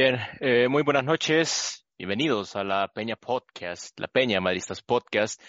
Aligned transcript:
Bien, 0.00 0.16
eh, 0.38 0.68
muy 0.68 0.84
buenas 0.84 1.02
noches. 1.02 1.84
Bienvenidos 1.98 2.54
a 2.54 2.62
la 2.62 2.86
Peña 2.86 3.16
Podcast, 3.16 3.98
la 3.98 4.06
Peña 4.06 4.40
Madridistas 4.40 4.80
Podcast, 4.80 5.42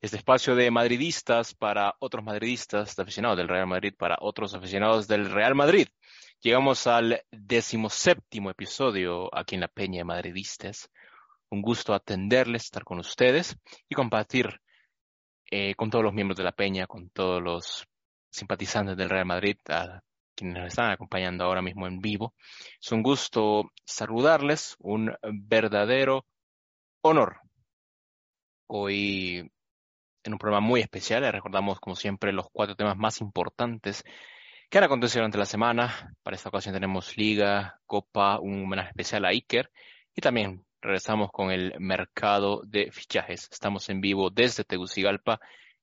este 0.00 0.16
espacio 0.16 0.56
de 0.56 0.72
madridistas 0.72 1.54
para 1.54 1.94
otros 2.00 2.24
madridistas, 2.24 2.96
de 2.96 3.02
aficionados 3.04 3.38
del 3.38 3.46
Real 3.46 3.68
Madrid 3.68 3.94
para 3.96 4.16
otros 4.20 4.54
aficionados 4.54 5.06
del 5.06 5.30
Real 5.30 5.54
Madrid. 5.54 5.86
Llegamos 6.40 6.88
al 6.88 7.22
decimoséptimo 7.30 8.50
episodio 8.50 9.32
aquí 9.32 9.54
en 9.54 9.60
la 9.60 9.68
Peña 9.68 10.04
Madridistas. 10.04 10.90
Un 11.48 11.62
gusto 11.62 11.94
atenderles, 11.94 12.64
estar 12.64 12.82
con 12.82 12.98
ustedes 12.98 13.56
y 13.88 13.94
compartir 13.94 14.60
eh, 15.48 15.76
con 15.76 15.90
todos 15.90 16.04
los 16.04 16.12
miembros 16.12 16.36
de 16.36 16.42
la 16.42 16.50
Peña, 16.50 16.88
con 16.88 17.08
todos 17.10 17.40
los 17.40 17.86
simpatizantes 18.32 18.96
del 18.96 19.10
Real 19.10 19.26
Madrid, 19.26 19.58
nos 20.42 20.66
están 20.66 20.90
acompañando 20.90 21.44
ahora 21.44 21.62
mismo 21.62 21.86
en 21.86 22.00
vivo. 22.00 22.34
Es 22.80 22.92
un 22.92 23.02
gusto 23.02 23.70
saludarles, 23.84 24.76
un 24.80 25.14
verdadero 25.22 26.26
honor. 27.02 27.40
Hoy 28.66 29.50
en 30.24 30.32
un 30.32 30.38
programa 30.38 30.66
muy 30.66 30.80
especial, 30.80 31.22
les 31.22 31.32
recordamos 31.32 31.80
como 31.80 31.96
siempre 31.96 32.32
los 32.32 32.46
cuatro 32.52 32.76
temas 32.76 32.96
más 32.96 33.20
importantes 33.20 34.04
que 34.70 34.78
han 34.78 34.84
acontecido 34.84 35.20
durante 35.20 35.38
la 35.38 35.46
semana. 35.46 36.14
Para 36.22 36.36
esta 36.36 36.48
ocasión 36.48 36.74
tenemos 36.74 37.16
Liga, 37.16 37.80
Copa, 37.86 38.38
un 38.38 38.64
homenaje 38.64 38.90
especial 38.90 39.24
a 39.24 39.28
Iker 39.28 39.70
y 40.14 40.20
también 40.20 40.64
regresamos 40.80 41.30
con 41.30 41.50
el 41.50 41.74
mercado 41.78 42.62
de 42.64 42.90
fichajes. 42.90 43.48
Estamos 43.50 43.88
en 43.88 44.00
vivo 44.00 44.30
desde 44.30 44.64
Tegucigalpa 44.64 45.40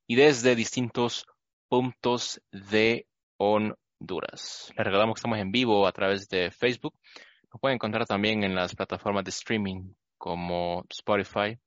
y 0.08 0.16
desde 0.16 0.56
distintos 0.56 1.26
puntos 1.68 2.42
de 2.52 3.08
On 3.38 3.76
duras. 4.00 4.72
Les 4.76 4.86
recordamos 4.86 5.16
que 5.16 5.20
estamos 5.20 5.40
en 5.40 5.52
vivo 5.52 5.88
a 5.88 5.92
través 5.92 6.28
de 6.30 6.52
Facebook. 6.52 6.94
Nos 7.52 7.60
pueden 7.60 7.76
encontrar 7.76 8.06
también 8.06 8.44
en 8.44 8.56
las 8.56 8.76
plataformas 8.76 9.24
de 9.24 9.30
streaming 9.30 9.94
como 10.18 10.86
Spotify, 10.90 11.58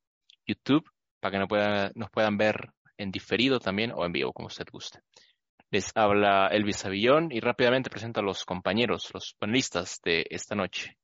YouTube, 0.47 0.84
para 1.20 1.33
que 1.33 1.38
nos 1.38 1.48
puedan, 1.48 1.92
nos 1.94 2.10
puedan 2.10 2.36
ver 2.36 2.72
en 2.97 3.10
diferido 3.10 3.58
también 3.58 3.92
o 3.94 4.05
en 4.05 4.12
vivo, 4.12 4.33
como 4.33 4.47
usted 4.47 4.66
guste. 4.70 5.00
Les 5.70 5.91
habla 5.94 6.48
Elvis 6.48 6.84
Avillón 6.84 7.33
y 7.33 7.41
rápidamente 7.41 7.91
presento 7.91 8.20
a 8.20 8.22
los 8.22 8.44
compañeros, 8.44 9.10
los 9.14 9.34
panelistas 9.38 10.00
de 10.05 10.27
esta 10.28 10.55
noche. 10.55 10.98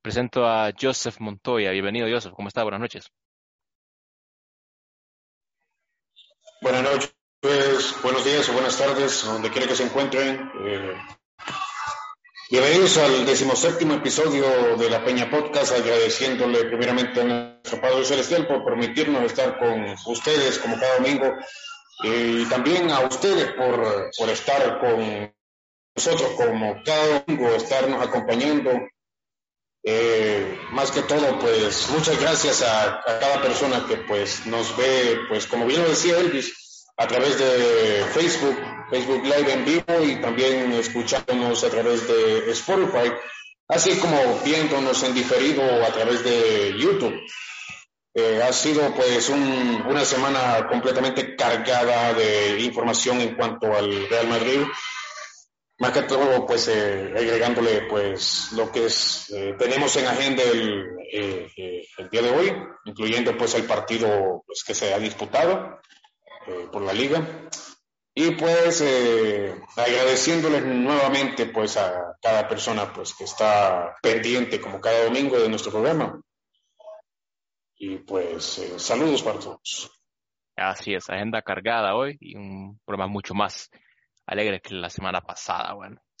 Presento 0.00 0.44
a 0.46 0.70
Joseph 0.78 1.18
Montoya. 1.18 1.70
Bienvenido, 1.70 2.06
Joseph. 2.08 2.32
¿Cómo 2.34 2.48
está? 2.48 2.62
Buenas 2.62 2.80
noches. 2.80 3.10
Buenas 6.60 6.82
noches. 6.82 7.23
Pues, 7.44 7.94
buenos 8.02 8.24
días 8.24 8.48
o 8.48 8.54
buenas 8.54 8.78
tardes, 8.78 9.22
donde 9.22 9.50
quiera 9.50 9.68
que 9.68 9.76
se 9.76 9.82
encuentren. 9.82 10.50
Eh, 10.64 10.94
bienvenidos 12.50 12.96
al 12.96 13.26
decimoséptimo 13.26 13.92
episodio 13.92 14.78
de 14.78 14.88
la 14.88 15.04
Peña 15.04 15.28
Podcast, 15.28 15.72
agradeciéndole 15.72 16.64
primeramente 16.64 17.20
a 17.20 17.24
nuestro 17.24 17.82
Padre 17.82 18.06
Celestial 18.06 18.46
por 18.46 18.64
permitirnos 18.64 19.24
estar 19.24 19.58
con 19.58 19.94
ustedes 20.06 20.58
como 20.58 20.80
cada 20.80 20.94
domingo 20.94 21.34
y 22.02 22.46
también 22.46 22.90
a 22.90 23.00
ustedes 23.00 23.52
por, 23.52 24.10
por 24.16 24.30
estar 24.30 24.80
con 24.80 25.30
nosotros 25.94 26.30
como 26.38 26.82
cada 26.82 27.24
domingo, 27.26 27.48
estarnos 27.50 28.06
acompañando. 28.06 28.70
Eh, 29.82 30.58
más 30.70 30.90
que 30.90 31.02
todo, 31.02 31.38
pues 31.40 31.90
muchas 31.90 32.18
gracias 32.18 32.62
a, 32.62 33.00
a, 33.00 33.18
cada 33.20 33.42
persona 33.42 33.84
que 33.86 33.98
pues 33.98 34.46
nos 34.46 34.74
ve, 34.78 35.20
pues 35.28 35.46
como 35.46 35.66
bien 35.66 35.82
lo 35.82 35.90
decía 35.90 36.16
Elvis, 36.16 36.63
a 36.96 37.06
través 37.06 37.38
de 37.38 38.04
Facebook, 38.12 38.56
Facebook 38.90 39.24
Live 39.24 39.52
en 39.52 39.64
vivo 39.64 40.04
y 40.04 40.20
también 40.20 40.72
escuchándonos 40.72 41.64
a 41.64 41.70
través 41.70 42.06
de 42.06 42.50
Spotify, 42.52 43.12
así 43.68 43.98
como 43.98 44.16
viéndonos 44.44 45.02
en 45.02 45.14
diferido 45.14 45.62
a 45.84 45.88
través 45.88 46.22
de 46.22 46.74
YouTube. 46.78 47.14
Eh, 48.16 48.40
ha 48.40 48.52
sido 48.52 48.94
pues 48.94 49.28
una 49.28 50.04
semana 50.04 50.68
completamente 50.68 51.34
cargada 51.34 52.14
de 52.14 52.60
información 52.60 53.20
en 53.20 53.34
cuanto 53.34 53.74
al 53.74 54.08
Real 54.08 54.28
Madrid. 54.28 54.60
Más 55.78 55.90
que 55.90 56.02
todo, 56.02 56.46
pues 56.46 56.68
eh, 56.68 57.12
agregándole 57.16 57.82
pues 57.90 58.52
lo 58.52 58.70
que 58.70 58.86
es, 58.86 59.28
eh, 59.30 59.56
tenemos 59.58 59.96
en 59.96 60.06
agenda 60.06 60.44
el, 60.44 60.84
el, 61.10 62.08
día 62.08 62.22
de 62.22 62.30
hoy, 62.30 62.52
incluyendo 62.84 63.36
pues 63.36 63.56
el 63.56 63.64
partido 63.64 64.44
pues, 64.46 64.62
que 64.62 64.76
se 64.76 64.94
ha 64.94 64.98
disputado 65.00 65.80
eh, 66.46 66.68
por 66.70 66.82
la 66.82 66.92
liga. 66.92 67.48
Y 68.16 68.30
pues 68.32 68.80
eh, 68.80 69.60
agradeciéndoles 69.76 70.64
nuevamente 70.64 71.46
pues 71.46 71.76
a 71.76 72.16
cada 72.22 72.46
persona 72.46 72.92
pues 72.92 73.12
que 73.12 73.24
está 73.24 73.96
pendiente 74.00 74.60
como 74.60 74.80
cada 74.80 75.04
domingo 75.04 75.38
de 75.38 75.48
nuestro 75.48 75.72
programa. 75.72 76.20
Y 77.76 77.98
pues 77.98 78.58
eh, 78.58 78.78
saludos 78.78 79.22
para 79.22 79.40
todos. 79.40 79.90
Así 80.56 80.94
es, 80.94 81.10
agenda 81.10 81.42
cargada 81.42 81.96
hoy 81.96 82.16
y 82.20 82.36
un 82.36 82.78
programa 82.84 83.12
mucho 83.12 83.34
más 83.34 83.68
alegre 84.26 84.60
que 84.60 84.74
la 84.74 84.90
semana 84.90 85.20
pasada. 85.20 85.74
Bueno, 85.74 86.00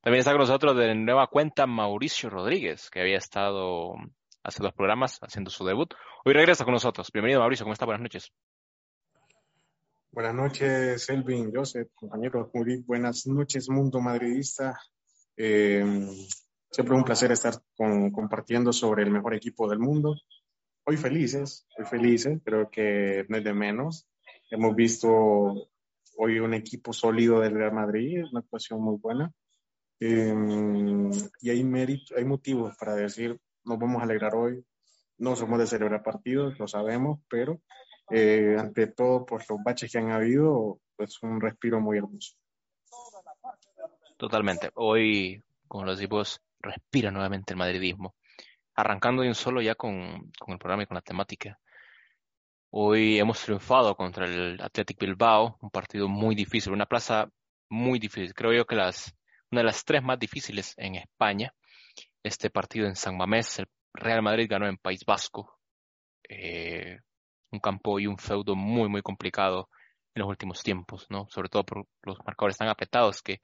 también 0.00 0.18
está 0.18 0.32
con 0.32 0.40
nosotros 0.40 0.76
de 0.76 0.92
nueva 0.96 1.28
cuenta 1.28 1.66
Mauricio 1.68 2.30
Rodríguez, 2.30 2.90
que 2.90 3.00
había 3.00 3.18
estado 3.18 3.94
hace 4.42 4.60
dos 4.60 4.72
programas 4.72 5.18
haciendo 5.22 5.50
su 5.50 5.64
debut. 5.64 5.94
Hoy 6.24 6.32
regresa 6.32 6.64
con 6.64 6.74
nosotros. 6.74 7.10
Bienvenido 7.12 7.38
Mauricio, 7.40 7.64
¿cómo 7.64 7.74
está? 7.74 7.86
Buenas 7.86 8.02
noches. 8.02 8.32
Buenas 10.10 10.34
noches, 10.34 11.10
Elvin, 11.10 11.52
Joseph, 11.54 11.88
compañeros. 11.94 12.48
buenas 12.86 13.26
noches, 13.26 13.68
mundo 13.68 14.00
madridista. 14.00 14.80
Eh, 15.36 15.84
siempre 16.70 16.96
un 16.96 17.04
placer 17.04 17.32
estar 17.32 17.54
compartiendo 17.76 18.72
sobre 18.72 19.02
el 19.02 19.10
mejor 19.10 19.34
equipo 19.34 19.68
del 19.68 19.78
mundo. 19.78 20.16
Hoy 20.84 20.96
felices, 20.96 21.66
hoy 21.76 21.84
felices, 21.84 22.40
creo 22.44 22.70
que 22.70 23.26
no 23.28 23.36
es 23.36 23.44
de 23.44 23.52
menos. 23.52 24.08
Hemos 24.50 24.74
visto 24.74 25.68
hoy 26.16 26.38
un 26.38 26.54
equipo 26.54 26.92
sólido 26.92 27.40
del 27.40 27.54
Real 27.54 27.72
Madrid, 27.72 28.24
una 28.30 28.40
actuación 28.40 28.80
muy 28.80 28.96
buena. 28.96 29.30
Eh, 30.00 30.34
y 31.42 31.50
hay, 31.50 31.64
mérito, 31.64 32.14
hay 32.16 32.24
motivos 32.24 32.74
para 32.78 32.94
decir, 32.94 33.38
nos 33.64 33.78
vamos 33.78 34.00
a 34.00 34.04
alegrar 34.04 34.34
hoy. 34.34 34.64
No 35.18 35.36
somos 35.36 35.58
de 35.58 35.66
celebrar 35.66 36.02
partidos, 36.02 36.58
lo 36.58 36.68
sabemos, 36.68 37.20
pero 37.28 37.60
eh, 38.10 38.56
ante 38.58 38.88
todo 38.88 39.24
por 39.26 39.42
los 39.48 39.62
baches 39.62 39.90
que 39.90 39.98
han 39.98 40.10
habido, 40.10 40.80
pues 40.96 41.22
un 41.22 41.40
respiro 41.40 41.80
muy 41.80 41.98
hermoso. 41.98 42.36
Totalmente. 44.16 44.70
Hoy, 44.74 45.42
como 45.68 45.84
los 45.84 45.98
equipos, 45.98 46.40
respira 46.60 47.10
nuevamente 47.10 47.52
el 47.52 47.58
madridismo. 47.58 48.14
Arrancando 48.74 49.22
de 49.22 49.28
un 49.28 49.34
solo 49.34 49.60
ya 49.60 49.74
con, 49.74 50.30
con 50.38 50.52
el 50.52 50.58
programa 50.58 50.82
y 50.82 50.86
con 50.86 50.96
la 50.96 51.02
temática. 51.02 51.58
Hoy 52.70 53.18
hemos 53.18 53.40
triunfado 53.42 53.96
contra 53.96 54.26
el 54.26 54.60
Athletic 54.60 54.98
Bilbao, 54.98 55.56
un 55.60 55.70
partido 55.70 56.08
muy 56.08 56.34
difícil, 56.34 56.72
una 56.72 56.86
plaza 56.86 57.30
muy 57.70 57.98
difícil. 57.98 58.34
Creo 58.34 58.52
yo 58.52 58.66
que 58.66 58.76
las, 58.76 59.14
una 59.50 59.60
de 59.60 59.66
las 59.66 59.84
tres 59.84 60.02
más 60.02 60.18
difíciles 60.18 60.74
en 60.76 60.96
España. 60.96 61.54
Este 62.22 62.50
partido 62.50 62.86
en 62.86 62.96
San 62.96 63.16
Mamés, 63.16 63.60
el 63.60 63.66
Real 63.94 64.20
Madrid 64.20 64.46
ganó 64.48 64.66
en 64.66 64.76
País 64.78 65.04
Vasco. 65.06 65.58
Eh, 66.28 66.98
un 67.56 67.60
campo 67.60 67.98
y 67.98 68.06
un 68.06 68.18
feudo 68.18 68.54
muy, 68.54 68.88
muy 68.88 69.02
complicado 69.02 69.68
en 70.14 70.20
los 70.20 70.28
últimos 70.28 70.62
tiempos, 70.62 71.06
¿no? 71.10 71.26
Sobre 71.30 71.48
todo 71.48 71.64
por 71.64 71.86
los 72.02 72.18
marcadores 72.24 72.56
tan 72.56 72.68
apretados 72.68 73.22
que 73.22 73.40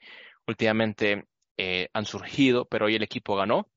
últimamente 0.46 1.26
eh, 1.56 1.88
han 1.92 2.06
surgido, 2.06 2.64
pero 2.66 2.86
hoy 2.86 2.94
el 2.94 3.02
equipo 3.02 3.36
ganó 3.36 3.68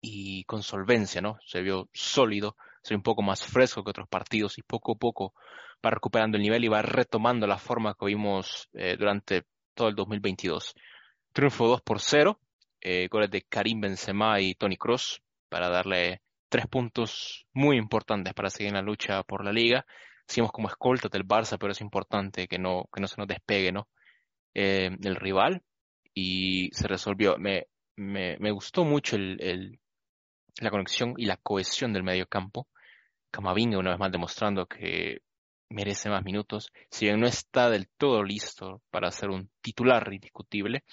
y 0.00 0.44
con 0.44 0.62
solvencia, 0.62 1.20
¿no? 1.20 1.38
Se 1.46 1.62
vio 1.62 1.88
sólido, 1.92 2.56
se 2.82 2.94
vio 2.94 2.98
un 2.98 3.02
poco 3.02 3.22
más 3.22 3.44
fresco 3.44 3.84
que 3.84 3.90
otros 3.90 4.08
partidos 4.08 4.58
y 4.58 4.62
poco 4.62 4.92
a 4.92 4.98
poco 4.98 5.34
va 5.84 5.90
recuperando 5.90 6.36
el 6.36 6.42
nivel 6.42 6.64
y 6.64 6.68
va 6.68 6.82
retomando 6.82 7.46
la 7.46 7.58
forma 7.58 7.94
que 7.98 8.06
vimos 8.06 8.68
eh, 8.72 8.96
durante 8.98 9.44
todo 9.74 9.88
el 9.88 9.94
2022. 9.94 10.74
Triunfo 11.32 11.68
2 11.68 11.82
por 11.82 12.00
0, 12.00 12.40
eh, 12.80 13.08
goles 13.10 13.30
de 13.30 13.42
Karim 13.42 13.80
Benzema 13.80 14.40
y 14.40 14.54
Tony 14.54 14.76
Cross 14.76 15.22
para 15.48 15.68
darle 15.68 16.22
tres 16.50 16.66
puntos 16.66 17.46
muy 17.54 17.78
importantes 17.78 18.34
para 18.34 18.50
seguir 18.50 18.68
en 18.68 18.74
la 18.74 18.82
lucha 18.82 19.22
por 19.22 19.44
la 19.44 19.52
liga. 19.52 19.86
Seguimos 20.26 20.52
como 20.52 20.68
escolta 20.68 21.08
del 21.08 21.26
Barça, 21.26 21.56
pero 21.58 21.72
es 21.72 21.80
importante 21.80 22.46
que 22.46 22.58
no, 22.58 22.84
que 22.92 23.00
no 23.00 23.06
se 23.06 23.16
nos 23.16 23.26
despegue, 23.26 23.72
¿no? 23.72 23.88
Eh, 24.52 24.90
el 25.02 25.16
rival. 25.16 25.62
Y 26.12 26.70
se 26.72 26.88
resolvió. 26.88 27.38
Me, 27.38 27.68
me, 27.96 28.36
me 28.38 28.50
gustó 28.50 28.84
mucho 28.84 29.16
el, 29.16 29.78
la 30.60 30.70
conexión 30.70 31.14
y 31.16 31.26
la 31.26 31.36
cohesión 31.36 31.92
del 31.92 32.02
medio 32.02 32.26
campo. 32.26 32.68
Camavinga 33.30 33.78
una 33.78 33.90
vez 33.90 33.98
más 33.98 34.12
demostrando 34.12 34.66
que 34.66 35.22
merece 35.70 36.10
más 36.10 36.24
minutos. 36.24 36.72
Si 36.90 37.06
bien 37.06 37.20
no 37.20 37.26
está 37.26 37.70
del 37.70 37.88
todo 37.96 38.22
listo 38.22 38.82
para 38.90 39.10
ser 39.10 39.30
un 39.30 39.50
titular 39.60 40.12
indiscutible, 40.12 40.84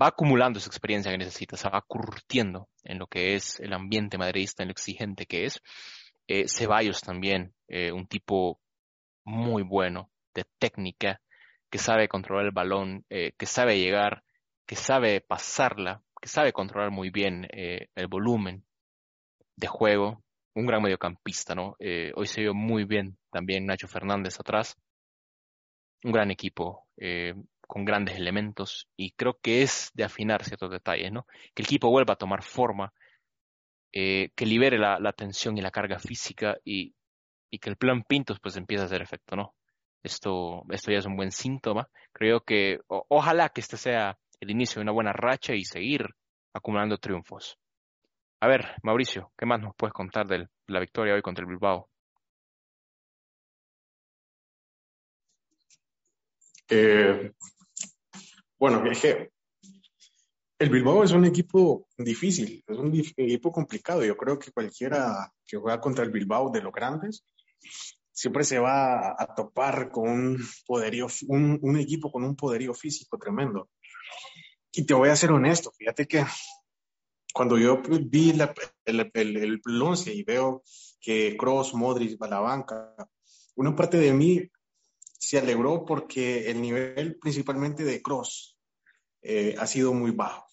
va 0.00 0.08
acumulando 0.08 0.58
esa 0.58 0.68
experiencia 0.68 1.10
que 1.10 1.18
necesita, 1.18 1.56
se 1.56 1.68
va 1.68 1.82
curtiendo 1.86 2.68
en 2.84 2.98
lo 2.98 3.06
que 3.06 3.34
es 3.34 3.60
el 3.60 3.72
ambiente 3.72 4.18
madridista, 4.18 4.62
en 4.62 4.68
lo 4.68 4.72
exigente 4.72 5.26
que 5.26 5.44
es. 5.44 5.60
Eh, 6.26 6.46
Ceballos 6.48 7.00
también, 7.00 7.54
eh, 7.68 7.92
un 7.92 8.06
tipo 8.06 8.60
muy 9.24 9.62
bueno 9.62 10.10
de 10.34 10.44
técnica, 10.58 11.20
que 11.70 11.78
sabe 11.78 12.08
controlar 12.08 12.46
el 12.46 12.52
balón, 12.52 13.04
eh, 13.08 13.32
que 13.38 13.46
sabe 13.46 13.78
llegar, 13.78 14.22
que 14.66 14.76
sabe 14.76 15.20
pasarla, 15.20 16.02
que 16.20 16.28
sabe 16.28 16.52
controlar 16.52 16.90
muy 16.90 17.10
bien 17.10 17.48
eh, 17.50 17.88
el 17.94 18.08
volumen 18.08 18.64
de 19.56 19.66
juego, 19.66 20.22
un 20.54 20.66
gran 20.66 20.82
mediocampista, 20.82 21.54
¿no? 21.54 21.76
Eh, 21.78 22.12
hoy 22.14 22.26
se 22.26 22.42
vio 22.42 22.54
muy 22.54 22.84
bien 22.84 23.18
también 23.30 23.66
Nacho 23.66 23.88
Fernández 23.88 24.38
atrás, 24.38 24.76
un 26.04 26.12
gran 26.12 26.30
equipo 26.30 26.86
eh, 26.96 27.34
con 27.72 27.86
grandes 27.86 28.16
elementos 28.16 28.86
y 28.98 29.12
creo 29.12 29.38
que 29.40 29.62
es 29.62 29.90
de 29.94 30.04
afinar 30.04 30.44
ciertos 30.44 30.70
detalles, 30.70 31.10
¿no? 31.10 31.26
Que 31.54 31.62
el 31.62 31.64
equipo 31.64 31.88
vuelva 31.88 32.12
a 32.12 32.18
tomar 32.18 32.42
forma, 32.42 32.92
que 33.90 34.30
libere 34.40 34.76
la, 34.76 35.12
tensión 35.14 35.56
y 35.56 35.62
la 35.62 35.70
carga 35.70 35.98
física 35.98 36.58
y, 36.66 36.94
y 37.50 37.58
que 37.58 37.70
el 37.70 37.78
plan 37.78 38.02
Pintos 38.02 38.40
pues 38.40 38.58
empiece 38.58 38.82
a 38.82 38.84
hacer 38.84 39.00
efecto, 39.00 39.36
¿no? 39.36 39.54
Esto, 40.02 40.64
esto 40.68 40.92
ya 40.92 40.98
es 40.98 41.06
un 41.06 41.16
buen 41.16 41.32
síntoma. 41.32 41.88
Creo 42.12 42.42
que 42.42 42.80
ojalá 42.88 43.48
que 43.48 43.62
este 43.62 43.78
sea 43.78 44.18
el 44.40 44.50
inicio 44.50 44.80
de 44.80 44.82
una 44.82 44.92
buena 44.92 45.14
racha 45.14 45.54
y 45.54 45.64
seguir 45.64 46.04
acumulando 46.52 46.98
triunfos. 46.98 47.56
A 48.40 48.48
ver, 48.48 48.74
Mauricio, 48.82 49.32
¿qué 49.38 49.46
más 49.46 49.62
nos 49.62 49.74
puedes 49.76 49.94
contar 49.94 50.26
de 50.26 50.46
la 50.66 50.80
victoria 50.80 51.14
hoy 51.14 51.22
contra 51.22 51.42
el 51.42 51.48
Bilbao? 51.48 51.88
Eh, 56.68 57.32
bueno, 58.62 58.80
que 59.02 59.32
el 60.60 60.70
Bilbao 60.70 61.02
es 61.02 61.10
un 61.10 61.24
equipo 61.24 61.88
difícil, 61.98 62.62
es 62.64 62.78
un 62.78 62.94
equipo 62.94 63.50
complicado. 63.50 64.04
Yo 64.04 64.16
creo 64.16 64.38
que 64.38 64.52
cualquiera 64.52 65.32
que 65.44 65.56
juega 65.56 65.80
contra 65.80 66.04
el 66.04 66.12
Bilbao 66.12 66.50
de 66.50 66.62
los 66.62 66.72
grandes 66.72 67.24
siempre 68.12 68.44
se 68.44 68.60
va 68.60 69.20
a 69.20 69.34
topar 69.34 69.90
con 69.90 70.08
un 70.08 70.38
poderío, 70.64 71.08
un, 71.26 71.76
equipo 71.76 72.12
con 72.12 72.22
un 72.22 72.36
poderío 72.36 72.72
físico 72.72 73.18
tremendo. 73.18 73.68
Y 74.70 74.86
te 74.86 74.94
voy 74.94 75.08
a 75.08 75.16
ser 75.16 75.32
honesto, 75.32 75.72
fíjate 75.76 76.06
que 76.06 76.24
cuando 77.34 77.58
yo 77.58 77.82
vi 77.82 78.30
el, 78.30 78.48
el, 78.84 79.10
el, 79.12 79.60
y 80.06 80.22
veo 80.22 80.62
que 81.00 81.36
Cross, 81.36 81.74
Modric 81.74 82.20
va 82.22 82.28
a 82.28 82.30
la 82.30 82.40
banca, 82.40 82.94
una 83.56 83.74
parte 83.74 83.96
de 83.96 84.12
mí 84.12 84.40
se 85.22 85.38
alegró 85.38 85.84
porque 85.84 86.50
el 86.50 86.60
nivel 86.60 87.16
principalmente 87.20 87.84
de 87.84 88.02
Cross 88.02 88.58
eh, 89.22 89.54
ha 89.56 89.68
sido 89.68 89.94
muy 89.94 90.10
bajo. 90.10 90.44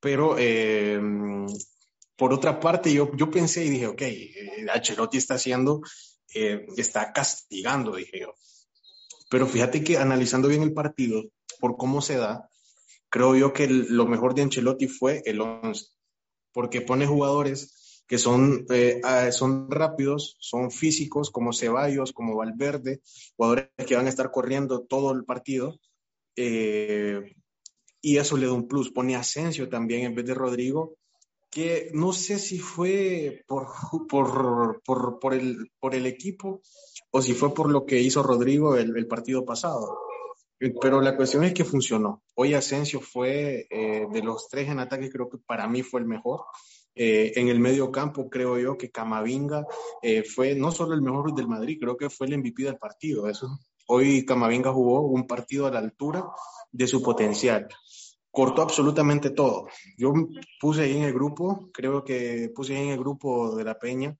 Pero 0.00 0.36
eh, 0.38 0.98
por 2.16 2.32
otra 2.32 2.58
parte, 2.58 2.90
yo, 2.92 3.14
yo 3.14 3.30
pensé 3.30 3.62
y 3.66 3.68
dije, 3.68 3.86
ok, 3.86 4.00
eh, 4.00 4.66
Ancelotti 4.72 5.18
está 5.18 5.34
haciendo 5.34 5.82
está 6.32 7.12
castigando, 7.12 7.96
dije 7.96 8.20
yo. 8.20 8.34
Pero 9.30 9.48
fíjate 9.48 9.82
que 9.82 9.98
analizando 9.98 10.46
bien 10.46 10.62
el 10.62 10.72
partido, 10.72 11.24
por 11.58 11.76
cómo 11.76 12.00
se 12.00 12.16
da, 12.16 12.48
creo 13.08 13.34
yo 13.34 13.52
que 13.52 13.66
lo 13.66 14.06
mejor 14.06 14.34
de 14.34 14.42
Ancelotti 14.42 14.86
fue 14.86 15.22
el 15.26 15.40
11, 15.40 15.86
porque 16.52 16.80
pone 16.80 17.06
jugadores 17.06 17.79
que 18.10 18.18
son, 18.18 18.66
eh, 18.70 19.00
ah, 19.04 19.30
son 19.30 19.70
rápidos, 19.70 20.36
son 20.40 20.72
físicos, 20.72 21.30
como 21.30 21.52
Ceballos, 21.52 22.12
como 22.12 22.34
Valverde, 22.34 23.02
jugadores 23.36 23.68
que 23.86 23.94
van 23.94 24.06
a 24.06 24.08
estar 24.08 24.32
corriendo 24.32 24.80
todo 24.80 25.12
el 25.12 25.24
partido. 25.24 25.78
Eh, 26.34 27.36
y 28.00 28.16
eso 28.16 28.36
le 28.36 28.46
da 28.46 28.52
un 28.52 28.66
plus. 28.66 28.90
Pone 28.90 29.14
Asensio 29.14 29.68
también 29.68 30.02
en 30.02 30.16
vez 30.16 30.26
de 30.26 30.34
Rodrigo, 30.34 30.96
que 31.50 31.92
no 31.94 32.12
sé 32.12 32.40
si 32.40 32.58
fue 32.58 33.44
por, 33.46 33.68
por, 34.08 34.82
por, 34.84 35.20
por, 35.20 35.32
el, 35.32 35.70
por 35.78 35.94
el 35.94 36.06
equipo 36.06 36.62
o 37.12 37.22
si 37.22 37.32
fue 37.32 37.54
por 37.54 37.70
lo 37.70 37.86
que 37.86 38.00
hizo 38.00 38.24
Rodrigo 38.24 38.74
el, 38.74 38.96
el 38.96 39.06
partido 39.06 39.44
pasado. 39.44 39.96
Pero 40.80 41.00
la 41.00 41.16
cuestión 41.16 41.44
es 41.44 41.54
que 41.54 41.64
funcionó. 41.64 42.24
Hoy 42.34 42.54
Asensio 42.54 43.00
fue 43.00 43.68
eh, 43.70 44.08
de 44.12 44.20
los 44.20 44.48
tres 44.48 44.68
en 44.68 44.80
ataque, 44.80 45.10
creo 45.10 45.30
que 45.30 45.38
para 45.38 45.68
mí 45.68 45.84
fue 45.84 46.00
el 46.00 46.08
mejor. 46.08 46.40
Eh, 46.94 47.32
en 47.36 47.48
el 47.48 47.60
medio 47.60 47.90
campo 47.90 48.28
creo 48.28 48.58
yo 48.58 48.76
que 48.76 48.90
Camavinga 48.90 49.64
eh, 50.02 50.24
fue 50.24 50.54
no 50.54 50.72
solo 50.72 50.94
el 50.94 51.02
mejor 51.02 51.34
del 51.34 51.48
Madrid, 51.48 51.78
creo 51.80 51.96
que 51.96 52.10
fue 52.10 52.26
el 52.26 52.38
MVP 52.38 52.64
del 52.64 52.78
partido. 52.78 53.28
Eso. 53.28 53.48
Hoy 53.86 54.24
Camavinga 54.24 54.72
jugó 54.72 55.02
un 55.02 55.26
partido 55.26 55.66
a 55.66 55.70
la 55.70 55.78
altura 55.78 56.24
de 56.70 56.86
su 56.86 57.02
potencial 57.02 57.68
cortó 58.30 58.62
absolutamente 58.62 59.30
todo. 59.30 59.66
Yo 59.96 60.12
puse 60.60 60.82
ahí 60.82 60.96
en 60.96 61.04
el 61.04 61.12
grupo, 61.12 61.68
creo 61.72 62.04
que 62.04 62.50
puse 62.54 62.76
ahí 62.76 62.84
en 62.84 62.90
el 62.90 62.98
grupo 62.98 63.56
de 63.56 63.64
la 63.64 63.78
Peña, 63.78 64.16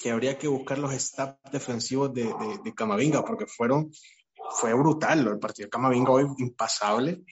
que 0.00 0.10
habría 0.10 0.38
que 0.38 0.48
buscar 0.48 0.78
los 0.78 0.92
staff 0.94 1.36
defensivos 1.52 2.12
de, 2.14 2.32
de, 2.64 2.74
Camavinga, 2.74 3.24
porque 3.24 3.46
fueron, 3.46 3.90
fue 4.52 4.72
brutal 4.74 5.26
el 5.26 5.38
partido 5.38 5.66
de 5.66 5.70
Camavinga 5.70 6.12
hoy, 6.12 6.26
impasable. 6.38 7.22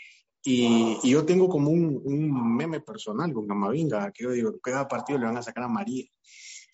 Y, 0.49 0.99
y 1.03 1.11
yo 1.11 1.27
tengo 1.27 1.47
como 1.47 1.71
un, 1.71 2.01
un, 2.05 2.57
meme 2.57 2.81
personal 2.81 3.33
con 3.35 3.47
Camavinga, 3.47 4.11
que 4.13 4.25
yo 4.25 4.31
digo, 4.31 4.59
cada 4.63 4.89
partido 4.89 5.19
le 5.19 5.27
van 5.27 5.37
a 5.37 5.43
sacar 5.43 5.65
a 5.65 5.69
María 5.69 6.07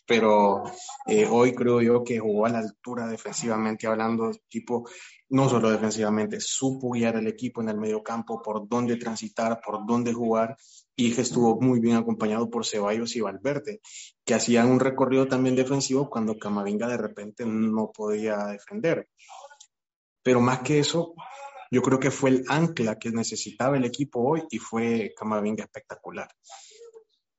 pero 0.07 0.65
eh, 1.07 1.27
hoy 1.31 1.55
creo 1.55 1.81
yo 1.81 2.05
que 2.05 2.19
jugó 2.19 2.47
a 2.47 2.51
la 2.51 2.59
altura 2.59 3.07
defensivamente 3.07 3.87
hablando, 3.87 4.33
tipo, 4.49 4.89
no 5.31 5.49
solo 5.49 5.71
defensivamente, 5.71 6.41
supo 6.41 6.91
guiar 6.91 7.17
al 7.17 7.27
equipo 7.27 7.63
en 7.63 7.71
el 7.71 7.79
medio 7.79 8.03
campo, 8.03 8.43
por 8.43 8.69
dónde 8.69 8.97
transitar, 8.97 9.61
por 9.65 9.87
dónde 9.87 10.13
jugar, 10.13 10.57
y 10.95 11.13
que 11.15 11.23
estuvo 11.23 11.59
muy 11.61 11.81
bien 11.81 11.97
acompañado 11.97 12.51
por 12.51 12.67
Ceballos 12.67 13.17
y 13.17 13.21
Valverde, 13.21 13.81
que 14.25 14.35
hacían 14.35 14.71
un 14.71 14.81
recorrido 14.81 15.27
también 15.27 15.57
defensivo 15.57 16.11
cuando 16.11 16.39
Camavinga 16.39 16.87
de 16.87 16.99
repente 16.99 17.45
no 17.47 17.91
podía 17.91 18.37
defender. 18.47 19.09
Pero 20.23 20.41
más 20.41 20.61
que 20.61 20.79
eso, 20.79 21.15
yo 21.75 21.83
creo 21.83 21.99
que 21.99 22.11
fue 22.11 22.31
el 22.31 22.45
ancla 22.49 22.99
que 22.99 23.11
necesitaba 23.11 23.77
el 23.77 23.85
equipo 23.85 24.21
hoy 24.21 24.45
y 24.51 24.59
fue 24.59 25.13
Camavinga 25.17 25.65
espectacular. 25.65 26.29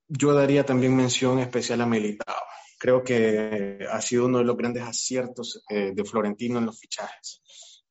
Yo 0.07 0.33
daría 0.33 0.65
también 0.65 0.95
mención 0.95 1.39
especial 1.39 1.81
a 1.81 1.85
Militao 1.85 2.35
creo 2.77 3.03
que 3.03 3.87
ha 3.91 4.01
sido 4.01 4.25
uno 4.25 4.39
de 4.39 4.43
los 4.43 4.57
grandes 4.57 4.83
aciertos 4.83 5.63
eh, 5.69 5.91
de 5.95 6.05
Florentino 6.05 6.59
en 6.59 6.65
los 6.65 6.79
fichajes. 6.79 7.41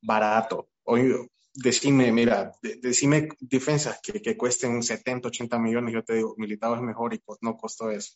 Barato. 0.01 0.69
Hoy, 0.85 1.13
decime, 1.53 2.13
mira, 2.13 2.53
decime 2.81 3.29
defensas 3.41 4.01
que, 4.03 4.21
que, 4.21 4.37
cuesten 4.37 4.83
70, 4.83 5.29
80 5.29 5.59
millones, 5.59 5.95
yo 5.95 6.05
te 6.05 6.15
digo, 6.15 6.35
Militado 6.37 6.77
es 6.77 6.83
mejor 6.83 7.15
y 7.15 7.19
pues 7.19 7.39
no 7.43 7.57
costó 7.57 7.91
eso. 7.91 8.15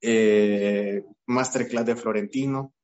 Eh, 0.00 1.02
masterclass 1.26 1.86
de 1.86 1.96
Florentino. 1.96 2.74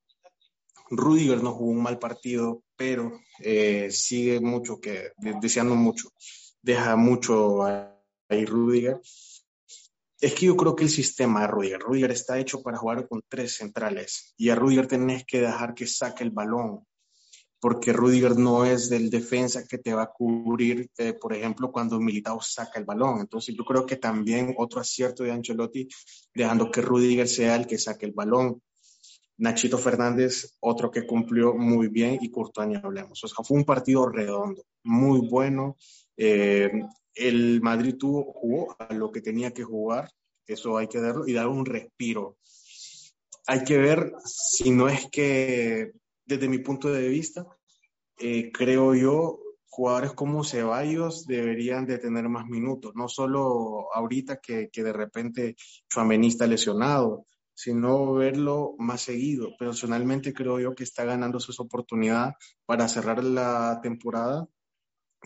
Rudiger 0.89 1.41
no 1.41 1.53
jugó 1.53 1.71
un 1.71 1.81
mal 1.81 1.99
partido, 1.99 2.63
pero 2.75 3.19
eh, 3.39 3.89
sigue 3.91 4.39
mucho 4.39 4.79
que, 4.79 5.11
deseando 5.41 5.75
mucho. 5.75 6.09
Deja 6.61 6.95
mucho 6.95 7.63
ahí 7.63 8.45
Rudiger. 8.45 8.99
Es 10.19 10.33
que 10.33 10.45
yo 10.47 10.55
creo 10.55 10.75
que 10.75 10.83
el 10.83 10.89
sistema 10.89 11.41
de 11.41 11.47
Rudiger, 11.47 11.79
Rudiger 11.79 12.11
está 12.11 12.39
hecho 12.39 12.61
para 12.61 12.77
jugar 12.77 13.07
con 13.07 13.21
tres 13.27 13.57
centrales 13.57 14.33
y 14.37 14.49
a 14.49 14.55
Rudiger 14.55 14.87
tenés 14.87 15.25
que 15.25 15.41
dejar 15.41 15.73
que 15.73 15.85
saque 15.85 16.23
el 16.23 16.31
balón, 16.31 16.85
porque 17.59 17.91
Rudiger 17.91 18.37
no 18.37 18.65
es 18.65 18.89
del 18.89 19.09
defensa 19.09 19.67
que 19.67 19.77
te 19.77 19.93
va 19.93 20.03
a 20.03 20.11
cubrir, 20.11 20.89
eh, 20.97 21.13
por 21.13 21.33
ejemplo, 21.33 21.71
cuando 21.71 21.99
Militao 21.99 22.39
saca 22.41 22.79
el 22.79 22.85
balón. 22.85 23.19
Entonces 23.19 23.55
yo 23.55 23.65
creo 23.65 23.85
que 23.85 23.97
también 23.97 24.55
otro 24.57 24.79
acierto 24.79 25.23
de 25.23 25.31
Ancelotti, 25.31 25.87
dejando 26.33 26.71
que 26.71 26.81
Rudiger 26.81 27.27
sea 27.27 27.55
el 27.55 27.67
que 27.67 27.77
saque 27.77 28.05
el 28.05 28.13
balón. 28.13 28.61
Nachito 29.37 29.77
Fernández, 29.77 30.55
otro 30.61 30.89
que 30.89 31.05
cumplió 31.05 31.53
muy 31.55 31.89
bien, 31.89 32.19
y 32.21 32.31
Courtois 32.31 32.77
hablemos. 32.81 33.23
O 33.23 33.27
sea, 33.27 33.43
fue 33.43 33.57
un 33.57 33.65
partido 33.65 34.07
redondo, 34.07 34.63
muy 34.83 35.27
bueno. 35.27 35.77
Eh, 36.15 36.71
el 37.13 37.61
Madrid 37.61 37.95
tuvo, 37.97 38.31
jugó 38.33 38.75
a 38.79 38.93
lo 38.93 39.11
que 39.11 39.21
tenía 39.21 39.51
que 39.51 39.63
jugar, 39.63 40.09
eso 40.47 40.77
hay 40.77 40.87
que 40.87 41.01
darlo, 41.01 41.27
y 41.27 41.33
dar 41.33 41.47
un 41.47 41.65
respiro. 41.65 42.37
Hay 43.47 43.63
que 43.63 43.77
ver 43.77 44.13
si 44.23 44.71
no 44.71 44.87
es 44.87 45.09
que, 45.09 45.91
desde 46.25 46.49
mi 46.49 46.59
punto 46.59 46.91
de 46.91 47.07
vista, 47.07 47.45
eh, 48.17 48.51
creo 48.51 48.95
yo, 48.95 49.39
jugadores 49.67 50.13
como 50.13 50.45
Ceballos 50.45 51.27
deberían 51.27 51.85
de 51.85 51.97
tener 51.97 52.29
más 52.29 52.45
minutos, 52.45 52.93
no 52.95 53.09
solo 53.09 53.93
ahorita 53.93 54.37
que, 54.37 54.69
que 54.69 54.83
de 54.83 54.93
repente 54.93 55.55
Chuamení 55.89 56.27
está 56.27 56.47
lesionado, 56.47 57.25
sino 57.55 58.13
verlo 58.13 58.75
más 58.77 59.01
seguido. 59.01 59.55
Personalmente 59.57 60.33
creo 60.33 60.59
yo 60.59 60.75
que 60.75 60.83
está 60.83 61.05
ganando 61.05 61.39
su 61.39 61.59
oportunidad 61.61 62.33
para 62.65 62.87
cerrar 62.87 63.23
la 63.23 63.79
temporada 63.81 64.47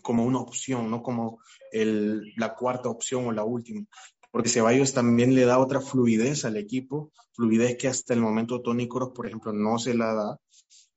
como 0.04 0.24
una 0.24 0.40
opción, 0.40 0.90
no 0.90 1.02
como 1.04 1.40
la 1.74 2.56
cuarta 2.56 2.90
opción 2.90 3.26
o 3.26 3.32
la 3.32 3.44
última. 3.44 3.86
Porque 4.32 4.50
Ceballos 4.50 4.94
también 4.94 5.34
le 5.34 5.46
da 5.46 5.58
otra 5.58 5.82
fluidez 5.82 6.46
al 6.46 6.56
equipo, 6.56 7.12
fluidez 7.34 7.78
que 7.78 7.88
hasta 7.88 8.14
el 8.14 8.22
momento 8.22 8.62
Tony 8.62 8.88
Kroos, 8.88 9.12
por 9.14 9.26
ejemplo, 9.26 9.52
no 9.52 9.80
se 9.80 9.96
la 9.96 10.14
da, 10.14 10.40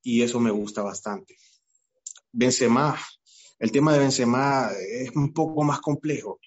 y 0.03 0.21
eso 0.23 0.39
me 0.39 0.51
gusta 0.51 0.83
bastante. 0.83 1.37
Benzema, 2.31 2.99
el 3.59 3.73
tema 3.73 3.95
de 3.95 4.01
Benzema 4.01 4.71
es 4.71 5.17
un 5.17 5.33
poco 5.33 5.65
más 5.65 5.81
complejo, 5.81 6.41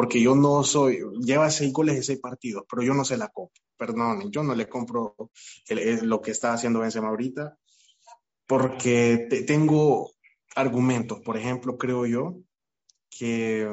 porque 0.00 0.18
yo 0.18 0.34
no 0.34 0.64
soy, 0.64 1.00
lleva 1.20 1.50
seis 1.50 1.74
goles 1.74 1.94
de 1.94 2.02
seis 2.02 2.20
partidos, 2.20 2.64
pero 2.66 2.82
yo 2.82 2.94
no 2.94 3.04
se 3.04 3.18
la 3.18 3.28
compro, 3.28 3.62
perdón, 3.76 4.32
yo 4.32 4.42
no 4.42 4.54
le 4.54 4.66
compro 4.66 5.14
lo 5.68 6.20
que 6.22 6.30
está 6.30 6.54
haciendo 6.54 6.80
Benzema 6.80 7.08
ahorita, 7.08 7.58
porque 8.46 9.28
tengo 9.46 10.10
argumentos. 10.56 11.20
Por 11.20 11.36
ejemplo, 11.36 11.76
creo 11.76 12.06
yo 12.06 12.38
que, 13.10 13.68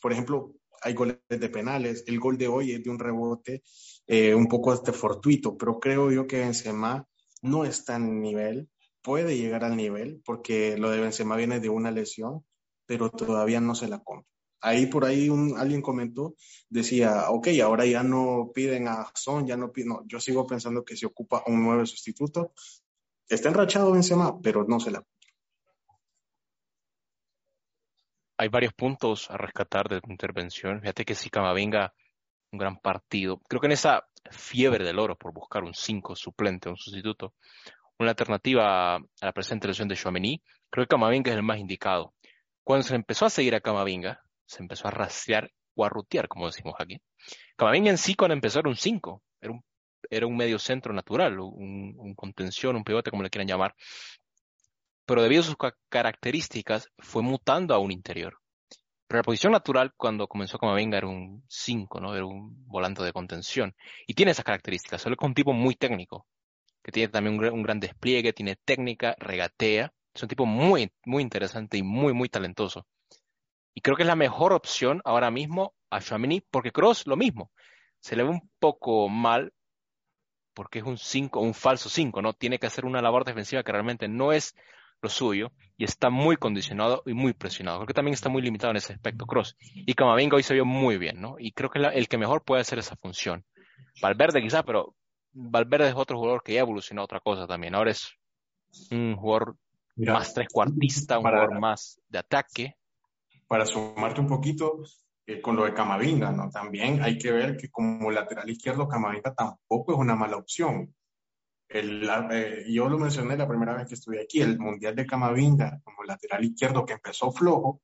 por 0.00 0.12
ejemplo, 0.12 0.54
hay 0.82 0.94
goles 0.94 1.18
de 1.28 1.48
penales, 1.48 2.04
el 2.06 2.20
gol 2.20 2.38
de 2.38 2.46
hoy 2.46 2.70
es 2.70 2.84
de 2.84 2.90
un 2.90 3.00
rebote 3.00 3.64
eh, 4.06 4.36
un 4.36 4.46
poco 4.46 4.72
este 4.72 4.92
fortuito, 4.92 5.56
pero 5.56 5.80
creo 5.80 6.12
yo 6.12 6.28
que 6.28 6.38
Benzema 6.38 7.08
no 7.42 7.64
está 7.64 7.96
en 7.96 8.20
nivel, 8.20 8.68
puede 9.02 9.36
llegar 9.36 9.64
al 9.64 9.76
nivel, 9.76 10.22
porque 10.24 10.76
lo 10.78 10.90
de 10.90 11.00
Benzema 11.00 11.34
viene 11.34 11.58
de 11.58 11.70
una 11.70 11.90
lesión, 11.90 12.46
pero 12.86 13.10
todavía 13.10 13.60
no 13.60 13.74
se 13.74 13.88
la 13.88 13.98
compra. 13.98 14.35
Ahí 14.66 14.86
por 14.86 15.04
ahí 15.04 15.28
un, 15.28 15.56
alguien 15.56 15.80
comentó, 15.80 16.34
decía, 16.68 17.30
ok, 17.30 17.48
ahora 17.62 17.86
ya 17.86 18.02
no 18.02 18.50
piden 18.52 18.88
a 18.88 19.12
Son, 19.14 19.46
ya 19.46 19.56
no 19.56 19.70
piden, 19.70 19.90
no, 19.90 20.02
yo 20.06 20.18
sigo 20.18 20.44
pensando 20.44 20.84
que 20.84 20.96
se 20.96 21.06
ocupa 21.06 21.44
un 21.46 21.62
nuevo 21.62 21.86
sustituto. 21.86 22.52
Está 23.28 23.48
enrachado 23.48 23.92
Benzema, 23.92 24.40
pero 24.40 24.64
no 24.64 24.80
se 24.80 24.90
la 24.90 25.04
hay 28.38 28.48
varios 28.48 28.74
puntos 28.74 29.30
a 29.30 29.36
rescatar 29.36 29.88
de 29.88 30.00
tu 30.00 30.10
intervención. 30.10 30.80
Fíjate 30.80 31.04
que 31.04 31.14
si 31.14 31.30
Camavinga, 31.30 31.94
un 32.52 32.58
gran 32.58 32.78
partido. 32.78 33.40
Creo 33.48 33.60
que 33.60 33.66
en 33.66 33.72
esa 33.72 34.06
fiebre 34.30 34.84
del 34.84 34.98
oro 34.98 35.16
por 35.16 35.32
buscar 35.32 35.64
un 35.64 35.74
5 35.74 36.16
suplente, 36.16 36.68
un 36.68 36.76
sustituto, 36.76 37.34
una 37.98 38.10
alternativa 38.10 38.96
a 38.96 39.00
la 39.20 39.32
presente 39.32 39.68
lesión 39.68 39.88
de 39.88 39.96
Chouameni, 39.96 40.42
creo 40.68 40.84
que 40.84 40.90
Camavinga 40.90 41.30
es 41.30 41.36
el 41.36 41.42
más 41.42 41.58
indicado. 41.58 42.14
Cuando 42.62 42.82
se 42.82 42.94
empezó 42.94 43.26
a 43.26 43.30
seguir 43.30 43.54
a 43.54 43.60
Camavinga, 43.60 44.20
se 44.46 44.62
empezó 44.62 44.88
a 44.88 44.92
rastrear 44.92 45.50
o 45.74 45.84
a 45.84 45.88
rutear, 45.88 46.28
como 46.28 46.46
decimos 46.46 46.74
aquí. 46.78 47.00
Camavinga 47.56 47.90
en 47.90 47.98
sí, 47.98 48.14
cuando 48.14 48.34
empezó, 48.34 48.60
era 48.60 48.68
un 48.68 48.76
5, 48.76 49.22
era 49.40 49.52
un, 49.52 49.62
un 50.32 50.36
medio 50.36 50.58
centro 50.58 50.92
natural, 50.94 51.38
un, 51.38 51.94
un 51.98 52.14
contención, 52.14 52.76
un 52.76 52.84
pivote, 52.84 53.10
como 53.10 53.22
le 53.22 53.30
quieran 53.30 53.48
llamar 53.48 53.74
pero 55.06 55.22
debido 55.22 55.40
a 55.40 55.44
sus 55.44 55.56
características 55.88 56.90
fue 56.98 57.22
mutando 57.22 57.74
a 57.74 57.78
un 57.78 57.92
interior. 57.92 58.38
Pero 59.06 59.20
la 59.20 59.22
posición 59.22 59.52
natural 59.52 59.92
cuando 59.96 60.26
comenzó 60.26 60.58
como 60.58 60.74
venga 60.74 60.98
era 60.98 61.06
un 61.06 61.44
5, 61.48 62.00
¿no? 62.00 62.14
Era 62.14 62.26
un 62.26 62.66
volante 62.66 63.04
de 63.04 63.12
contención. 63.12 63.72
Y 64.08 64.14
tiene 64.14 64.32
esas 64.32 64.44
características. 64.44 65.00
Solo 65.00 65.14
es 65.18 65.24
un 65.24 65.32
tipo 65.32 65.52
muy 65.52 65.76
técnico, 65.76 66.26
que 66.82 66.90
tiene 66.90 67.08
también 67.08 67.40
un, 67.40 67.62
gran 67.62 67.78
despliegue, 67.78 68.32
tiene 68.32 68.56
técnica, 68.56 69.14
regatea. 69.18 69.92
Es 70.12 70.22
un 70.22 70.28
tipo 70.28 70.44
muy, 70.44 70.90
muy 71.04 71.22
interesante 71.22 71.78
y 71.78 71.84
muy, 71.84 72.12
muy 72.12 72.28
talentoso. 72.28 72.84
Y 73.76 73.82
creo 73.82 73.94
que 73.94 74.04
es 74.04 74.08
la 74.08 74.16
mejor 74.16 74.54
opción 74.54 75.02
ahora 75.04 75.30
mismo 75.30 75.74
a 75.90 76.00
Chouamini, 76.00 76.40
porque 76.40 76.72
Cross 76.72 77.06
lo 77.06 77.14
mismo. 77.14 77.52
Se 78.00 78.16
le 78.16 78.22
ve 78.22 78.30
un 78.30 78.50
poco 78.58 79.10
mal 79.10 79.52
porque 80.54 80.78
es 80.78 80.86
un 80.86 80.96
5, 80.96 81.38
un 81.40 81.52
falso 81.52 81.90
5, 81.90 82.22
¿no? 82.22 82.32
Tiene 82.32 82.58
que 82.58 82.66
hacer 82.66 82.86
una 82.86 83.02
labor 83.02 83.26
defensiva 83.26 83.62
que 83.62 83.72
realmente 83.72 84.08
no 84.08 84.32
es 84.32 84.56
lo 85.02 85.10
suyo 85.10 85.52
y 85.76 85.84
está 85.84 86.08
muy 86.08 86.38
condicionado 86.38 87.02
y 87.04 87.12
muy 87.12 87.34
presionado. 87.34 87.76
Creo 87.80 87.88
que 87.88 87.92
también 87.92 88.14
está 88.14 88.30
muy 88.30 88.40
limitado 88.40 88.70
en 88.70 88.78
ese 88.78 88.94
aspecto 88.94 89.26
Cross. 89.26 89.58
Y 89.60 89.92
Camavinga 89.92 90.36
hoy 90.36 90.42
se 90.42 90.54
vio 90.54 90.64
muy 90.64 90.96
bien, 90.96 91.20
¿no? 91.20 91.36
Y 91.38 91.52
creo 91.52 91.68
que 91.68 91.78
el 91.78 92.08
que 92.08 92.16
mejor 92.16 92.44
puede 92.44 92.62
hacer 92.62 92.78
esa 92.78 92.96
función. 92.96 93.44
Valverde 94.00 94.40
quizá, 94.40 94.62
pero 94.62 94.94
Valverde 95.32 95.90
es 95.90 95.94
otro 95.94 96.16
jugador 96.16 96.42
que 96.42 96.54
ya 96.54 96.60
evolucionó 96.60 97.02
a 97.02 97.04
otra 97.04 97.20
cosa 97.20 97.46
también. 97.46 97.74
Ahora 97.74 97.90
es 97.90 98.10
un 98.90 99.16
jugador 99.16 99.58
más 99.96 100.32
trescuartista, 100.32 101.18
un 101.18 101.24
jugador 101.24 101.60
más 101.60 102.00
de 102.08 102.18
ataque. 102.18 102.76
Para 103.46 103.66
sumarte 103.66 104.20
un 104.20 104.26
poquito 104.26 104.82
eh, 105.26 105.40
con 105.40 105.56
lo 105.56 105.64
de 105.64 105.74
Camavinga, 105.74 106.30
¿no? 106.30 106.50
También 106.50 107.02
hay 107.02 107.18
que 107.18 107.32
ver 107.32 107.56
que 107.56 107.68
como 107.68 108.10
lateral 108.10 108.48
izquierdo 108.48 108.88
Camavinga 108.88 109.34
tampoco 109.34 109.92
es 109.92 109.98
una 109.98 110.14
mala 110.14 110.36
opción. 110.36 110.94
El, 111.68 112.08
eh, 112.30 112.64
yo 112.68 112.88
lo 112.88 112.96
mencioné 112.96 113.36
la 113.36 113.48
primera 113.48 113.74
vez 113.74 113.88
que 113.88 113.94
estuve 113.94 114.22
aquí, 114.22 114.40
el 114.40 114.58
Mundial 114.58 114.94
de 114.94 115.04
Camavinga 115.04 115.80
como 115.82 116.04
lateral 116.04 116.44
izquierdo 116.44 116.86
que 116.86 116.92
empezó 116.92 117.32
flojo, 117.32 117.80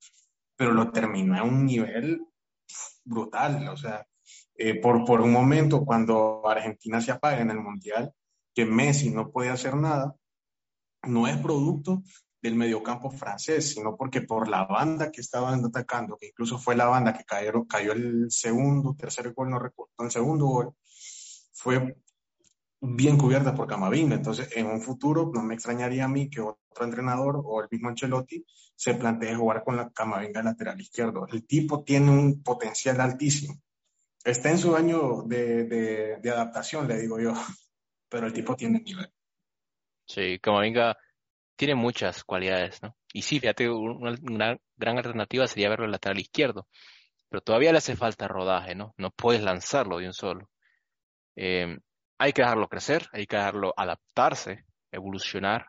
pero 0.57 0.73
lo 0.73 0.93
terminó 0.93 1.37
a 1.37 1.43
un 1.43 1.67
nivel 1.67 2.25
brutal. 3.05 3.69
O 3.69 3.77
sea, 3.77 4.07
eh, 4.55 4.81
por, 4.81 5.05
por 5.05 5.21
un 5.21 5.33
momento 5.33 5.85
cuando 5.85 6.49
Argentina 6.49 7.01
se 7.01 7.11
apaga 7.11 7.41
en 7.41 7.51
el 7.51 7.59
Mundial, 7.59 8.13
que 8.55 8.65
Messi 8.65 9.11
no 9.11 9.33
puede 9.33 9.51
hacer 9.51 9.75
nada, 9.75 10.15
no 11.05 11.27
es 11.27 11.37
producto 11.39 12.03
del 12.43 12.57
mediocampo 12.57 13.11
francés, 13.11 13.73
sino 13.73 13.97
porque 13.97 14.23
por 14.23 14.49
la 14.49 14.65
banda 14.65 15.13
que 15.13 15.21
estaban 15.21 15.65
atacando, 15.65 16.17
que 16.17 16.27
incluso 16.27 16.59
fue 16.59 16.75
la 16.75 16.87
banda 16.87 17.13
que 17.13 17.25
cayó, 17.25 17.93
el 17.93 18.31
segundo, 18.31 18.97
tercer 18.99 19.33
gol, 19.33 19.51
no 19.51 19.61
recuerdo, 19.61 19.93
el 20.01 20.11
segundo 20.11 20.47
gol, 20.47 20.75
fue 21.53 21.97
bien 22.81 23.17
cubierta 23.17 23.55
por 23.55 23.69
Camavinga. 23.69 24.17
Entonces, 24.17 24.49
en 24.57 24.67
un 24.67 24.83
futuro, 24.83 25.31
no 25.33 25.43
me 25.45 25.55
extrañaría 25.55 26.07
a 26.07 26.09
mí 26.09 26.29
que 26.29 26.41
otro 26.41 26.85
entrenador 26.85 27.41
o 27.45 27.63
el 27.63 27.69
mismo 27.71 27.89
Ancelotti 27.89 28.45
se 28.75 28.95
plantee 28.95 29.37
jugar 29.37 29.63
con 29.63 29.77
la 29.77 29.91
Camavinga 29.91 30.43
lateral 30.43 30.81
izquierdo. 30.81 31.29
El 31.31 31.47
tipo 31.47 31.85
tiene 31.85 32.11
un 32.11 32.43
potencial 32.43 33.01
altísimo. 33.01 33.55
Está 34.25 34.51
en 34.51 34.59
su 34.59 34.75
año 34.75 35.23
de, 35.23 35.65
de, 36.21 36.31
adaptación, 36.31 36.89
le 36.89 36.99
digo 36.99 37.21
yo, 37.21 37.35
pero 38.09 38.27
el 38.27 38.33
tipo 38.33 38.57
tiene 38.57 38.81
nivel. 38.81 39.09
Sí, 40.07 40.41
Camavinga 40.41 40.97
tiene 41.63 41.77
muchas 41.77 42.25
cualidades, 42.25 42.83
¿no? 42.83 42.97
Y 43.13 43.23
sí, 43.23 43.39
fíjate, 43.39 43.71
una, 43.71 44.17
una 44.29 44.59
gran 44.77 44.97
alternativa 44.97 45.47
sería 45.47 45.69
verlo 45.69 45.85
el 45.85 45.93
lateral 45.93 46.19
izquierdo, 46.19 46.67
pero 47.29 47.41
todavía 47.41 47.71
le 47.71 47.79
hace 47.79 47.95
falta 47.95 48.27
rodaje, 48.27 48.75
¿no? 48.75 48.95
No 48.97 49.13
puedes 49.13 49.43
lanzarlo 49.45 49.99
de 49.99 50.09
un 50.09 50.13
solo. 50.13 50.51
Eh, 51.37 51.79
hay 52.19 52.33
que 52.33 52.43
dejarlo 52.43 52.67
crecer, 52.67 53.07
hay 53.13 53.27
que 53.29 53.37
dejarlo 53.37 53.73
adaptarse, 53.77 54.65
evolucionar, 54.91 55.69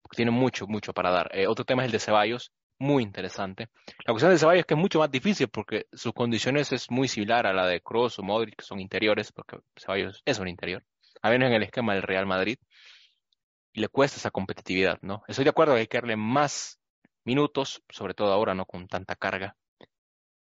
porque 0.00 0.14
tiene 0.14 0.30
mucho, 0.30 0.68
mucho 0.68 0.92
para 0.92 1.10
dar. 1.10 1.28
Eh, 1.36 1.48
otro 1.48 1.64
tema 1.64 1.82
es 1.82 1.86
el 1.86 1.92
de 1.92 1.98
Ceballos, 1.98 2.52
muy 2.78 3.02
interesante. 3.02 3.68
La 4.06 4.12
cuestión 4.12 4.30
de 4.30 4.38
Ceballos 4.38 4.60
es 4.60 4.66
que 4.66 4.74
es 4.74 4.80
mucho 4.80 5.00
más 5.00 5.10
difícil 5.10 5.48
porque 5.48 5.86
sus 5.92 6.12
condiciones 6.12 6.70
es 6.70 6.88
muy 6.88 7.08
similar 7.08 7.48
a 7.48 7.52
la 7.52 7.66
de 7.66 7.80
Kroos 7.80 8.16
o 8.20 8.22
Modric, 8.22 8.58
que 8.58 8.64
son 8.64 8.78
interiores, 8.78 9.32
porque 9.32 9.56
Ceballos 9.76 10.22
es 10.24 10.38
un 10.38 10.46
interior, 10.46 10.84
a 11.20 11.30
menos 11.30 11.48
en 11.48 11.54
el 11.54 11.64
esquema 11.64 11.94
del 11.94 12.04
Real 12.04 12.26
Madrid, 12.26 12.58
y 13.72 13.80
le 13.80 13.88
cuesta 13.88 14.18
esa 14.18 14.30
competitividad, 14.30 14.98
¿no? 15.02 15.22
Estoy 15.28 15.44
de 15.44 15.50
acuerdo 15.50 15.74
que 15.74 15.80
hay 15.80 15.86
que 15.86 15.98
darle 15.98 16.16
más 16.16 16.80
minutos, 17.24 17.82
sobre 17.88 18.14
todo 18.14 18.32
ahora, 18.32 18.54
¿no? 18.54 18.66
Con 18.66 18.88
tanta 18.88 19.16
carga. 19.16 19.56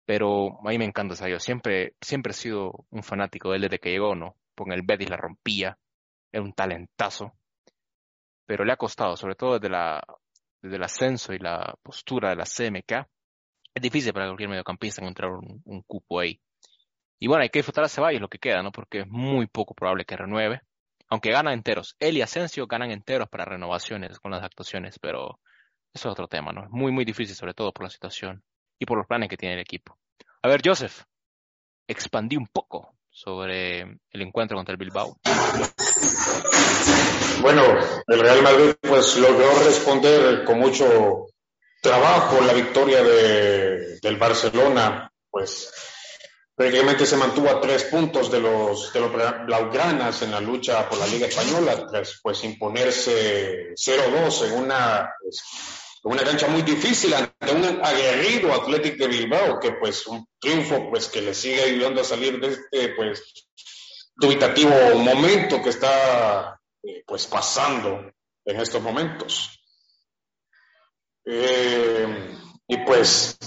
Pero 0.05 0.59
a 0.65 0.69
mí 0.69 0.77
me 0.77 0.85
encanta 0.85 1.15
Ceballos, 1.15 1.43
siempre, 1.43 1.95
siempre 2.01 2.31
he 2.31 2.35
sido 2.35 2.85
un 2.91 3.03
fanático 3.03 3.49
de 3.49 3.55
él 3.57 3.61
desde 3.63 3.79
que 3.79 3.89
llegó, 3.91 4.15
¿no? 4.15 4.37
con 4.55 4.71
el 4.71 4.81
Betis 4.83 5.09
la 5.09 5.17
rompía, 5.17 5.77
era 6.31 6.43
un 6.43 6.53
talentazo, 6.53 7.33
pero 8.45 8.63
le 8.65 8.73
ha 8.73 8.77
costado, 8.77 9.17
sobre 9.17 9.35
todo 9.35 9.59
desde, 9.59 9.69
la, 9.69 10.01
desde 10.61 10.77
el 10.77 10.83
ascenso 10.83 11.33
y 11.33 11.39
la 11.39 11.75
postura 11.83 12.29
de 12.29 12.35
la 12.35 12.45
CMK, 12.45 13.07
es 13.73 13.81
difícil 13.81 14.13
para 14.13 14.27
cualquier 14.27 14.49
mediocampista 14.49 15.01
encontrar 15.01 15.31
un, 15.31 15.81
cupo 15.85 16.19
ahí. 16.19 16.39
Y 17.19 17.27
bueno, 17.27 17.43
hay 17.43 17.49
que 17.49 17.59
disfrutar 17.59 17.83
a 17.83 17.89
Ceballos 17.89 18.21
lo 18.21 18.29
que 18.29 18.39
queda, 18.39 18.63
¿no? 18.63 18.71
Porque 18.71 19.01
es 19.01 19.07
muy 19.07 19.47
poco 19.47 19.73
probable 19.73 20.05
que 20.05 20.15
renueve. 20.15 20.61
Aunque 21.09 21.31
gana 21.31 21.53
enteros. 21.53 21.95
Él 21.99 22.17
y 22.17 22.21
Asensio 22.21 22.67
ganan 22.67 22.91
enteros 22.91 23.29
para 23.29 23.45
renovaciones 23.45 24.19
con 24.19 24.31
las 24.31 24.43
actuaciones, 24.43 24.97
pero 24.99 25.39
eso 25.93 26.09
es 26.09 26.11
otro 26.11 26.27
tema, 26.27 26.51
¿no? 26.51 26.67
Muy, 26.69 26.91
muy 26.91 27.05
difícil, 27.05 27.35
sobre 27.35 27.53
todo 27.53 27.71
por 27.71 27.83
la 27.83 27.89
situación 27.89 28.43
y 28.79 28.85
por 28.85 28.97
los 28.97 29.07
planes 29.07 29.29
que 29.29 29.37
tiene 29.37 29.55
el 29.55 29.61
equipo. 29.61 29.97
A 30.41 30.47
ver, 30.47 30.61
Joseph, 30.63 31.03
expandí 31.87 32.35
un 32.35 32.47
poco 32.47 32.95
sobre 33.09 33.81
el 33.81 34.21
encuentro 34.21 34.57
contra 34.57 34.73
el 34.73 34.77
Bilbao? 34.77 35.17
Bueno, 37.41 37.61
el 38.07 38.19
Real 38.19 38.41
Madrid 38.41 38.73
pues 38.81 39.17
logró 39.17 39.47
responder 39.63 40.43
con 40.43 40.59
mucho 40.59 41.27
trabajo 41.81 42.41
la 42.41 42.53
victoria 42.53 43.03
de, 43.03 43.99
del 44.01 44.17
Barcelona, 44.17 45.11
pues 45.29 45.71
prácticamente 46.55 47.05
se 47.05 47.17
mantuvo 47.17 47.49
a 47.49 47.59
tres 47.59 47.83
puntos 47.83 48.31
de 48.31 48.39
los, 48.39 48.91
de 48.93 48.99
los 49.01 49.11
blaugranas 49.11 50.21
en 50.21 50.31
la 50.31 50.39
lucha 50.39 50.87
por 50.89 50.97
la 50.97 51.07
Liga 51.07 51.27
Española, 51.27 51.85
tras 51.87 52.19
pues 52.23 52.43
imponerse 52.45 53.73
0-2 53.75 54.47
en 54.47 54.53
una 54.53 55.13
pues, 55.21 55.43
una 56.03 56.23
cancha 56.23 56.47
muy 56.47 56.61
difícil 56.61 57.13
ante 57.15 57.51
un 57.51 57.79
aguerrido 57.83 58.53
Athletic 58.53 58.95
de 58.95 59.07
Bilbao, 59.07 59.59
que 59.59 59.71
pues 59.73 60.05
un 60.05 60.25
triunfo 60.39 60.89
pues 60.89 61.07
que 61.07 61.21
le 61.21 61.33
sigue 61.33 61.63
ayudando 61.63 62.01
a 62.01 62.03
salir 62.05 62.39
de 62.39 62.49
este 62.49 62.89
pues 62.89 63.47
dubitativo 64.15 64.95
momento 64.95 65.61
que 65.63 65.69
está 65.69 66.61
eh, 66.83 67.03
pues 67.07 67.25
pasando 67.25 68.11
en 68.45 68.59
estos 68.61 68.81
momentos. 68.81 69.59
Eh, 71.25 72.37
y 72.67 72.77
pues 72.85 73.37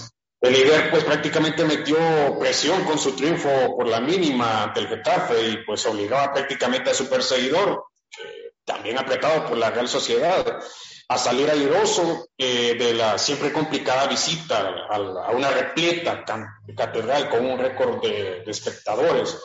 el 0.41 0.53
líder 0.53 0.89
pues 0.89 1.03
prácticamente 1.03 1.65
metió 1.65 1.97
presión 2.39 2.83
con 2.85 2.97
su 2.97 3.15
triunfo 3.15 3.75
por 3.75 3.87
la 3.87 3.99
mínima 3.99 4.63
ante 4.63 4.79
el 4.79 4.87
Getafe 4.87 5.49
y 5.49 5.57
pues 5.65 5.85
obligaba 5.85 6.33
prácticamente 6.33 6.91
a 6.91 6.93
su 6.93 7.09
perseguidor, 7.09 7.85
también 8.63 8.97
apretado 8.97 9.47
por 9.47 9.57
la 9.57 9.69
Real 9.69 9.87
Sociedad, 9.87 10.59
a 11.09 11.17
salir 11.17 11.49
airoso 11.49 12.29
eh, 12.37 12.75
de 12.77 12.93
la 12.93 13.17
siempre 13.17 13.51
complicada 13.51 14.07
visita 14.07 14.59
a, 14.89 15.31
una 15.31 15.49
repleta 15.49 16.23
catedral 16.77 17.29
con 17.29 17.45
un 17.45 17.57
récord 17.57 17.99
de, 18.01 18.43
espectadores. 18.45 19.35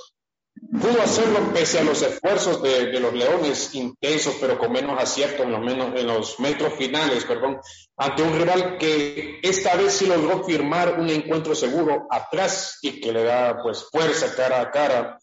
Pudo 0.61 1.03
hacerlo 1.03 1.53
pese 1.53 1.79
a 1.79 1.85
los 1.85 2.03
esfuerzos 2.03 2.63
de, 2.63 2.99
los 3.01 3.13
Leones 3.13 3.75
intensos, 3.75 4.37
pero 4.41 4.59
con 4.59 4.73
menos 4.73 5.01
acierto 5.01 5.43
en 5.43 5.53
los, 5.53 5.61
menos, 5.61 5.99
en 5.99 6.07
los 6.07 6.41
metros 6.41 6.75
finales, 6.75 7.25
perdón, 7.25 7.61
ante 7.97 8.23
un 8.23 8.39
rival 8.39 8.79
que 8.79 9.41
esta 9.43 9.77
vez 9.77 9.93
sí 9.93 10.07
logró 10.07 10.45
firmar 10.45 10.99
un 10.99 11.11
encuentro 11.11 11.55
seguro 11.55 12.07
atrás 12.11 12.79
y 12.83 13.01
que 13.01 13.13
le 13.13 13.25
da 13.25 13.63
pues 13.63 13.85
fuerza 13.91 14.35
cara 14.35 14.61
a 14.61 14.71
cara, 14.71 15.19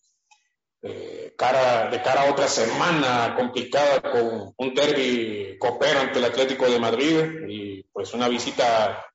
eh, 0.84 1.34
cara 1.38 1.90
de 1.90 2.02
cara 2.02 2.24
a 2.24 2.32
otra 2.32 2.48
semana 2.48 3.36
complicada 3.36 4.02
con 4.02 4.54
un 4.56 4.74
derby 4.74 5.58
copero 5.60 6.00
ante 6.00 6.20
el 6.20 6.26
Atlético 6.26 6.70
de 6.70 6.80
Madrid 6.80 7.18
y 7.48 7.84
pues 7.92 8.14
una 8.14 8.28
visita 8.28 9.06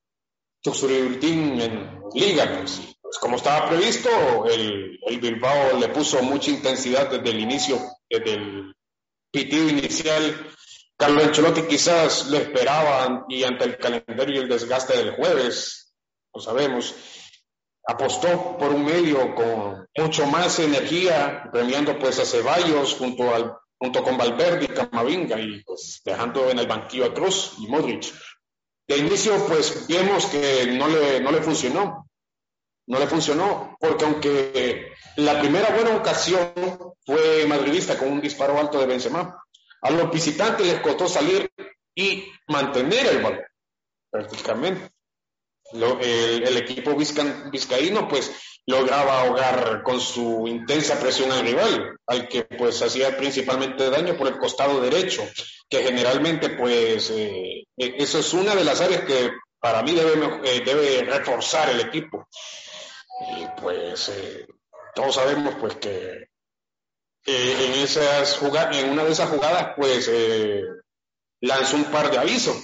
Tuxuriltín 0.62 1.60
en 1.60 2.00
Liga, 2.12 2.58
pues 2.58 2.95
pues 3.06 3.18
como 3.20 3.36
estaba 3.36 3.68
previsto, 3.68 4.10
el, 4.46 4.98
Bilbao 5.20 5.78
le 5.78 5.88
puso 5.90 6.22
mucha 6.22 6.50
intensidad 6.50 7.08
desde 7.08 7.30
el 7.30 7.38
inicio, 7.38 7.78
desde 8.10 8.34
el 8.34 8.74
pitido 9.30 9.68
inicial. 9.68 10.50
Carlos 10.96 11.24
Ancelotti 11.24 11.62
quizás 11.62 12.26
lo 12.26 12.38
esperaban 12.38 13.24
y 13.28 13.44
ante 13.44 13.64
el 13.64 13.78
calendario 13.78 14.34
y 14.34 14.38
el 14.38 14.48
desgaste 14.48 14.96
del 14.96 15.14
jueves, 15.14 15.94
lo 16.34 16.40
sabemos, 16.40 16.96
apostó 17.86 18.56
por 18.58 18.72
un 18.74 18.84
medio 18.84 19.34
con 19.36 19.86
mucho 19.96 20.26
más 20.26 20.58
energía, 20.58 21.48
premiando 21.52 21.96
pues 22.00 22.18
a 22.18 22.24
Ceballos 22.24 22.94
junto, 22.94 23.32
al, 23.32 23.54
junto 23.78 24.02
con 24.02 24.18
Valverde 24.18 24.64
y 24.64 24.68
Camavinga 24.68 25.38
y 25.38 25.62
pues 25.62 26.00
dejando 26.04 26.50
en 26.50 26.58
el 26.58 26.66
banquillo 26.66 27.04
a 27.04 27.14
Cruz 27.14 27.52
y 27.60 27.68
Modric. 27.68 28.12
De 28.88 28.96
inicio 28.96 29.46
pues 29.46 29.86
vemos 29.86 30.26
que 30.26 30.66
no 30.72 30.88
le, 30.88 31.20
no 31.20 31.30
le 31.30 31.42
funcionó, 31.42 32.05
no 32.86 32.98
le 32.98 33.06
funcionó, 33.06 33.76
porque 33.80 34.04
aunque 34.04 34.92
la 35.16 35.40
primera 35.40 35.70
buena 35.70 35.96
ocasión 35.96 36.52
fue 37.04 37.46
madridista 37.46 37.98
con 37.98 38.12
un 38.12 38.20
disparo 38.20 38.58
alto 38.58 38.78
de 38.78 38.86
Benzema, 38.86 39.42
a 39.82 39.90
los 39.90 40.10
visitantes 40.10 40.66
les 40.66 40.80
costó 40.80 41.08
salir 41.08 41.50
y 41.94 42.24
mantener 42.48 43.06
el 43.06 43.22
balón, 43.22 43.44
prácticamente. 44.10 44.90
el, 45.72 46.56
equipo 46.56 46.94
vizcaíno 46.94 48.06
pues 48.08 48.32
lograba 48.66 49.22
ahogar 49.22 49.82
con 49.82 50.00
su 50.00 50.46
intensa 50.46 50.98
presión 50.98 51.30
al 51.32 51.46
rival, 51.46 51.96
al 52.06 52.28
que 52.28 52.44
pues 52.44 52.82
hacía 52.82 53.16
principalmente 53.16 53.90
daño 53.90 54.16
por 54.16 54.28
el 54.28 54.38
costado 54.38 54.80
derecho, 54.80 55.22
que 55.68 55.82
generalmente 55.82 56.50
pues 56.50 57.10
eh, 57.10 57.64
eso 57.76 58.18
es 58.18 58.32
una 58.32 58.54
de 58.54 58.64
las 58.64 58.80
áreas 58.80 59.02
que 59.02 59.30
para 59.60 59.82
mí 59.82 59.92
debe, 59.92 60.40
eh, 60.44 60.62
debe 60.64 61.02
reforzar 61.04 61.70
el 61.70 61.80
equipo. 61.80 62.28
Y 63.20 63.46
pues 63.60 64.08
eh, 64.10 64.46
todos 64.94 65.14
sabemos 65.14 65.54
pues 65.60 65.76
que 65.76 66.28
en, 67.24 67.72
esas 67.82 68.36
jugadas, 68.36 68.76
en 68.76 68.90
una 68.90 69.04
de 69.04 69.12
esas 69.12 69.30
jugadas 69.30 69.72
pues 69.76 70.08
eh, 70.12 70.62
lanzó 71.40 71.76
un 71.76 71.84
par 71.84 72.10
de 72.10 72.18
avisos. 72.18 72.56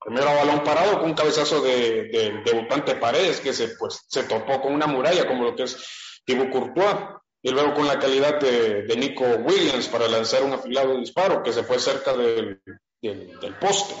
Primero 0.00 0.28
a 0.28 0.34
balón 0.34 0.62
parado 0.62 1.00
con 1.00 1.10
un 1.10 1.14
cabezazo 1.14 1.60
de, 1.60 2.04
de, 2.04 2.42
debutante 2.44 2.94
Paredes 2.94 3.40
que 3.40 3.52
se, 3.52 3.68
pues, 3.76 4.04
se 4.08 4.24
topó 4.24 4.60
con 4.60 4.72
una 4.72 4.86
muralla 4.86 5.26
como 5.26 5.44
lo 5.44 5.56
que 5.56 5.64
es 5.64 5.76
Thibaut 6.24 6.50
Courtois 6.50 6.96
y 7.42 7.50
luego 7.50 7.74
con 7.74 7.86
la 7.86 7.98
calidad 7.98 8.40
de, 8.40 8.94
Nico 8.96 9.24
Williams 9.24 9.88
para 9.88 10.08
lanzar 10.08 10.42
un 10.42 10.52
afilado 10.52 10.98
disparo 10.98 11.42
que 11.42 11.52
se 11.52 11.62
fue 11.62 11.78
cerca 11.78 12.14
del 12.16 12.60
poste. 13.60 13.94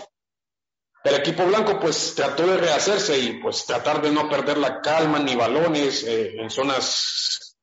El 1.08 1.14
equipo 1.14 1.46
blanco 1.46 1.80
pues 1.80 2.14
trató 2.14 2.46
de 2.46 2.58
rehacerse 2.58 3.18
y 3.18 3.40
pues 3.40 3.64
tratar 3.64 4.02
de 4.02 4.10
no 4.10 4.28
perder 4.28 4.58
la 4.58 4.82
calma 4.82 5.18
ni 5.18 5.34
balones 5.34 6.04
eh, 6.04 6.34
en 6.36 6.50
zonas 6.50 7.56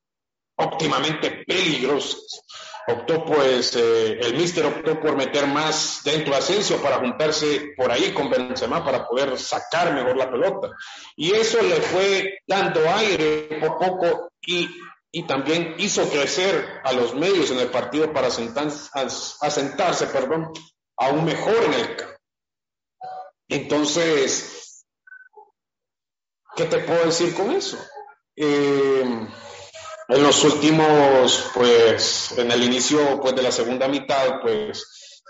óptimamente 0.56 1.44
peligrosas. 1.46 2.42
Optó 2.88 3.24
pues, 3.24 3.76
eh, 3.76 4.18
el 4.20 4.36
míster 4.36 4.66
optó 4.66 5.00
por 5.00 5.16
meter 5.16 5.46
más 5.46 6.02
dentro 6.04 6.32
de 6.32 6.40
Asensio 6.40 6.82
para 6.82 6.98
juntarse 6.98 7.74
por 7.78 7.92
ahí 7.92 8.14
con 8.14 8.32
Benzema 8.32 8.84
para 8.84 9.08
poder 9.08 9.38
sacar 9.38 9.94
mejor 9.94 10.18
la 10.18 10.32
pelota. 10.32 10.72
Y 11.16 11.32
eso 11.34 11.62
le 11.62 11.76
fue 11.76 12.40
dando 12.48 12.82
aire 12.96 13.60
a 13.62 13.78
poco 13.78 14.32
y, 14.42 14.68
y 15.12 15.22
también 15.28 15.76
hizo 15.78 16.10
crecer 16.10 16.82
a 16.84 16.94
los 16.94 17.14
medios 17.14 17.52
en 17.52 17.60
el 17.60 17.70
partido 17.70 18.12
para 18.12 18.26
asentarse, 18.28 20.08
perdón, 20.08 20.52
aún 20.98 21.26
mejor 21.26 21.64
en 21.66 21.74
el 21.76 21.96
campo. 21.96 22.15
Entonces, 23.48 24.86
¿qué 26.56 26.66
te 26.66 26.80
puedo 26.80 27.06
decir 27.06 27.34
con 27.36 27.52
eso? 27.52 27.78
Eh, 28.36 29.28
en 30.08 30.24
los 30.24 30.44
últimos, 30.44 31.52
pues, 31.54 32.38
en 32.38 32.52
el 32.52 32.64
inicio 32.64 33.20
pues, 33.22 33.36
de 33.36 33.42
la 33.42 33.52
segunda 33.52 33.88
mitad, 33.88 34.42
pues, 34.42 35.24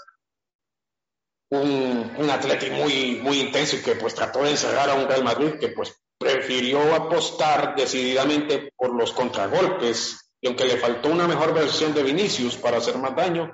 un, 1.49 2.15
un 2.17 2.73
muy, 2.73 3.19
muy 3.21 3.39
intenso 3.39 3.75
y 3.75 3.81
que 3.81 3.95
pues 3.95 4.15
trató 4.15 4.43
de 4.43 4.51
encerrar 4.51 4.89
a 4.89 4.95
un 4.95 5.07
Real 5.07 5.23
Madrid 5.23 5.53
que 5.59 5.69
pues 5.69 5.93
prefirió 6.17 6.93
apostar 6.93 7.75
decididamente 7.75 8.73
por 8.75 8.93
los 8.95 9.13
contragolpes 9.13 10.31
y 10.41 10.47
aunque 10.47 10.65
le 10.65 10.77
faltó 10.77 11.09
una 11.09 11.27
mejor 11.27 11.53
versión 11.53 11.93
de 11.93 12.03
Vinicius 12.03 12.55
para 12.57 12.77
hacer 12.77 12.97
más 12.97 13.15
daño, 13.15 13.53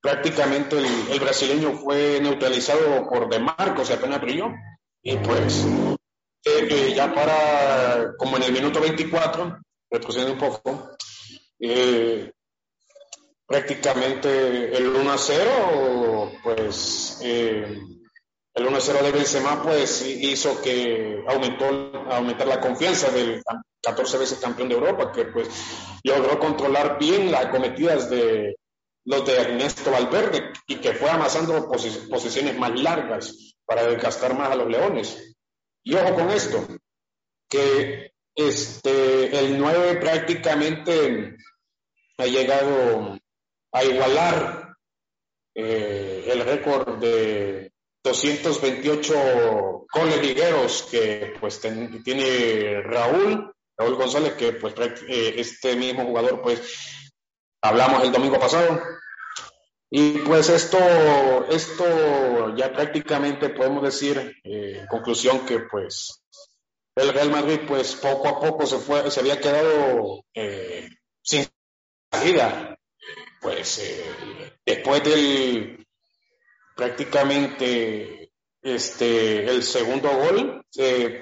prácticamente 0.00 0.76
el, 0.78 1.20
brasileño 1.20 1.72
fue 1.72 2.20
neutralizado 2.20 3.08
por 3.08 3.28
De 3.28 3.38
Marcos 3.38 3.90
y 3.90 3.92
apenas 3.92 4.20
brilló. 4.20 4.50
Y 5.02 5.16
pues 5.16 5.64
eh, 6.44 6.68
eh, 6.70 6.92
ya 6.94 7.14
para, 7.14 8.14
como 8.16 8.36
en 8.36 8.44
el 8.44 8.52
minuto 8.52 8.80
24, 8.80 9.60
retrocediendo 9.90 10.34
un 10.34 10.38
poco, 10.38 10.90
eh, 11.60 12.32
prácticamente 13.46 14.76
el 14.76 14.88
1 14.88 15.12
a 15.12 15.18
0, 15.18 16.32
pues 16.42 17.18
el 17.22 18.66
1 18.66 18.76
a 18.76 18.80
0 18.80 18.98
de 19.02 19.12
Benzema 19.12 19.62
pues 19.62 20.02
hizo 20.06 20.60
que 20.60 21.24
aumentó 21.28 21.66
aumentar 22.10 22.46
la 22.46 22.60
confianza 22.60 23.10
del 23.10 23.42
14 23.82 24.18
veces 24.18 24.38
campeón 24.38 24.68
de 24.68 24.74
Europa, 24.74 25.12
que 25.12 25.26
pues 25.26 25.48
logró 26.02 26.38
controlar 26.38 26.98
bien 26.98 27.30
las 27.30 27.46
cometidas 27.46 28.10
de 28.10 28.56
los 29.08 29.24
de 29.24 29.36
Ernesto 29.36 29.90
Valverde 29.90 30.52
y 30.66 30.76
que 30.76 30.92
fue 30.92 31.08
amasando 31.08 31.66
posiciones 31.66 32.58
más 32.58 32.78
largas 32.78 33.56
para 33.64 33.86
desgastar 33.86 34.36
más 34.36 34.50
a 34.50 34.54
los 34.54 34.68
Leones. 34.68 35.34
Y 35.82 35.94
ojo 35.94 36.14
con 36.14 36.30
esto, 36.30 36.66
que 37.48 38.12
este, 38.34 39.38
el 39.38 39.58
9 39.58 39.96
prácticamente 39.96 41.38
ha 42.18 42.26
llegado 42.26 43.18
a 43.72 43.84
igualar 43.84 44.74
eh, 45.54 46.28
el 46.30 46.44
récord 46.44 46.98
de 46.98 47.72
228 48.04 49.86
goles 49.90 50.22
ligueros 50.22 50.86
que 50.90 51.32
pues 51.40 51.62
tiene 52.04 52.82
Raúl, 52.82 53.54
Raúl 53.74 53.94
González, 53.96 54.34
que 54.34 54.52
pues 54.52 54.74
eh, 55.08 55.34
este 55.38 55.76
mismo 55.76 56.04
jugador 56.04 56.42
pues 56.42 57.07
hablamos 57.62 58.04
el 58.04 58.12
domingo 58.12 58.38
pasado. 58.38 58.80
Y 59.90 60.18
pues 60.18 60.50
esto, 60.50 60.78
esto 61.48 62.54
ya 62.56 62.72
prácticamente 62.72 63.48
podemos 63.48 63.82
decir, 63.82 64.36
eh, 64.44 64.84
conclusión 64.90 65.46
que 65.46 65.60
pues 65.60 66.22
el 66.94 67.08
Real 67.12 67.30
Madrid 67.30 67.60
pues 67.66 67.94
poco 67.94 68.28
a 68.28 68.38
poco 68.38 68.66
se 68.66 68.76
fue, 68.78 69.10
se 69.10 69.20
había 69.20 69.40
quedado 69.40 70.24
eh, 70.34 70.90
sin 71.22 71.46
salida. 72.12 72.76
Pues 73.40 73.78
eh, 73.78 74.04
después 74.66 75.02
del 75.04 75.86
prácticamente 76.76 78.32
este 78.60 79.48
el 79.48 79.62
segundo 79.62 80.10
gol 80.10 80.64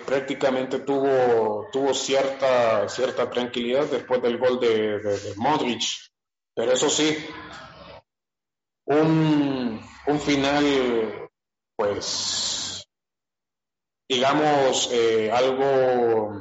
prácticamente 0.05 0.81
tuvo 0.81 1.69
tuvo 1.71 1.95
cierta 1.95 2.89
cierta 2.89 3.31
tranquilidad 3.31 3.85
después 3.85 4.23
del 4.23 4.39
gol 4.39 4.59
de, 4.59 4.99
de 4.99 5.35
Modric 5.37 6.06
pero 6.57 6.73
eso 6.73 6.89
sí, 6.89 7.15
un, 8.87 9.79
final, 10.25 11.29
pues, 11.77 12.89
digamos, 14.09 14.89
eh, 14.91 15.31
algo 15.31 16.33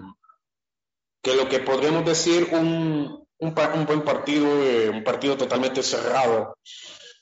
que 1.21 1.35
lo 1.35 1.49
que 1.49 1.59
podríamos 1.59 2.05
decir 2.05 2.47
un, 2.53 3.27
un, 3.39 3.85
buen 3.85 4.03
partido, 4.05 4.47
eh, 4.63 4.89
un 4.89 5.03
partido 5.03 5.35
totalmente 5.35 5.83
cerrado, 5.83 6.59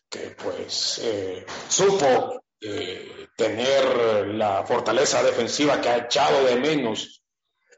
que 0.08 0.36
pues 0.44 1.00
eh, 1.04 1.48
supo 1.68 2.44
tener 3.36 4.28
la 4.28 4.64
fortaleza 4.66 5.24
defensiva 5.24 5.82
que 5.82 5.90
ha 5.90 5.98
echado 5.98 6.46
de 6.46 6.56
menos 6.58 7.23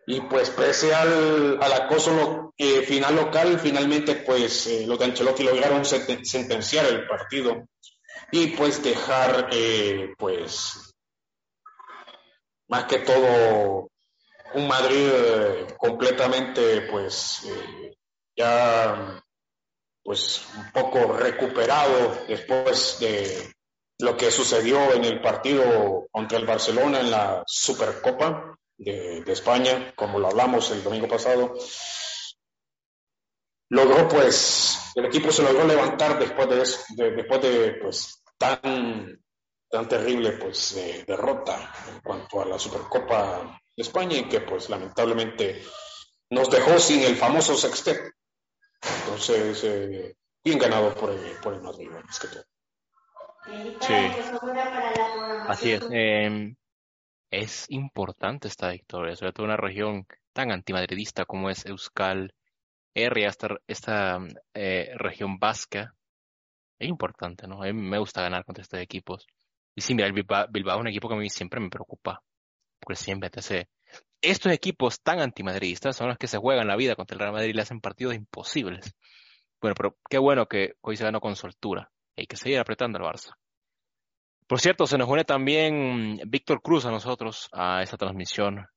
y 0.08 0.22
pues 0.22 0.52
pese 0.52 0.94
al, 0.94 1.60
acoso 1.62 2.54
eh, 2.58 2.82
final 2.82 3.16
local, 3.16 3.60
finalmente 3.60 4.16
pues 4.16 4.68
eh, 4.68 4.86
los 4.86 5.00
de 5.00 5.06
Ancelotti 5.06 5.44
lograron 5.44 5.84
sentenciar 5.84 6.86
el 6.86 7.08
partido 7.08 7.68
y 8.32 8.48
pues 8.48 8.84
dejar 8.84 9.50
eh, 9.52 10.14
pues 10.18 10.94
más 12.68 12.86
que 12.86 13.00
todo 13.00 13.90
un 14.54 14.68
Madrid 14.68 15.10
completamente 15.78 16.82
pues 16.82 17.42
ya 18.36 19.22
pues 20.04 20.48
un 20.56 20.72
poco 20.72 21.14
recuperado 21.14 22.26
después 22.28 22.98
de 23.00 23.54
lo 24.00 24.16
que 24.16 24.30
sucedió 24.30 24.94
en 24.94 25.04
el 25.04 25.22
partido 25.22 26.08
contra 26.12 26.38
el 26.38 26.46
Barcelona 26.46 27.00
en 27.00 27.12
la 27.12 27.44
Supercopa 27.48 28.55
de, 28.78 29.24
España, 29.28 29.94
como 29.96 30.20
lo 30.20 30.28
hablamos 30.28 30.72
el 30.72 30.84
domingo 30.84 31.08
pasado, 31.08 31.54
logró 33.70 34.08
pues, 34.08 34.92
el 34.96 35.06
equipo 35.06 35.32
se 35.32 35.44
logró 35.44 35.66
levantar 35.66 36.20
después 36.20 36.50
de 36.50 36.62
eso, 36.62 36.84
después 36.96 37.42
de 37.42 37.78
pues 37.82 38.24
tan, 38.38 39.20
tan 39.70 39.88
terrible 39.88 40.34
pues 40.34 40.76
derrota 41.08 41.74
en 41.90 42.00
cuanto 42.02 42.42
a 42.42 42.46
la 42.46 42.60
Supercopa 42.60 43.60
de 43.76 43.84
España 43.84 44.18
y 44.18 44.30
que 44.30 44.42
pues 44.42 44.70
lamentablemente 44.70 45.64
nos 46.30 46.50
dejó 46.50 46.80
sin 46.80 47.04
el 47.04 47.16
famoso 47.16 47.56
sexteto. 47.56 48.10
Entonces, 48.82 49.64
eh, 49.64 50.16
bien 50.44 50.60
ganado 50.60 50.94
por 50.94 51.12
el, 51.12 51.38
por 51.42 51.54
el 51.54 51.62
Madrid, 51.62 51.90
más 51.90 52.20
que 52.20 52.28
todo. 52.28 52.44
Sí, 53.82 53.94
así 55.48 55.72
es. 55.74 55.84
Em, 55.92 56.56
es 57.32 57.66
importante 57.70 58.48
esta 58.48 58.70
victoria, 58.70 59.16
sobre 59.16 59.34
todo 59.34 59.46
en 59.46 59.52
una 59.52 59.58
región 59.58 60.08
tan 60.34 60.52
antimadridista 60.52 61.26
como 61.26 61.50
es 61.50 61.66
Euskal, 61.66 62.34
Herria, 62.94 63.28
esta, 63.30 63.50
esta 63.68 64.20
eh, 64.54 64.92
región 64.96 65.38
vasca. 65.38 65.96
Es 66.80 66.90
importante, 66.90 67.48
¿no? 67.48 67.62
A 67.64 67.68
mí 67.68 67.74
me 67.74 68.00
gusta 68.00 68.22
ganar 68.22 68.46
contra 68.46 68.62
estos 68.62 68.80
equipos. 68.80 69.28
Y 69.76 69.82
sí, 69.82 69.94
mira, 69.94 70.08
el 70.08 70.14
Bilbao, 70.14 70.48
es 70.48 70.82
un 70.82 70.88
equipo 70.88 71.10
que 71.10 71.16
a 71.16 71.18
mí 71.18 71.30
siempre 71.30 71.60
me 71.60 71.70
preocupa, 71.70 72.24
porque 72.80 72.96
siempre 72.96 73.30
te 73.30 73.40
hace... 73.40 73.70
Estos 74.22 74.52
equipos 74.52 75.02
tan 75.02 75.20
antimadridistas 75.20 75.96
son 75.96 76.08
los 76.08 76.18
que 76.18 76.28
se 76.28 76.38
juegan 76.38 76.68
la 76.68 76.76
vida 76.76 76.96
contra 76.96 77.16
el 77.16 77.20
Real 77.20 77.34
Madrid 77.34 77.50
y 77.50 77.54
le 77.54 77.62
hacen 77.62 77.82
partidos 77.82 78.16
imposibles. 78.16 78.96
Bueno, 79.62 79.76
pero 79.76 79.98
qué 80.10 80.18
bueno 80.18 80.48
que 80.48 80.76
hoy 80.82 80.98
se 80.98 81.04
ganó 81.04 81.20
con 81.20 81.36
soltura. 81.36 81.92
Hay 82.18 82.26
que 82.26 82.38
seguir 82.38 82.60
apretando 82.60 82.98
al 82.98 83.06
Barça. 83.06 83.36
Por 84.48 84.60
cierto, 84.60 84.86
se 84.86 85.00
nos 85.00 85.10
une 85.10 85.26
también 85.26 86.22
Víctor 86.28 86.62
Cruz 86.62 86.86
a 86.86 86.92
nosotros, 86.92 87.50
a 87.52 87.82
esta 87.82 87.98
transmisión. 87.98 88.68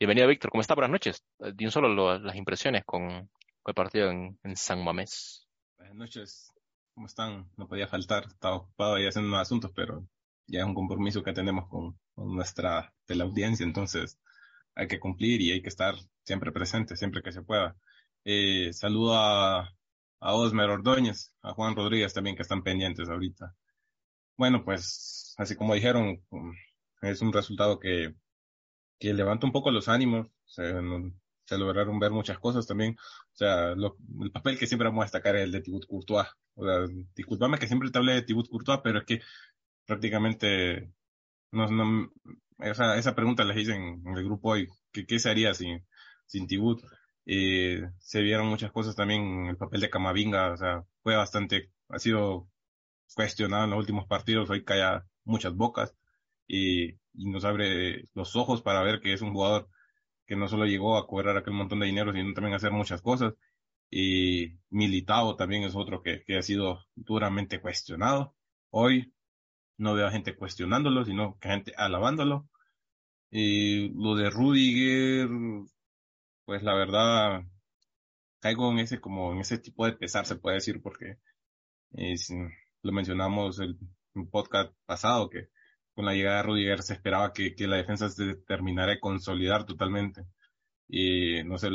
Bienvenido, 0.00 0.26
Víctor. 0.26 0.50
¿Cómo 0.50 0.62
está? 0.62 0.74
Buenas 0.74 0.90
noches. 0.90 1.24
De 1.38 1.64
un 1.64 1.70
solo 1.70 2.18
las 2.18 2.34
impresiones 2.34 2.84
con, 2.84 3.04
el 3.04 3.74
partido 3.74 4.10
en, 4.10 4.36
San 4.56 4.82
Mamés. 4.82 5.46
Buenas 5.78 5.94
noches. 5.94 6.52
¿Cómo 6.92 7.06
están? 7.06 7.48
No 7.56 7.68
podía 7.68 7.86
faltar. 7.86 8.24
Estaba 8.26 8.56
ocupado 8.56 8.96
ahí 8.96 9.06
haciendo 9.06 9.28
unos 9.28 9.42
asuntos, 9.42 9.70
pero 9.76 10.04
ya 10.48 10.58
es 10.58 10.66
un 10.66 10.74
compromiso 10.74 11.22
que 11.22 11.32
tenemos 11.32 11.68
con, 11.68 11.96
nuestra 12.16 12.92
teleaudiencia, 13.06 13.64
entonces 13.64 14.18
hay 14.74 14.88
que 14.88 14.98
cumplir 14.98 15.40
y 15.40 15.52
hay 15.52 15.62
que 15.62 15.68
estar 15.68 15.94
siempre 16.24 16.50
presente, 16.50 16.96
siempre 16.96 17.22
que 17.22 17.30
se 17.30 17.42
pueda. 17.42 17.76
Eh, 18.24 18.72
saludo 18.72 19.14
a, 19.14 19.72
a 20.18 20.34
Osmer 20.34 20.68
Ordóñez, 20.68 21.32
a 21.42 21.52
Juan 21.52 21.76
Rodríguez 21.76 22.12
también 22.12 22.34
que 22.34 22.42
están 22.42 22.64
pendientes 22.64 23.08
ahorita. 23.08 23.54
Bueno, 24.36 24.64
pues 24.64 25.34
así 25.38 25.56
como 25.56 25.74
dijeron, 25.74 26.22
es 27.02 27.20
un 27.22 27.32
resultado 27.32 27.78
que, 27.78 28.14
que 28.98 29.14
levanta 29.14 29.46
un 29.46 29.52
poco 29.52 29.70
los 29.70 29.88
ánimos, 29.88 30.28
se, 30.46 30.72
se 31.44 31.58
lograron 31.58 31.98
ver 31.98 32.10
muchas 32.12 32.38
cosas 32.38 32.66
también. 32.66 32.96
O 32.98 33.36
sea, 33.36 33.72
el 33.72 34.30
papel 34.32 34.58
que 34.58 34.66
siempre 34.66 34.88
vamos 34.88 35.02
a 35.02 35.06
destacar 35.06 35.36
es 35.36 35.44
el 35.44 35.52
de 35.52 35.60
Thibaut 35.60 35.86
Courtois. 35.86 36.28
O 36.54 36.64
sea, 36.66 36.86
disculpame 37.14 37.58
que 37.58 37.66
siempre 37.66 37.90
te 37.90 37.98
hablé 37.98 38.14
de 38.14 38.22
Thibaut 38.22 38.48
Courtois, 38.48 38.80
pero 38.82 39.00
es 39.00 39.04
que 39.04 39.20
prácticamente 39.86 40.92
no, 41.52 41.68
no, 41.68 42.12
esa, 42.58 42.96
esa 42.98 43.14
pregunta 43.14 43.44
les 43.44 43.58
hice 43.58 43.74
en, 43.74 44.02
el 44.06 44.24
grupo 44.24 44.50
hoy, 44.50 44.68
que 44.92 45.06
qué 45.06 45.18
se 45.18 45.30
haría 45.30 45.54
sin, 45.54 45.86
sin 46.26 46.46
Thibaut. 46.46 46.82
Eh, 47.26 47.82
se 47.98 48.22
vieron 48.22 48.48
muchas 48.48 48.72
cosas 48.72 48.96
también 48.96 49.46
el 49.46 49.56
papel 49.56 49.80
de 49.80 49.90
Camavinga, 49.90 50.52
o 50.52 50.56
sea, 50.56 50.84
fue 51.02 51.16
bastante, 51.16 51.70
ha 51.88 51.98
sido 51.98 52.48
cuestionado 53.14 53.64
en 53.64 53.70
los 53.70 53.80
últimos 53.80 54.06
partidos, 54.06 54.50
hoy 54.50 54.64
calla 54.64 55.06
muchas 55.24 55.54
bocas 55.54 55.94
y, 56.46 56.90
y, 57.14 57.30
nos 57.30 57.44
abre 57.44 58.08
los 58.14 58.36
ojos 58.36 58.62
para 58.62 58.82
ver 58.82 59.00
que 59.00 59.12
es 59.12 59.22
un 59.22 59.32
jugador 59.32 59.68
que 60.26 60.36
no 60.36 60.48
solo 60.48 60.66
llegó 60.66 60.96
a 60.96 61.06
cobrar 61.06 61.36
aquel 61.36 61.54
montón 61.54 61.80
de 61.80 61.86
dinero, 61.86 62.12
sino 62.12 62.32
también 62.34 62.54
a 62.54 62.56
hacer 62.56 62.72
muchas 62.72 63.02
cosas. 63.02 63.34
Y 63.90 64.58
Militao 64.70 65.36
también 65.36 65.64
es 65.64 65.76
otro 65.76 66.02
que, 66.02 66.24
que 66.24 66.38
ha 66.38 66.42
sido 66.42 66.80
duramente 66.94 67.60
cuestionado. 67.60 68.34
Hoy 68.70 69.12
no 69.78 69.94
veo 69.94 70.06
a 70.06 70.10
gente 70.12 70.36
cuestionándolo, 70.36 71.04
sino 71.04 71.38
que 71.38 71.48
gente 71.48 71.72
alabándolo. 71.76 72.48
Y 73.30 73.90
lo 73.90 74.14
de 74.14 74.30
Rudiger, 74.30 75.28
pues 76.44 76.62
la 76.62 76.74
verdad, 76.74 77.42
caigo 78.40 78.70
en 78.72 78.80
ese, 78.80 79.00
como 79.00 79.32
en 79.32 79.40
ese 79.40 79.58
tipo 79.58 79.86
de 79.86 79.92
pesar, 79.92 80.26
se 80.26 80.36
puede 80.36 80.56
decir, 80.56 80.82
porque 80.82 81.18
es, 81.92 82.30
lo 82.82 82.92
mencionamos 82.92 83.58
el, 83.60 83.78
un 84.14 84.30
podcast 84.30 84.72
pasado, 84.86 85.30
que 85.30 85.48
con 85.94 86.04
la 86.06 86.14
llegada 86.14 86.38
de 86.38 86.42
Rudiger 86.44 86.82
se 86.82 86.94
esperaba 86.94 87.32
que, 87.32 87.54
que 87.54 87.66
la 87.66 87.76
defensa 87.76 88.08
se 88.08 88.36
terminara 88.36 88.92
de 88.92 89.00
consolidar 89.00 89.64
totalmente. 89.66 90.26
Y 90.88 91.42
no 91.44 91.58
sé, 91.58 91.70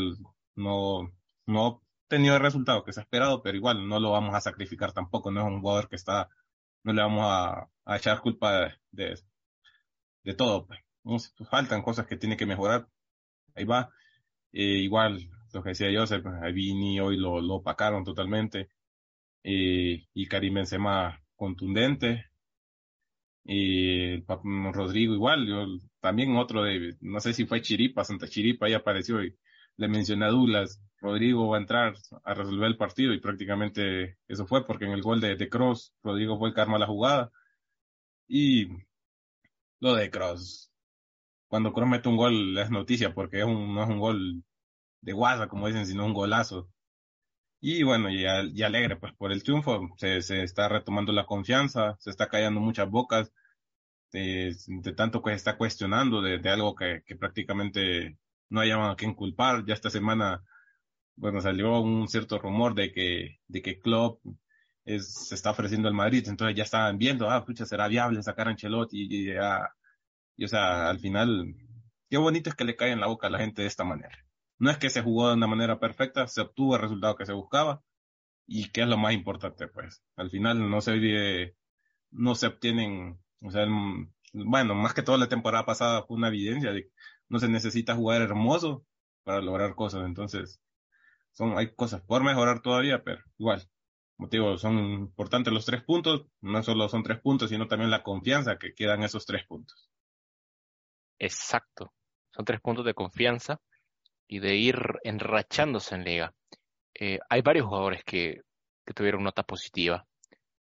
no, 0.55 1.11
no 1.45 1.83
tenido 2.07 2.35
el 2.35 2.41
resultado 2.41 2.83
que 2.83 2.93
se 2.93 2.99
ha 3.01 3.03
esperado, 3.03 3.41
pero 3.43 3.57
igual 3.57 3.87
no 3.87 3.99
lo 3.99 4.11
vamos 4.11 4.35
a 4.35 4.41
sacrificar 4.41 4.93
tampoco. 4.93 5.31
No 5.31 5.41
es 5.41 5.47
un 5.47 5.61
jugador 5.61 5.89
que 5.89 5.95
está, 5.95 6.29
no 6.83 6.93
le 6.93 7.01
vamos 7.01 7.23
a, 7.25 7.69
a 7.85 7.97
echar 7.97 8.21
culpa 8.21 8.71
de, 8.91 9.19
de, 10.23 10.33
todo. 10.35 10.67
Pues. 10.67 11.33
Faltan 11.49 11.81
cosas 11.81 12.07
que 12.07 12.17
tiene 12.17 12.37
que 12.37 12.45
mejorar. 12.45 12.87
Ahí 13.55 13.65
va. 13.65 13.91
igual, 14.51 15.29
lo 15.53 15.63
que 15.63 15.69
decía 15.69 15.89
Joseph, 15.93 16.25
a 16.25 16.47
Vini 16.51 16.99
hoy 16.99 17.17
lo, 17.17 17.41
lo 17.41 17.55
opacaron 17.55 18.03
totalmente 18.03 18.69
y 19.43 20.27
Karim 20.27 20.55
Benzema 20.55 21.19
contundente. 21.35 22.25
Y 23.45 24.21
Rodrigo 24.25 25.13
igual, 25.13 25.47
yo, 25.47 25.65
también 26.01 26.35
otro 26.35 26.63
de, 26.63 26.95
no 26.99 27.19
sé 27.21 27.33
si 27.33 27.45
fue 27.45 27.61
Chiripa, 27.61 28.03
Santa 28.03 28.27
Chiripa, 28.27 28.65
ahí 28.65 28.73
apareció 28.73 29.23
y 29.23 29.37
le 29.77 29.87
mencioné 29.87 30.25
a 30.25 30.29
Douglas, 30.29 30.81
Rodrigo 30.99 31.47
va 31.49 31.57
a 31.57 31.61
entrar 31.61 31.95
a 32.23 32.33
resolver 32.33 32.67
el 32.67 32.77
partido 32.77 33.13
y 33.13 33.21
prácticamente 33.21 34.17
eso 34.27 34.45
fue 34.47 34.65
porque 34.65 34.85
en 34.85 34.91
el 34.91 35.01
gol 35.01 35.21
de, 35.21 35.35
de 35.35 35.49
Cross, 35.49 35.93
Rodrigo 36.03 36.37
fue 36.37 36.49
el 36.49 36.55
que 36.55 36.61
arma 36.61 36.79
la 36.79 36.87
jugada. 36.87 37.31
Y 38.27 38.67
lo 39.79 39.95
de 39.95 40.09
Cross, 40.09 40.71
cuando 41.47 41.71
Cross 41.73 41.89
mete 41.89 42.09
un 42.09 42.17
gol 42.17 42.57
es 42.57 42.69
noticia 42.69 43.13
porque 43.13 43.39
es 43.39 43.45
un, 43.45 43.73
no 43.73 43.83
es 43.83 43.89
un 43.89 43.99
gol 43.99 44.43
de 45.01 45.13
guasa, 45.13 45.47
como 45.47 45.67
dicen, 45.67 45.85
sino 45.85 46.05
un 46.05 46.13
golazo. 46.13 46.69
Y 47.59 47.83
bueno, 47.83 48.09
y, 48.09 48.25
alegre 48.25 48.97
pues 48.97 49.13
por 49.13 49.31
el 49.31 49.43
triunfo, 49.43 49.89
se, 49.97 50.21
se, 50.21 50.43
está 50.43 50.69
retomando 50.69 51.11
la 51.11 51.25
confianza, 51.25 51.97
se 51.99 52.11
está 52.11 52.29
callando 52.29 52.59
muchas 52.59 52.89
bocas 52.89 53.31
de, 54.11 54.55
de 54.67 54.93
tanto 54.93 55.21
que 55.21 55.31
se 55.31 55.37
está 55.37 55.57
cuestionando 55.57 56.21
de, 56.21 56.37
algo 56.49 56.75
que, 56.75 57.03
prácticamente 57.19 58.17
no 58.49 58.61
hay 58.61 58.71
a 58.71 58.95
quien 58.97 59.13
culpar. 59.15 59.65
Ya 59.65 59.73
esta 59.73 59.89
semana, 59.89 60.43
bueno, 61.15 61.41
salió 61.41 61.79
un 61.81 62.07
cierto 62.07 62.39
rumor 62.39 62.75
de 62.75 62.91
que, 62.91 63.39
de 63.47 63.61
que 63.61 63.79
Klopp 63.79 64.21
es, 64.85 65.13
se 65.29 65.35
está 65.35 65.51
ofreciendo 65.51 65.87
al 65.87 65.93
Madrid, 65.95 66.27
entonces 66.27 66.55
ya 66.57 66.63
estaban 66.63 66.97
viendo, 66.97 67.29
ah, 67.29 67.45
pucha, 67.45 67.65
será 67.65 67.87
viable 67.87 68.23
sacar 68.23 68.47
a 68.47 68.51
Ancelotti 68.51 68.97
y, 69.01 69.31
y, 69.31 69.35
y 70.37 70.45
o 70.45 70.47
sea, 70.47 70.89
al 70.89 70.99
final, 70.99 71.55
qué 72.09 72.17
bonito 72.17 72.49
es 72.49 72.55
que 72.55 72.65
le 72.65 72.75
cae 72.75 72.91
en 72.91 73.01
la 73.01 73.07
boca 73.07 73.27
a 73.27 73.29
la 73.31 73.39
gente 73.39 73.61
de 73.63 73.67
esta 73.67 73.83
manera. 73.83 74.26
No 74.59 74.69
es 74.71 74.77
que 74.77 74.89
se 74.89 75.01
jugó 75.01 75.29
de 75.29 75.35
una 75.35 75.47
manera 75.47 75.79
perfecta, 75.79 76.27
se 76.27 76.41
obtuvo 76.41 76.75
el 76.75 76.81
resultado 76.81 77.15
que 77.15 77.25
se 77.25 77.33
buscaba 77.33 77.83
y 78.47 78.69
que 78.69 78.81
es 78.81 78.87
lo 78.87 78.97
más 78.97 79.13
importante, 79.13 79.67
pues. 79.67 80.03
Al 80.15 80.29
final 80.29 80.69
no 80.69 80.81
se 80.81 81.55
no 82.11 82.35
se 82.35 82.47
obtienen, 82.47 83.19
o 83.41 83.51
sea, 83.51 83.67
bueno, 84.33 84.75
más 84.75 84.93
que 84.93 85.03
toda 85.03 85.17
la 85.17 85.29
temporada 85.29 85.65
pasada 85.65 86.03
fue 86.03 86.17
una 86.17 86.29
evidencia 86.29 86.71
de 86.71 86.83
que 86.83 86.91
no 87.29 87.39
se 87.39 87.49
necesita 87.49 87.95
jugar 87.95 88.21
hermoso 88.21 88.85
para 89.23 89.41
lograr 89.41 89.75
cosas, 89.75 90.05
entonces 90.05 90.61
son, 91.33 91.57
hay 91.57 91.75
cosas 91.75 92.01
por 92.01 92.23
mejorar 92.23 92.61
todavía, 92.61 93.03
pero 93.03 93.21
igual, 93.37 93.69
motivo, 94.17 94.57
son 94.57 94.79
importantes 94.79 95.53
los 95.53 95.65
tres 95.65 95.83
puntos, 95.83 96.27
no 96.41 96.63
solo 96.63 96.87
son 96.89 97.03
tres 97.03 97.19
puntos, 97.19 97.49
sino 97.49 97.67
también 97.67 97.91
la 97.91 98.03
confianza 98.03 98.57
que 98.57 98.73
quedan 98.73 99.03
esos 99.03 99.25
tres 99.25 99.45
puntos. 99.45 99.91
Exacto, 101.19 101.93
son 102.31 102.45
tres 102.45 102.61
puntos 102.61 102.85
de 102.85 102.93
confianza 102.93 103.59
y 104.27 104.39
de 104.39 104.55
ir 104.55 104.77
enrachándose 105.03 105.95
en 105.95 106.03
liga. 106.03 106.33
Eh, 106.93 107.19
hay 107.29 107.41
varios 107.41 107.67
jugadores 107.67 108.03
que, 108.03 108.41
que 108.85 108.93
tuvieron 108.93 109.23
nota 109.23 109.43
positiva. 109.43 110.05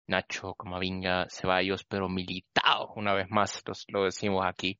Nacho, 0.07 0.55
Camavinga, 0.55 1.27
Ceballos, 1.29 1.83
pero 1.85 2.09
militado, 2.09 2.93
una 2.95 3.13
vez 3.13 3.27
más, 3.29 3.62
lo 3.88 4.05
decimos 4.05 4.45
aquí. 4.45 4.79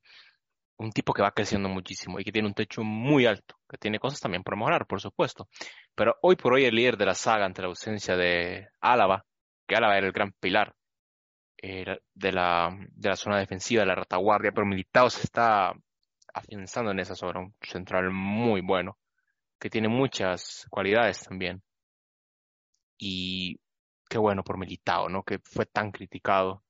Un 0.78 0.92
tipo 0.92 1.14
que 1.14 1.22
va 1.22 1.32
creciendo 1.32 1.70
muchísimo 1.70 2.20
y 2.20 2.24
que 2.24 2.32
tiene 2.32 2.48
un 2.48 2.54
techo 2.54 2.84
muy 2.84 3.26
alto, 3.26 3.56
que 3.70 3.78
tiene 3.78 4.00
cosas 4.00 4.20
también 4.20 4.44
por 4.44 4.58
mejorar, 4.58 4.88
por 4.88 5.02
supuesto. 5.02 5.48
Pero 5.94 6.16
hoy 6.22 6.36
por 6.36 6.54
hoy 6.54 6.66
el 6.66 6.76
líder 6.76 6.98
de 6.98 7.06
la 7.06 7.16
saga 7.16 7.46
ante 7.46 7.62
la 7.62 7.68
ausencia 7.68 8.16
de 8.16 8.70
Álava, 8.80 9.26
que 9.68 9.76
Álava 9.76 9.98
era 9.98 10.08
el 10.08 10.14
gran 10.14 10.32
pilar 10.40 10.74
eh, 11.62 12.00
de, 12.14 12.32
la, 12.32 12.76
de 12.92 13.10
la 13.10 13.16
zona 13.18 13.38
defensiva, 13.38 13.82
de 13.82 13.88
la 13.88 13.96
retaguardia, 13.96 14.52
pero 14.54 14.66
Militao 14.66 15.10
se 15.10 15.24
está 15.24 15.74
afianzando 16.40 16.92
en 16.92 17.00
esa 17.00 17.16
zona, 17.16 17.42
un 17.42 17.56
central 17.62 18.12
muy 18.12 18.62
bueno, 18.62 18.98
que 19.60 19.70
tiene 19.70 19.90
muchas 19.90 20.68
cualidades 20.72 21.24
también. 21.24 21.64
y 22.98 23.60
qué 24.10 24.18
bueno 24.18 24.44
por 24.44 24.58
Militao, 24.58 25.10
¿no? 25.10 25.24
Que 25.24 25.40
fue 25.40 25.66
tan 25.66 25.92
criticado. 25.92 26.64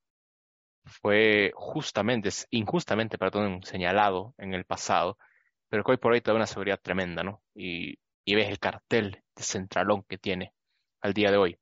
Fue 0.84 1.52
justamente, 1.54 2.30
injustamente, 2.50 3.18
perdón, 3.18 3.62
señalado 3.64 4.34
en 4.38 4.54
el 4.54 4.64
pasado, 4.64 5.18
pero 5.68 5.84
que 5.84 5.92
hoy 5.92 5.96
por 5.98 6.12
hoy 6.12 6.20
te 6.20 6.30
da 6.30 6.36
una 6.36 6.46
seguridad 6.46 6.80
tremenda, 6.82 7.22
¿no? 7.22 7.42
Y, 7.54 7.98
y 8.24 8.34
ves 8.34 8.48
el 8.48 8.58
cartel 8.58 9.22
de 9.36 9.42
centralón 9.42 10.04
que 10.04 10.18
tiene 10.18 10.54
al 11.02 11.14
día 11.14 11.30
de 11.30 11.38
hoy. 11.38 11.58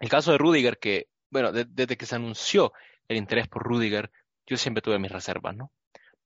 El 0.00 0.08
caso 0.10 0.32
de 0.32 0.38
Rudiger, 0.38 0.78
que, 0.78 1.08
bueno, 1.30 1.52
desde 1.52 1.96
que 1.96 2.06
se 2.06 2.16
anunció 2.16 2.72
el 3.08 3.16
interés 3.16 3.48
por 3.48 3.64
Rudiger, 3.64 4.10
yo 4.46 4.56
siempre 4.56 4.82
tuve 4.82 4.98
mis 4.98 5.12
reservas, 5.12 5.56
¿no? 5.56 5.72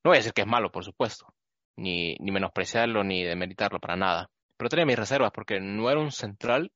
No 0.06 0.10
voy 0.10 0.18
a 0.18 0.20
decir 0.20 0.34
que 0.34 0.42
es 0.42 0.46
malo, 0.46 0.70
por 0.70 0.84
supuesto, 0.84 1.34
ni, 1.74 2.14
ni 2.20 2.30
menospreciarlo, 2.30 3.02
ni 3.02 3.24
demeritarlo 3.24 3.80
para 3.80 3.96
nada, 3.96 4.30
pero 4.56 4.68
tenía 4.68 4.86
mis 4.86 4.96
reservas 4.96 5.32
porque 5.34 5.58
no 5.58 5.90
era 5.90 5.98
un 5.98 6.12
central 6.12 6.70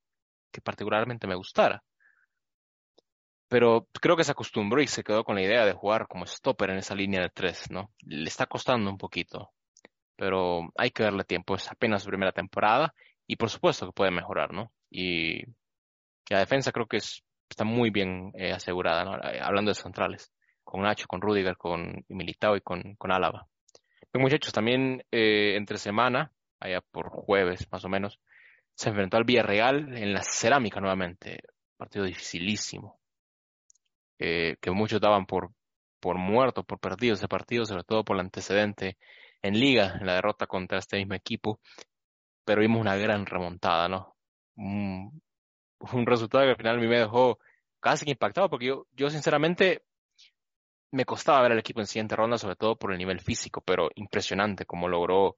que 0.50 0.60
particularmente 0.60 1.28
me 1.28 1.36
gustara. 1.36 1.84
Pero 3.46 3.86
creo 4.00 4.16
que 4.16 4.24
se 4.24 4.32
acostumbró 4.32 4.82
y 4.82 4.88
se 4.88 5.04
quedó 5.04 5.22
con 5.22 5.36
la 5.36 5.42
idea 5.42 5.64
de 5.64 5.74
jugar 5.74 6.08
como 6.08 6.26
stopper 6.26 6.70
en 6.70 6.78
esa 6.78 6.96
línea 6.96 7.20
de 7.22 7.30
tres, 7.30 7.70
¿no? 7.70 7.92
Le 8.00 8.26
está 8.26 8.46
costando 8.46 8.90
un 8.90 8.98
poquito, 8.98 9.52
pero 10.16 10.68
hay 10.76 10.90
que 10.90 11.04
darle 11.04 11.22
tiempo, 11.22 11.54
es 11.54 11.70
apenas 11.70 12.02
su 12.02 12.08
primera 12.08 12.32
temporada 12.32 12.92
y 13.28 13.36
por 13.36 13.48
supuesto 13.48 13.86
que 13.86 13.92
puede 13.92 14.10
mejorar, 14.10 14.52
¿no? 14.52 14.72
Y 14.90 15.44
la 16.28 16.40
defensa 16.40 16.72
creo 16.72 16.88
que 16.88 16.96
está 16.96 17.62
muy 17.62 17.90
bien 17.90 18.32
eh, 18.34 18.50
asegurada, 18.50 19.04
¿no? 19.04 19.12
Hablando 19.40 19.70
de 19.70 19.76
centrales, 19.76 20.32
con 20.64 20.82
Nacho, 20.82 21.06
con 21.06 21.20
Rudiger, 21.20 21.56
con 21.56 22.04
Militao 22.08 22.56
y 22.56 22.60
con, 22.60 22.96
Álava. 23.10 23.46
Bien, 24.12 24.22
muchachos, 24.22 24.52
también 24.52 25.04
eh, 25.10 25.54
entre 25.56 25.78
semana, 25.78 26.32
allá 26.58 26.80
por 26.80 27.08
jueves 27.10 27.68
más 27.70 27.84
o 27.84 27.88
menos, 27.88 28.20
se 28.74 28.88
enfrentó 28.88 29.16
al 29.16 29.24
Villarreal 29.24 29.96
en 29.96 30.12
la 30.12 30.22
cerámica 30.22 30.80
nuevamente. 30.80 31.40
Partido 31.76 32.04
dificilísimo. 32.04 32.98
que 34.18 34.70
muchos 34.70 35.00
daban 35.00 35.26
por, 35.26 35.52
por 36.00 36.18
muerto, 36.18 36.64
por 36.64 36.80
perdido 36.80 37.14
ese 37.14 37.28
partido, 37.28 37.64
sobre 37.64 37.84
todo 37.84 38.04
por 38.04 38.16
el 38.16 38.20
antecedente 38.20 38.96
en 39.42 39.58
liga, 39.58 39.96
en 40.00 40.06
la 40.06 40.14
derrota 40.14 40.46
contra 40.46 40.78
este 40.78 40.96
mismo 40.98 41.14
equipo. 41.14 41.60
Pero 42.44 42.62
vimos 42.62 42.80
una 42.80 42.96
gran 42.96 43.26
remontada, 43.26 43.88
¿no? 43.88 44.16
Un, 44.56 45.22
un 45.92 46.06
resultado 46.06 46.44
que 46.44 46.50
al 46.50 46.56
final 46.56 46.76
a 46.76 46.80
mí 46.80 46.86
me 46.86 46.98
dejó 46.98 47.38
casi 47.80 48.10
impactado, 48.10 48.50
porque 48.50 48.74
yo 48.92 49.10
sinceramente 49.10 49.82
me 50.92 51.04
costaba 51.04 51.42
ver 51.42 51.52
al 51.52 51.58
equipo 51.58 51.80
en 51.80 51.86
siguiente 51.86 52.16
ronda, 52.16 52.38
sobre 52.38 52.56
todo 52.56 52.76
por 52.76 52.92
el 52.92 52.98
nivel 52.98 53.20
físico, 53.20 53.62
pero 53.64 53.90
impresionante 53.94 54.66
como 54.66 54.88
logró 54.88 55.36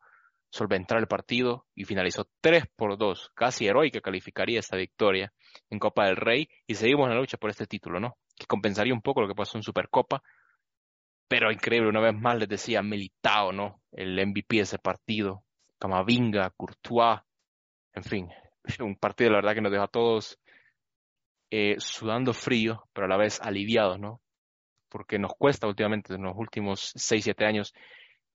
solventar 0.50 0.98
el 0.98 1.06
partido 1.06 1.66
y 1.74 1.84
finalizó 1.84 2.28
3 2.40 2.64
por 2.76 2.98
2, 2.98 3.30
casi 3.34 3.66
heroica 3.66 4.00
calificaría 4.00 4.60
esta 4.60 4.76
victoria 4.76 5.32
en 5.70 5.78
Copa 5.78 6.06
del 6.06 6.16
Rey 6.16 6.48
y 6.66 6.74
seguimos 6.74 7.06
en 7.06 7.14
la 7.14 7.20
lucha 7.20 7.38
por 7.38 7.50
este 7.50 7.66
título, 7.66 8.00
¿no? 8.00 8.18
Que 8.36 8.46
compensaría 8.46 8.92
un 8.92 9.00
poco 9.00 9.22
lo 9.22 9.28
que 9.28 9.34
pasó 9.34 9.56
en 9.56 9.62
Supercopa, 9.62 10.22
pero 11.26 11.50
increíble, 11.50 11.88
una 11.88 12.00
vez 12.00 12.14
más 12.14 12.36
les 12.36 12.48
decía 12.48 12.82
Militao, 12.82 13.52
¿no? 13.52 13.80
El 13.92 14.14
MVP 14.26 14.56
de 14.56 14.62
ese 14.62 14.78
partido, 14.78 15.44
Camavinga, 15.78 16.50
Courtois, 16.50 17.20
en 17.94 18.04
fin, 18.04 18.28
un 18.80 18.96
partido 18.96 19.30
la 19.30 19.36
verdad 19.36 19.54
que 19.54 19.62
nos 19.62 19.72
deja 19.72 19.84
a 19.84 19.88
todos 19.88 20.38
eh, 21.50 21.76
sudando 21.78 22.34
frío, 22.34 22.84
pero 22.92 23.06
a 23.06 23.08
la 23.08 23.16
vez 23.16 23.40
aliviados, 23.40 23.98
¿no? 23.98 24.20
Porque 24.92 25.18
nos 25.18 25.32
cuesta 25.34 25.66
últimamente, 25.66 26.12
en 26.12 26.22
los 26.22 26.36
últimos 26.36 26.92
6, 26.94 27.24
7 27.24 27.46
años, 27.46 27.72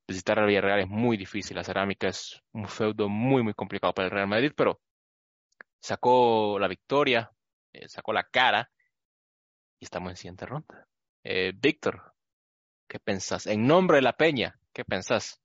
visitar 0.07 0.39
al 0.39 0.47
Villarreal 0.47 0.79
es 0.79 0.87
muy 0.87 1.15
difícil. 1.15 1.55
La 1.55 1.63
cerámica 1.63 2.07
es 2.07 2.41
un 2.51 2.67
feudo 2.67 3.07
muy, 3.07 3.43
muy 3.43 3.53
complicado 3.53 3.93
para 3.93 4.07
el 4.07 4.11
Real 4.11 4.27
Madrid, 4.27 4.53
pero 4.57 4.81
sacó 5.79 6.57
la 6.57 6.67
victoria, 6.67 7.31
eh, 7.73 7.87
sacó 7.87 8.11
la 8.11 8.23
cara 8.23 8.71
y 9.79 9.85
estamos 9.85 10.09
en 10.09 10.17
siguiente 10.17 10.47
ronda. 10.47 10.87
Eh, 11.23 11.53
Víctor, 11.55 12.15
¿qué 12.89 12.97
pensás? 12.99 13.45
En 13.45 13.67
nombre 13.67 13.97
de 13.97 14.01
la 14.01 14.17
Peña, 14.17 14.59
¿qué 14.73 14.83
pensás? 14.83 15.39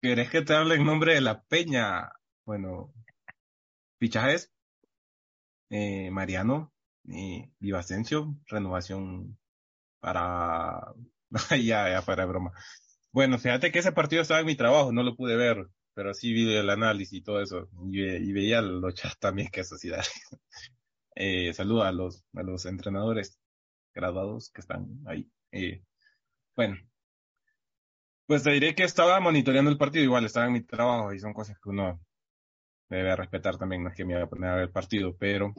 ¿Querés 0.00 0.30
que 0.30 0.42
te 0.42 0.54
hable 0.54 0.76
en 0.76 0.84
nombre 0.84 1.14
de 1.14 1.20
la 1.20 1.42
Peña? 1.42 2.12
Bueno, 2.44 2.94
fichajes, 3.98 4.52
eh, 5.70 6.12
Mariano, 6.12 6.72
eh, 7.12 7.50
Vivacencio, 7.58 8.36
renovación 8.46 9.38
para 10.00 10.94
ya, 11.50 11.90
ya 11.90 12.02
para 12.02 12.26
broma. 12.26 12.52
Bueno, 13.12 13.38
fíjate 13.38 13.72
que 13.72 13.80
ese 13.80 13.92
partido 13.92 14.22
estaba 14.22 14.40
en 14.40 14.46
mi 14.46 14.56
trabajo, 14.56 14.92
no 14.92 15.02
lo 15.02 15.16
pude 15.16 15.36
ver, 15.36 15.68
pero 15.94 16.14
sí 16.14 16.32
vi 16.32 16.54
el 16.54 16.70
análisis 16.70 17.18
y 17.18 17.22
todo 17.22 17.42
eso, 17.42 17.68
y, 17.90 18.32
veía 18.32 18.62
los 18.62 18.94
chats 18.94 19.18
también 19.18 19.48
que 19.50 19.64
sociedad. 19.64 20.04
eh, 21.16 21.52
saludo 21.54 21.82
a 21.84 21.92
los, 21.92 22.24
a 22.34 22.42
los 22.42 22.66
entrenadores 22.66 23.38
graduados 23.94 24.50
que 24.50 24.60
están 24.60 24.86
ahí. 25.06 25.30
Eh, 25.52 25.82
bueno, 26.56 26.76
pues 28.26 28.42
te 28.42 28.50
diré 28.52 28.74
que 28.74 28.84
estaba 28.84 29.18
monitoreando 29.20 29.70
el 29.70 29.78
partido, 29.78 30.04
igual 30.04 30.24
estaba 30.26 30.46
en 30.46 30.52
mi 30.52 30.62
trabajo 30.62 31.12
y 31.14 31.18
son 31.18 31.32
cosas 31.32 31.58
que 31.58 31.70
uno 31.70 32.00
debe 32.88 33.16
respetar 33.16 33.58
también, 33.58 33.82
no 33.82 33.90
es 33.90 33.96
que 33.96 34.04
me 34.04 34.14
voy 34.14 34.22
a 34.22 34.26
poner 34.28 34.50
a 34.50 34.54
ver 34.54 34.64
el 34.64 34.70
partido, 34.70 35.16
pero, 35.16 35.54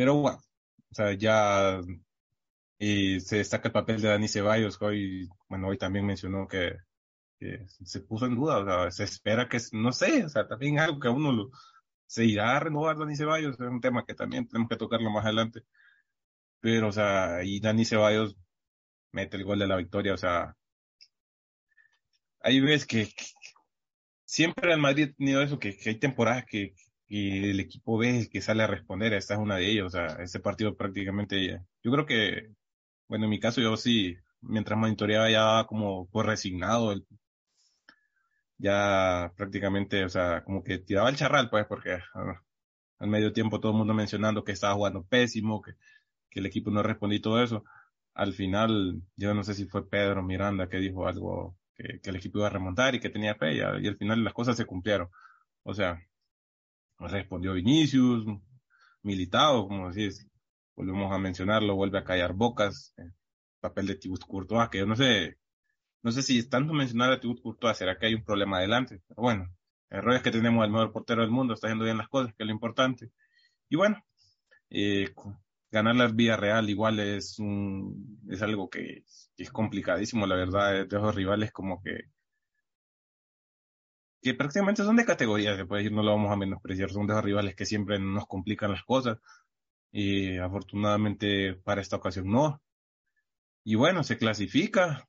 pero 0.00 0.16
o 0.16 0.40
sea, 0.92 1.12
ya 1.12 1.78
se 2.78 3.36
destaca 3.36 3.68
el 3.68 3.72
papel 3.72 4.00
de 4.00 4.08
Dani 4.08 4.28
Ceballos, 4.28 4.80
hoy, 4.80 5.28
bueno, 5.46 5.68
hoy 5.68 5.76
también 5.76 6.06
mencionó 6.06 6.48
que, 6.48 6.78
se 7.84 8.00
puso 8.00 8.24
en 8.24 8.34
duda, 8.34 8.60
o 8.60 8.64
sea, 8.64 8.90
se 8.90 9.04
espera 9.04 9.46
que, 9.46 9.58
no 9.72 9.92
sé, 9.92 10.24
o 10.24 10.28
sea, 10.30 10.48
también 10.48 10.78
algo 10.78 10.98
que 10.98 11.08
a 11.08 11.10
uno 11.10 11.50
se 12.06 12.24
irá 12.24 12.56
a 12.56 12.60
renovar 12.60 12.96
Dani 12.96 13.14
Ceballos, 13.14 13.60
es 13.60 13.60
un 13.60 13.82
tema 13.82 14.06
que 14.06 14.14
también 14.14 14.48
tenemos 14.48 14.70
que 14.70 14.76
tocarlo 14.76 15.10
más 15.10 15.26
adelante, 15.26 15.64
pero, 16.60 16.88
o 16.88 16.92
sea, 16.92 17.44
y 17.44 17.60
Dani 17.60 17.84
Ceballos 17.84 18.36
mete 19.12 19.36
el 19.36 19.44
gol 19.44 19.58
de 19.58 19.66
la 19.68 19.76
victoria, 19.76 20.14
o 20.14 20.16
sea, 20.16 20.56
hay 22.40 22.58
veces 22.60 22.86
que, 22.86 23.08
siempre 24.24 24.72
en 24.72 24.80
Madrid 24.80 25.10
ha 25.10 25.16
tenido 25.16 25.42
eso, 25.42 25.58
que, 25.58 25.78
hay 25.84 25.98
temporadas 25.98 26.46
que, 26.46 26.74
que, 27.10 27.50
el 27.50 27.60
equipo 27.60 27.98
ve 27.98 28.28
que 28.32 28.40
sale 28.40 28.62
a 28.62 28.68
responder, 28.68 29.12
esta 29.14 29.34
es 29.34 29.40
una 29.40 29.56
de 29.56 29.70
ellas, 29.70 29.86
o 29.86 29.90
sea, 29.90 30.06
ese 30.22 30.40
partido 30.40 30.76
prácticamente, 30.76 31.62
yo 31.82 31.92
creo 31.92 32.06
que 32.06 32.54
bueno, 33.10 33.24
en 33.24 33.30
mi 33.30 33.40
caso 33.40 33.60
yo 33.60 33.76
sí, 33.76 34.16
mientras 34.40 34.78
monitoreaba 34.78 35.30
ya 35.30 35.66
como 35.66 36.08
resignado, 36.22 36.94
ya 38.58 39.32
prácticamente, 39.36 40.04
o 40.04 40.08
sea, 40.08 40.44
como 40.44 40.62
que 40.62 40.78
tiraba 40.78 41.08
el 41.10 41.16
charral, 41.16 41.50
pues, 41.50 41.66
porque 41.66 41.98
ah, 42.14 42.42
al 42.98 43.08
medio 43.08 43.32
tiempo 43.32 43.60
todo 43.60 43.72
el 43.72 43.78
mundo 43.78 43.94
mencionando 43.94 44.44
que 44.44 44.52
estaba 44.52 44.74
jugando 44.74 45.04
pésimo, 45.04 45.62
que, 45.62 45.72
que 46.30 46.40
el 46.40 46.46
equipo 46.46 46.70
no 46.70 46.82
respondía 46.82 47.18
y 47.18 47.22
todo 47.22 47.42
eso. 47.42 47.64
Al 48.14 48.32
final, 48.34 49.02
yo 49.16 49.34
no 49.34 49.44
sé 49.44 49.54
si 49.54 49.66
fue 49.66 49.88
Pedro 49.88 50.22
Miranda 50.22 50.68
que 50.68 50.78
dijo 50.78 51.06
algo 51.08 51.56
que, 51.74 52.00
que 52.00 52.10
el 52.10 52.16
equipo 52.16 52.38
iba 52.38 52.48
a 52.48 52.50
remontar 52.50 52.94
y 52.94 53.00
que 53.00 53.10
tenía 53.10 53.34
fe, 53.36 53.54
y, 53.56 53.60
al 53.60 53.96
final 53.96 54.24
las 54.24 54.34
cosas 54.34 54.56
se 54.56 54.66
cumplieron. 54.66 55.08
O 55.64 55.74
sea, 55.74 56.00
respondió 57.08 57.54
Vinicius, 57.54 58.24
Militado, 59.02 59.66
como 59.66 59.90
decís, 59.90 60.26
volvemos 60.76 61.12
a 61.12 61.18
mencionarlo, 61.18 61.74
vuelve 61.74 61.98
a 61.98 62.04
callar 62.04 62.34
bocas, 62.34 62.92
eh, 62.98 63.10
papel 63.60 63.86
de 63.86 63.96
Tibut 63.96 64.24
Courtois, 64.26 64.68
que 64.68 64.78
yo 64.78 64.86
no 64.86 64.96
sé, 64.96 65.38
no 66.02 66.12
sé 66.12 66.22
si 66.22 66.38
es 66.38 66.48
tanto 66.48 66.72
mencionar 66.74 67.12
a 67.12 67.20
Courtois, 67.20 67.76
será 67.76 67.98
que 67.98 68.06
hay 68.06 68.14
un 68.14 68.24
problema 68.24 68.58
adelante, 68.58 69.02
pero 69.08 69.22
bueno, 69.22 69.48
el 69.90 70.12
es 70.14 70.22
que 70.22 70.30
tenemos 70.30 70.62
al 70.64 70.70
mejor 70.70 70.92
portero 70.92 71.22
del 71.22 71.30
mundo, 71.30 71.54
está 71.54 71.66
haciendo 71.66 71.84
bien 71.84 71.98
las 71.98 72.08
cosas, 72.08 72.32
que 72.34 72.44
es 72.44 72.46
lo 72.46 72.52
importante. 72.52 73.10
Y 73.68 73.76
bueno, 73.76 74.02
eh, 74.70 75.12
ganar 75.70 75.96
la 75.96 76.08
vía 76.08 76.36
real 76.36 76.70
igual 76.70 77.00
es 77.00 77.38
un, 77.38 78.20
es 78.30 78.42
algo 78.42 78.70
que, 78.70 79.04
es 79.36 79.50
complicadísimo, 79.50 80.26
la 80.26 80.36
verdad, 80.36 80.86
de 80.86 80.96
esos 80.96 81.14
rivales 81.14 81.52
como 81.52 81.82
que 81.82 82.04
que 84.22 84.34
prácticamente 84.34 84.84
son 84.84 84.96
de 84.96 85.04
categoría, 85.04 85.56
se 85.56 85.66
puede 85.66 85.82
decir, 85.82 85.96
no 85.96 86.02
lo 86.02 86.12
vamos 86.12 86.30
a 86.32 86.36
menospreciar, 86.36 86.90
son 86.90 87.06
de 87.06 87.14
esos 87.14 87.24
rivales 87.24 87.54
que 87.54 87.66
siempre 87.66 87.98
nos 87.98 88.26
complican 88.26 88.72
las 88.72 88.84
cosas, 88.84 89.18
y 89.92 90.38
afortunadamente 90.38 91.54
para 91.54 91.80
esta 91.80 91.96
ocasión 91.96 92.30
no. 92.30 92.62
Y 93.64 93.74
bueno, 93.74 94.04
se 94.04 94.18
clasifica, 94.18 95.08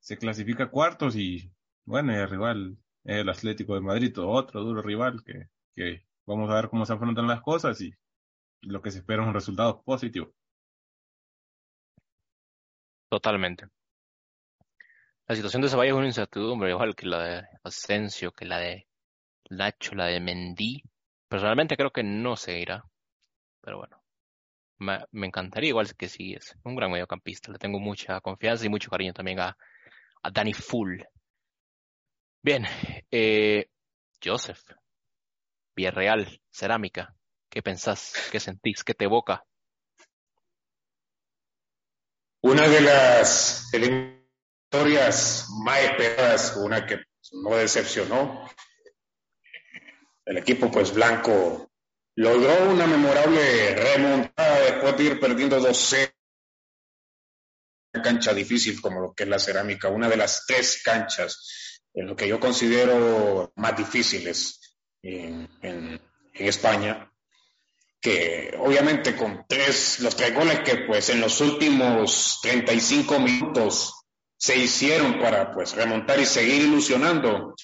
se 0.00 0.18
clasifica 0.18 0.70
cuartos 0.70 1.16
y 1.16 1.52
bueno, 1.84 2.14
el 2.14 2.28
rival 2.28 2.78
es 3.04 3.16
el 3.18 3.28
Atlético 3.28 3.74
de 3.74 3.80
Madrid, 3.80 4.16
otro 4.18 4.62
duro 4.62 4.82
rival 4.82 5.22
que, 5.24 5.48
que 5.74 6.04
vamos 6.26 6.50
a 6.50 6.54
ver 6.54 6.68
cómo 6.68 6.86
se 6.86 6.92
afrontan 6.92 7.26
las 7.26 7.42
cosas 7.42 7.80
y 7.80 7.92
lo 8.62 8.82
que 8.82 8.90
se 8.90 8.98
espera 8.98 9.22
es 9.22 9.28
un 9.28 9.34
resultado 9.34 9.82
positivo. 9.82 10.32
Totalmente. 13.08 13.68
La 15.26 15.34
situación 15.34 15.62
de 15.62 15.68
Ceballos 15.70 15.94
es 15.94 15.98
una 15.98 16.06
incertidumbre, 16.06 16.70
igual 16.70 16.94
que 16.94 17.06
la 17.06 17.22
de 17.24 17.48
Asensio, 17.62 18.32
que 18.32 18.44
la 18.44 18.58
de 18.58 18.86
Nacho, 19.48 19.94
la 19.94 20.06
de 20.06 20.20
Mendy. 20.20 20.82
Personalmente 21.28 21.76
creo 21.76 21.90
que 21.90 22.02
no 22.02 22.36
se 22.36 22.58
irá. 22.58 22.84
Pero 23.62 23.78
bueno, 23.78 24.02
me, 24.78 25.26
encantaría 25.26 25.70
igual 25.70 25.94
que 25.96 26.08
sí, 26.08 26.34
es 26.34 26.54
un 26.64 26.76
gran 26.76 26.90
mediocampista. 26.90 27.50
Le 27.50 27.58
tengo 27.58 27.80
mucha 27.80 28.20
confianza 28.20 28.66
y 28.66 28.68
mucho 28.68 28.90
cariño 28.90 29.14
también 29.14 29.40
a, 29.40 29.56
a 30.22 30.30
Danny 30.30 30.52
Full. 30.52 31.00
Bien, 32.42 32.66
eh, 33.10 33.70
Joseph, 34.22 34.60
Villarreal, 35.74 36.42
Cerámica. 36.50 37.16
¿Qué 37.48 37.62
pensás? 37.62 38.28
¿Qué 38.30 38.40
sentís? 38.40 38.84
¿Qué 38.84 38.92
te 38.92 39.04
evoca? 39.04 39.46
Una 42.42 42.68
de 42.68 42.82
las 42.82 43.70
historias 44.74 45.46
más 45.62 45.80
esperadas, 45.82 46.56
una 46.56 46.84
que 46.84 46.98
no 47.32 47.54
decepcionó. 47.54 48.50
El 50.26 50.38
equipo 50.38 50.68
pues 50.68 50.92
blanco 50.92 51.70
logró 52.16 52.70
una 52.70 52.84
memorable 52.84 53.76
remontada 53.76 54.60
después 54.62 54.96
de 54.96 55.04
ir 55.04 55.20
perdiendo 55.20 55.60
2-0 55.60 56.10
una 57.92 58.02
cancha 58.02 58.34
difícil 58.34 58.80
como 58.80 59.00
lo 59.00 59.14
que 59.14 59.22
es 59.22 59.28
la 59.28 59.38
cerámica, 59.38 59.88
una 59.88 60.08
de 60.08 60.16
las 60.16 60.44
tres 60.46 60.82
canchas 60.82 61.80
en 61.94 62.08
lo 62.08 62.16
que 62.16 62.26
yo 62.26 62.40
considero 62.40 63.52
más 63.54 63.76
difíciles 63.76 64.76
en, 65.02 65.48
en 65.62 66.00
España 66.34 67.12
que 68.00 68.56
obviamente 68.58 69.14
con 69.14 69.46
tres, 69.48 70.00
los 70.00 70.16
tres 70.16 70.34
goles 70.34 70.60
que 70.60 70.78
pues 70.78 71.08
en 71.10 71.20
los 71.20 71.40
últimos 71.40 72.40
35 72.42 73.20
minutos 73.20 74.03
se 74.36 74.56
hicieron 74.56 75.18
para 75.20 75.52
pues 75.52 75.74
remontar 75.74 76.20
y 76.20 76.26
seguir 76.26 76.62
ilusionando 76.62 77.54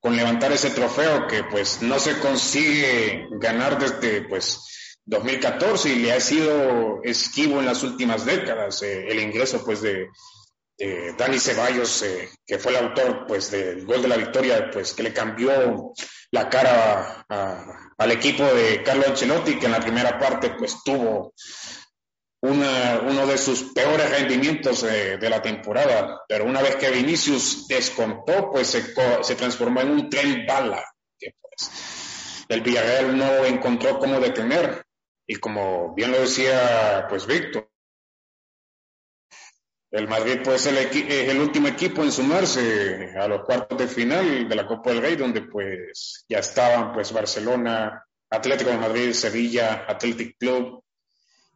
con 0.00 0.16
levantar 0.16 0.52
ese 0.52 0.70
trofeo 0.70 1.26
que 1.26 1.44
pues 1.44 1.82
no 1.82 1.98
se 1.98 2.18
consigue 2.18 3.26
ganar 3.32 3.78
desde 3.78 4.22
pues 4.22 5.00
2014 5.04 5.88
y 5.90 5.96
le 5.96 6.12
ha 6.12 6.20
sido 6.20 7.00
esquivo 7.02 7.60
en 7.60 7.66
las 7.66 7.82
últimas 7.82 8.24
décadas 8.24 8.82
eh, 8.82 9.08
el 9.08 9.20
ingreso 9.20 9.64
pues 9.64 9.82
de, 9.82 10.08
Dani 11.18 11.40
Ceballos 11.40 12.02
eh, 12.02 12.30
que 12.46 12.58
fue 12.58 12.70
el 12.70 12.84
autor 12.84 13.24
pues 13.26 13.50
del 13.50 13.84
gol 13.84 14.00
de 14.00 14.06
la 14.08 14.16
victoria 14.16 14.70
pues 14.70 14.92
que 14.92 15.02
le 15.02 15.12
cambió 15.12 15.92
la 16.30 16.48
cara 16.48 17.26
al 17.98 18.12
equipo 18.12 18.44
de 18.44 18.82
Carlo 18.82 19.06
Ancelotti, 19.06 19.58
que 19.58 19.66
en 19.66 19.72
la 19.72 19.80
primera 19.80 20.18
parte 20.18 20.50
pues 20.50 20.82
tuvo 20.84 21.32
uno 22.40 23.26
de 23.26 23.38
sus 23.38 23.72
peores 23.72 24.10
rendimientos 24.10 24.82
de 24.82 25.30
la 25.30 25.42
temporada, 25.42 26.22
pero 26.28 26.44
una 26.44 26.62
vez 26.62 26.76
que 26.76 26.90
Vinicius 26.90 27.66
descontó, 27.66 28.50
pues 28.50 28.68
se, 28.68 28.94
se 29.22 29.34
transformó 29.34 29.80
en 29.80 29.90
un 29.90 30.10
tren 30.10 30.46
bala, 30.46 30.84
que 31.18 31.34
pues 31.40 32.44
el 32.48 32.60
Villarreal 32.60 33.16
no 33.16 33.44
encontró 33.44 33.98
cómo 33.98 34.20
detener, 34.20 34.84
y 35.26 35.36
como 35.36 35.94
bien 35.94 36.12
lo 36.12 36.20
decía 36.20 37.06
pues 37.08 37.26
Víctor, 37.26 37.68
el 39.90 40.06
Madrid 40.06 40.40
pues 40.44 40.66
es 40.66 41.28
el 41.28 41.40
último 41.40 41.68
equipo 41.68 42.02
en 42.02 42.12
sumarse 42.12 43.14
a 43.18 43.26
los 43.26 43.44
cuartos 43.44 43.78
de 43.78 43.88
final 43.88 44.48
de 44.48 44.54
la 44.54 44.66
Copa 44.66 44.90
del 44.90 45.00
Rey, 45.00 45.16
donde 45.16 45.42
pues 45.42 46.24
ya 46.28 46.38
estaban 46.38 46.92
pues 46.92 47.12
Barcelona, 47.12 48.04
Atlético 48.30 48.70
de 48.70 48.76
Madrid, 48.76 49.12
Sevilla, 49.12 49.86
Athletic 49.88 50.36
Club, 50.38 50.84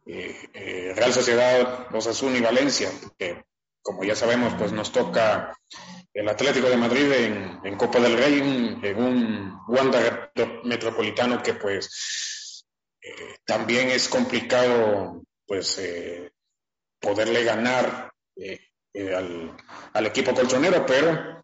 eh, 0.05 0.49
eh, 0.53 0.93
Real 0.95 1.13
Sociedad, 1.13 1.87
Osasuna 1.93 2.37
y 2.37 2.41
Valencia, 2.41 2.89
que 3.17 3.43
como 3.81 4.03
ya 4.03 4.15
sabemos 4.15 4.53
pues 4.57 4.71
nos 4.71 4.91
toca 4.91 5.57
el 6.13 6.29
Atlético 6.29 6.69
de 6.69 6.77
Madrid 6.77 7.11
en, 7.63 7.75
Copa 7.75 7.99
del 7.99 8.17
Rey, 8.17 8.39
en 8.83 8.97
un 8.97 9.59
Wanda 9.67 10.31
Metropolitano 10.63 11.41
que 11.41 11.55
pues 11.55 12.65
eh, 13.01 13.35
también 13.45 13.89
es 13.89 14.07
complicado 14.07 15.23
pues 15.45 15.79
poderle 17.03 17.43
ganar 17.43 18.13
eh, 18.37 18.59
eh, 18.93 19.13
al, 19.93 20.05
equipo 20.05 20.33
colchonero, 20.33 20.85
pero 20.85 21.43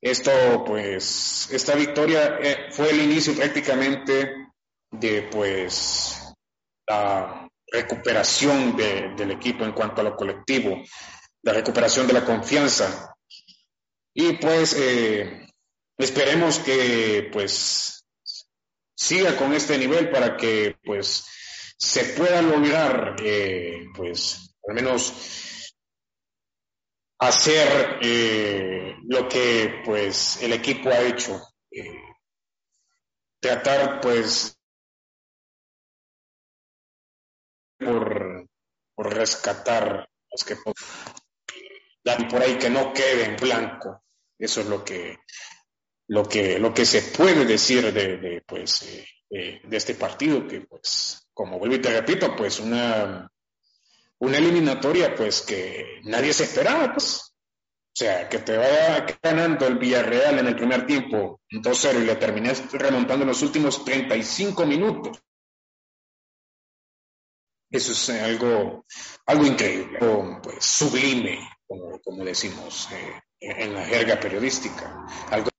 esto, 0.00 0.64
pues, 0.64 1.48
esta 1.50 1.74
victoria 1.74 2.38
eh, 2.40 2.68
fue 2.70 2.90
el 2.90 3.00
inicio 3.02 3.34
prácticamente 3.34 4.48
de, 4.90 5.22
pues, 5.30 6.34
la 6.86 7.49
recuperación 7.70 8.76
del 8.76 9.30
equipo 9.30 9.64
en 9.64 9.72
cuanto 9.72 10.00
a 10.00 10.04
lo 10.04 10.16
colectivo, 10.16 10.82
la 11.42 11.52
recuperación 11.52 12.06
de 12.06 12.12
la 12.12 12.24
confianza. 12.24 13.14
Y 14.12 14.32
pues, 14.34 14.76
esperemos 15.96 16.58
que, 16.58 17.30
pues, 17.32 18.04
siga 18.94 19.36
con 19.36 19.54
este 19.54 19.78
nivel 19.78 20.10
para 20.10 20.36
que, 20.36 20.76
pues, 20.84 21.24
se 21.78 22.04
pueda 22.04 22.42
lograr, 22.42 23.16
pues, 23.94 24.56
al 24.68 24.74
menos 24.74 25.14
hacer 27.20 27.98
eh, 28.00 28.96
lo 29.06 29.28
que 29.28 29.82
pues 29.84 30.42
el 30.42 30.52
equipo 30.54 30.88
ha 30.88 31.00
hecho. 31.02 31.40
Eh, 31.70 32.02
tratar 33.40 34.00
pues 34.00 34.58
por, 37.80 38.46
por 38.94 39.14
rescatar 39.14 40.08
los 40.30 40.44
que 40.44 40.56
dar 42.04 42.28
por 42.28 42.42
ahí 42.42 42.56
que 42.56 42.70
no 42.70 42.92
quede 42.92 43.24
en 43.24 43.36
blanco. 43.36 44.04
Eso 44.38 44.60
es 44.60 44.66
lo 44.66 44.84
que 44.84 45.18
lo 46.08 46.24
que 46.24 46.58
lo 46.58 46.74
que 46.74 46.84
se 46.84 47.02
puede 47.02 47.44
decir 47.44 47.92
de, 47.92 48.16
de 48.16 48.42
pues 48.46 48.82
eh, 49.30 49.60
de 49.62 49.76
este 49.76 49.94
partido 49.94 50.46
que 50.46 50.62
pues 50.62 51.28
como 51.32 51.58
vuelvo 51.58 51.76
y 51.76 51.80
te 51.80 51.90
repito 51.90 52.34
pues 52.34 52.58
una 52.58 53.30
una 54.20 54.38
eliminatoria 54.38 55.14
pues 55.14 55.42
que 55.42 56.00
nadie 56.04 56.32
se 56.32 56.44
esperaba, 56.44 56.92
pues. 56.92 57.26
O 57.92 57.96
sea, 58.00 58.28
que 58.28 58.38
te 58.38 58.56
vaya 58.56 59.04
ganando 59.20 59.66
el 59.66 59.76
Villarreal 59.76 60.38
en 60.38 60.46
el 60.46 60.54
primer 60.54 60.86
tiempo 60.86 61.40
2-0 61.50 62.02
y 62.02 62.06
le 62.06 62.16
termines 62.16 62.70
remontando 62.72 63.24
en 63.24 63.28
los 63.28 63.42
últimos 63.42 63.84
35 63.84 64.64
minutos. 64.64 65.20
Eso 67.70 67.92
es 67.92 68.10
algo, 68.10 68.84
algo 69.26 69.46
increíble, 69.46 69.98
pues, 70.42 70.64
sublime, 70.64 71.38
como, 71.68 72.24
decimos 72.24 72.88
eh, 72.90 73.22
en 73.40 73.74
la 73.74 73.84
jerga 73.84 74.18
periodística. 74.18 75.06
Algo 75.30 75.50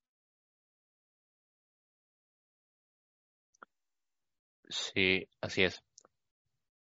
Sí, 4.68 5.28
así 5.42 5.64
es. 5.64 5.82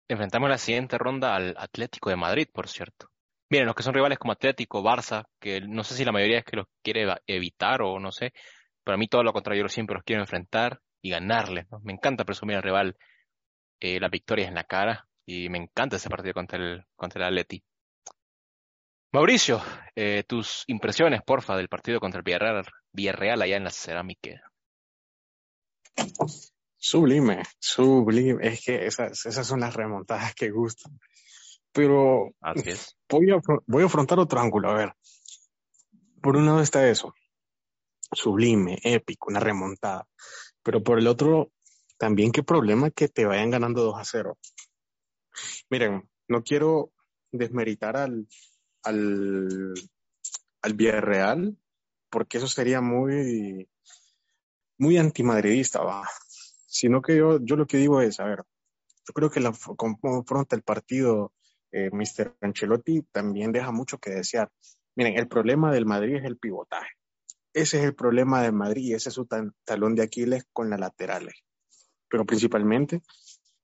Enfrentamos 0.08 0.48
la 0.50 0.58
siguiente 0.58 0.98
ronda 0.98 1.36
al 1.36 1.54
Atlético 1.56 2.10
de 2.10 2.16
Madrid, 2.16 2.48
por 2.52 2.68
cierto. 2.68 3.10
Miren, 3.50 3.66
los 3.66 3.76
que 3.76 3.82
son 3.84 3.94
rivales 3.94 4.18
como 4.18 4.32
Atlético, 4.32 4.82
Barça, 4.82 5.26
que 5.40 5.60
no 5.60 5.84
sé 5.84 5.94
si 5.94 6.04
la 6.04 6.12
mayoría 6.12 6.38
es 6.38 6.44
que 6.44 6.56
los 6.56 6.66
quiere 6.82 7.06
evitar 7.26 7.82
o 7.82 8.00
no 8.00 8.10
sé, 8.10 8.32
pero 8.82 8.96
a 8.96 8.98
mí 8.98 9.06
todo 9.06 9.22
lo 9.22 9.32
contrario, 9.32 9.62
yo 9.64 9.68
siempre 9.68 9.94
los 9.94 10.04
quiero 10.04 10.22
enfrentar 10.22 10.80
y 11.02 11.10
ganarles. 11.10 11.66
Me 11.82 11.92
encanta 11.92 12.24
presumir 12.24 12.56
al 12.56 12.62
rival 12.62 12.96
eh, 13.80 14.00
las 14.00 14.10
victorias 14.10 14.48
en 14.48 14.54
la 14.54 14.64
cara 14.64 15.08
y 15.30 15.48
me 15.48 15.58
encanta 15.58 15.96
ese 15.96 16.10
partido 16.10 16.34
contra 16.34 16.58
el, 16.58 16.84
contra 16.96 17.20
el 17.20 17.28
Atleti. 17.28 17.62
Mauricio, 19.12 19.62
eh, 19.94 20.24
tus 20.26 20.64
impresiones, 20.66 21.22
porfa, 21.22 21.56
del 21.56 21.68
partido 21.68 22.00
contra 22.00 22.18
el 22.18 22.24
Villarreal, 22.24 22.64
Villarreal 22.92 23.42
allá 23.42 23.56
en 23.56 23.64
la 23.64 23.70
Cerámica. 23.70 24.42
Sublime, 26.76 27.42
sublime. 27.60 28.44
Es 28.46 28.64
que 28.64 28.86
esas, 28.86 29.24
esas 29.26 29.46
son 29.46 29.60
las 29.60 29.74
remontadas 29.74 30.34
que 30.34 30.50
gustan. 30.50 30.98
Pero 31.72 32.30
Voy, 33.08 33.30
a, 33.30 33.40
voy 33.66 33.82
a 33.84 33.86
afrontar 33.86 34.18
otro 34.18 34.40
ángulo. 34.40 34.70
A 34.70 34.74
ver, 34.74 34.94
por 36.20 36.36
un 36.36 36.46
lado 36.46 36.60
está 36.60 36.88
eso. 36.88 37.14
Sublime, 38.12 38.78
épico, 38.82 39.30
una 39.30 39.38
remontada. 39.38 40.08
Pero 40.64 40.82
por 40.82 40.98
el 40.98 41.06
otro, 41.06 41.52
también 41.98 42.32
qué 42.32 42.42
problema 42.42 42.90
que 42.90 43.08
te 43.08 43.26
vayan 43.26 43.50
ganando 43.50 43.82
2 43.82 43.94
a 43.96 44.04
0. 44.04 44.38
Miren, 45.68 46.08
no 46.28 46.42
quiero 46.42 46.92
desmeritar 47.32 47.96
al, 47.96 48.26
al, 48.82 49.74
al 50.62 50.74
Villarreal, 50.74 51.56
porque 52.10 52.38
eso 52.38 52.48
sería 52.48 52.80
muy, 52.80 53.68
muy 54.78 54.98
antimadridista, 54.98 55.82
va 55.82 56.08
sino 56.70 57.02
que 57.02 57.16
yo, 57.16 57.40
yo 57.42 57.56
lo 57.56 57.66
que 57.66 57.78
digo 57.78 58.00
es, 58.00 58.20
a 58.20 58.24
ver, 58.24 58.44
yo 59.06 59.12
creo 59.12 59.28
que 59.28 59.40
la, 59.40 59.52
como 59.76 59.98
afronta 60.20 60.54
el 60.54 60.62
partido 60.62 61.32
eh, 61.72 61.90
Mr. 61.92 62.36
Ancelotti 62.40 63.02
también 63.10 63.50
deja 63.50 63.72
mucho 63.72 63.98
que 63.98 64.10
desear. 64.10 64.50
Miren, 64.94 65.18
el 65.18 65.26
problema 65.26 65.72
del 65.72 65.84
Madrid 65.84 66.16
es 66.16 66.24
el 66.24 66.38
pivotaje. 66.38 66.90
Ese 67.52 67.78
es 67.78 67.84
el 67.84 67.96
problema 67.96 68.42
del 68.42 68.52
Madrid 68.52 68.82
y 68.84 68.94
ese 68.94 69.08
es 69.08 69.16
su 69.16 69.26
talón 69.26 69.96
de 69.96 70.02
Aquiles 70.02 70.44
con 70.52 70.70
las 70.70 70.78
laterales. 70.78 71.34
Pero 72.08 72.24
principalmente, 72.24 73.02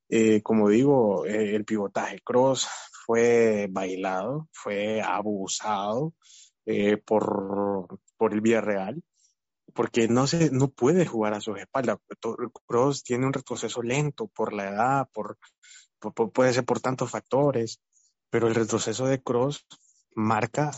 eh, 0.08 0.42
como 0.42 0.68
digo, 0.68 1.26
eh, 1.26 1.54
el 1.54 1.64
pivotaje. 1.64 2.20
Cross 2.24 2.68
fue 3.04 3.68
bailado, 3.70 4.48
fue 4.52 5.00
abusado 5.02 6.14
eh, 6.64 6.96
por, 6.96 8.00
por 8.16 8.32
el 8.32 8.40
Villarreal 8.40 9.02
porque 9.76 10.08
no 10.08 10.26
se, 10.26 10.50
no 10.50 10.68
puede 10.68 11.06
jugar 11.06 11.34
a 11.34 11.40
sus 11.40 11.58
espaldas. 11.58 11.98
Cross 12.66 13.04
tiene 13.04 13.26
un 13.26 13.32
retroceso 13.32 13.82
lento 13.82 14.26
por 14.26 14.52
la 14.52 14.70
edad, 14.70 15.08
por, 15.12 15.38
puede 16.32 16.52
ser 16.52 16.64
por 16.64 16.80
tantos 16.80 17.10
factores, 17.10 17.80
pero 18.30 18.48
el 18.48 18.54
retroceso 18.54 19.06
de 19.06 19.22
Cross 19.22 19.66
marca 20.14 20.72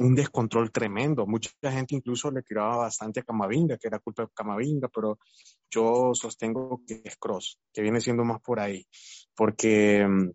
un 0.00 0.14
descontrol 0.14 0.72
tremendo. 0.72 1.26
Mucha 1.26 1.50
gente 1.62 1.94
incluso 1.94 2.30
le 2.30 2.42
tiraba 2.42 2.78
bastante 2.78 3.20
a 3.20 3.22
Camavinga, 3.22 3.76
que 3.76 3.88
era 3.88 3.98
culpa 3.98 4.22
de 4.22 4.30
Camavinga, 4.34 4.88
pero 4.88 5.18
yo 5.70 6.12
sostengo 6.14 6.82
que 6.86 7.02
es 7.04 7.16
Cross, 7.16 7.58
que 7.72 7.82
viene 7.82 8.00
siendo 8.00 8.24
más 8.24 8.40
por 8.40 8.60
ahí, 8.60 8.86
porque 9.34 10.06
mm, 10.06 10.30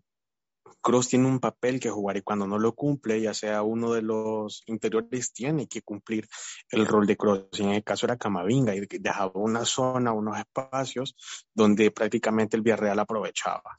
Cross 0.80 1.08
tiene 1.08 1.26
un 1.26 1.40
papel 1.40 1.80
que 1.80 1.90
jugar 1.90 2.16
y 2.16 2.22
cuando 2.22 2.46
no 2.46 2.58
lo 2.58 2.74
cumple, 2.74 3.20
ya 3.20 3.34
sea 3.34 3.62
uno 3.62 3.92
de 3.92 4.02
los 4.02 4.62
interiores, 4.66 5.32
tiene 5.32 5.66
que 5.66 5.82
cumplir 5.82 6.28
el 6.70 6.86
rol 6.86 7.06
de 7.06 7.16
Cross. 7.16 7.58
en 7.58 7.70
el 7.70 7.82
caso 7.82 8.06
era 8.06 8.16
Camavinga 8.16 8.74
y 8.74 8.86
dejaba 9.00 9.32
una 9.34 9.64
zona, 9.64 10.12
unos 10.12 10.38
espacios 10.38 11.16
donde 11.52 11.90
prácticamente 11.90 12.56
el 12.56 12.62
Villarreal 12.62 13.00
aprovechaba. 13.00 13.76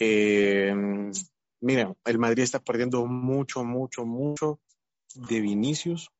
Eh, 0.00 0.74
miren, 1.60 1.96
el 2.04 2.18
Madrid 2.18 2.42
está 2.42 2.58
perdiendo 2.58 3.06
mucho, 3.06 3.62
mucho, 3.62 4.04
mucho 4.04 4.60
de 5.14 5.40
Vinicius 5.40 6.10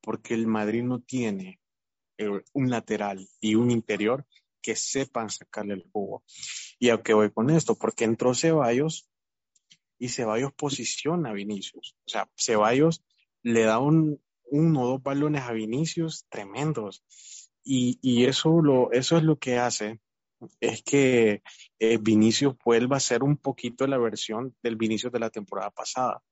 porque 0.00 0.34
el 0.34 0.46
Madrid 0.46 0.82
no 0.82 1.00
tiene 1.00 1.60
eh, 2.18 2.42
un 2.52 2.70
lateral 2.70 3.26
y 3.40 3.54
un 3.54 3.70
interior 3.70 4.26
que 4.60 4.76
sepan 4.76 5.30
sacarle 5.30 5.74
el 5.74 5.84
jugo. 5.92 6.24
¿Y 6.78 6.90
a 6.90 7.02
qué 7.02 7.14
voy 7.14 7.30
con 7.30 7.50
esto? 7.50 7.74
Porque 7.74 8.04
entró 8.04 8.34
Ceballos 8.34 9.08
y 9.98 10.08
Ceballos 10.08 10.52
posiciona 10.52 11.30
a 11.30 11.34
Vinicius. 11.34 11.96
O 12.06 12.10
sea, 12.10 12.30
Ceballos 12.36 13.04
le 13.42 13.62
da 13.62 13.78
un, 13.78 14.22
uno 14.44 14.82
o 14.82 14.88
dos 14.88 15.02
balones 15.02 15.42
a 15.42 15.52
Vinicius 15.52 16.26
tremendos. 16.28 17.04
Y, 17.62 17.98
y 18.02 18.24
eso, 18.24 18.60
lo, 18.62 18.92
eso 18.92 19.16
es 19.16 19.22
lo 19.22 19.38
que 19.38 19.58
hace 19.58 20.00
es 20.60 20.82
que 20.82 21.42
eh, 21.78 21.98
Vinicius 21.98 22.54
vuelva 22.64 22.96
a 22.96 23.00
ser 23.00 23.22
un 23.22 23.36
poquito 23.36 23.86
la 23.86 23.98
versión 23.98 24.54
del 24.62 24.76
Vinicius 24.76 25.12
de 25.12 25.20
la 25.20 25.30
temporada 25.30 25.70
pasada. 25.70 26.22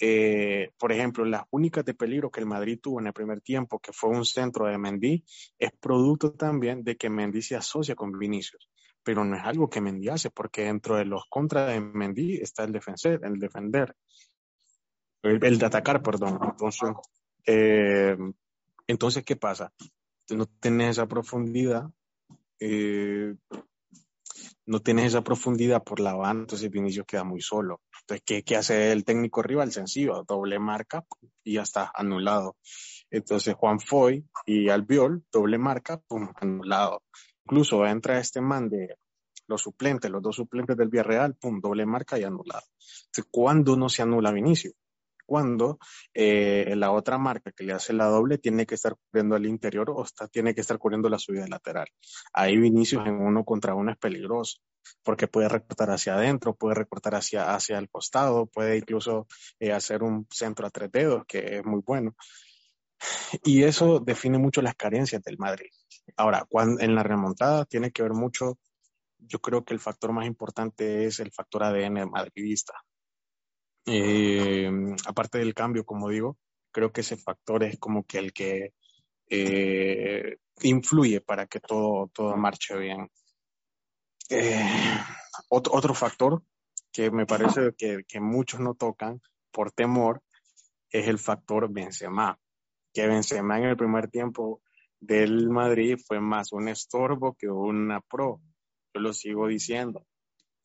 Eh, 0.00 0.72
por 0.78 0.92
ejemplo, 0.92 1.24
las 1.24 1.44
únicas 1.50 1.84
de 1.84 1.94
peligro 1.94 2.30
que 2.30 2.40
el 2.40 2.46
Madrid 2.46 2.80
tuvo 2.82 3.00
en 3.00 3.06
el 3.06 3.12
primer 3.12 3.40
tiempo, 3.40 3.78
que 3.78 3.92
fue 3.92 4.10
un 4.10 4.24
centro 4.24 4.66
de 4.66 4.78
Mendy, 4.78 5.24
es 5.58 5.70
producto 5.80 6.32
también 6.32 6.82
de 6.82 6.96
que 6.96 7.10
Mendy 7.10 7.42
se 7.42 7.56
asocia 7.56 7.94
con 7.94 8.18
Vinicius. 8.18 8.68
Pero 9.02 9.24
no 9.24 9.36
es 9.36 9.44
algo 9.44 9.68
que 9.68 9.80
Mendy 9.80 10.08
hace, 10.08 10.30
porque 10.30 10.64
dentro 10.64 10.96
de 10.96 11.04
los 11.04 11.24
contras 11.28 11.68
de 11.72 11.80
Mendy 11.80 12.36
está 12.36 12.64
el 12.64 12.72
defender, 12.72 13.20
el 13.22 13.38
defender, 13.38 13.94
el, 15.22 15.58
de 15.58 15.66
atacar, 15.66 16.02
perdón. 16.02 16.38
Entonces, 16.42 16.90
eh, 17.46 18.16
entonces, 18.86 19.24
¿qué 19.24 19.36
pasa? 19.36 19.72
No 20.30 20.46
tienes 20.46 20.92
esa 20.92 21.06
profundidad 21.06 21.90
eh, 22.60 23.34
no 24.66 24.80
tienes 24.80 25.06
esa 25.06 25.22
profundidad 25.22 25.82
por 25.82 26.00
la 26.00 26.14
banda, 26.14 26.42
entonces 26.42 26.70
Vinicius 26.70 27.06
queda 27.06 27.24
muy 27.24 27.40
solo. 27.40 27.82
Entonces, 28.02 28.42
¿qué, 28.44 28.56
hace 28.56 28.92
el 28.92 29.04
técnico 29.04 29.42
rival? 29.42 29.72
Sencillo, 29.72 30.24
doble 30.26 30.58
marca 30.58 31.04
y 31.42 31.54
ya 31.54 31.62
está 31.62 31.90
anulado. 31.94 32.56
Entonces, 33.10 33.54
Juan 33.54 33.80
Foy 33.80 34.26
y 34.46 34.68
Albiol, 34.68 35.24
doble 35.30 35.58
marca, 35.58 35.98
pum, 35.98 36.28
anulado. 36.36 37.02
Incluso 37.44 37.84
entra 37.86 38.18
este 38.18 38.40
man 38.40 38.68
de 38.68 38.96
los 39.46 39.62
suplentes, 39.62 40.10
los 40.10 40.22
dos 40.22 40.36
suplentes 40.36 40.76
del 40.76 40.88
Villarreal, 40.88 41.34
pum, 41.34 41.60
doble 41.60 41.84
marca 41.84 42.18
y 42.18 42.24
anulado. 42.24 42.64
Entonces, 43.06 43.30
¿cuándo 43.30 43.76
no 43.76 43.88
se 43.88 44.02
anula 44.02 44.32
Vinicius? 44.32 44.74
Cuando 45.26 45.78
eh, 46.12 46.74
la 46.76 46.92
otra 46.92 47.18
marca 47.18 47.52
que 47.52 47.64
le 47.64 47.72
hace 47.72 47.92
la 47.92 48.06
doble 48.06 48.38
tiene 48.38 48.66
que 48.66 48.74
estar 48.74 48.96
cubriendo 48.96 49.36
al 49.36 49.46
interior 49.46 49.90
o 49.90 50.04
está, 50.04 50.28
tiene 50.28 50.54
que 50.54 50.60
estar 50.60 50.78
cubriendo 50.78 51.08
la 51.08 51.18
subida 51.18 51.46
lateral. 51.46 51.86
Ahí 52.32 52.56
Vinicius 52.56 53.06
en 53.06 53.14
uno 53.14 53.44
contra 53.44 53.74
uno 53.74 53.92
es 53.92 53.98
peligroso 53.98 54.58
porque 55.02 55.28
puede 55.28 55.48
recortar 55.48 55.90
hacia 55.90 56.14
adentro, 56.14 56.54
puede 56.54 56.74
recortar 56.74 57.14
hacia, 57.14 57.54
hacia 57.54 57.78
el 57.78 57.88
costado, 57.88 58.46
puede 58.46 58.78
incluso 58.78 59.26
eh, 59.58 59.72
hacer 59.72 60.02
un 60.02 60.26
centro 60.30 60.66
a 60.66 60.70
tres 60.70 60.90
dedos, 60.92 61.24
que 61.26 61.58
es 61.58 61.64
muy 61.64 61.80
bueno. 61.84 62.14
Y 63.42 63.62
eso 63.64 64.00
define 64.00 64.38
mucho 64.38 64.62
las 64.62 64.74
carencias 64.74 65.22
del 65.22 65.38
Madrid. 65.38 65.70
Ahora, 66.16 66.46
cuando, 66.48 66.80
en 66.82 66.94
la 66.94 67.02
remontada 67.02 67.64
tiene 67.64 67.90
que 67.90 68.02
ver 68.02 68.12
mucho, 68.12 68.58
yo 69.18 69.40
creo 69.40 69.64
que 69.64 69.74
el 69.74 69.80
factor 69.80 70.12
más 70.12 70.26
importante 70.26 71.06
es 71.06 71.20
el 71.20 71.32
factor 71.32 71.64
ADN 71.64 72.10
madridista. 72.10 72.74
Eh, 73.86 74.70
aparte 75.06 75.38
del 75.38 75.54
cambio, 75.54 75.84
como 75.84 76.08
digo, 76.08 76.38
creo 76.70 76.92
que 76.92 77.02
ese 77.02 77.16
factor 77.16 77.62
es 77.64 77.78
como 77.78 78.04
que 78.04 78.18
el 78.18 78.32
que 78.32 78.74
eh, 79.28 80.36
influye 80.62 81.20
para 81.20 81.46
que 81.46 81.60
todo, 81.60 82.10
todo 82.12 82.36
marche 82.36 82.76
bien. 82.76 83.10
Eh, 84.30 84.98
otro, 85.50 85.94
factor 85.94 86.42
que 86.90 87.10
me 87.10 87.26
parece 87.26 87.74
que, 87.76 88.04
que, 88.06 88.20
muchos 88.20 88.60
no 88.60 88.74
tocan 88.74 89.20
por 89.50 89.70
temor 89.70 90.22
es 90.90 91.08
el 91.08 91.18
factor 91.18 91.70
Benzema, 91.70 92.38
que 92.92 93.06
Benzema 93.06 93.58
en 93.58 93.64
el 93.64 93.76
primer 93.76 94.08
tiempo 94.08 94.62
del 95.00 95.50
Madrid 95.50 95.98
fue 96.06 96.20
más 96.20 96.52
un 96.52 96.68
estorbo 96.68 97.34
que 97.34 97.48
una 97.48 98.00
pro. 98.00 98.40
Yo 98.94 99.00
lo 99.00 99.12
sigo 99.12 99.46
diciendo. 99.46 100.06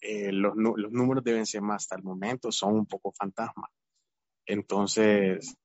Eh, 0.02 0.32
los, 0.32 0.54
los, 0.56 0.92
números 0.92 1.24
de 1.24 1.34
Benzema 1.34 1.76
hasta 1.76 1.96
el 1.96 2.04
momento 2.04 2.52
son 2.52 2.76
un 2.76 2.86
poco 2.86 3.12
fantasma. 3.12 3.70
Entonces, 4.46 5.56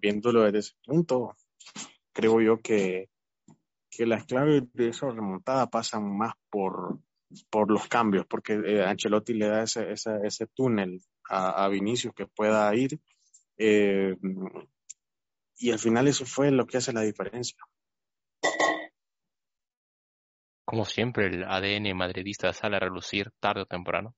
viéndolo 0.00 0.42
desde 0.42 0.58
ese 0.58 0.74
punto, 0.84 1.36
creo 2.12 2.40
yo 2.40 2.60
que, 2.60 3.08
que 3.90 4.06
las 4.06 4.24
claves 4.26 4.64
de 4.72 4.88
esa 4.88 5.10
remontada 5.10 5.70
pasan 5.70 6.16
más 6.16 6.34
por, 6.50 6.98
por 7.50 7.70
los 7.70 7.86
cambios, 7.88 8.26
porque 8.26 8.54
eh, 8.54 8.84
Ancelotti 8.84 9.34
le 9.34 9.48
da 9.48 9.62
ese, 9.62 9.92
ese, 9.92 10.18
ese 10.24 10.46
túnel 10.48 11.00
a, 11.28 11.64
a, 11.64 11.68
Vinicius 11.68 12.14
que 12.14 12.26
pueda 12.26 12.74
ir. 12.74 13.00
Eh, 13.56 14.16
y 15.56 15.70
al 15.70 15.78
final 15.78 16.06
eso 16.06 16.24
fue 16.24 16.50
lo 16.50 16.66
que 16.66 16.76
hace 16.76 16.92
la 16.92 17.02
diferencia 17.02 17.58
como 20.68 20.84
siempre, 20.84 21.28
el 21.28 21.44
ADN 21.44 21.94
madridista 21.94 22.52
sale 22.52 22.76
a 22.76 22.80
relucir 22.80 23.30
tarde 23.40 23.62
o 23.62 23.64
temprano. 23.64 24.14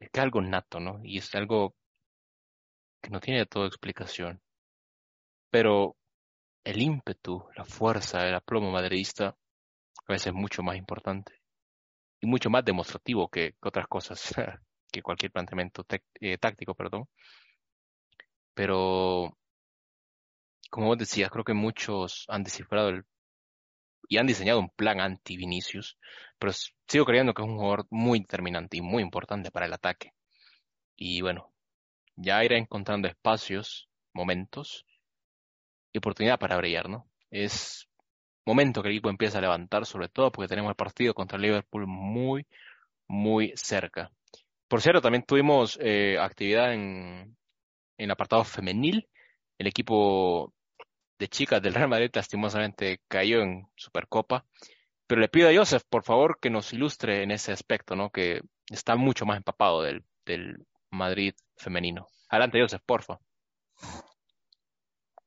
Es 0.00 0.10
que 0.10 0.20
algo 0.20 0.40
nato, 0.42 0.80
¿no? 0.80 0.98
Y 1.04 1.18
es 1.18 1.32
algo 1.36 1.76
que 3.00 3.08
no 3.10 3.20
tiene 3.20 3.46
toda 3.46 3.68
explicación. 3.68 4.42
Pero 5.48 5.94
el 6.64 6.82
ímpetu, 6.82 7.44
la 7.54 7.64
fuerza, 7.64 8.26
el 8.26 8.34
aplomo 8.34 8.72
madridista 8.72 9.28
a 9.28 10.12
veces 10.12 10.28
es 10.28 10.34
mucho 10.34 10.64
más 10.64 10.76
importante 10.76 11.34
y 12.20 12.26
mucho 12.26 12.50
más 12.50 12.64
demostrativo 12.64 13.28
que, 13.28 13.54
otras 13.62 13.86
cosas, 13.86 14.34
que 14.92 15.02
cualquier 15.02 15.30
planteamiento 15.30 15.86
eh, 16.20 16.36
táctico, 16.38 16.74
perdón. 16.74 17.04
Pero, 18.54 19.38
como 20.68 20.88
vos 20.88 20.98
decías, 20.98 21.30
creo 21.30 21.44
que 21.44 21.54
muchos 21.54 22.24
han 22.28 22.42
descifrado 22.42 22.88
el 22.88 23.04
y 24.12 24.18
han 24.18 24.26
diseñado 24.26 24.60
un 24.60 24.68
plan 24.68 25.00
anti-Vinicius, 25.00 25.96
pero 26.38 26.52
sigo 26.86 27.06
creyendo 27.06 27.32
que 27.32 27.40
es 27.40 27.48
un 27.48 27.56
jugador 27.56 27.86
muy 27.88 28.20
determinante 28.20 28.76
y 28.76 28.82
muy 28.82 29.02
importante 29.02 29.50
para 29.50 29.64
el 29.64 29.72
ataque. 29.72 30.12
Y 30.96 31.22
bueno, 31.22 31.50
ya 32.16 32.44
irá 32.44 32.58
encontrando 32.58 33.08
espacios, 33.08 33.88
momentos 34.12 34.84
y 35.94 35.98
oportunidad 35.98 36.38
para 36.38 36.58
brillar, 36.58 36.90
¿no? 36.90 37.08
Es 37.30 37.88
momento 38.44 38.82
que 38.82 38.88
el 38.88 38.96
equipo 38.96 39.08
empieza 39.08 39.38
a 39.38 39.40
levantar, 39.40 39.86
sobre 39.86 40.10
todo 40.10 40.30
porque 40.30 40.48
tenemos 40.48 40.68
el 40.68 40.76
partido 40.76 41.14
contra 41.14 41.38
Liverpool 41.38 41.86
muy, 41.86 42.46
muy 43.08 43.54
cerca. 43.56 44.12
Por 44.68 44.82
cierto, 44.82 45.00
también 45.00 45.24
tuvimos 45.24 45.78
eh, 45.80 46.18
actividad 46.20 46.74
en, 46.74 47.34
en 47.96 48.04
el 48.04 48.10
apartado 48.10 48.44
femenil. 48.44 49.08
El 49.56 49.68
equipo 49.68 50.52
de 51.22 51.28
chicas 51.28 51.62
del 51.62 51.74
Real 51.74 51.88
Madrid 51.88 52.10
lastimosamente 52.12 53.00
cayó 53.06 53.42
en 53.42 53.68
Supercopa. 53.76 54.44
Pero 55.06 55.20
le 55.20 55.28
pido 55.28 55.48
a 55.48 55.54
Joseph, 55.54 55.84
por 55.88 56.02
favor, 56.02 56.38
que 56.40 56.50
nos 56.50 56.72
ilustre 56.72 57.22
en 57.22 57.30
ese 57.30 57.52
aspecto, 57.52 57.94
¿no? 57.94 58.10
Que 58.10 58.40
está 58.68 58.96
mucho 58.96 59.24
más 59.24 59.36
empapado 59.36 59.82
del, 59.82 60.02
del 60.26 60.66
Madrid 60.90 61.34
femenino. 61.56 62.08
Adelante, 62.28 62.60
Joseph, 62.60 62.82
porfa. 62.84 63.20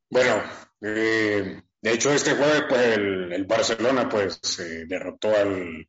Bueno, 0.10 0.44
eh, 0.82 1.62
de 1.82 1.92
hecho 1.94 2.12
este 2.12 2.36
jueves 2.36 2.66
pues 2.68 2.98
el, 2.98 3.46
Barcelona 3.46 4.10
pues 4.10 4.42
derrotó 4.88 5.30
al 5.30 5.88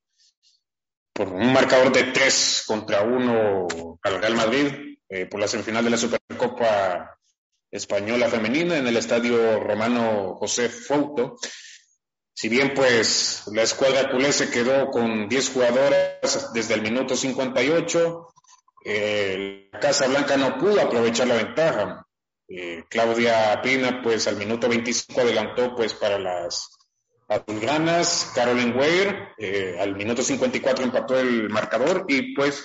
por 1.12 1.28
un 1.28 1.52
marcador 1.52 1.90
de 1.92 2.04
tres 2.12 2.62
contra 2.66 3.02
uno 3.02 3.66
al 4.02 4.20
Real 4.20 4.36
Madrid 4.36 4.98
eh, 5.08 5.26
por 5.26 5.40
la 5.40 5.48
semifinal 5.48 5.84
de 5.84 5.90
la 5.90 5.96
Supercopa 5.96 7.18
española 7.70 8.28
femenina 8.28 8.76
en 8.76 8.86
el 8.86 8.96
estadio 8.96 9.60
romano 9.60 10.36
José 10.38 10.68
Fouto. 10.68 11.36
Si 12.34 12.48
bien 12.48 12.74
pues 12.74 13.44
la 13.52 13.62
escuadra 13.62 14.10
culé 14.10 14.32
se 14.32 14.50
quedó 14.50 14.90
con 14.90 15.28
10 15.28 15.50
jugadoras 15.50 16.52
desde 16.52 16.74
el 16.74 16.82
minuto 16.82 17.16
58, 17.16 18.28
eh, 18.84 19.68
la 19.72 19.80
Casa 19.80 20.06
Blanca 20.06 20.36
no 20.36 20.58
pudo 20.58 20.80
aprovechar 20.80 21.26
la 21.26 21.36
ventaja. 21.36 22.06
Eh, 22.48 22.84
Claudia 22.88 23.60
Pina 23.62 24.00
pues 24.02 24.28
al 24.28 24.36
minuto 24.36 24.68
25 24.68 25.20
adelantó 25.20 25.74
pues 25.74 25.94
para 25.94 26.18
las 26.18 26.68
azulgranas, 27.28 28.30
Caroline 28.34 28.72
Weir 28.72 29.28
eh, 29.38 29.76
al 29.80 29.96
minuto 29.96 30.22
54 30.22 30.84
empató 30.84 31.18
el 31.18 31.48
marcador 31.50 32.04
y 32.08 32.34
pues 32.34 32.64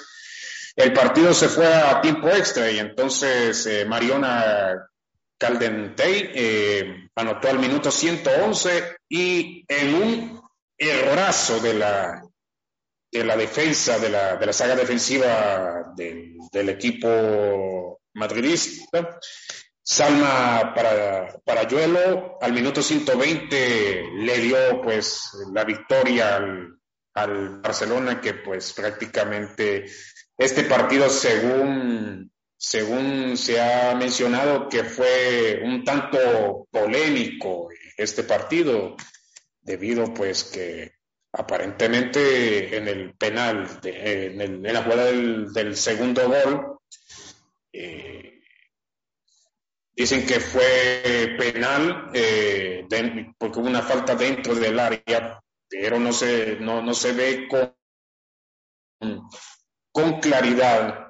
El 0.76 0.94
partido 0.94 1.34
se 1.34 1.50
fue 1.50 1.66
a 1.66 2.00
tiempo 2.00 2.30
extra 2.30 2.70
y 2.72 2.80
entonces 2.80 3.66
eh, 3.66 3.86
Mariona 3.86 4.76
Caldentey 5.42 6.30
eh, 6.36 7.10
anotó 7.16 7.50
al 7.50 7.58
minuto 7.58 7.90
111 7.90 8.98
y 9.10 9.66
en 9.68 9.96
un 9.96 10.42
errorazo 10.78 11.60
de 11.60 11.74
la, 11.74 12.22
de 13.12 13.24
la 13.24 13.36
defensa, 13.36 13.98
de 13.98 14.10
la, 14.10 14.36
de 14.36 14.46
la 14.46 14.54
saga 14.54 14.76
defensiva 14.76 15.94
del, 15.96 16.36
del 16.52 16.70
equipo 16.70 18.02
madridista, 18.14 19.18
Salma 19.84 20.76
para, 20.76 21.40
para 21.44 21.68
Yuelo 21.68 22.38
al 22.40 22.54
minuto 22.54 22.84
120 22.84 24.12
le 24.18 24.38
dio 24.38 24.80
pues 24.80 25.32
la 25.52 25.64
victoria 25.64 26.36
al, 26.36 26.78
al 27.16 27.62
Barcelona 27.62 28.22
que 28.22 28.36
pues 28.36 28.74
prácticamente 28.74 29.86
este 30.38 30.66
partido 30.66 31.10
según 31.10 32.31
según 32.64 33.38
se 33.38 33.60
ha 33.60 33.96
mencionado 33.96 34.70
que 34.70 34.84
fue 34.84 35.62
un 35.64 35.84
tanto 35.84 36.68
polémico 36.70 37.70
este 37.98 38.24
partido 38.24 38.96
debido 39.62 40.14
pues 40.14 40.44
que 40.44 40.94
aparentemente 41.32 42.78
en 42.78 42.88
el 42.88 43.16
penal 43.16 43.68
en, 43.84 44.62
la 44.62 44.84
jugada 44.84 45.06
del, 45.06 45.76
segundo 45.76 46.30
gol 46.30 46.78
eh, 47.74 48.44
dicen 49.92 50.28
que 50.28 50.40
fue 50.40 51.36
penal 51.40 52.12
eh, 52.14 52.86
porque 53.40 53.60
hubo 53.60 53.70
una 53.70 53.82
falta 53.82 54.14
dentro 54.14 54.54
del 54.54 54.80
área 54.80 55.42
pero 55.68 56.00
no 56.00 56.14
se, 56.14 56.58
no, 56.60 56.84
no 56.84 56.94
se 56.94 57.12
ve 57.14 57.48
con, 57.48 57.74
con 59.92 60.20
claridad 60.20 61.01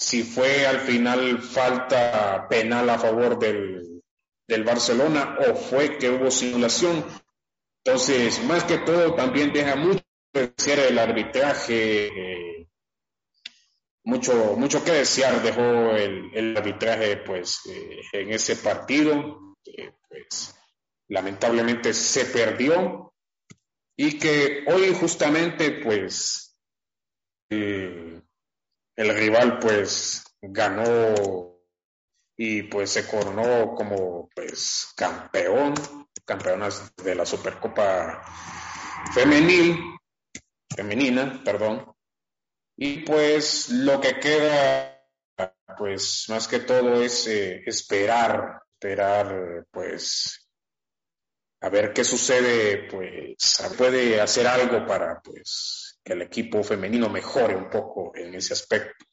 si 0.00 0.22
fue 0.22 0.66
al 0.66 0.80
final 0.80 1.42
falta 1.42 2.48
penal 2.48 2.88
a 2.88 2.98
favor 2.98 3.38
del, 3.38 4.02
del 4.48 4.64
Barcelona 4.64 5.36
o 5.46 5.54
fue 5.54 5.98
que 5.98 6.08
hubo 6.08 6.30
simulación. 6.30 7.04
Entonces, 7.84 8.42
más 8.44 8.64
que 8.64 8.78
todo, 8.78 9.14
también 9.14 9.52
deja 9.52 9.76
mucho 9.76 10.02
que 10.32 10.52
desear 10.56 10.78
el 10.80 10.98
arbitraje, 10.98 12.06
eh, 12.06 12.68
mucho, 14.04 14.56
mucho 14.56 14.82
que 14.82 14.92
desear 14.92 15.42
dejó 15.42 15.94
el, 15.94 16.56
arbitraje 16.56 17.18
pues, 17.18 17.60
eh, 17.66 18.00
en 18.14 18.32
ese 18.32 18.56
partido. 18.56 19.54
pues, 20.08 20.56
lamentablemente 21.08 21.92
se 21.92 22.24
perdió 22.24 23.12
y 23.96 24.18
que 24.18 24.64
hoy 24.68 24.94
justamente 24.94 25.80
pues 25.82 26.56
el 29.00 29.14
rival 29.14 29.58
pues 29.58 30.22
ganó 30.42 31.58
y 32.36 32.64
pues 32.64 32.90
se 32.90 33.06
coronó 33.06 33.74
como 33.74 34.28
pues 34.34 34.92
campeón, 34.94 35.72
campeonas 36.26 36.94
de 36.96 37.14
la 37.14 37.24
Supercopa 37.24 38.22
femenil, 39.14 39.78
femenina, 40.74 41.40
perdón. 41.42 41.94
Y 42.76 42.98
pues 42.98 43.70
lo 43.70 44.02
que 44.02 44.20
queda 44.20 45.02
pues 45.78 46.26
más 46.28 46.46
que 46.46 46.60
todo 46.60 47.02
es 47.02 47.26
eh, 47.26 47.62
esperar, 47.64 48.60
esperar 48.74 49.66
pues 49.70 50.46
a 51.62 51.70
ver 51.70 51.94
qué 51.94 52.04
sucede, 52.04 52.86
pues 52.90 53.62
puede 53.78 54.20
hacer 54.20 54.46
algo 54.46 54.84
para 54.86 55.22
pues 55.22 55.89
que 56.02 56.12
el 56.14 56.22
equipo 56.22 56.62
femenino 56.62 57.08
mejore 57.08 57.56
un 57.56 57.68
poco 57.68 58.12
en 58.14 58.34
ese 58.34 58.54
aspecto. 58.54 59.04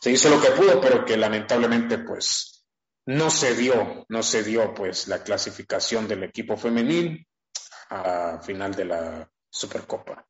Se 0.00 0.10
hizo 0.10 0.28
lo 0.28 0.40
que 0.40 0.50
pudo, 0.50 0.80
pero 0.80 1.04
que 1.04 1.16
lamentablemente 1.16 1.98
pues 1.98 2.66
no 3.06 3.30
se 3.30 3.54
dio, 3.54 4.04
no 4.08 4.22
se 4.22 4.42
dio 4.42 4.74
pues 4.74 5.08
la 5.08 5.22
clasificación 5.22 6.08
del 6.08 6.24
equipo 6.24 6.56
femenil 6.56 7.26
a 7.90 8.40
final 8.42 8.74
de 8.74 8.84
la 8.84 9.30
Supercopa. 9.50 10.26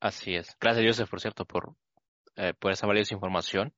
Así 0.00 0.34
es. 0.34 0.56
Gracias, 0.60 0.84
Joseph, 0.86 1.08
por 1.08 1.20
cierto, 1.20 1.44
por, 1.44 1.76
eh, 2.36 2.52
esa 2.70 2.86
valiosa 2.86 3.14
información. 3.14 3.74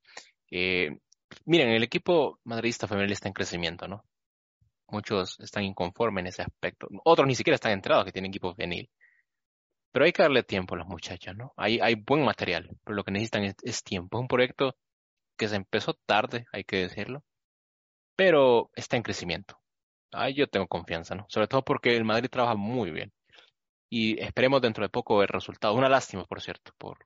Eh, 0.50 0.98
miren, 1.44 1.68
el 1.68 1.82
equipo 1.82 2.40
madridista 2.44 2.88
femenil 2.88 3.12
está 3.12 3.28
en 3.28 3.34
crecimiento, 3.34 3.86
¿no? 3.86 4.04
Muchos 4.88 5.38
están 5.40 5.64
inconformes 5.64 6.22
en 6.22 6.26
ese 6.28 6.42
aspecto. 6.42 6.88
Otros 7.04 7.26
ni 7.26 7.34
siquiera 7.34 7.56
están 7.56 7.72
enterados 7.72 8.04
que 8.04 8.12
tienen 8.12 8.30
equipo 8.30 8.54
venir. 8.54 8.88
Pero 9.92 10.04
hay 10.04 10.12
que 10.12 10.22
darle 10.22 10.42
tiempo 10.42 10.74
a 10.74 10.78
las 10.78 10.86
muchachas, 10.86 11.34
¿no? 11.36 11.52
Hay, 11.56 11.80
hay 11.80 11.94
buen 11.94 12.24
material, 12.24 12.68
pero 12.84 12.96
lo 12.96 13.04
que 13.04 13.12
necesitan 13.12 13.44
es, 13.44 13.82
tiempo. 13.82 14.18
Es 14.18 14.22
un 14.22 14.28
proyecto 14.28 14.76
que 15.38 15.48
se 15.48 15.56
empezó 15.56 15.94
tarde, 16.06 16.46
hay 16.52 16.64
que 16.64 16.76
decirlo, 16.78 17.24
pero 18.16 18.70
está 18.74 18.96
en 18.96 19.02
crecimiento. 19.02 19.58
Ahí 20.12 20.34
yo 20.34 20.48
tengo 20.48 20.66
confianza, 20.68 21.14
¿no? 21.14 21.26
Sobre 21.28 21.48
todo 21.48 21.64
porque 21.64 21.96
el 21.96 22.04
Madrid 22.04 22.28
trabaja 22.30 22.56
muy 22.56 22.90
bien. 22.90 23.12
Y 23.90 24.20
esperemos 24.22 24.60
dentro 24.62 24.84
de 24.84 24.90
poco 24.90 25.18
ver 25.18 25.30
resultados. 25.30 25.76
Una 25.76 25.88
lástima, 25.88 26.24
por 26.26 26.42
cierto, 26.42 26.72
por, 26.78 26.98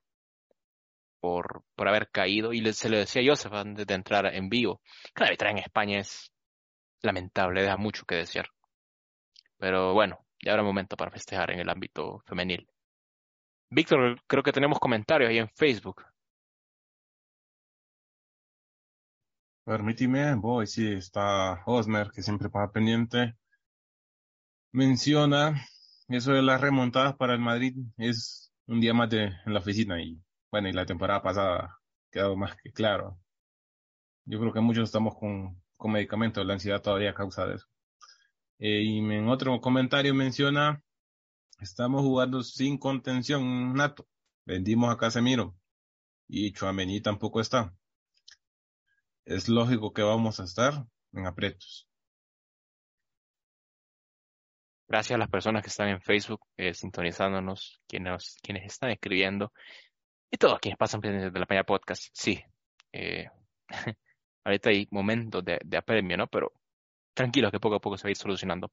por, 1.21 1.63
por 1.75 1.87
haber 1.87 2.09
caído. 2.11 2.53
Y 2.53 2.73
se 2.73 2.89
le 2.89 2.97
decía 2.99 3.21
a 3.21 3.25
Joseph 3.25 3.53
antes 3.53 3.87
de 3.87 3.93
entrar 3.93 4.25
en 4.27 4.49
vivo, 4.49 4.81
la 5.15 5.27
arbitraje 5.27 5.53
en 5.53 5.63
España 5.63 5.99
es 5.99 6.31
lamentable, 7.01 7.61
deja 7.61 7.77
mucho 7.77 8.05
que 8.05 8.15
desear. 8.15 8.47
Pero 9.57 9.93
bueno, 9.93 10.25
ya 10.43 10.51
habrá 10.51 10.63
momento 10.63 10.97
para 10.97 11.11
festejar 11.11 11.51
en 11.51 11.59
el 11.59 11.69
ámbito 11.69 12.23
femenil. 12.25 12.67
Víctor, 13.69 14.21
creo 14.27 14.43
que 14.43 14.51
tenemos 14.51 14.79
comentarios 14.79 15.29
ahí 15.29 15.37
en 15.37 15.49
Facebook. 15.49 16.03
Permíteme, 19.63 20.35
voy, 20.35 20.67
sí, 20.67 20.91
está 20.93 21.63
Osmer, 21.65 22.11
que 22.11 22.21
siempre 22.21 22.49
pasa 22.49 22.71
pendiente. 22.71 23.35
Menciona 24.73 25.65
eso 26.09 26.33
de 26.33 26.41
las 26.41 26.59
remontadas 26.59 27.15
para 27.15 27.33
el 27.33 27.39
Madrid 27.39 27.75
es 27.97 28.51
un 28.67 28.81
día 28.81 28.93
más 28.93 29.09
de, 29.09 29.25
en 29.45 29.53
la 29.53 29.59
oficina 29.59 30.01
y 30.01 30.21
bueno, 30.51 30.67
y 30.67 30.73
la 30.73 30.85
temporada 30.85 31.21
pasada 31.21 31.79
quedado 32.11 32.35
más 32.35 32.55
que 32.57 32.71
claro. 32.71 33.17
Yo 34.25 34.39
creo 34.39 34.53
que 34.53 34.59
muchos 34.61 34.85
estamos 34.85 35.15
con 35.15 35.60
con 35.81 35.91
medicamentos. 35.91 36.45
La 36.45 36.53
ansiedad 36.53 36.81
todavía 36.81 37.15
causa 37.15 37.51
eso. 37.51 37.65
Eh, 38.59 38.83
y 38.83 38.99
en 38.99 39.27
otro 39.27 39.59
comentario 39.59 40.13
menciona, 40.13 40.83
estamos 41.59 42.03
jugando 42.03 42.43
sin 42.43 42.77
contención 42.77 43.73
nato. 43.73 44.07
Vendimos 44.45 44.93
a 44.93 44.97
Casemiro 44.97 45.55
y 46.27 46.53
Chuamení 46.53 47.01
tampoco 47.01 47.41
está. 47.41 47.73
Es 49.25 49.49
lógico 49.49 49.91
que 49.91 50.03
vamos 50.03 50.39
a 50.39 50.43
estar 50.43 50.85
en 51.13 51.25
aprietos. 51.25 51.87
Gracias 54.87 55.15
a 55.15 55.19
las 55.19 55.29
personas 55.29 55.63
que 55.63 55.69
están 55.69 55.87
en 55.87 56.01
Facebook 56.01 56.41
eh, 56.57 56.75
sintonizándonos, 56.75 57.81
quienes, 57.87 58.37
quienes 58.43 58.65
están 58.65 58.91
escribiendo 58.91 59.51
y 60.29 60.37
todos 60.37 60.59
quienes 60.59 60.77
pasan 60.77 61.01
de 61.01 61.31
la 61.31 61.45
Peña 61.47 61.63
Podcast. 61.63 62.09
Sí, 62.13 62.43
eh, 62.91 63.29
ahorita 64.43 64.69
hay 64.69 64.87
momentos 64.91 65.43
de, 65.43 65.59
de 65.63 65.77
apremio, 65.77 66.17
¿no? 66.17 66.27
Pero 66.27 66.53
tranquilos 67.13 67.51
que 67.51 67.59
poco 67.59 67.75
a 67.75 67.79
poco 67.79 67.97
se 67.97 68.03
va 68.03 68.09
a 68.09 68.11
ir 68.11 68.17
solucionando. 68.17 68.71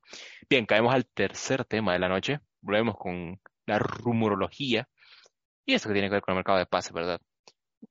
Bien, 0.49 0.67
caemos 0.67 0.95
al 0.95 1.07
tercer 1.07 1.65
tema 1.65 1.93
de 1.93 1.99
la 1.99 2.09
noche. 2.09 2.41
Volvemos 2.61 2.97
con 2.97 3.41
la 3.67 3.79
rumorología. 3.79 4.89
Y 5.65 5.75
eso 5.75 5.89
que 5.89 5.95
tiene 5.95 6.09
que 6.09 6.15
ver 6.15 6.23
con 6.23 6.33
el 6.33 6.39
mercado 6.39 6.59
de 6.59 6.67
pases, 6.67 6.93
¿verdad? 6.93 7.21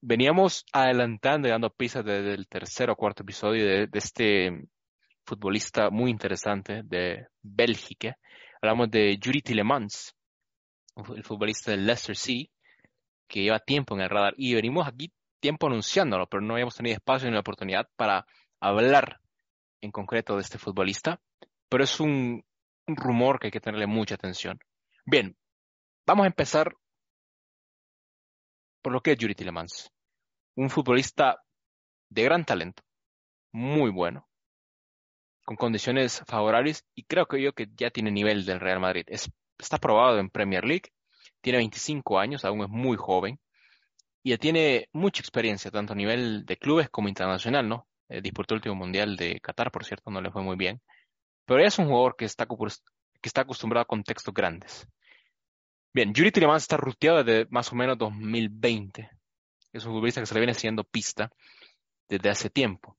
Veníamos 0.02 0.66
adelantando 0.74 1.48
y 1.48 1.52
dando 1.52 1.70
pistas 1.70 2.04
desde 2.04 2.34
el 2.34 2.48
tercer 2.48 2.90
o 2.90 2.96
cuarto 2.96 3.24
episodio 3.24 3.66
de, 3.66 3.90
este 3.94 4.68
futbolista 5.26 5.90
muy 5.90 6.10
interesante 6.12 6.82
de 6.84 7.28
Bélgica. 7.42 8.18
Hablamos 8.62 8.90
de 8.90 9.18
Yuri 9.18 9.42
Tillemans, 9.42 10.16
el 11.16 11.24
futbolista 11.24 11.72
del 11.72 11.86
Leicester 11.86 12.18
City, 12.18 12.52
que 13.28 13.44
lleva 13.44 13.60
tiempo 13.60 13.96
en 13.96 14.02
el 14.02 14.10
radar. 14.10 14.34
Y 14.38 14.56
venimos 14.56 14.88
aquí 14.88 15.12
tiempo 15.40 15.68
anunciándolo, 15.68 16.28
pero 16.28 16.42
no 16.42 16.54
habíamos 16.54 16.76
tenido 16.76 16.96
espacio 16.96 17.28
ni 17.28 17.34
la 17.34 17.42
oportunidad 17.42 17.90
para 17.96 18.26
hablar 18.60 19.20
en 19.82 19.92
concreto 19.92 20.36
de 20.36 20.42
este 20.42 20.58
futbolista. 20.58 21.22
Pero 21.70 21.84
es 21.84 22.00
un, 22.00 22.44
rumor 22.88 23.40
que 23.40 23.48
hay 23.48 23.52
que 23.52 23.60
tenerle 23.60 23.88
mucha 23.88 24.16
atención. 24.16 24.60
Bien, 25.06 25.36
vamos 26.06 26.24
a 26.24 26.28
empezar 26.28 26.74
por 28.82 28.94
lo 28.94 29.02
que 29.02 29.12
es 29.12 29.18
Yuri 29.18 29.36
Tillemans. 29.36 29.92
Un 30.56 30.70
futbolista 30.70 31.44
de 32.10 32.24
gran 32.24 32.46
talento, 32.46 32.84
muy 33.52 33.92
bueno, 33.92 34.30
con 35.44 35.58
condiciones 35.58 36.24
favorables 36.26 36.86
y 36.96 37.04
creo 37.04 37.26
que 37.26 37.42
yo 37.42 37.54
que 37.54 37.68
ya 37.76 37.90
tiene 37.90 38.12
nivel 38.12 38.46
del 38.46 38.62
Real 38.62 38.80
Madrid. 38.80 39.06
está 39.10 39.78
probado 39.78 40.20
en 40.20 40.30
Premier 40.30 40.64
League, 40.64 40.94
tiene 41.42 41.58
25 41.58 42.18
años, 42.20 42.46
aún 42.46 42.62
es 42.62 42.70
muy 42.70 42.96
joven 42.96 43.40
y 44.28 44.32
ya 44.32 44.38
tiene 44.38 44.90
mucha 44.92 45.22
experiencia, 45.22 45.72
tanto 45.72 45.94
a 45.94 45.96
nivel 45.96 46.46
de 46.46 46.58
clubes 46.58 46.90
como 46.90 47.08
internacional, 47.08 47.70
¿no? 47.70 47.88
Eh, 48.10 48.22
disputó 48.22 48.56
el 48.56 48.58
último 48.58 48.76
mundial 48.76 49.16
de 49.16 49.40
Qatar, 49.40 49.72
por 49.72 49.86
cierto, 49.86 50.12
no 50.12 50.20
le 50.20 50.32
fue 50.32 50.42
muy 50.42 50.58
bien. 50.58 50.82
Pero 51.46 51.64
es 51.64 51.80
un 51.80 51.86
jugador 51.86 52.18
que 52.18 52.26
está, 52.26 52.46
que 52.46 53.30
está 53.30 53.42
acostumbrado 53.44 53.84
a 53.84 53.88
contextos 53.88 54.34
grandes. 54.34 54.86
Bien, 55.94 56.14
Yuri 56.14 56.34
Tillemans 56.34 56.64
está 56.64 56.76
ruteado 56.76 57.24
desde 57.24 57.48
más 57.52 57.72
o 57.72 57.76
menos 57.78 57.98
2020. 57.98 59.10
Es 59.72 59.86
un 59.86 59.94
futbolista 59.94 60.20
que 60.20 60.28
se 60.28 60.34
le 60.34 60.42
viene 60.42 60.52
haciendo 60.52 60.84
pista 60.84 61.32
desde 62.10 62.30
hace 62.30 62.50
tiempo. 62.50 62.98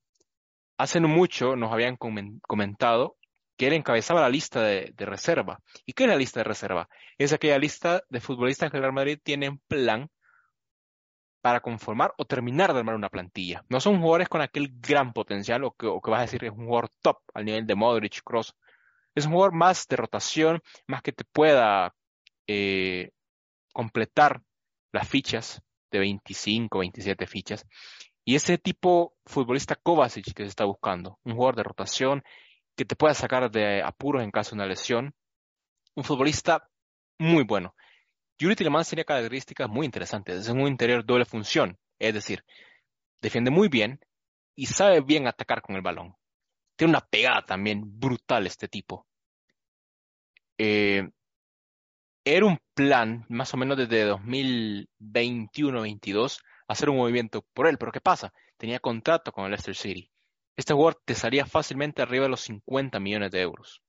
Hace 0.78 0.98
no 0.98 1.08
mucho 1.08 1.56
nos 1.56 1.70
habían 1.70 1.98
comentado 1.98 3.18
que 3.58 3.66
él 3.66 3.74
encabezaba 3.74 4.22
la 4.22 4.30
lista 4.30 4.62
de, 4.62 4.94
reserva. 4.96 5.60
¿Y 5.84 5.92
qué 5.92 6.04
es 6.04 6.08
la 6.08 6.16
lista 6.16 6.40
de 6.40 6.44
reserva? 6.44 6.88
Es 7.18 7.34
aquella 7.34 7.58
lista 7.58 8.02
de 8.08 8.20
futbolistas 8.20 8.70
que 8.70 8.78
el 8.78 8.82
Real 8.82 8.94
Madrid 8.94 9.18
tiene 9.22 9.44
en 9.44 9.58
plan 9.58 10.10
para 11.40 11.60
conformar 11.60 12.12
o 12.18 12.24
terminar 12.24 12.72
de 12.72 12.80
armar 12.80 12.94
una 12.94 13.08
plantilla. 13.08 13.64
No 13.68 13.80
son 13.80 14.00
jugadores 14.00 14.28
con 14.28 14.40
aquel 14.40 14.70
gran 14.80 15.12
potencial 15.12 15.64
o 15.64 15.72
que, 15.72 15.86
vas 15.86 16.18
a 16.18 16.22
decir 16.22 16.44
es 16.44 16.50
un 16.50 16.66
jugador 16.66 16.90
top 17.00 17.18
al 17.34 17.44
nivel 17.44 17.66
de 17.66 17.74
Modric, 17.74 18.22
Cross. 18.24 18.54
Es 19.14 19.26
un 19.26 19.32
jugador 19.32 19.54
más 19.54 19.86
de 19.88 19.96
rotación, 19.96 20.60
más 20.86 21.02
que 21.02 21.12
te 21.12 21.24
pueda 21.24 21.94
eh, 22.46 23.10
completar 23.72 24.42
las 24.92 25.08
fichas 25.08 25.62
de 25.90 26.00
25, 26.00 26.78
27 26.78 27.26
fichas. 27.26 27.66
Y 28.24 28.34
ese 28.34 28.58
tipo 28.58 29.14
futbolista 29.24 29.74
Kovacic 29.74 30.34
que 30.34 30.42
se 30.42 30.48
está 30.48 30.64
buscando, 30.64 31.18
un 31.24 31.34
jugador 31.34 31.56
de 31.56 31.62
rotación 31.62 32.22
que 32.76 32.84
te 32.84 32.94
pueda 32.94 33.14
sacar 33.14 33.50
de 33.50 33.82
apuros 33.82 34.22
en 34.22 34.30
caso 34.30 34.50
de 34.50 34.56
una 34.56 34.66
lesión, 34.66 35.14
un 35.94 36.04
futbolista 36.04 36.68
muy 37.18 37.44
bueno. 37.44 37.74
Yuri 38.38 38.54
Tillemans 38.54 38.88
tiene 38.88 39.04
características 39.04 39.68
muy 39.68 39.84
interesantes. 39.84 40.42
Es 40.42 40.48
un 40.48 40.60
interior 40.60 41.04
doble 41.04 41.24
función, 41.24 41.76
es 41.98 42.14
decir, 42.14 42.44
defiende 43.20 43.50
muy 43.50 43.66
bien 43.68 43.98
y 44.54 44.66
sabe 44.66 45.00
bien 45.00 45.26
atacar 45.26 45.60
con 45.60 45.74
el 45.74 45.82
balón. 45.82 46.14
Tiene 46.76 46.92
una 46.92 47.00
pegada 47.00 47.44
también 47.44 47.98
brutal 47.98 48.46
este 48.46 48.68
tipo. 48.68 49.08
Eh, 50.56 51.08
era 52.24 52.46
un 52.46 52.60
plan, 52.74 53.26
más 53.28 53.52
o 53.54 53.56
menos 53.56 53.76
desde 53.76 54.08
2021-22, 54.08 56.38
hacer 56.68 56.90
un 56.90 56.98
movimiento 56.98 57.44
por 57.52 57.66
él, 57.66 57.76
pero 57.76 57.90
¿qué 57.90 58.00
pasa? 58.00 58.32
Tenía 58.56 58.78
contrato 58.78 59.32
con 59.32 59.46
el 59.46 59.50
Leicester 59.50 59.74
City. 59.74 60.08
Este 60.56 60.74
jugador 60.74 61.00
te 61.04 61.16
salía 61.16 61.44
fácilmente 61.44 62.02
arriba 62.02 62.22
de 62.24 62.30
los 62.30 62.42
50 62.42 63.00
millones 63.00 63.32
de 63.32 63.40
euros. 63.40 63.82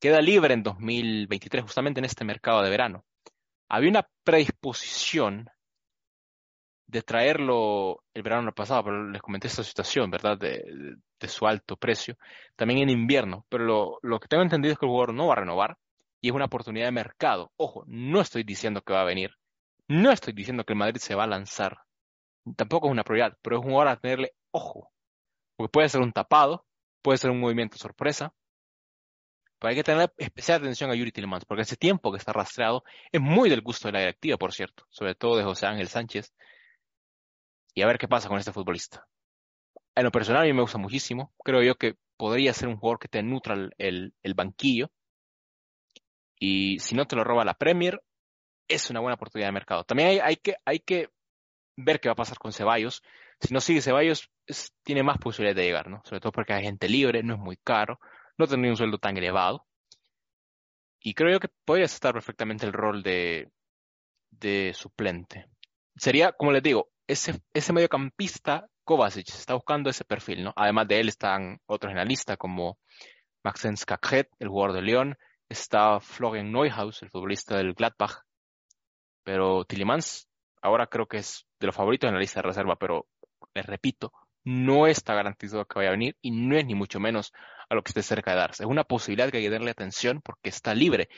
Queda 0.00 0.20
libre 0.20 0.54
en 0.54 0.64
2023, 0.64 1.62
justamente 1.62 2.00
en 2.00 2.06
este 2.06 2.24
mercado 2.24 2.62
de 2.62 2.70
verano 2.70 3.04
había 3.68 3.90
una 3.90 4.08
predisposición 4.24 5.48
de 6.86 7.02
traerlo 7.02 8.04
el 8.14 8.22
verano 8.22 8.52
pasado, 8.52 8.84
pero 8.84 9.10
les 9.10 9.22
comenté 9.22 9.48
esta 9.48 9.64
situación, 9.64 10.10
¿verdad? 10.10 10.38
De, 10.38 10.96
su 11.26 11.46
alto 11.46 11.76
precio, 11.78 12.18
también 12.54 12.80
en 12.80 12.90
invierno, 12.90 13.46
pero 13.48 13.98
lo, 14.02 14.20
que 14.20 14.28
tengo 14.28 14.42
entendido 14.42 14.72
es 14.72 14.78
que 14.78 14.84
el 14.84 14.90
jugador 14.90 15.14
no 15.14 15.28
va 15.28 15.32
a 15.32 15.36
renovar 15.36 15.78
y 16.20 16.28
es 16.28 16.34
una 16.34 16.44
oportunidad 16.44 16.84
de 16.84 16.92
mercado. 16.92 17.50
Ojo, 17.56 17.82
no 17.86 18.20
estoy 18.20 18.44
diciendo 18.44 18.82
que 18.82 18.92
va 18.92 19.00
a 19.00 19.06
venir, 19.06 19.30
no 19.88 20.12
estoy 20.12 20.34
diciendo 20.34 20.64
que 20.64 20.74
el 20.74 20.78
Madrid 20.78 21.00
se 21.00 21.14
va 21.14 21.24
a 21.24 21.26
lanzar, 21.26 21.78
tampoco 22.56 22.88
es 22.88 22.92
una 22.92 23.04
prioridad, 23.04 23.38
pero 23.40 23.56
es 23.56 23.64
un 23.64 23.70
jugador 23.70 23.88
a 23.88 23.96
tenerle 23.96 24.34
ojo, 24.50 24.92
porque 25.56 25.70
puede 25.70 25.88
ser 25.88 26.02
un 26.02 26.12
tapado, 26.12 26.66
puede 27.00 27.16
ser 27.16 27.30
un 27.30 27.40
movimiento 27.40 27.78
sorpresa, 27.78 28.34
hay 29.68 29.76
que 29.76 29.84
tener 29.84 30.12
especial 30.18 30.60
atención 30.60 30.90
a 30.90 30.94
Yuri 30.94 31.12
Tillemans, 31.12 31.44
porque 31.44 31.62
ese 31.62 31.76
tiempo 31.76 32.10
que 32.10 32.18
está 32.18 32.32
rastreado 32.32 32.84
es 33.10 33.20
muy 33.20 33.48
del 33.48 33.62
gusto 33.62 33.88
de 33.88 33.92
la 33.92 34.00
directiva, 34.00 34.36
por 34.36 34.52
cierto, 34.52 34.86
sobre 34.90 35.14
todo 35.14 35.36
de 35.36 35.44
José 35.44 35.66
Ángel 35.66 35.88
Sánchez. 35.88 36.32
Y 37.74 37.82
a 37.82 37.86
ver 37.86 37.98
qué 37.98 38.08
pasa 38.08 38.28
con 38.28 38.38
este 38.38 38.52
futbolista. 38.52 39.06
En 39.94 40.04
lo 40.04 40.12
personal 40.12 40.42
a 40.42 40.44
mí 40.44 40.52
me 40.52 40.62
gusta 40.62 40.78
muchísimo. 40.78 41.32
Creo 41.44 41.62
yo 41.62 41.76
que 41.76 41.96
podría 42.16 42.52
ser 42.52 42.68
un 42.68 42.76
jugador 42.76 42.98
que 42.98 43.08
te 43.08 43.22
nutra 43.22 43.54
el, 43.78 44.34
banquillo. 44.34 44.90
Y 46.38 46.78
si 46.78 46.94
no 46.94 47.06
te 47.06 47.16
lo 47.16 47.24
roba 47.24 47.44
la 47.44 47.54
Premier, 47.54 48.02
es 48.68 48.90
una 48.90 49.00
buena 49.00 49.14
oportunidad 49.14 49.48
de 49.48 49.52
mercado. 49.52 49.84
También 49.84 50.20
hay, 50.22 50.36
que, 50.36 50.56
hay 50.64 50.80
que 50.80 51.10
ver 51.76 52.00
qué 52.00 52.08
va 52.08 52.12
a 52.12 52.16
pasar 52.16 52.38
con 52.38 52.52
Ceballos. 52.52 53.02
Si 53.40 53.52
no 53.52 53.60
sigue 53.60 53.82
Ceballos, 53.82 54.30
tiene 54.82 55.02
más 55.02 55.18
posibilidades 55.18 55.56
de 55.56 55.64
llegar, 55.64 55.88
¿no? 55.88 56.02
Sobre 56.04 56.20
todo 56.20 56.32
porque 56.32 56.52
hay 56.52 56.62
gente 56.62 56.88
libre, 56.88 57.22
no 57.22 57.34
es 57.34 57.40
muy 57.40 57.56
caro 57.56 57.98
no 58.38 58.46
tendría 58.46 58.72
un 58.72 58.76
sueldo 58.76 58.98
tan 58.98 59.16
elevado. 59.16 59.66
Y 61.00 61.14
creo 61.14 61.32
yo 61.32 61.40
que 61.40 61.48
podría 61.64 61.84
estar 61.84 62.12
perfectamente 62.14 62.66
el 62.66 62.72
rol 62.72 63.02
de, 63.02 63.50
de 64.30 64.72
suplente. 64.74 65.46
Sería, 65.96 66.32
como 66.32 66.52
les 66.52 66.62
digo, 66.62 66.88
ese, 67.06 67.40
ese 67.52 67.72
mediocampista 67.72 68.66
Kovacic 68.84 69.28
está 69.28 69.54
buscando 69.54 69.90
ese 69.90 70.04
perfil, 70.04 70.44
¿no? 70.44 70.52
Además 70.56 70.88
de 70.88 71.00
él 71.00 71.08
están 71.08 71.58
otros 71.66 71.90
en 71.90 71.98
la 71.98 72.04
lista 72.04 72.36
como 72.36 72.78
Maxence 73.42 73.84
Cachet, 73.84 74.28
el 74.38 74.48
jugador 74.48 74.74
de 74.74 74.82
León, 74.82 75.16
está 75.48 76.00
Florian 76.00 76.50
Neuhaus, 76.52 77.02
el 77.02 77.10
futbolista 77.10 77.56
del 77.56 77.74
Gladbach, 77.74 78.22
pero 79.22 79.64
Tillemans 79.64 80.28
ahora 80.62 80.86
creo 80.86 81.06
que 81.06 81.18
es 81.18 81.46
de 81.60 81.66
los 81.66 81.76
favoritos 81.76 82.08
en 82.08 82.14
la 82.14 82.20
lista 82.20 82.40
de 82.40 82.48
reserva, 82.48 82.76
pero 82.76 83.06
les 83.54 83.66
repito, 83.66 84.12
no 84.44 84.86
está 84.86 85.14
garantizado 85.14 85.64
que 85.66 85.78
vaya 85.78 85.88
a 85.88 85.92
venir 85.92 86.16
y 86.20 86.30
no 86.30 86.56
es 86.56 86.64
ni 86.66 86.74
mucho 86.74 87.00
menos 87.00 87.32
a 87.68 87.74
lo 87.74 87.82
que 87.82 87.90
esté 87.90 88.02
cerca 88.02 88.32
de 88.32 88.38
darse. 88.38 88.62
Es 88.64 88.68
una 88.68 88.84
posibilidad 88.84 89.30
que 89.30 89.38
hay 89.38 89.44
que 89.44 89.50
darle 89.50 89.70
atención 89.70 90.20
porque 90.22 90.50
está 90.50 90.74
libre. 90.74 91.08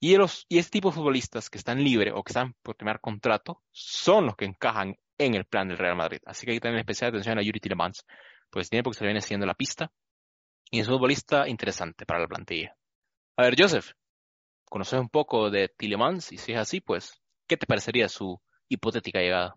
Y, 0.00 0.16
los, 0.16 0.46
y 0.48 0.58
este 0.58 0.72
tipo 0.72 0.90
de 0.90 0.94
futbolistas 0.94 1.50
que 1.50 1.58
están 1.58 1.82
libres 1.82 2.14
o 2.16 2.22
que 2.22 2.30
están 2.30 2.54
por 2.62 2.76
terminar 2.76 3.00
contrato 3.00 3.62
son 3.72 4.26
los 4.26 4.36
que 4.36 4.44
encajan 4.44 4.96
en 5.18 5.34
el 5.34 5.44
plan 5.44 5.68
del 5.68 5.78
Real 5.78 5.96
Madrid. 5.96 6.20
Así 6.24 6.46
que 6.46 6.52
hay 6.52 6.58
que 6.58 6.62
tener 6.62 6.78
especial 6.78 7.10
atención 7.10 7.38
a 7.38 7.42
Yuri 7.42 7.58
Tillemans, 7.58 8.06
pues 8.50 8.70
tiene 8.70 8.84
porque 8.84 8.98
se 8.98 9.04
le 9.04 9.08
viene 9.08 9.20
siguiendo 9.20 9.46
la 9.46 9.54
pista 9.54 9.90
y 10.70 10.80
es 10.80 10.88
un 10.88 10.94
futbolista 10.94 11.48
interesante 11.48 12.06
para 12.06 12.20
la 12.20 12.28
plantilla. 12.28 12.76
A 13.36 13.42
ver, 13.42 13.54
Joseph, 13.58 13.92
¿conoces 14.64 15.00
un 15.00 15.08
poco 15.08 15.50
de 15.50 15.68
Tillemans? 15.68 16.32
Y 16.32 16.38
si 16.38 16.52
es 16.52 16.58
así, 16.58 16.80
pues, 16.80 17.20
¿qué 17.48 17.56
te 17.56 17.66
parecería 17.66 18.08
su 18.08 18.40
hipotética 18.68 19.20
llegada? 19.20 19.54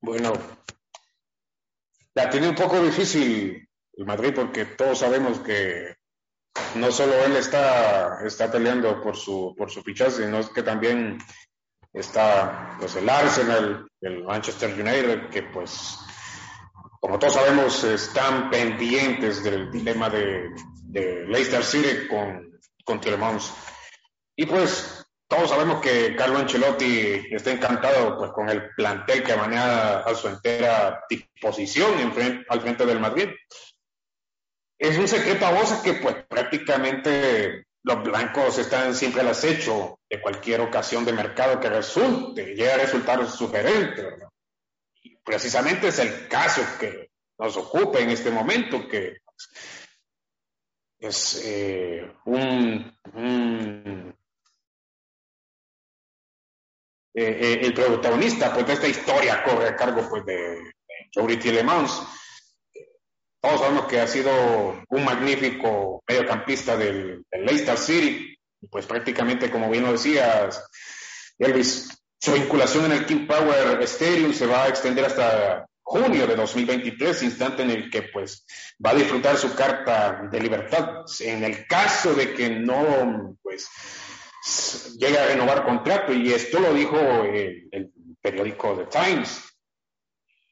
Bueno, 0.00 0.32
la 2.14 2.30
tiene 2.30 2.48
un 2.48 2.54
poco 2.54 2.80
difícil 2.80 3.68
el 3.94 4.06
Madrid 4.06 4.32
porque 4.34 4.64
todos 4.64 4.98
sabemos 4.98 5.40
que 5.40 5.96
no 6.76 6.90
solo 6.92 7.14
él 7.24 7.36
está, 7.36 8.24
está 8.24 8.50
peleando 8.50 9.02
por 9.02 9.16
su, 9.16 9.54
por 9.56 9.70
su 9.70 9.82
fichaje, 9.82 10.24
sino 10.24 10.52
que 10.52 10.62
también 10.62 11.18
está 11.92 12.76
pues, 12.78 12.94
el 12.96 13.08
Arsenal, 13.08 13.88
el 14.00 14.24
Manchester 14.24 14.72
United, 14.72 15.30
que 15.30 15.42
pues, 15.42 15.98
como 17.00 17.18
todos 17.18 17.34
sabemos, 17.34 17.82
están 17.84 18.50
pendientes 18.50 19.42
del 19.42 19.70
dilema 19.70 20.08
de, 20.10 20.50
de 20.84 21.24
Leicester 21.26 21.64
City 21.64 22.08
con, 22.08 22.58
con 22.84 23.00
Telemans. 23.00 23.52
Y 24.36 24.46
pues 24.46 24.97
todos 25.28 25.50
sabemos 25.50 25.82
que 25.82 26.16
Carlo 26.16 26.38
Ancelotti 26.38 27.26
está 27.30 27.50
encantado 27.50 28.16
pues, 28.16 28.30
con 28.32 28.48
el 28.48 28.70
plantel 28.74 29.22
que 29.22 29.36
maneja 29.36 30.00
a 30.00 30.14
su 30.14 30.26
entera 30.28 31.04
disposición 31.08 32.00
en 32.00 32.46
al 32.48 32.60
frente 32.62 32.86
del 32.86 32.98
Madrid. 32.98 33.28
Es 34.78 34.96
un 34.96 35.06
secreto 35.06 35.44
a 35.44 35.52
voces 35.52 35.80
que 35.80 35.94
pues 35.94 36.16
prácticamente 36.26 37.66
los 37.82 38.02
blancos 38.02 38.58
están 38.58 38.94
siempre 38.94 39.20
al 39.20 39.28
acecho 39.28 39.98
de 40.08 40.20
cualquier 40.20 40.62
ocasión 40.62 41.04
de 41.04 41.12
mercado 41.12 41.60
que 41.60 41.68
resulte, 41.68 42.54
llegue 42.54 42.72
a 42.72 42.78
resultar 42.78 43.26
sugerente. 43.28 44.16
Y 45.02 45.16
precisamente 45.16 45.88
es 45.88 45.98
el 45.98 46.26
caso 46.28 46.62
que 46.80 47.10
nos 47.38 47.56
ocupa 47.56 47.98
en 47.98 48.10
este 48.10 48.30
momento, 48.30 48.88
que 48.88 49.18
es 51.00 51.42
eh, 51.44 52.10
un 52.24 52.98
Eh, 53.14 54.12
eh, 57.20 57.60
el 57.62 57.74
protagonista 57.74 58.52
pues, 58.52 58.66
de 58.66 58.72
esta 58.74 58.88
historia 58.88 59.42
corre 59.42 59.68
a 59.68 59.76
cargo 59.76 60.08
pues, 60.08 60.24
de, 60.24 60.72
Jory 61.14 61.36
Tillemans. 61.36 62.02
Todos 63.40 63.60
sabemos 63.60 63.86
que 63.86 64.00
ha 64.00 64.06
sido 64.06 64.30
un 64.88 65.04
magnífico 65.04 66.02
mediocampista 66.06 66.76
del, 66.76 67.24
Leicester 67.30 67.78
City, 67.78 68.36
pues 68.70 68.86
prácticamente, 68.86 69.50
como 69.50 69.70
bien 69.70 69.84
lo 69.84 69.92
decías, 69.92 70.64
Elvis, 71.38 71.88
su 72.20 72.32
vinculación 72.32 72.86
en 72.86 72.92
el 72.92 73.06
King 73.06 73.26
Power 73.26 73.80
Stadium 73.82 74.32
se 74.32 74.46
va 74.46 74.64
a 74.64 74.68
extender 74.68 75.04
hasta 75.04 75.66
junio 75.82 76.26
de 76.26 76.34
2023, 76.34 77.22
instante 77.22 77.62
en 77.62 77.70
el 77.70 77.90
que 77.90 78.02
pues 78.02 78.44
va 78.84 78.90
a 78.90 78.94
disfrutar 78.94 79.36
su 79.36 79.54
carta 79.54 80.28
de 80.30 80.40
libertad. 80.40 81.04
En 81.20 81.44
el 81.44 81.66
caso 81.66 82.12
de 82.14 82.34
que 82.34 82.50
no 82.50 83.36
pues 83.42 83.68
llega 84.98 85.22
a 85.22 85.26
renovar 85.26 85.64
contrato 85.64 86.12
y 86.12 86.32
esto 86.32 86.60
lo 86.60 86.72
dijo 86.74 86.96
el, 86.98 87.92
periódico 88.20 88.76
The 88.76 88.86
Times. 88.86 89.44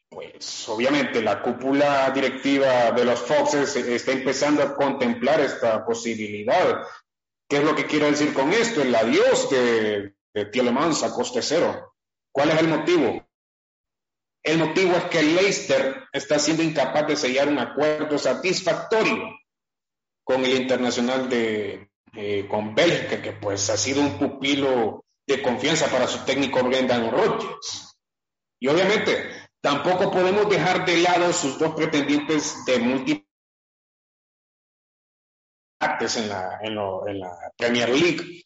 Pues 0.09 0.69
obviamente 0.69 1.21
la 1.21 1.43
cúpula 1.43 2.11
directiva 2.11 2.93
de 2.93 3.05
los 3.05 3.21
Foxes 3.21 3.75
está 3.77 4.13
empezando 4.13 4.63
a 4.63 4.75
contemplar 4.75 5.41
esta 5.41 5.85
posibilidad. 5.85 6.83
¿Qué 7.49 7.57
es 7.57 7.65
lo 7.65 7.75
que 7.75 7.87
quiero 7.87 8.07
decir 8.07 8.33
con 8.33 8.53
esto? 8.53 8.83
El 8.83 8.95
adiós 8.95 9.51
de, 9.51 10.15
de 10.33 10.45
Tielemans 10.47 11.03
a 11.03 11.13
coste 11.13 11.43
cero. 11.43 11.95
¿Cuál 12.33 12.51
es 12.51 12.61
el 12.61 12.69
motivo? 12.69 13.27
El 14.43 14.59
motivo 14.59 14.93
es 14.93 15.05
que 15.05 15.23
Leicester 15.23 16.05
está 16.13 16.39
siendo 16.39 16.63
incapaz 16.63 17.07
de 17.09 17.17
sellar 17.17 17.49
un 17.49 17.59
acuerdo 17.59 18.17
satisfactorio 18.17 19.37
con 20.23 20.45
el 20.45 20.61
Internacional 20.61 21.29
de, 21.29 21.91
eh, 22.17 22.47
con 22.49 22.75
Bélgica, 22.75 23.21
que 23.21 23.33
pues 23.33 23.69
ha 23.69 23.77
sido 23.77 24.01
un 24.01 24.19
pupilo 24.19 25.05
de 25.27 25.43
confianza 25.43 25.87
para 25.87 26.07
su 26.07 26.25
técnico 26.25 26.63
Brendan 26.63 27.11
Rodgers. 27.11 27.95
Y 28.59 28.69
obviamente 28.69 29.49
tampoco 29.61 30.11
podemos 30.11 30.49
dejar 30.49 30.87
de 30.87 30.99
lado 30.99 31.33
sus 31.33 31.59
dos 31.59 31.75
pretendientes 31.75 32.65
de 32.65 32.79
múltiples 32.79 33.27
en 36.17 36.29
la, 36.29 36.59
en, 36.63 37.21
la 37.21 37.53
Premier 37.57 37.91
League, 37.91 38.45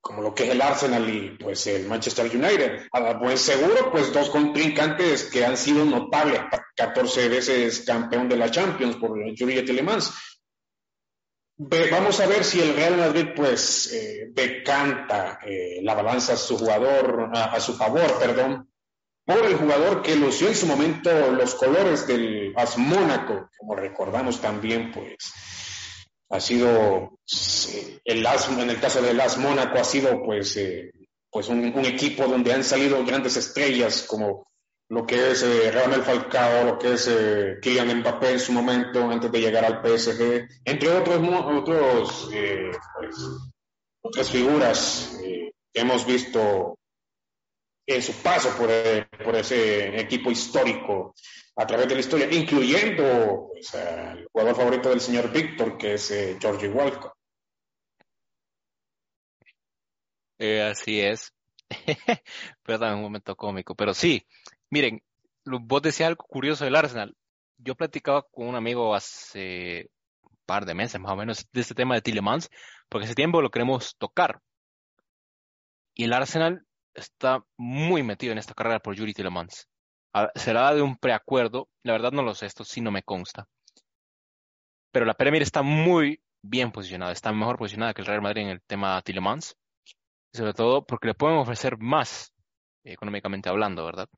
como 0.00 0.22
lo 0.22 0.34
que 0.34 0.44
es 0.44 0.50
el 0.50 0.62
Arsenal 0.62 1.08
y 1.08 1.36
pues 1.36 1.66
el 1.66 1.86
Manchester 1.86 2.26
United. 2.26 2.86
A 2.92 3.14
buen 3.14 3.38
seguro, 3.38 3.90
pues 3.90 4.12
dos 4.12 4.30
contrincantes 4.30 5.24
que 5.24 5.44
han 5.44 5.56
sido 5.56 5.84
notables, 5.84 6.40
14 6.76 7.28
veces 7.28 7.84
campeón 7.84 8.28
de 8.28 8.36
la 8.36 8.50
Champions 8.50 8.96
por 8.96 9.18
Julia 9.36 9.64
Telemans. 9.64 10.37
Vamos 11.60 12.20
a 12.20 12.28
ver 12.28 12.44
si 12.44 12.60
el 12.60 12.76
Real 12.76 12.96
Madrid 12.96 13.30
pues 13.34 13.92
eh, 13.92 14.28
decanta 14.30 15.40
eh, 15.44 15.80
la 15.82 15.94
balanza 15.94 16.34
a 16.34 16.36
su 16.36 16.56
jugador, 16.56 17.30
a, 17.34 17.58
su 17.58 17.74
favor, 17.74 18.16
perdón, 18.16 18.70
por 19.24 19.44
el 19.44 19.56
jugador 19.56 20.00
que 20.00 20.14
lució 20.14 20.46
en 20.46 20.54
su 20.54 20.66
momento 20.66 21.32
los 21.32 21.56
colores 21.56 22.06
del 22.06 22.52
AS 22.56 22.78
Mónaco, 22.78 23.50
como 23.58 23.74
recordamos 23.74 24.40
también 24.40 24.92
pues 24.92 25.16
ha 26.30 26.38
sido 26.38 27.18
el 28.04 28.24
AS, 28.24 28.48
en 28.50 28.70
el 28.70 28.80
caso 28.80 29.02
del 29.02 29.20
AS 29.20 29.36
Mónaco 29.38 29.78
ha 29.78 29.84
sido 29.84 30.22
pues, 30.22 30.56
eh, 30.58 30.92
pues 31.28 31.48
un, 31.48 31.84
equipo 31.84 32.28
donde 32.28 32.52
han 32.52 32.62
salido 32.62 33.04
grandes 33.04 33.36
estrellas 33.36 34.02
como 34.02 34.46
lo 34.90 35.06
que 35.06 35.32
es 35.32 35.42
eh, 35.42 35.70
Falcao, 36.02 36.64
lo 36.64 36.78
que 36.78 36.94
es 36.94 37.08
eh, 37.08 37.58
Kylian 37.60 38.00
Mbappé 38.00 38.32
en 38.32 38.40
su 38.40 38.52
momento 38.52 39.10
antes 39.10 39.30
de 39.30 39.40
llegar 39.40 39.64
al 39.64 39.82
PSG, 39.82 40.48
entre 40.64 40.88
otros, 40.90 41.20
otros 41.20 42.30
eh, 42.32 42.70
pues, 42.98 43.16
otras 44.00 44.30
figuras 44.30 45.18
que 45.20 45.80
hemos 45.80 46.06
visto 46.06 46.78
en 47.86 48.02
su 48.02 48.12
paso 48.14 48.50
por, 48.56 48.68
por 49.24 49.36
ese 49.36 49.98
equipo 50.00 50.30
histórico 50.30 51.14
a 51.58 51.66
través 51.66 51.88
de 51.88 51.94
la 51.94 52.00
historia, 52.00 52.30
incluyendo 52.30 53.48
pues, 53.52 53.74
al 53.74 54.28
jugador 54.30 54.54
favorito 54.54 54.90
del 54.90 55.00
señor 55.00 55.32
Víctor, 55.32 55.76
que 55.76 55.94
es 55.94 56.10
eh, 56.12 56.36
Georgie 56.40 56.68
Walcott. 56.68 57.12
Eh, 60.38 60.62
así 60.62 61.00
es. 61.00 61.32
también 62.62 62.94
un 62.94 63.02
momento 63.02 63.34
cómico. 63.36 63.74
Pero 63.74 63.92
sí, 63.92 64.24
miren, 64.70 65.02
vos 65.44 65.82
decías 65.82 66.08
algo 66.08 66.24
curioso 66.24 66.64
del 66.64 66.76
Arsenal. 66.76 67.16
Yo 67.58 67.74
platicaba 67.74 68.22
con 68.22 68.48
un 68.48 68.54
amigo 68.54 68.94
hace 68.94 69.90
un 70.22 70.36
par 70.46 70.64
de 70.64 70.74
meses 70.74 71.00
más 71.00 71.12
o 71.12 71.16
menos 71.16 71.48
de 71.52 71.60
este 71.60 71.74
tema 71.74 71.94
de 71.94 72.02
Tillemans, 72.02 72.50
porque 72.88 73.06
ese 73.06 73.14
tiempo 73.14 73.42
lo 73.42 73.50
queremos 73.50 73.96
tocar. 73.98 74.40
Y 75.94 76.04
el 76.04 76.12
Arsenal 76.12 76.66
está 76.94 77.44
muy 77.56 78.02
metido 78.02 78.32
en 78.32 78.38
esta 78.38 78.54
carrera 78.54 78.80
por 78.80 78.94
Yuri 78.94 79.14
Tillemans 79.14 79.68
será 80.34 80.74
de 80.74 80.82
un 80.82 80.96
preacuerdo, 80.96 81.68
la 81.82 81.92
verdad 81.92 82.12
no 82.12 82.22
lo 82.22 82.34
sé, 82.34 82.46
esto 82.46 82.64
sí 82.64 82.80
no 82.80 82.90
me 82.90 83.02
consta. 83.02 83.48
Pero 84.92 85.04
la 85.04 85.14
Premier 85.14 85.42
está 85.42 85.62
muy 85.62 86.20
bien 86.42 86.72
posicionada, 86.72 87.12
está 87.12 87.32
mejor 87.32 87.58
posicionada 87.58 87.94
que 87.94 88.02
el 88.02 88.06
Real 88.06 88.22
Madrid 88.22 88.42
en 88.42 88.48
el 88.48 88.62
tema 88.62 89.00
Tillemans, 89.02 89.56
sobre 90.32 90.54
todo 90.54 90.84
porque 90.84 91.08
le 91.08 91.14
pueden 91.14 91.38
ofrecer 91.38 91.78
más 91.78 92.32
económicamente 92.84 93.48
hablando, 93.48 93.84
¿verdad? 93.84 94.08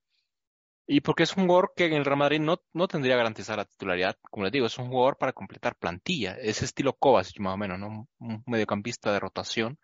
Y 0.92 1.02
porque 1.02 1.22
es 1.22 1.36
un 1.36 1.46
jugador 1.46 1.72
que 1.76 1.86
en 1.86 1.92
el 1.92 2.04
Real 2.04 2.18
Madrid 2.18 2.40
no, 2.40 2.60
no 2.72 2.88
tendría 2.88 3.16
garantizar 3.16 3.56
la 3.56 3.64
titularidad, 3.64 4.16
como 4.28 4.42
les 4.42 4.52
digo, 4.52 4.66
es 4.66 4.76
un 4.76 4.88
jugador 4.88 5.18
para 5.18 5.32
completar 5.32 5.76
plantilla, 5.76 6.32
es 6.32 6.62
estilo 6.62 6.94
Kovacic 6.94 7.38
más 7.38 7.54
o 7.54 7.56
menos, 7.56 7.78
¿no? 7.78 8.08
Un 8.18 8.42
mediocampista 8.46 9.12
de 9.12 9.20
rotación. 9.20 9.78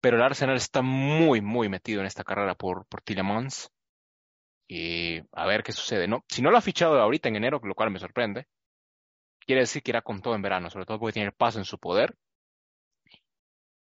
Pero 0.00 0.16
el 0.16 0.24
Arsenal 0.24 0.56
está 0.56 0.82
muy, 0.82 1.40
muy 1.40 1.68
metido 1.68 2.00
en 2.00 2.08
esta 2.08 2.24
carrera 2.24 2.56
por, 2.56 2.86
por 2.86 3.02
Tillemans 3.02 3.70
y 4.66 5.20
a 5.30 5.46
ver 5.46 5.62
qué 5.62 5.70
sucede. 5.70 6.08
No, 6.08 6.24
si 6.28 6.42
no 6.42 6.50
lo 6.50 6.58
ha 6.58 6.60
fichado 6.60 7.00
ahorita 7.00 7.28
en 7.28 7.36
enero, 7.36 7.60
lo 7.62 7.76
cual 7.76 7.92
me 7.92 8.00
sorprende, 8.00 8.48
quiere 9.46 9.60
decir 9.60 9.80
que 9.84 9.92
irá 9.92 10.02
con 10.02 10.20
todo 10.20 10.34
en 10.34 10.42
verano, 10.42 10.70
sobre 10.70 10.86
todo 10.86 10.98
porque 10.98 11.12
tiene 11.12 11.28
el 11.28 11.34
paso 11.34 11.60
en 11.60 11.64
su 11.64 11.78
poder. 11.78 12.16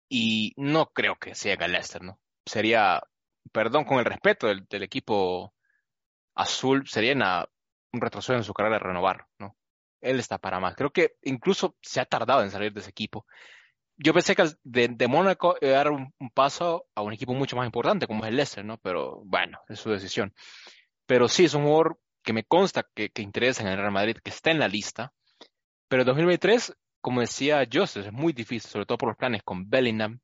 Y 0.07 0.53
no 0.55 0.91
creo 0.93 1.17
que 1.17 1.35
se 1.35 1.51
haga 1.51 1.65
el 1.65 1.73
Leicester, 1.73 2.01
¿no? 2.03 2.21
Sería, 2.45 3.01
perdón, 3.51 3.83
con 3.83 3.99
el 3.99 4.05
respeto 4.05 4.47
del, 4.47 4.83
equipo 4.83 5.53
azul, 6.39 6.87
sería 6.87 7.13
un 7.91 8.01
retroceso 8.01 8.33
en 8.33 8.43
su 8.43 8.53
carrera 8.53 8.77
de 8.77 8.83
renovar, 8.83 9.25
¿no? 9.39 9.55
Él 10.01 10.19
está 10.19 10.37
para 10.37 10.59
más. 10.59 10.75
Creo 10.75 10.91
que 10.91 11.15
incluso 11.23 11.75
se 11.81 11.99
ha 11.99 12.05
tardado 12.05 12.41
en 12.43 12.51
salir 12.51 12.71
de 12.73 12.79
ese 12.79 12.89
equipo. 12.89 13.25
Yo 13.97 14.13
pensé 14.13 14.35
que 14.35 14.45
de, 14.63 14.87
de 14.87 15.07
Mónaco 15.09 15.57
era 15.59 15.91
un, 15.91 16.13
un, 16.19 16.29
paso 16.29 16.85
a 16.95 17.01
un 17.01 17.11
equipo 17.11 17.33
mucho 17.33 17.57
más 17.57 17.65
importante 17.65 18.07
como 18.07 18.23
es 18.23 18.29
el 18.29 18.37
Leicester, 18.37 18.63
¿no? 18.63 18.77
Pero 18.77 19.21
bueno, 19.25 19.59
es 19.67 19.79
su 19.79 19.89
decisión. 19.89 20.33
Pero 21.05 21.27
sí, 21.27 21.45
es 21.45 21.53
un 21.53 21.63
jugador 21.63 21.99
que 22.23 22.31
me 22.31 22.45
consta 22.45 22.87
que, 22.95 23.09
que 23.09 23.21
interesa 23.21 23.63
en 23.63 23.69
el 23.69 23.77
Real 23.77 23.91
Madrid, 23.91 24.17
que 24.23 24.29
está 24.29 24.51
en 24.51 24.59
la 24.59 24.69
lista. 24.69 25.11
Pero 25.89 26.03
en 26.03 26.07
2023, 26.07 26.73
como 27.01 27.19
decía 27.21 27.67
Joseph, 27.71 28.07
es 28.07 28.13
muy 28.13 28.31
difícil, 28.31 28.69
sobre 28.69 28.85
todo 28.85 28.97
por 28.97 29.09
los 29.09 29.17
planes 29.17 29.43
con 29.43 29.69
Bellingham 29.69 30.19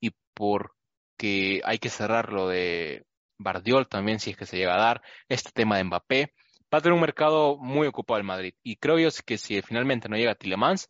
y 0.00 0.12
porque 0.32 1.60
hay 1.64 1.78
que 1.78 1.90
cerrar 1.90 2.32
lo 2.32 2.48
de 2.48 3.04
Bardiol 3.38 3.88
también, 3.88 4.20
si 4.20 4.30
es 4.30 4.36
que 4.36 4.46
se 4.46 4.56
llega 4.56 4.74
a 4.74 4.80
dar, 4.80 5.02
este 5.28 5.50
tema 5.52 5.76
de 5.76 5.84
Mbappé. 5.84 6.32
Va 6.72 6.78
a 6.78 6.80
tener 6.80 6.92
un 6.92 7.00
mercado 7.00 7.56
muy 7.56 7.86
ocupado 7.86 8.18
el 8.18 8.24
Madrid. 8.24 8.54
Y 8.62 8.76
creo 8.76 8.98
yo 8.98 9.08
que 9.24 9.38
si 9.38 9.62
finalmente 9.62 10.08
no 10.08 10.16
llega 10.16 10.34
Tillemans, 10.34 10.88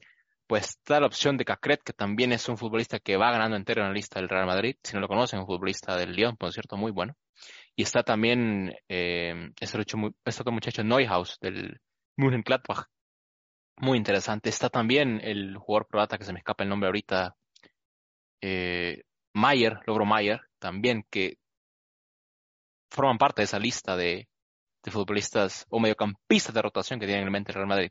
pues 0.48 0.70
está 0.70 0.98
la 0.98 1.06
opción 1.06 1.36
de 1.36 1.44
Cacret, 1.44 1.82
que 1.84 1.92
también 1.92 2.32
es 2.32 2.48
un 2.48 2.56
futbolista 2.56 2.98
que 2.98 3.16
va 3.16 3.30
ganando 3.30 3.56
entero 3.56 3.82
en 3.82 3.88
la 3.88 3.94
lista 3.94 4.18
del 4.18 4.28
Real 4.28 4.46
Madrid. 4.46 4.76
Si 4.82 4.94
no 4.94 5.00
lo 5.00 5.08
conocen, 5.08 5.40
un 5.40 5.46
futbolista 5.46 5.96
del 5.96 6.12
Lyon, 6.12 6.36
por 6.36 6.52
cierto, 6.52 6.76
muy 6.76 6.90
bueno. 6.90 7.14
Y 7.76 7.82
está 7.82 8.02
también 8.02 8.74
eh, 8.88 9.50
este, 9.60 9.78
otro 9.78 10.52
muchacho 10.52 10.82
Neuhaus 10.82 11.38
del 11.40 11.80
Mönchengladbach. 12.16 12.86
Muy 13.76 13.98
interesante. 13.98 14.48
Está 14.48 14.70
también 14.70 15.20
el 15.22 15.56
jugador 15.58 15.86
croata 15.86 16.18
que 16.18 16.24
se 16.24 16.32
me 16.32 16.38
escapa 16.38 16.64
el 16.64 16.70
nombre 16.70 16.88
ahorita, 16.88 17.36
eh, 18.40 19.02
Mayer, 19.34 19.78
Logro 19.86 20.04
Mayer, 20.04 20.40
también 20.58 21.04
que 21.10 21.36
forman 22.90 23.18
parte 23.18 23.42
de 23.42 23.44
esa 23.44 23.58
lista 23.58 23.96
de, 23.96 24.28
futbolistas 24.84 25.66
o 25.68 25.80
mediocampistas 25.80 26.54
de 26.54 26.62
rotación 26.62 26.98
que 26.98 27.04
tienen 27.04 27.26
en 27.26 27.32
mente 27.32 27.52
el 27.52 27.56
Real 27.56 27.66
Madrid. 27.66 27.90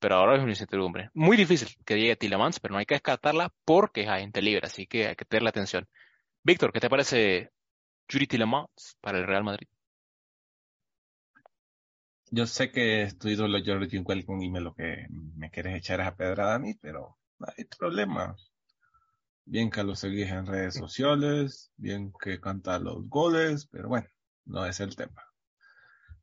Pero 0.00 0.16
ahora 0.16 0.34
es 0.34 0.42
una 0.42 0.50
incertidumbre. 0.50 1.08
Muy 1.14 1.36
difícil 1.36 1.68
que 1.86 1.96
llegue 1.96 2.16
Tillemans, 2.16 2.58
pero 2.58 2.72
no 2.72 2.78
hay 2.78 2.86
que 2.86 2.96
descartarla 2.96 3.54
porque 3.64 4.02
es 4.02 4.08
agente 4.08 4.42
libre, 4.42 4.66
así 4.66 4.88
que 4.88 5.06
hay 5.06 5.14
que 5.14 5.24
tenerle 5.24 5.50
atención. 5.50 5.86
Víctor, 6.42 6.72
¿qué 6.72 6.80
te 6.80 6.90
parece 6.90 7.52
Judy 8.12 8.26
Tillemans 8.26 8.98
para 9.00 9.18
el 9.18 9.26
Real 9.26 9.44
Madrid. 9.44 9.68
Yo 12.30 12.46
sé 12.46 12.70
que 12.70 13.02
es 13.02 13.18
tu 13.18 13.28
ídolo 13.28 13.58
Jordi 13.64 13.98
Welcome 13.98 14.44
y 14.44 14.50
me 14.50 14.60
lo 14.60 14.74
que 14.74 15.06
me 15.10 15.50
quieres 15.50 15.76
echar 15.76 16.00
es 16.00 16.06
a 16.06 16.16
pedrada 16.16 16.54
a 16.54 16.58
mí, 16.58 16.74
pero 16.74 17.18
no 17.38 17.46
hay 17.56 17.64
problema. 17.64 18.36
Bien 19.44 19.70
que 19.70 19.82
lo 19.82 19.94
seguís 19.94 20.30
en 20.30 20.46
redes 20.46 20.74
sociales, 20.74 21.72
bien 21.76 22.12
que 22.22 22.40
canta 22.40 22.78
los 22.78 23.08
goles, 23.08 23.66
pero 23.70 23.88
bueno, 23.88 24.06
no 24.44 24.66
es 24.66 24.80
el 24.80 24.96
tema. 24.96 25.24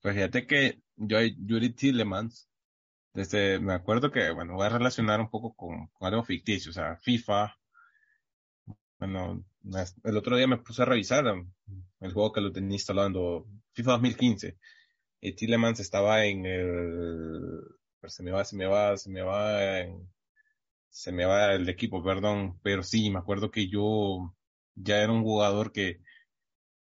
Pues 0.01 0.15
fíjate 0.15 0.47
que 0.47 0.81
yo, 0.95 1.19
Yuri 1.21 1.71
Tillemans, 1.71 2.49
desde, 3.13 3.59
me 3.59 3.73
acuerdo 3.73 4.11
que, 4.11 4.31
bueno, 4.31 4.55
voy 4.55 4.65
a 4.67 4.69
relacionar 4.69 5.19
un 5.19 5.29
poco 5.29 5.53
con, 5.55 5.87
con 5.87 6.07
algo 6.07 6.23
ficticio, 6.23 6.71
o 6.71 6.73
sea, 6.73 6.97
FIFA, 6.97 7.55
bueno, 8.99 9.45
el 10.03 10.17
otro 10.17 10.35
día 10.37 10.47
me 10.47 10.57
puse 10.57 10.81
a 10.81 10.85
revisar 10.85 11.25
um, 11.27 11.51
el 12.01 12.13
juego 12.13 12.31
que 12.33 12.41
lo 12.41 12.51
tenía 12.51 12.75
instalando, 12.75 13.47
FIFA 13.73 13.91
2015. 13.93 14.57
Y 15.21 15.33
Tillemans 15.33 15.79
estaba 15.79 16.25
en 16.25 16.45
el. 16.45 17.61
Se 18.07 18.23
me 18.23 18.31
va, 18.31 18.45
se 18.45 18.55
me 18.55 18.65
va, 18.65 18.97
se 18.97 19.09
me 19.09 19.21
va. 19.21 19.51
se 20.89 21.11
me 21.11 21.25
va 21.25 21.53
el 21.53 21.67
equipo, 21.69 22.03
perdón. 22.03 22.59
Pero 22.63 22.83
sí, 22.83 23.09
me 23.09 23.19
acuerdo 23.19 23.51
que 23.51 23.67
yo 23.67 24.33
ya 24.75 25.01
era 25.01 25.11
un 25.11 25.23
jugador 25.23 25.71
que. 25.71 26.01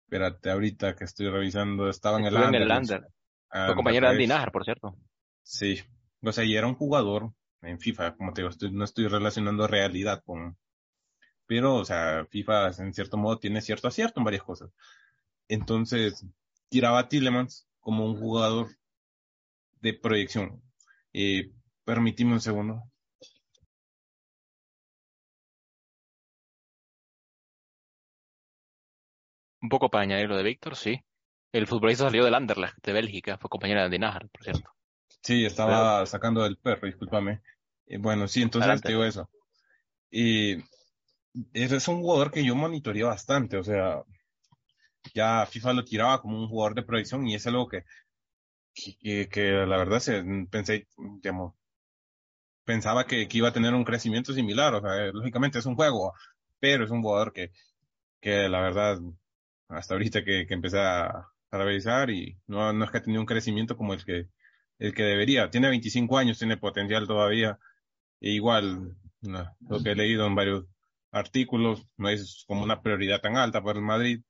Espérate, 0.07 0.49
ahorita 0.49 0.95
que 0.95 1.03
estoy 1.03 1.29
revisando, 1.29 1.89
estaba 1.89 2.17
en 2.17 2.27
el 2.27 2.33
Lander. 2.33 2.55
En 2.55 2.61
el 2.61 2.67
Lander. 2.69 3.07
Ah, 3.49 3.65
Fue 3.65 3.75
compañero 3.75 4.07
de 4.07 4.13
Andy 4.13 4.27
Najar, 4.27 4.53
por 4.53 4.63
cierto. 4.63 4.95
Sí. 5.43 5.81
O 6.21 6.31
sea, 6.31 6.45
y 6.45 6.55
era 6.55 6.65
un 6.65 6.75
jugador 6.75 7.33
en 7.61 7.77
FIFA, 7.77 8.15
como 8.15 8.31
te 8.31 8.41
digo, 8.41 8.53
no 8.71 8.85
estoy 8.85 9.07
relacionando 9.07 9.67
realidad 9.67 10.23
con, 10.25 10.57
pero, 11.45 11.75
o 11.75 11.85
sea, 11.85 12.25
FIFA 12.29 12.69
en 12.79 12.93
cierto 12.93 13.17
modo 13.17 13.39
tiene 13.39 13.61
cierto 13.61 13.89
acierto 13.89 14.19
en 14.21 14.25
varias 14.25 14.43
cosas. 14.43 14.69
Entonces, 15.49 16.25
tiraba 16.69 16.99
a 16.99 17.09
Tillemans 17.09 17.67
como 17.81 18.05
un 18.05 18.17
jugador 18.17 18.67
de 19.81 19.93
proyección. 19.93 20.61
Eh, 21.11 21.51
permitime 21.83 22.33
un 22.33 22.41
segundo. 22.41 22.83
Un 29.61 29.69
poco 29.69 29.89
para 29.89 30.03
añadir 30.03 30.29
lo 30.29 30.37
de 30.37 30.43
Víctor, 30.43 30.75
sí. 30.75 31.01
El 31.51 31.67
futbolista 31.67 32.05
salió 32.05 32.23
del 32.23 32.35
Anderlecht 32.35 32.77
de 32.83 32.93
Bélgica, 32.93 33.37
fue 33.37 33.49
compañero 33.49 33.79
de 33.79 33.85
Andy 33.85 33.99
Najar, 33.99 34.29
por 34.29 34.43
cierto. 34.43 34.71
Sí, 35.21 35.45
estaba 35.45 36.05
sacando 36.05 36.43
del 36.43 36.57
perro, 36.57 36.87
discúlpame. 36.87 37.41
Eh, 37.87 37.97
bueno, 37.97 38.27
sí, 38.27 38.41
entonces 38.41 38.81
te 38.81 38.89
digo 38.89 39.03
eso. 39.03 39.29
Y 40.11 40.57
es 41.53 41.87
un 41.87 42.01
jugador 42.01 42.31
que 42.31 42.45
yo 42.45 42.55
monitoreé 42.55 43.03
bastante, 43.03 43.57
o 43.57 43.63
sea, 43.63 44.03
ya 45.13 45.45
FIFA 45.45 45.73
lo 45.73 45.85
tiraba 45.85 46.21
como 46.21 46.39
un 46.39 46.47
jugador 46.47 46.75
de 46.75 46.83
proyección 46.83 47.27
y 47.27 47.35
es 47.35 47.47
algo 47.47 47.67
que, 47.67 47.83
que, 48.73 49.27
que 49.29 49.51
la 49.51 49.77
verdad 49.77 49.99
se, 49.99 50.23
pensé, 50.49 50.87
digamos, 51.21 51.55
pensaba 52.63 53.05
que, 53.05 53.27
que, 53.27 53.37
iba 53.37 53.49
a 53.49 53.53
tener 53.53 53.73
un 53.73 53.83
crecimiento 53.83 54.33
similar, 54.33 54.73
o 54.75 54.81
sea, 54.81 55.11
lógicamente 55.13 55.59
es 55.59 55.65
un 55.65 55.75
juego, 55.75 56.13
pero 56.59 56.83
es 56.83 56.91
un 56.91 57.01
jugador 57.01 57.33
que, 57.33 57.51
que 58.19 58.49
la 58.49 58.61
verdad, 58.61 58.99
hasta 59.69 59.93
ahorita 59.93 60.23
que, 60.23 60.45
que 60.47 60.53
empecé 60.53 60.79
a, 60.79 61.27
a 61.51 61.57
revisar 61.57 62.09
y 62.09 62.37
no, 62.47 62.73
no 62.73 62.85
es 62.85 62.91
que 62.91 62.97
ha 62.97 63.01
tenido 63.01 63.21
un 63.21 63.27
crecimiento 63.27 63.77
como 63.77 63.93
el 63.93 64.03
que, 64.03 64.27
el 64.79 64.93
que 64.93 65.03
debería. 65.03 65.49
Tiene 65.49 65.69
25 65.69 66.17
años, 66.17 66.39
tiene 66.39 66.57
potencial 66.57 67.07
todavía. 67.07 67.59
E 68.19 68.31
igual, 68.31 68.95
lo 69.21 69.83
que 69.83 69.91
he 69.91 69.95
leído 69.95 70.25
en 70.25 70.35
varios 70.35 70.65
artículos, 71.11 71.85
no 71.97 72.09
es 72.09 72.45
como 72.47 72.63
una 72.63 72.81
prioridad 72.81 73.21
tan 73.21 73.37
alta 73.37 73.63
para 73.63 73.79
el 73.79 73.85
Madrid. 73.85 74.23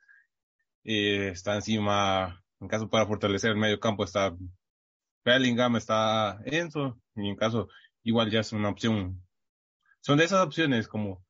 Eh, 0.84 1.30
está 1.30 1.56
encima, 1.56 2.44
en 2.60 2.68
caso 2.68 2.90
para 2.90 3.06
fortalecer 3.06 3.52
el 3.52 3.58
medio 3.58 3.80
campo, 3.80 4.04
está 4.04 4.36
Bellingham, 5.26 5.76
está 5.76 6.40
Enzo, 6.46 7.00
y 7.16 7.30
en 7.30 7.36
caso, 7.36 7.68
igual 8.04 8.32
ya 8.32 8.40
es 8.42 8.54
una 8.54 8.70
opción. 8.70 9.22
Son 10.02 10.18
de 10.18 10.26
esas 10.26 10.46
opciones 10.46 10.88
como, 10.88 11.26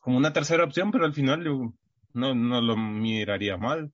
como 0.00 0.16
una 0.16 0.32
tercera 0.32 0.64
opción, 0.64 0.90
pero 0.90 1.04
al 1.04 1.12
final 1.12 1.44
yo 1.44 1.74
no, 2.14 2.34
no 2.34 2.60
lo 2.60 2.76
miraría 2.76 3.56
mal. 3.56 3.92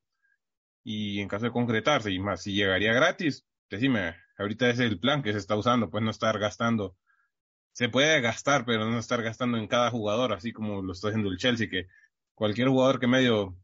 Y 0.85 1.21
en 1.21 1.29
caso 1.29 1.47
de 1.47 1.53
concretarse, 1.53 2.11
y 2.13 2.19
más 2.19 2.43
si 2.43 2.55
llegaría 2.55 2.93
gratis, 2.93 3.47
decime, 3.69 4.17
ahorita 4.39 4.71
es 4.71 4.79
el 4.81 4.99
plan 5.01 5.23
que 5.23 5.33
se 5.33 5.39
está 5.39 5.57
usando, 5.57 5.91
pues 5.91 6.03
no 6.05 6.11
estar 6.11 6.39
gastando 6.39 6.97
se 7.73 7.89
puede 7.89 8.21
gastar, 8.21 8.65
pero 8.65 8.89
no 8.91 8.99
estar 8.99 9.23
gastando 9.23 9.59
en 9.59 9.67
cada 9.67 9.91
jugador, 9.91 10.33
así 10.33 10.53
como 10.53 10.83
lo 10.83 10.93
está 10.93 11.09
haciendo 11.09 11.31
el 11.31 11.39
Chelsea, 11.39 11.69
que 11.69 11.87
cualquier 12.35 12.69
jugador 12.69 13.01
que 13.01 13.07
medio 13.07 13.57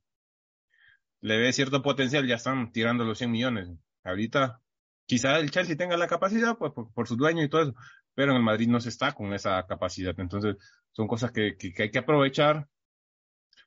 le 1.20 1.38
ve 1.38 1.52
cierto 1.52 1.82
potencial 1.82 2.26
ya 2.26 2.36
están 2.36 2.72
tirando 2.72 3.04
los 3.04 3.18
100 3.18 3.30
millones. 3.30 3.68
Ahorita, 4.04 4.60
quizá 5.06 5.38
el 5.38 5.50
Chelsea 5.50 5.76
tenga 5.76 5.96
la 5.96 6.06
capacidad, 6.06 6.56
pues 6.56 6.72
por, 6.72 7.08
su 7.08 7.16
dueño 7.16 7.42
y 7.42 7.48
todo 7.48 7.62
eso, 7.62 7.74
pero 8.14 8.32
en 8.32 8.38
el 8.38 8.44
Madrid 8.44 8.68
no 8.68 8.80
se 8.80 8.90
está 8.90 9.12
con 9.12 9.34
esa 9.34 9.66
capacidad. 9.66 10.14
Entonces, 10.18 10.56
son 10.92 11.08
cosas 11.08 11.32
que, 11.32 11.56
que, 11.56 11.74
hay 11.82 11.90
que 11.90 11.98
aprovechar, 11.98 12.68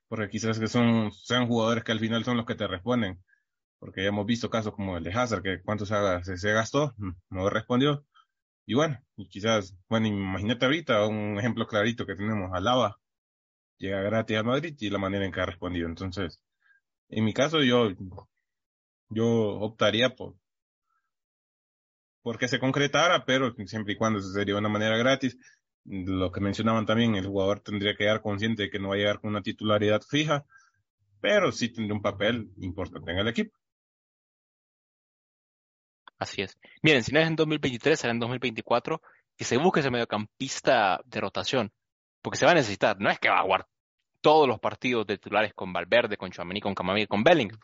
porque 0.10 0.30
quizás 0.30 0.60
que 0.60 0.68
son, 0.68 1.12
sean 1.14 1.48
jugadores 1.48 1.86
que 1.86 1.94
al 1.94 2.00
final 2.00 2.26
son 2.26 2.36
los 2.38 2.46
que 2.46 2.56
te 2.56 2.68
responden. 2.68 3.24
Porque 3.80 4.04
ya 4.04 4.10
hemos 4.10 4.26
visto 4.26 4.50
casos 4.50 4.74
como 4.74 4.98
el 4.98 5.04
de 5.06 5.14
Hazard, 5.14 5.42
que 5.44 5.62
cuánto 5.64 5.86
se, 5.86 6.38
se 6.38 6.52
gastó, 6.52 6.96
no 7.30 7.50
respondió 7.50 8.06
y 8.70 8.76
bueno, 8.76 9.00
y 9.18 9.28
quizás, 9.30 9.76
bueno, 9.90 10.06
imagínate 10.06 10.64
ahorita 10.66 11.08
un 11.08 11.40
ejemplo 11.40 11.66
clarito 11.66 12.06
que 12.06 12.16
tenemos, 12.16 12.52
Alaba 12.54 13.00
llega 13.78 14.02
gratis 14.02 14.38
a 14.38 14.44
Madrid 14.44 14.76
y 14.80 14.92
la 14.92 15.00
manera 15.00 15.26
en 15.26 15.32
que 15.32 15.42
ha 15.42 15.48
respondido. 15.48 15.88
Entonces, 15.88 16.40
en 17.10 17.26
mi 17.26 17.34
caso 17.34 17.64
yo, 17.64 17.90
yo 19.10 19.28
optaría 19.60 20.16
por, 20.16 20.36
porque 22.22 22.48
se 22.48 22.60
concretara, 22.60 23.26
pero 23.26 23.56
siempre 23.66 23.94
y 23.94 23.98
cuando 23.98 24.22
sería 24.22 24.54
de 24.54 24.60
una 24.60 24.70
manera 24.70 24.98
gratis. 24.98 25.38
Lo 25.92 26.32
que 26.32 26.40
mencionaban 26.40 26.86
también, 26.86 27.16
el 27.16 27.26
jugador 27.26 27.62
tendría 27.62 27.94
que 27.94 28.04
quedar 28.04 28.22
consciente 28.22 28.64
de 28.64 28.70
que 28.70 28.78
no 28.78 28.90
va 28.90 28.96
a 28.96 28.98
llegar 29.00 29.20
con 29.20 29.32
una 29.32 29.42
titularidad 29.42 30.04
fija, 30.04 30.46
pero 31.20 31.52
sí 31.52 31.70
tendría 31.70 31.96
un 31.96 32.04
papel 32.04 32.52
importante 32.58 33.12
en 33.12 33.18
el 33.18 33.28
equipo. 33.28 33.58
Así 36.20 36.44
es. 36.44 36.60
Miren, 36.84 37.04
si 37.04 37.12
no 37.12 37.20
es 37.20 37.28
en 37.28 37.36
2023, 37.36 38.00
será 38.00 38.14
en 38.14 38.20
2024 38.20 39.02
que 39.36 39.46
se 39.46 39.58
busque 39.58 39.80
ese 39.80 39.90
mediocampista 39.90 41.02
de 41.06 41.22
rotación, 41.22 41.72
porque 42.22 42.38
se 42.38 42.46
va 42.46 42.52
a 42.52 42.56
necesitar. 42.56 43.00
No 43.00 43.10
es 43.10 43.18
que 43.18 43.30
va 43.30 43.40
a 43.40 43.44
jugar 43.44 43.68
todos 44.22 44.48
los 44.48 44.60
partidos 44.60 45.08
titulares 45.08 45.56
con 45.56 45.74
Valverde, 45.74 46.18
con 46.18 46.30
Chouameni, 46.30 46.62
con 46.62 46.76
Camavinga, 46.76 47.08
con 47.08 47.24
Bellingham. 47.24 47.60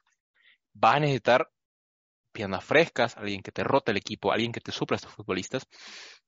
Va 0.84 0.94
a 0.94 1.00
necesitar 1.00 1.48
piernas 2.32 2.64
frescas, 2.64 3.16
alguien 3.18 3.42
que 3.42 3.52
te 3.52 3.64
rote 3.64 3.92
el 3.92 3.98
equipo, 3.98 4.32
alguien 4.32 4.52
que 4.52 4.62
te 4.62 4.72
supla 4.72 4.96
a 4.96 4.98
estos 4.98 5.14
futbolistas. 5.14 5.68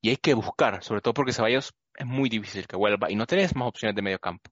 Y 0.02 0.10
hay 0.10 0.18
que 0.18 0.34
buscar, 0.34 0.84
sobre 0.84 1.02
todo 1.02 1.14
porque 1.14 1.34
Ceballos 1.34 1.74
es 1.98 2.06
muy 2.06 2.30
difícil 2.30 2.68
que 2.68 2.78
vuelva 2.78 3.12
y 3.12 3.16
no 3.16 3.26
tenés 3.26 3.56
más 3.56 3.68
opciones 3.68 3.95
de 3.95 4.02
medio 4.02 4.20
campo. 4.20 4.50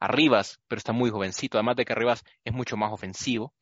Arribas, 0.00 0.60
pero 0.68 0.78
está 0.78 0.92
muy 0.92 1.10
jovencito, 1.10 1.58
además 1.58 1.76
de 1.76 1.84
que 1.84 1.92
Arribas 1.92 2.24
es 2.44 2.52
mucho 2.52 2.76
más 2.76 2.92
ofensivo. 2.92 3.54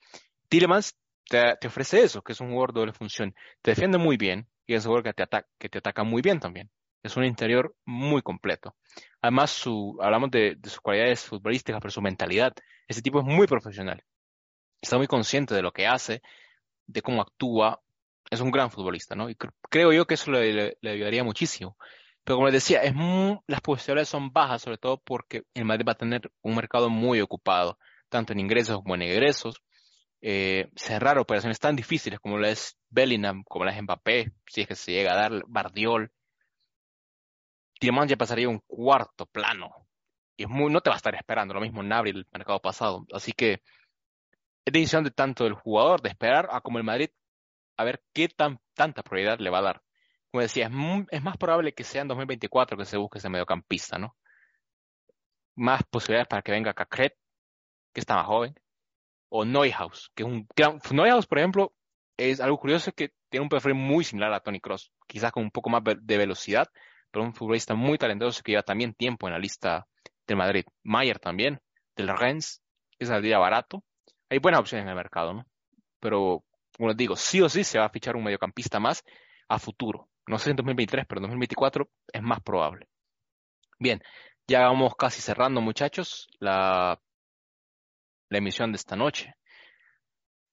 Tillemans 0.49 0.97
te, 1.29 1.67
ofrece 1.67 2.03
eso, 2.03 2.23
que 2.23 2.33
es 2.33 2.41
un 2.41 2.51
jugador 2.51 2.73
de 2.73 2.81
doble 2.81 2.93
función. 2.93 3.35
Te 3.63 3.73
defiende 3.73 3.99
muy 3.99 4.17
bien 4.17 4.49
y 4.67 4.75
es 4.75 4.85
un 4.85 4.91
jugador 4.91 5.05
que 5.05 5.13
te, 5.13 5.23
ataca, 5.23 5.49
que 5.59 5.69
te 5.69 5.79
ataca 5.79 6.05
muy 6.05 6.23
bien 6.23 6.41
también. 6.41 6.71
Es 7.03 7.17
un 7.17 7.25
interior 7.25 7.75
muy 7.85 8.23
completo. 8.23 8.77
Además, 9.23 9.51
su, 9.51 9.97
hablamos 10.01 10.31
de, 10.31 10.59
sus 10.65 10.81
cualidades 10.81 11.25
futbolísticas, 11.25 11.81
pero 11.81 11.91
su 11.91 12.03
mentalidad. 12.03 12.53
Ese 12.89 13.03
tipo 13.03 13.21
es 13.21 13.25
muy 13.25 13.47
profesional. 13.47 14.03
Está 14.81 14.99
muy 14.99 15.07
consciente 15.07 15.55
de 15.55 15.63
lo 15.63 15.73
que 15.73 15.87
hace, 15.87 16.23
de 16.87 17.03
cómo 17.03 17.23
actúa. 17.23 17.81
Es 18.31 18.41
un 18.41 18.51
gran 18.51 18.71
futbolista, 18.71 19.15
¿no? 19.15 19.31
Y 19.31 19.37
creo 19.71 19.93
yo 19.93 20.07
que 20.07 20.15
eso 20.15 20.33
le, 20.33 20.77
ayudaría 20.83 21.23
muchísimo. 21.23 21.77
Pero 22.27 22.39
como 22.39 22.47
les 22.49 22.55
decía, 22.55 22.83
es 22.83 22.93
las 23.47 23.61
posibilidades 23.61 24.09
son 24.09 24.33
bajas, 24.33 24.61
sobre 24.63 24.79
todo 24.79 24.99
porque 24.99 25.45
el 25.55 25.65
Madrid 25.65 25.87
va 25.87 25.93
a 25.93 25.95
tener 25.95 26.33
un 26.43 26.57
mercado 26.57 26.91
muy 26.91 27.21
ocupado, 27.21 27.79
tanto 28.09 28.33
en 28.33 28.41
ingresos 28.41 28.83
como 28.83 28.97
en 28.97 29.03
egresos 29.03 29.63
eh, 30.21 30.69
cerrar 30.75 31.19
operaciones 31.19 31.61
tan 31.61 31.77
difíciles 31.77 32.19
como 32.19 32.37
la 32.39 32.51
es 32.51 32.77
Bellingham, 32.91 33.45
como 33.45 33.65
la 33.65 33.73
es 33.77 33.81
Mbappé, 33.81 34.33
si 34.49 34.63
es 34.63 34.67
que 34.67 34.75
se 34.75 34.91
llega 34.91 35.13
a 35.13 35.17
dar 35.17 35.45
Bardiol, 35.47 36.11
Tielemans 37.79 38.11
ya 38.11 38.17
pasaría 38.17 38.49
un 38.49 38.61
cuarto 38.67 39.27
plano. 39.27 39.71
Y 40.37 40.43
es 40.45 40.49
muy, 40.49 40.73
no 40.73 40.81
te 40.81 40.91
va 40.91 40.97
a 40.97 40.99
estar 40.99 41.15
esperando, 41.15 41.55
lo 41.55 41.61
mismo 41.61 41.81
en 41.83 41.93
Abril, 41.93 42.17
el 42.19 42.27
mercado 42.33 42.61
pasado. 42.61 43.07
Así 43.13 43.33
que 43.33 43.63
es 44.65 44.73
decisión 44.73 45.05
de 45.05 45.13
tanto 45.13 45.45
del 45.45 45.55
jugador 45.55 46.03
de 46.03 46.09
esperar 46.09 46.49
a 46.51 46.61
como 46.61 46.79
el 46.79 46.85
Madrid 46.85 47.11
a 47.77 47.85
ver 47.85 48.03
qué 48.13 48.29
tan, 48.29 48.59
tanta 48.75 49.05
prioridad 49.05 49.39
le 49.39 49.51
va 49.51 49.59
a 49.59 49.63
dar. 49.63 49.86
Como 50.37 50.43
decía, 50.43 50.67
es, 50.67 51.07
es 51.13 51.23
más 51.23 51.39
probable 51.39 51.73
que 51.73 51.83
sea 51.83 52.03
en 52.03 52.09
2024 52.09 52.77
que 52.77 52.85
se 52.85 52.99
busque 52.99 53.17
ese 53.17 53.31
mediocampista, 53.31 53.97
¿no? 53.97 54.19
Más 55.55 55.83
posibilidades 55.85 56.29
para 56.29 56.43
que 56.43 56.53
venga 56.53 56.75
Cacret, 56.75 57.15
que 57.95 58.01
está 58.01 58.17
más 58.17 58.27
joven, 58.27 58.55
o 59.31 59.47
Neuhaus, 59.47 60.13
que 60.15 60.25
es 60.25 60.29
un 60.29 60.47
gran... 60.55 60.79
Neuhaus, 60.91 61.27
por 61.27 61.39
ejemplo, 61.39 61.73
es 62.19 62.43
algo 62.43 62.59
curioso 62.59 62.93
que 62.93 63.15
tiene 63.31 63.45
un 63.45 63.49
perfil 63.49 63.73
muy 63.73 64.05
similar 64.05 64.31
a 64.35 64.41
Tony 64.41 64.61
Cross, 64.61 64.93
quizás 65.07 65.33
con 65.33 65.43
un 65.43 65.51
poco 65.51 65.71
más 65.71 65.83
de 65.83 66.19
velocidad, 66.19 66.69
pero 67.11 67.25
un 67.25 67.33
futbolista 67.33 67.73
muy 67.73 67.97
talentoso 67.97 68.43
que 68.43 68.53
lleva 68.53 68.63
también 68.63 68.93
tiempo 68.93 69.29
en 69.29 69.33
la 69.33 69.39
lista 69.39 69.87
del 70.27 70.37
Madrid. 70.37 70.67
Mayer 70.83 71.19
también, 71.19 71.63
del 71.97 72.09
Rennes, 72.09 72.63
que 72.99 73.07
saldría 73.07 73.39
barato. 73.39 73.83
Hay 74.29 74.37
buenas 74.37 74.61
opciones 74.61 74.85
en 74.85 74.91
el 74.91 74.97
mercado, 74.97 75.33
¿no? 75.33 75.47
Pero, 75.99 76.45
como 76.77 76.91
les 76.91 76.97
digo, 76.99 77.17
sí 77.17 77.41
o 77.41 77.49
sí 77.49 77.65
se 77.65 77.79
va 77.79 77.87
a 77.87 77.91
fichar 77.91 78.17
un 78.17 78.25
mediocampista 78.25 78.79
más 78.79 79.03
a 79.49 79.59
futuro. 79.59 80.11
No 80.27 80.39
sé 80.39 80.51
en 80.51 80.57
2023, 80.57 81.07
pero 81.09 81.21
en 81.21 81.23
2024 81.25 81.89
es 82.13 82.23
más 82.23 82.41
probable. 82.43 82.89
Bien, 83.79 84.03
ya 84.49 84.63
vamos 84.63 84.95
casi 84.97 85.21
cerrando, 85.21 85.61
muchachos, 85.61 86.29
la 86.41 87.01
la 88.29 88.39
emisión 88.39 88.73
de 88.73 88.77
esta 88.77 88.97
noche. 88.97 89.35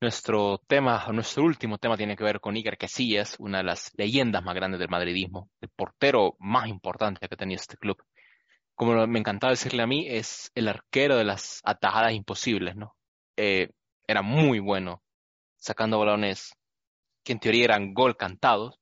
Nuestro 0.02 0.60
tema, 0.68 1.06
nuestro 1.14 1.44
último 1.44 1.78
tema 1.78 1.96
tiene 1.96 2.16
que 2.18 2.24
ver 2.24 2.42
con 2.42 2.56
Iker 2.56 2.78
Casillas, 2.78 3.38
una 3.40 3.60
de 3.60 3.64
las 3.64 3.92
leyendas 3.96 4.44
más 4.44 4.56
grandes 4.56 4.80
del 4.80 4.90
madridismo, 4.90 5.50
el 5.62 5.70
portero 5.70 6.36
más 6.40 6.68
importante 6.68 7.28
que 7.28 7.38
tenía 7.38 7.56
este 7.56 7.78
club. 7.78 7.98
Como 8.76 9.08
me 9.08 9.20
encantaba 9.20 9.52
decirle 9.52 9.84
a 9.84 9.88
mí, 9.88 10.08
es 10.10 10.52
el 10.56 10.68
arquero 10.68 11.16
de 11.16 11.24
las 11.24 11.62
atajadas 11.64 12.14
imposibles, 12.14 12.76
¿no? 12.76 12.96
Eh, 13.38 13.70
era 14.08 14.22
muy 14.22 14.60
bueno 14.60 15.02
sacando 15.58 16.00
balones 16.00 16.54
que 17.24 17.32
en 17.34 17.40
teoría 17.40 17.66
eran 17.66 17.94
gol 17.94 18.18
cantados 18.18 18.80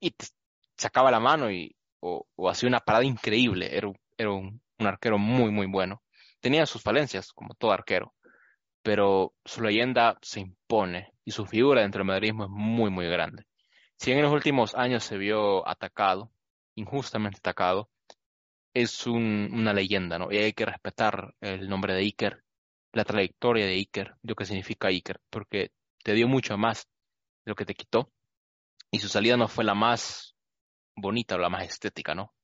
y 0.00 0.14
sacaba 0.76 1.10
la 1.10 1.20
mano 1.20 1.50
y, 1.50 1.74
o, 2.00 2.26
hacía 2.48 2.68
una 2.68 2.80
parada 2.80 3.04
increíble. 3.04 3.76
Era, 3.76 3.90
era 4.16 4.32
un 4.32 4.60
arquero 4.78 5.18
muy, 5.18 5.50
muy 5.50 5.66
bueno. 5.66 6.02
Tenía 6.40 6.66
sus 6.66 6.82
falencias, 6.82 7.32
como 7.32 7.54
todo 7.54 7.72
arquero, 7.72 8.14
pero 8.82 9.34
su 9.44 9.62
leyenda 9.62 10.18
se 10.22 10.40
impone 10.40 11.12
y 11.24 11.32
su 11.32 11.46
figura 11.46 11.82
dentro 11.82 12.00
del 12.00 12.06
madridismo 12.06 12.44
es 12.44 12.50
muy, 12.50 12.90
muy 12.90 13.08
grande. 13.08 13.44
Si 13.96 14.12
en 14.12 14.22
los 14.22 14.32
últimos 14.32 14.74
años 14.76 15.04
se 15.04 15.18
vio 15.18 15.66
atacado, 15.68 16.30
injustamente 16.76 17.38
atacado, 17.38 17.90
es 18.72 19.06
una 19.06 19.72
leyenda, 19.72 20.18
¿no? 20.18 20.30
Y 20.30 20.36
hay 20.38 20.52
que 20.52 20.66
respetar 20.66 21.34
el 21.40 21.68
nombre 21.68 21.94
de 21.94 22.00
Iker, 22.02 22.44
la 22.92 23.04
trayectoria 23.04 23.66
de 23.66 23.72
Iker, 23.72 24.14
lo 24.22 24.34
que 24.36 24.44
significa 24.44 24.88
Iker, 24.88 25.20
porque 25.30 25.72
te 26.04 26.14
dio 26.14 26.28
mucho 26.28 26.56
más 26.56 26.86
de 27.44 27.50
lo 27.50 27.56
que 27.56 27.64
te 27.64 27.74
quitó 27.74 28.12
y 28.90 28.98
su 28.98 29.08
salida 29.08 29.36
no 29.36 29.48
fue 29.48 29.64
la 29.64 29.74
más 29.74 30.36
bonita 30.96 31.36
o 31.36 31.38
la 31.38 31.50
más 31.50 31.64
estética, 31.64 32.14
¿no? 32.14 32.34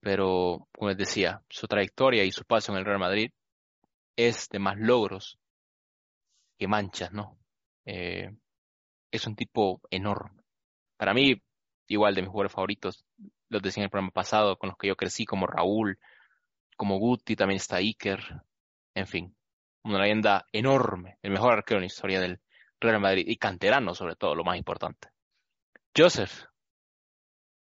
Pero, 0.00 0.68
como 0.72 0.88
les 0.88 0.98
decía, 0.98 1.42
su 1.48 1.66
trayectoria 1.66 2.24
y 2.24 2.32
su 2.32 2.44
paso 2.44 2.72
en 2.72 2.78
el 2.78 2.84
Real 2.84 2.98
Madrid 2.98 3.30
es 4.16 4.48
de 4.48 4.58
más 4.58 4.76
logros 4.78 5.38
que 6.58 6.68
manchas, 6.68 7.12
¿no? 7.12 7.38
Eh, 7.84 8.30
es 9.10 9.26
un 9.26 9.36
tipo 9.36 9.80
enorme. 9.90 10.42
Para 10.96 11.14
mí, 11.14 11.40
igual 11.88 12.14
de 12.14 12.22
mis 12.22 12.30
jugadores 12.30 12.52
favoritos, 12.52 13.04
los 13.48 13.62
decía 13.62 13.82
en 13.82 13.84
el 13.84 13.90
programa 13.90 14.10
pasado, 14.10 14.56
con 14.56 14.70
los 14.70 14.78
que 14.78 14.88
yo 14.88 14.96
crecí, 14.96 15.24
como 15.24 15.46
Raúl, 15.46 15.98
como 16.76 16.98
Guti, 16.98 17.36
también 17.36 17.56
está 17.56 17.76
Iker, 17.76 18.42
en 18.94 19.06
fin, 19.06 19.36
una 19.84 20.00
leyenda 20.00 20.46
enorme, 20.52 21.18
el 21.22 21.30
mejor 21.32 21.52
arquero 21.52 21.78
en 21.78 21.82
la 21.82 21.86
historia 21.86 22.20
del 22.20 22.40
Real 22.80 23.00
Madrid 23.00 23.24
y 23.26 23.36
canterano 23.36 23.94
sobre 23.94 24.16
todo, 24.16 24.34
lo 24.34 24.44
más 24.44 24.56
importante. 24.56 25.11
Joseph, 25.94 26.46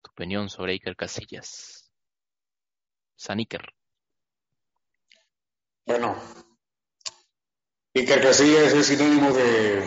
tu 0.02 0.10
opinión 0.10 0.50
sobre 0.50 0.74
Iker 0.74 0.96
Casillas. 0.96 1.92
San 3.16 3.38
Iker. 3.38 3.62
Bueno, 5.86 6.16
Iker 7.94 8.22
Casillas 8.22 8.74
es 8.74 8.88
sinónimo 8.88 9.32
de, 9.32 9.82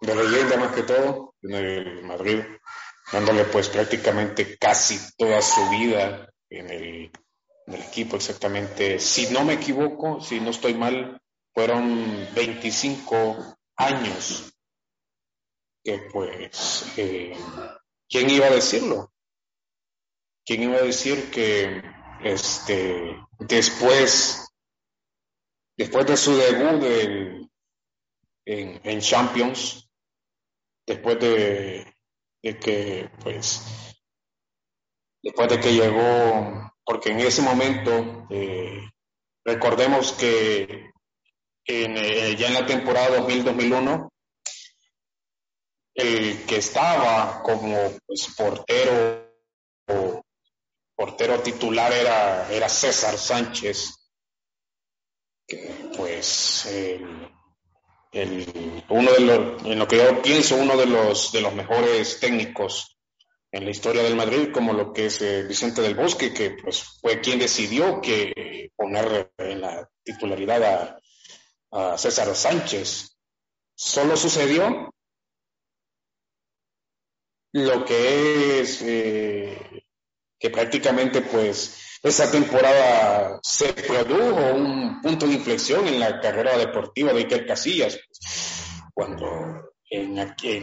de 0.00 0.14
leyenda 0.14 0.56
más 0.56 0.74
que 0.74 0.82
todo 0.82 1.34
en 1.42 1.54
el 1.54 2.04
Madrid, 2.04 2.40
dándole 3.12 3.44
pues 3.44 3.68
prácticamente 3.68 4.56
casi 4.56 4.98
toda 5.18 5.42
su 5.42 5.68
vida 5.68 6.32
en 6.48 6.70
el, 6.70 7.12
en 7.66 7.74
el 7.74 7.82
equipo 7.82 8.16
exactamente. 8.16 8.98
Si 8.98 9.28
no 9.28 9.44
me 9.44 9.54
equivoco, 9.54 10.22
si 10.22 10.40
no 10.40 10.50
estoy 10.50 10.72
mal, 10.72 11.20
fueron 11.52 12.28
25 12.34 13.58
años 13.76 14.57
que 15.88 15.98
pues, 16.12 16.84
eh, 16.98 17.34
¿quién 18.10 18.28
iba 18.28 18.44
a 18.44 18.50
decirlo? 18.50 19.10
¿Quién 20.44 20.64
iba 20.64 20.76
a 20.76 20.82
decir 20.82 21.30
que 21.30 21.82
este, 22.22 23.16
después, 23.38 24.46
después 25.78 26.06
de 26.06 26.16
su 26.18 26.36
debut 26.36 27.48
en, 28.44 29.00
Champions, 29.00 29.88
después 30.86 31.18
de, 31.20 31.94
que, 32.42 33.10
pues, 33.22 33.62
después 35.22 35.48
de 35.48 35.58
que 35.58 35.72
llegó, 35.72 36.70
porque 36.84 37.12
en 37.12 37.20
ese 37.20 37.40
momento, 37.40 38.26
eh, 38.28 38.82
recordemos 39.42 40.12
que 40.12 40.90
eh, 41.66 42.36
ya 42.38 42.48
en 42.48 42.54
la 42.54 42.66
temporada 42.66 43.26
2000-2001, 43.26 44.10
el 45.98 46.44
que 46.46 46.58
estaba 46.58 47.42
como 47.42 47.76
pues, 48.06 48.28
portero 48.36 49.26
portero 50.94 51.40
titular 51.40 51.92
era, 51.92 52.50
era 52.50 52.68
César 52.68 53.16
Sánchez, 53.16 53.94
que 55.46 55.90
pues 55.96 56.68
uno 58.88 59.12
de 59.12 59.20
los, 59.20 59.64
en 59.64 59.78
lo 59.78 59.86
que 59.86 59.96
yo 59.96 60.22
pienso, 60.22 60.56
uno 60.56 60.76
de 60.76 60.86
los, 60.86 61.32
de 61.32 61.40
los 61.40 61.54
mejores 61.54 62.18
técnicos 62.18 62.98
en 63.52 63.64
la 63.64 63.70
historia 63.70 64.02
del 64.02 64.16
Madrid, 64.16 64.50
como 64.52 64.72
lo 64.72 64.92
que 64.92 65.06
es 65.06 65.22
eh, 65.22 65.44
Vicente 65.44 65.82
del 65.82 65.94
Bosque, 65.94 66.34
que 66.34 66.50
pues 66.50 66.82
fue 67.00 67.20
quien 67.20 67.38
decidió 67.38 68.00
que 68.00 68.70
poner 68.76 69.32
en 69.38 69.60
la 69.60 69.88
titularidad 70.02 70.98
a 71.70 71.96
César 71.96 72.34
Sánchez. 72.34 73.16
Solo 73.74 74.16
sucedió 74.16 74.92
lo 77.52 77.84
que 77.84 78.60
es 78.60 78.82
eh, 78.82 79.84
que 80.38 80.50
prácticamente 80.50 81.22
pues 81.22 81.98
esa 82.02 82.30
temporada 82.30 83.40
se 83.42 83.72
produjo 83.72 84.54
un 84.54 85.00
punto 85.02 85.26
de 85.26 85.34
inflexión 85.34 85.86
en 85.88 85.98
la 85.98 86.20
carrera 86.20 86.56
deportiva 86.56 87.12
de 87.12 87.20
Iker 87.20 87.46
Casillas, 87.46 87.98
cuando 88.94 89.72
en, 89.90 90.18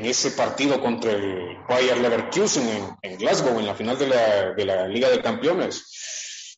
ese 0.06 0.32
partido 0.32 0.80
contra 0.80 1.12
el 1.12 1.58
Bayer 1.68 1.98
Leverkusen 1.98 2.98
en, 3.02 3.18
Glasgow, 3.18 3.60
en 3.60 3.66
la 3.66 3.76
final 3.76 3.98
de 3.98 4.08
la, 4.08 4.54
de 4.54 4.66
la 4.66 4.88
Liga 4.88 5.10
de 5.10 5.22
Campeones, 5.22 6.58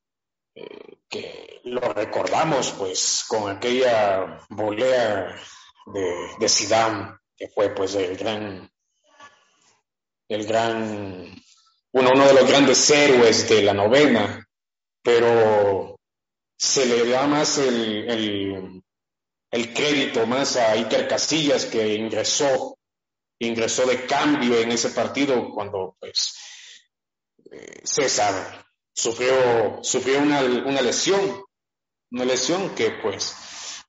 eh, 0.54 0.98
que 1.10 1.62
lo 1.64 1.82
recordamos 1.82 2.72
pues 2.78 3.26
con 3.28 3.50
aquella 3.50 4.46
volea 4.50 5.36
de, 5.94 6.30
de 6.40 6.50
Zidane, 6.50 7.18
que 7.36 7.48
fue 7.48 7.74
pues 7.74 7.96
el 7.96 8.16
gran, 8.18 8.70
el 10.30 10.46
gran, 10.46 11.36
uno, 11.92 12.10
uno 12.14 12.28
de 12.28 12.34
los 12.34 12.48
grandes 12.48 12.90
héroes 12.90 13.48
de 13.50 13.64
la 13.64 13.74
novena, 13.74 14.46
pero 15.02 15.98
se 16.58 16.86
le 16.86 17.10
da 17.10 17.28
más 17.28 17.58
el, 17.60 18.10
el, 18.10 18.84
el 19.52 19.74
crédito 19.74 20.26
más 20.26 20.56
a 20.58 20.72
Iker 20.72 21.08
Casillas 21.08 21.66
que 21.66 21.96
ingresó, 21.96 22.78
ingresó 23.40 23.86
de 23.86 24.06
cambio 24.06 24.60
en 24.60 24.72
ese 24.72 24.90
partido 24.90 25.50
cuando 25.54 25.96
pues 26.00 26.36
eh, 27.52 27.82
César 27.84 28.66
sufrió, 28.94 29.80
sufrió 29.84 30.20
una, 30.20 30.42
una 30.42 30.82
lesión, 30.82 31.44
una 32.12 32.26
lesión 32.26 32.74
que 32.76 32.92
pues 33.02 33.36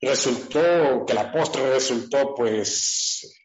resultó, 0.00 1.04
que 1.06 1.14
la 1.14 1.32
postre 1.32 1.68
resultó 1.70 2.34
pues 2.34 3.37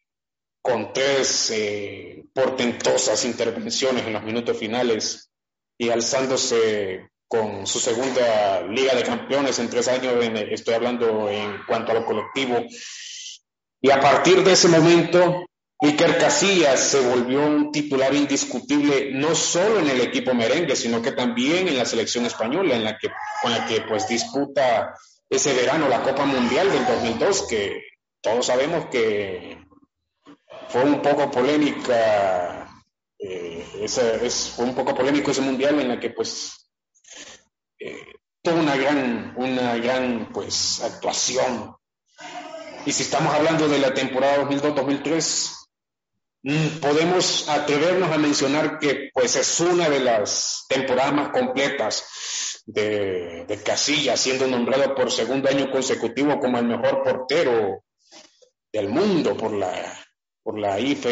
con 0.63 0.93
tres 0.93 1.51
eh, 1.51 2.23
portentosas 2.33 3.25
intervenciones 3.25 4.07
en 4.07 4.13
los 4.13 4.23
minutos 4.23 4.57
finales 4.57 5.29
y 5.77 5.89
alzándose 5.89 7.09
con 7.27 7.67
su 7.67 7.79
segunda 7.79 8.61
Liga 8.61 8.95
de 8.95 9.03
Campeones 9.03 9.59
en 9.59 9.69
tres 9.69 9.89
años, 9.89 10.13
estoy 10.51 10.75
hablando 10.75 11.29
en 11.29 11.57
cuanto 11.67 11.91
a 11.91 11.95
lo 11.95 12.05
colectivo. 12.05 12.63
Y 13.81 13.91
a 13.91 13.99
partir 13.99 14.41
de 14.43 14.53
ese 14.53 14.69
momento, 14.69 15.45
Iker 15.81 16.17
Casillas 16.17 16.79
se 16.79 17.01
volvió 17.01 17.45
un 17.45 17.71
titular 17.73 18.13
indiscutible 18.13 19.11
no 19.11 19.35
solo 19.35 19.79
en 19.79 19.89
el 19.89 19.99
equipo 19.99 20.33
merengue, 20.33 20.77
sino 20.77 21.01
que 21.01 21.11
también 21.11 21.67
en 21.67 21.77
la 21.77 21.85
selección 21.85 22.25
española, 22.25 22.75
en 22.75 22.85
la 22.85 22.97
que, 22.97 23.09
con 23.41 23.51
la 23.51 23.65
que 23.65 23.81
pues 23.81 24.07
disputa 24.07 24.95
ese 25.29 25.53
verano 25.53 25.89
la 25.89 26.03
Copa 26.03 26.25
Mundial 26.25 26.71
del 26.71 26.85
2002, 26.85 27.47
que 27.49 27.81
todos 28.21 28.45
sabemos 28.45 28.85
que 28.85 29.57
fue 30.69 30.83
un 30.83 31.01
poco 31.01 31.29
polémica, 31.29 32.67
eh, 33.19 33.65
es, 33.81 34.53
fue 34.55 34.65
un 34.65 34.75
poco 34.75 34.95
polémico 34.95 35.31
ese 35.31 35.41
mundial 35.41 35.79
en 35.79 35.89
la 35.89 35.99
que 35.99 36.09
pues 36.09 36.69
eh, 37.79 38.13
tuvo 38.41 38.59
una 38.59 38.75
gran, 38.75 39.33
una 39.37 39.75
gran 39.77 40.31
pues 40.31 40.81
actuación. 40.81 41.75
Y 42.85 42.91
si 42.91 43.03
estamos 43.03 43.33
hablando 43.33 43.67
de 43.67 43.79
la 43.79 43.93
temporada 43.93 44.43
2002-2003, 44.43 45.63
Mm, 46.45 46.79
podemos 46.81 47.47
atrevernos 47.47 48.11
a 48.11 48.17
mencionar 48.17 48.77
que 48.77 49.11
pues 49.13 49.37
es 49.37 49.61
una 49.61 49.89
de 49.89 50.01
las 50.01 50.65
temporadas 50.67 51.13
más 51.13 51.29
completas 51.29 52.61
de, 52.65 53.45
de 53.47 53.63
Casillas, 53.63 54.19
siendo 54.19 54.45
nombrado 54.47 54.93
por 54.93 55.09
segundo 55.09 55.49
año 55.49 55.71
consecutivo 55.71 56.37
como 56.41 56.57
el 56.57 56.65
mejor 56.65 57.01
portero 57.01 57.85
del 58.73 58.89
mundo 58.89 59.37
por 59.37 59.53
la, 59.53 60.02
por 60.43 60.59
la 60.59 60.79
IFFHS. 60.79 61.09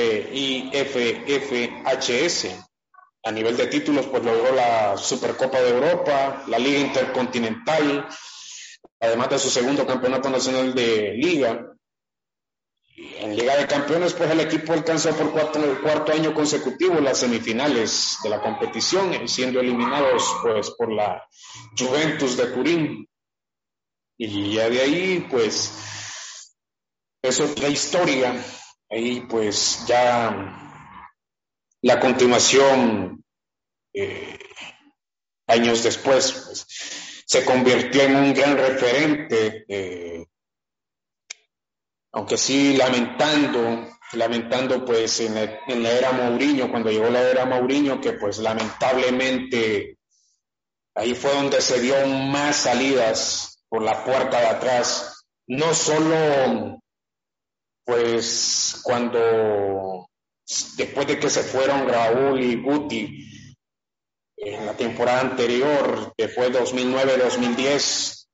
A 3.23 3.31
nivel 3.31 3.55
de 3.55 3.67
títulos, 3.67 4.07
pues 4.07 4.23
logró 4.23 4.53
la 4.53 4.97
Supercopa 4.97 5.61
de 5.61 5.69
Europa, 5.69 6.43
la 6.47 6.57
Liga 6.57 6.79
Intercontinental, 6.79 8.07
además 8.99 9.29
de 9.29 9.39
su 9.39 9.49
segundo 9.49 9.85
campeonato 9.85 10.29
nacional 10.29 10.73
de 10.73 11.13
liga 11.13 11.71
en 12.95 13.35
Liga 13.35 13.55
de 13.55 13.67
Campeones, 13.67 14.13
pues 14.13 14.29
el 14.29 14.39
equipo 14.39 14.73
alcanzó 14.73 15.15
por 15.15 15.31
cuarto, 15.31 15.59
cuarto 15.81 16.11
año 16.11 16.33
consecutivo 16.33 16.99
las 16.99 17.19
semifinales 17.19 18.17
de 18.23 18.29
la 18.29 18.41
competición, 18.41 19.27
siendo 19.27 19.59
eliminados 19.59 20.23
pues 20.41 20.71
por 20.71 20.91
la 20.91 21.25
Juventus 21.77 22.37
de 22.37 22.47
Turín. 22.47 23.07
Y 24.17 24.53
ya 24.53 24.69
de 24.69 24.81
ahí, 24.81 25.27
pues, 25.31 25.73
es 27.23 27.39
otra 27.39 27.69
historia. 27.69 28.35
Ahí, 28.91 29.21
pues, 29.21 29.85
ya 29.87 30.85
la 31.81 31.99
continuación, 31.99 33.23
eh, 33.93 34.37
años 35.47 35.83
después, 35.83 36.31
pues, 36.33 36.65
se 37.25 37.45
convirtió 37.45 38.03
en 38.03 38.15
un 38.17 38.33
gran 38.33 38.57
referente 38.57 39.65
eh, 39.67 40.25
aunque 42.13 42.37
sí 42.37 42.75
lamentando, 42.75 43.87
lamentando 44.13 44.83
pues 44.83 45.19
en 45.21 45.35
la, 45.35 45.91
era 45.91 46.11
Mourinho, 46.11 46.69
cuando 46.69 46.89
llegó 46.89 47.09
la 47.09 47.21
era 47.21 47.45
Mourinho, 47.45 48.01
que 48.01 48.13
pues 48.13 48.39
lamentablemente 48.39 49.97
ahí 50.95 51.15
fue 51.15 51.33
donde 51.33 51.61
se 51.61 51.79
dio 51.79 52.05
más 52.05 52.57
salidas 52.57 53.63
por 53.69 53.81
la 53.81 54.03
puerta 54.03 54.39
de 54.41 54.47
atrás, 54.47 55.25
no 55.47 55.73
solo 55.73 56.80
pues 57.83 58.79
cuando 58.83 60.09
después 60.75 61.07
de 61.07 61.19
que 61.19 61.29
se 61.29 61.43
fueron 61.43 61.87
Raúl 61.87 62.41
y 62.41 62.61
Guti 62.61 63.55
en 64.37 64.65
la 64.65 64.75
temporada 64.75 65.21
anterior, 65.21 66.13
que 66.17 66.27
fue 66.27 66.51
2009-2010, 66.51 68.27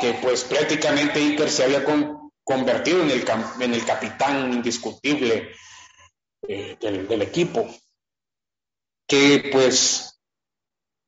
que 0.00 0.14
pues 0.14 0.44
prácticamente 0.44 1.20
Iker 1.20 1.48
se 1.48 1.64
había 1.64 1.84
con, 1.84 2.32
convertido 2.42 3.02
en 3.02 3.10
el, 3.10 3.24
en 3.60 3.74
el 3.74 3.84
capitán 3.84 4.52
indiscutible 4.52 5.52
eh, 6.48 6.76
del, 6.80 7.22
equipo, 7.22 7.68
que 9.06 9.48
pues 9.52 10.20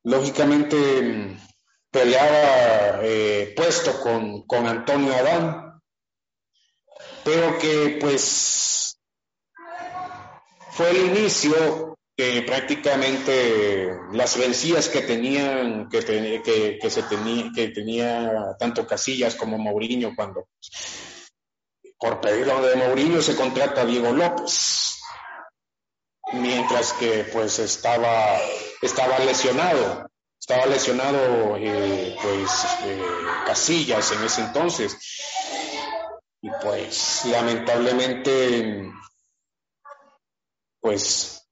lógicamente 0.04 1.36
peleaba 1.90 3.00
eh, 3.02 3.52
puesto 3.56 4.00
con, 4.00 4.46
con 4.46 4.66
Antonio 4.66 5.12
Adán, 5.14 5.65
pero 7.26 7.58
que 7.58 7.98
pues 8.00 9.00
fue 10.70 10.90
el 10.90 11.06
inicio 11.06 11.98
que 12.16 12.42
prácticamente 12.42 13.98
las 14.12 14.38
vencidas 14.38 14.88
que 14.88 15.00
tenían, 15.00 15.88
que, 15.88 16.78
que, 16.80 16.88
se 16.88 17.02
tenía, 17.02 17.50
que 17.52 17.68
tenía 17.68 18.56
tanto 18.60 18.86
Casillas 18.86 19.34
como 19.34 19.58
Mourinho 19.58 20.14
cuando 20.14 20.46
por 21.98 22.20
pedirlo 22.20 22.62
de 22.62 22.76
Mourinho 22.76 23.20
se 23.20 23.34
contrata 23.34 23.84
Diego 23.84 24.12
López, 24.12 24.96
mientras 26.32 26.92
que 26.92 27.24
pues 27.32 27.58
estaba, 27.58 28.38
estaba 28.82 29.18
lesionado, 29.18 30.08
estaba 30.38 30.66
lesionado 30.66 31.56
eh, 31.56 32.16
pues 32.22 32.66
eh, 32.84 33.02
Casillas 33.46 34.12
en 34.12 34.22
ese 34.22 34.42
entonces. 34.42 34.96
Y 36.46 36.50
pues 36.62 37.24
lamentablemente 37.24 38.92
pues 40.78 41.44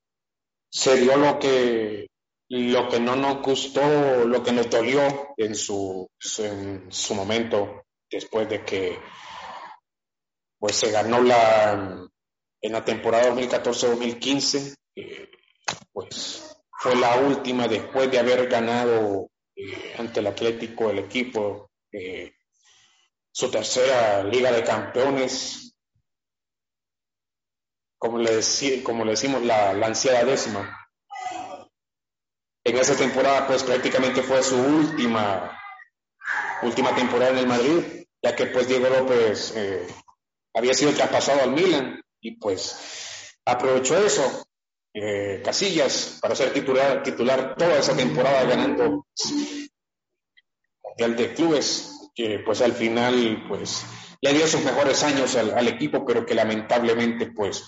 se 0.70 0.96
dio 1.00 1.16
lo 1.16 1.36
que 1.40 2.06
lo 2.48 2.88
que 2.88 3.00
no 3.00 3.16
nos 3.16 3.42
gustó, 3.42 4.24
lo 4.24 4.40
que 4.44 4.52
nos 4.52 4.70
dolió 4.70 5.34
en 5.36 5.56
su, 5.56 6.08
en 6.38 6.92
su 6.92 7.14
momento, 7.16 7.82
después 8.08 8.48
de 8.48 8.64
que 8.64 8.96
pues 10.60 10.76
se 10.76 10.92
ganó 10.92 11.20
la 11.20 12.06
en 12.62 12.72
la 12.72 12.84
temporada 12.84 13.34
2014-2015, 13.34 14.76
eh, 14.94 15.28
pues 15.92 16.56
fue 16.70 16.94
la 16.94 17.16
última 17.16 17.66
después 17.66 18.08
de 18.12 18.20
haber 18.20 18.46
ganado 18.48 19.28
eh, 19.56 19.96
ante 19.98 20.20
el 20.20 20.28
Atlético 20.28 20.88
el 20.88 21.00
equipo 21.00 21.72
eh, 21.90 22.30
su 23.34 23.50
tercera 23.50 24.22
Liga 24.22 24.52
de 24.52 24.62
Campeones, 24.62 25.74
como 27.98 28.18
le, 28.18 28.40
como 28.84 29.04
le 29.04 29.10
decimos, 29.10 29.42
la, 29.42 29.72
la 29.74 29.88
décima. 29.88 30.88
En 32.62 32.78
esa 32.78 32.96
temporada, 32.96 33.48
pues 33.48 33.64
prácticamente 33.64 34.22
fue 34.22 34.40
su 34.40 34.56
última, 34.56 35.60
última 36.62 36.94
temporada 36.94 37.32
en 37.32 37.38
el 37.38 37.46
Madrid, 37.48 38.06
ya 38.22 38.36
que 38.36 38.46
pues 38.46 38.68
Diego 38.68 38.88
López 38.88 39.52
había 40.54 40.72
sido 40.72 40.92
traspasado 40.92 41.42
al 41.42 41.50
Milan 41.50 42.00
y 42.20 42.36
pues 42.36 43.34
aprovechó 43.44 43.98
eso 43.98 44.46
eh, 44.94 45.42
Casillas 45.44 46.20
para 46.22 46.36
ser 46.36 46.52
titular, 46.52 47.02
titular 47.02 47.56
toda 47.56 47.78
esa 47.80 47.96
temporada 47.96 48.44
ganando 48.44 49.06
Mundial 50.84 51.16
de 51.16 51.34
Clubes, 51.34 51.93
que 52.14 52.40
pues 52.40 52.60
al 52.62 52.72
final 52.72 53.44
pues 53.48 53.84
le 54.20 54.32
dio 54.32 54.46
sus 54.46 54.62
mejores 54.62 55.02
años 55.02 55.36
al, 55.36 55.68
equipo, 55.68 56.04
pero 56.06 56.24
que 56.24 56.34
lamentablemente 56.34 57.26
pues 57.26 57.64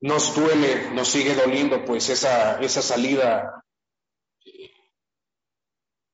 nos 0.00 0.34
duele, 0.34 0.90
nos 0.92 1.08
sigue 1.08 1.34
doliendo 1.34 1.84
pues 1.84 2.08
esa, 2.08 2.60
esa 2.60 2.82
salida 2.82 3.64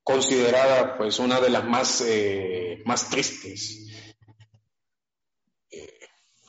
considerada 0.02 0.96
pues 0.96 1.18
una 1.18 1.40
de 1.40 1.50
las 1.50 1.64
más, 1.64 2.00
eh, 2.00 2.82
más 2.84 3.08
tristes 3.10 3.88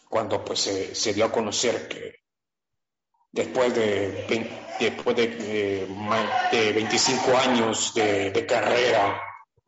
cuando 0.09 0.43
pues 0.43 0.59
se, 0.93 1.13
dio 1.13 1.25
a 1.25 1.31
conocer 1.31 1.87
que 1.87 2.15
después 3.31 3.73
de, 3.75 4.25
después 4.79 5.15
de, 5.15 5.85
25 6.73 7.37
años 7.37 7.93
de, 7.93 8.45
carrera, 8.47 9.21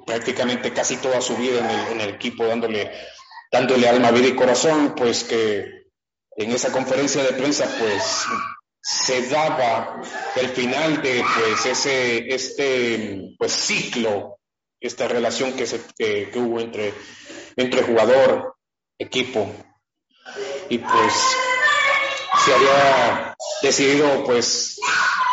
prácticamente 0.05 0.73
casi 0.73 0.97
toda 0.97 1.21
su 1.21 1.35
vida 1.37 1.89
en 1.91 2.01
el, 2.01 2.09
equipo 2.09 2.45
dándole, 2.45 2.91
dándole 3.51 3.87
alma, 3.87 4.11
vida 4.11 4.27
y 4.27 4.35
corazón, 4.35 4.93
pues 4.95 5.23
que 5.23 5.87
en 6.35 6.51
esa 6.51 6.71
conferencia 6.71 7.23
de 7.23 7.33
prensa 7.33 7.69
pues 7.79 8.25
se 8.81 9.27
daba 9.29 10.01
el 10.35 10.49
final 10.49 11.01
de 11.01 11.23
pues 11.35 11.65
ese 11.65 12.33
este 12.33 13.35
pues 13.37 13.51
ciclo 13.51 14.39
esta 14.79 15.07
relación 15.07 15.53
que, 15.53 15.67
se, 15.67 15.79
que 15.97 16.31
hubo 16.35 16.59
entre 16.59 16.93
entre 17.55 17.83
jugador 17.83 18.55
equipo. 18.97 19.51
Y 20.69 20.77
pues 20.77 21.13
se 22.45 22.53
había 22.53 23.35
decidido 23.61 24.23
pues 24.23 24.79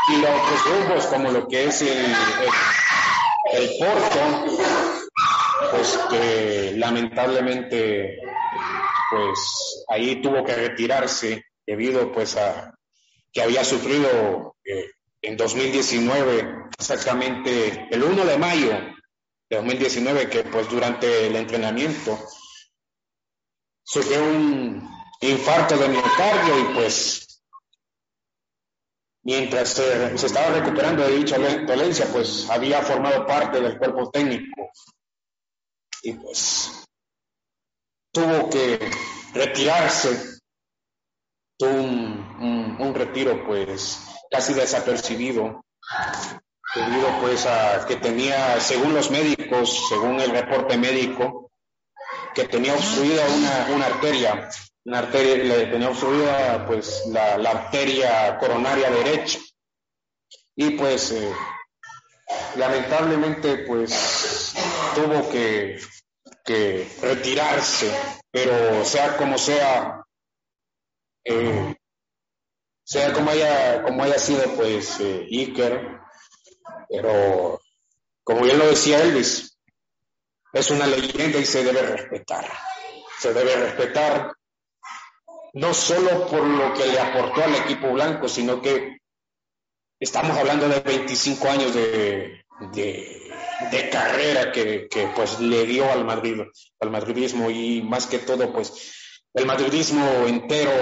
ir 0.09 0.27
a 0.27 0.37
otros 0.37 0.65
grupos 0.65 1.07
como 1.07 1.31
lo 1.31 1.47
que 1.47 1.65
es 1.65 1.83
el, 1.83 1.89
el, 1.89 2.51
Porto, 3.79 4.59
pues 5.71 5.99
que 6.11 6.75
lamentablemente 6.77 8.19
pues 9.11 9.85
ahí 9.89 10.21
tuvo 10.21 10.45
que 10.45 10.55
retirarse 10.55 11.45
debido 11.67 12.13
pues 12.13 12.37
a 12.37 12.75
que 13.33 13.43
había 13.43 13.65
sufrido 13.65 14.57
eh, 14.65 14.91
en 15.23 15.37
2019, 15.37 16.69
exactamente 16.79 17.89
el 17.91 18.03
1 18.03 18.25
de 18.25 18.39
mayo 18.39 18.73
de 19.49 19.57
2019, 19.57 20.29
que 20.29 20.45
pues 20.45 20.69
durante 20.69 21.27
el 21.27 21.37
entrenamiento 21.37 22.19
sufrió 23.83 24.23
un 24.23 24.89
infarto 25.21 25.77
de 25.77 25.89
miocardio 25.89 26.59
y 26.59 26.75
pues 26.75 27.28
mientras 29.23 29.71
se, 29.71 30.15
estaba 30.15 30.59
recuperando 30.59 31.07
de 31.07 31.17
dicha 31.17 31.39
dolencia, 31.39 32.07
pues 32.13 32.49
había 32.51 32.83
formado 32.83 33.27
parte 33.27 33.61
del 33.61 33.79
cuerpo 33.79 34.11
técnico. 34.11 34.71
Y 36.03 36.15
pues 36.15 36.85
tuvo 38.13 38.49
que 38.49 38.91
retirarse, 39.35 40.39
tuvo 41.59 41.71
un, 41.73 42.95
retiro 42.95 43.47
pues 43.47 44.01
casi 44.31 44.55
desapercibido 44.55 45.65
debido 46.75 47.21
pues 47.21 47.47
a 47.47 47.87
que 47.87 47.97
tenía, 47.97 48.61
según 48.61 48.95
los 48.95 49.11
médicos, 49.11 49.89
según 49.89 50.21
el 50.21 50.31
reporte 50.31 50.77
médico, 50.77 51.51
que 52.35 52.49
tenía 52.49 52.75
obstruida 52.75 53.25
una 53.75 53.87
arteria 53.87 54.49
una 54.85 55.01
arteria, 55.01 55.37
le 55.37 55.67
tenía 55.67 55.91
obstruida 55.91 56.67
pues 56.67 57.05
la, 57.07 57.35
arteria 57.35 58.39
coronaria 58.39 58.91
derecha. 58.91 59.39
Y 60.57 60.71
pues 60.71 61.13
eh, 61.13 61.33
lamentablemente 62.57 63.59
pues 63.67 64.55
tuvo 64.95 65.29
que, 65.31 65.79
retirarse, 67.03 67.95
pero 68.31 68.83
sea 68.83 69.19
como 69.19 69.37
sea, 69.37 70.03
eh, 71.23 71.77
sea 72.83 73.13
como 73.13 73.31
haya, 73.31 73.83
como 73.83 74.03
haya 74.03 74.19
sido 74.19 74.55
pues 74.55 74.99
eh, 75.01 75.27
Iker, 75.31 76.01
pero 76.89 77.61
como 78.25 78.43
bien 78.43 78.59
lo 78.59 78.67
decía 78.67 79.03
Elvis, 79.03 79.59
es 80.55 80.71
una 80.71 80.87
leyenda 80.87 81.39
y 81.39 81.45
se 81.45 81.63
debe 81.63 81.83
respetar, 81.83 82.51
se 83.19 83.35
debe 83.35 83.55
respetar 83.57 84.38
no 85.55 85.75
solo 85.75 86.27
por 86.29 86.43
lo 86.43 86.75
que 86.75 86.87
le 86.87 86.99
aportó 86.99 87.45
al 87.45 87.55
equipo 87.55 87.93
blanco, 87.93 88.29
sino 88.29 88.61
que 88.61 88.99
estamos 90.01 90.37
hablando 90.37 90.69
de 90.69 90.81
25 90.81 91.49
años 91.49 91.75
de, 91.75 92.45
carrera 93.91 94.53
que, 94.53 94.89
pues 95.15 95.41
le 95.41 95.67
dio 95.67 95.91
al 95.91 96.05
Madrid, 96.05 96.41
al 96.81 96.91
madridismo. 96.91 97.51
Y 97.51 97.83
más 97.83 98.07
que 98.07 98.19
todo 98.19 98.53
pues 98.53 99.25
el 99.35 99.47
madridismo 99.47 100.05
entero, 100.27 100.73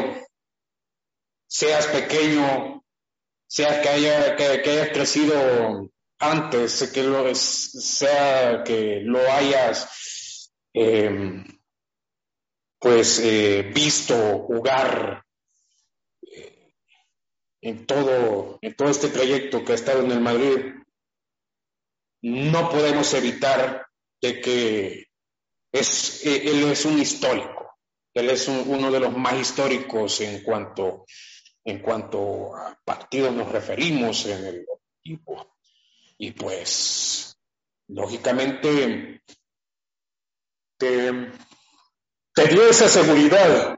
seas 1.46 1.86
pequeño, 1.86 2.84
sea 3.46 3.80
que 3.80 3.88
haya, 3.88 4.36
que, 4.36 4.90
crecido 4.92 5.90
antes, 6.18 6.90
que 6.92 7.02
lo, 7.02 7.34
sea 7.34 8.64
que 8.64 9.00
lo 9.02 9.20
hayas 9.30 10.52
eh, 10.74 11.44
pues 12.78 13.20
eh, 13.20 13.70
visto 13.74 14.40
jugar 14.40 15.24
eh, 16.22 16.74
en 17.62 17.86
todo, 17.86 18.58
en 18.60 18.74
todo 18.74 18.88
este 18.88 19.08
trayecto 19.08 19.64
que 19.64 19.72
ha 19.72 19.76
estado 19.76 20.02
en 20.02 20.12
el 20.12 20.20
Madrid, 20.20 20.74
no 22.22 22.68
podemos 22.70 23.12
evitar 23.14 23.86
de 24.20 24.40
que 24.40 25.06
es, 25.72 26.24
eh, 26.26 26.42
él 26.44 26.64
es 26.64 26.84
un 26.84 26.98
histórico, 26.98 27.76
él 28.14 28.30
es 28.30 28.48
uno 28.48 28.90
de 28.90 29.00
los 29.00 29.16
más 29.16 29.34
históricos 29.34 30.20
en 30.20 30.42
cuanto, 30.42 31.04
en 31.64 31.80
cuanto 31.80 32.56
a 32.56 32.78
partidos 32.84 33.34
nos 33.34 33.50
referimos 33.50 34.26
en 34.26 34.44
el 34.44 34.66
equipo. 35.00 35.56
Y 36.18 36.32
pues, 36.32 37.36
lógicamente, 37.88 39.22
te 40.78 41.30
dio 42.44 42.68
esa 42.68 42.88
seguridad, 42.88 43.76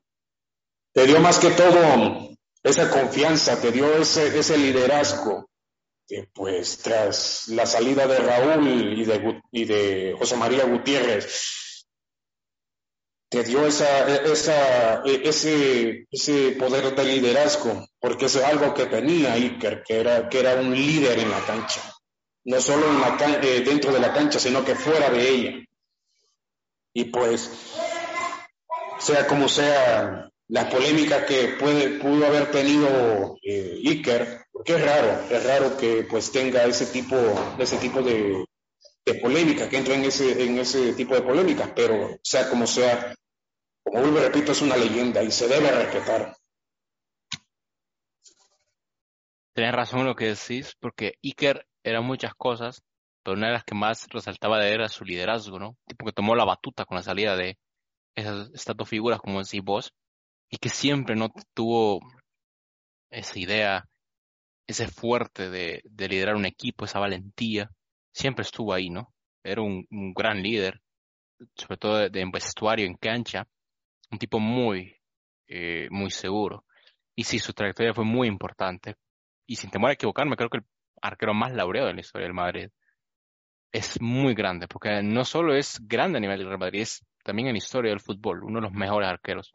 te 0.92 1.06
dio 1.06 1.20
más 1.20 1.38
que 1.38 1.50
todo 1.50 2.28
esa 2.62 2.90
confianza, 2.90 3.60
te 3.60 3.70
dio 3.70 3.96
ese, 3.96 4.38
ese 4.38 4.58
liderazgo 4.58 5.48
pues 6.32 6.78
tras 6.78 7.48
la 7.48 7.66
salida 7.66 8.06
de 8.06 8.18
Raúl 8.18 8.94
y 9.52 9.64
de, 9.64 10.14
José 10.18 10.36
María 10.36 10.64
Gutiérrez, 10.64 11.86
te 13.28 13.44
dio 13.44 13.66
esa, 13.66 14.16
esa, 14.24 15.02
ese, 15.04 16.06
ese 16.10 16.52
poder 16.52 16.94
de 16.94 17.04
liderazgo, 17.04 17.86
porque 18.00 18.24
es 18.24 18.36
algo 18.36 18.72
que 18.72 18.86
tenía 18.86 19.34
Iker, 19.34 19.82
que 19.82 20.00
era, 20.00 20.28
que 20.30 20.40
era 20.40 20.54
un 20.54 20.74
líder 20.74 21.18
en 21.18 21.30
la 21.30 21.44
cancha, 21.44 21.82
no 22.44 22.58
solo 22.60 22.86
eh, 23.42 23.60
dentro 23.60 23.92
de 23.92 24.00
la 24.00 24.14
cancha, 24.14 24.38
sino 24.38 24.64
que 24.64 24.74
fuera 24.74 25.10
de 25.10 25.28
ella. 25.28 25.64
Y 26.94 27.04
pues, 27.04 27.50
sea 28.98 29.26
como 29.26 29.48
sea, 29.48 30.30
la 30.48 30.68
polémica 30.68 31.26
que 31.26 31.56
puede, 31.58 31.98
pudo 31.98 32.26
haber 32.26 32.50
tenido 32.50 33.36
eh, 33.42 33.80
Iker, 33.84 34.46
porque 34.52 34.74
es 34.74 34.84
raro, 34.84 35.22
es 35.30 35.44
raro 35.44 35.76
que 35.76 36.06
pues 36.08 36.32
tenga 36.32 36.64
ese 36.64 36.86
tipo, 36.86 37.16
ese 37.58 37.76
tipo 37.78 38.02
de, 38.02 38.44
de 39.04 39.14
polémica, 39.14 39.68
que 39.68 39.76
entre 39.76 39.94
en 39.94 40.04
ese, 40.04 40.42
en 40.42 40.58
ese 40.58 40.94
tipo 40.94 41.14
de 41.14 41.22
polémicas, 41.22 41.70
pero 41.74 42.18
sea 42.22 42.48
como 42.48 42.66
sea, 42.66 43.14
como 43.84 44.00
vuelvo 44.00 44.20
repito, 44.20 44.52
es 44.52 44.62
una 44.62 44.76
leyenda 44.76 45.22
y 45.22 45.30
se 45.30 45.48
debe 45.48 45.70
respetar. 45.70 46.34
Tienes 49.54 49.74
razón 49.74 50.00
en 50.00 50.06
lo 50.06 50.14
que 50.14 50.26
decís, 50.26 50.76
porque 50.78 51.14
Iker 51.22 51.66
era 51.82 52.00
muchas 52.00 52.32
cosas, 52.34 52.82
pero 53.22 53.36
una 53.36 53.48
de 53.48 53.54
las 53.54 53.64
que 53.64 53.74
más 53.74 54.06
resaltaba 54.08 54.60
de 54.60 54.68
él 54.68 54.74
era 54.74 54.88
su 54.88 55.04
liderazgo, 55.04 55.58
¿no? 55.58 55.76
Tipo 55.86 56.06
que 56.06 56.12
tomó 56.12 56.34
la 56.36 56.44
batuta 56.44 56.84
con 56.84 56.96
la 56.96 57.02
salida 57.02 57.36
de 57.36 57.58
esas, 58.14 58.50
estas 58.54 58.76
dos 58.76 58.88
figuras, 58.88 59.20
como 59.20 59.42
decís 59.42 59.62
vos, 59.62 59.92
y 60.50 60.58
que 60.58 60.68
siempre 60.68 61.16
no 61.16 61.30
tuvo 61.54 62.00
esa 63.10 63.38
idea, 63.38 63.88
ese 64.66 64.88
fuerte 64.88 65.50
de, 65.50 65.82
de 65.84 66.08
liderar 66.08 66.36
un 66.36 66.46
equipo, 66.46 66.84
esa 66.84 66.98
valentía, 66.98 67.70
siempre 68.12 68.42
estuvo 68.42 68.72
ahí, 68.72 68.90
¿no? 68.90 69.12
Era 69.42 69.62
un, 69.62 69.86
un 69.90 70.12
gran 70.12 70.42
líder, 70.42 70.80
sobre 71.54 71.76
todo 71.76 71.96
de, 71.98 72.10
de, 72.10 72.28
vestuario, 72.32 72.86
en 72.86 72.96
cancha, 72.96 73.46
un 74.10 74.18
tipo 74.18 74.40
muy, 74.40 74.96
eh, 75.46 75.88
muy 75.90 76.10
seguro. 76.10 76.64
Y 77.14 77.24
sí, 77.24 77.38
su 77.38 77.52
trayectoria 77.52 77.94
fue 77.94 78.04
muy 78.04 78.28
importante. 78.28 78.96
Y 79.46 79.56
sin 79.56 79.70
temor 79.70 79.90
a 79.90 79.94
equivocarme, 79.94 80.36
creo 80.36 80.50
que 80.50 80.58
el 80.58 80.64
arquero 81.02 81.34
más 81.34 81.52
laureado 81.52 81.88
en 81.88 81.96
la 81.96 82.00
historia 82.00 82.26
del 82.26 82.34
Madrid 82.34 82.68
es 83.72 84.00
muy 84.00 84.34
grande, 84.34 84.66
porque 84.66 85.02
no 85.02 85.24
solo 85.24 85.54
es 85.54 85.78
grande 85.86 86.18
a 86.18 86.20
nivel 86.20 86.38
del 86.38 86.48
Real 86.48 86.58
Madrid, 86.58 86.82
es 86.82 87.04
también 87.28 87.48
en 87.48 87.54
la 87.54 87.58
historia 87.58 87.90
del 87.90 88.00
fútbol, 88.00 88.42
uno 88.42 88.58
de 88.58 88.62
los 88.62 88.72
mejores 88.72 89.06
arqueros. 89.06 89.52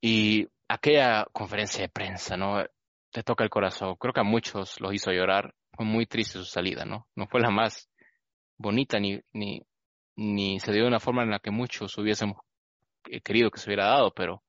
Y 0.00 0.46
aquella 0.68 1.26
conferencia 1.32 1.82
de 1.82 1.88
prensa, 1.88 2.36
¿no? 2.36 2.64
Te 3.10 3.24
toca 3.24 3.42
el 3.42 3.50
corazón. 3.50 3.96
Creo 3.96 4.12
que 4.12 4.20
a 4.20 4.22
muchos 4.22 4.80
los 4.80 4.94
hizo 4.94 5.10
llorar. 5.10 5.52
Fue 5.72 5.84
muy 5.84 6.06
triste 6.06 6.38
su 6.38 6.44
salida, 6.44 6.84
¿no? 6.84 7.08
No 7.16 7.26
fue 7.26 7.40
la 7.40 7.50
más 7.50 7.90
bonita 8.58 9.00
ni, 9.00 9.20
ni, 9.32 9.60
ni 10.14 10.60
se 10.60 10.72
dio 10.72 10.82
de 10.82 10.88
una 10.88 11.00
forma 11.00 11.24
en 11.24 11.30
la 11.30 11.40
que 11.40 11.50
muchos 11.50 11.98
hubiésemos 11.98 12.38
querido 13.24 13.50
que 13.50 13.58
se 13.58 13.68
hubiera 13.68 13.86
dado, 13.86 14.12
pero 14.14 14.44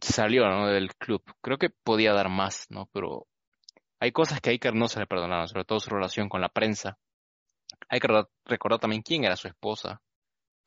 salió, 0.00 0.46
¿no? 0.48 0.68
Del 0.68 0.94
club. 0.94 1.24
Creo 1.40 1.58
que 1.58 1.70
podía 1.70 2.12
dar 2.12 2.28
más, 2.28 2.66
¿no? 2.70 2.88
Pero 2.92 3.26
hay 3.98 4.12
cosas 4.12 4.40
que 4.40 4.50
a 4.50 4.52
Iker 4.52 4.74
no 4.76 4.86
se 4.86 5.00
le 5.00 5.06
perdonaron, 5.08 5.48
sobre 5.48 5.64
todo 5.64 5.80
su 5.80 5.90
relación 5.90 6.28
con 6.28 6.40
la 6.40 6.48
prensa. 6.48 6.96
Hay 7.88 7.98
que 7.98 8.08
recordar 8.44 8.78
también 8.78 9.02
quién 9.02 9.24
era 9.24 9.34
su 9.34 9.48
esposa, 9.48 10.00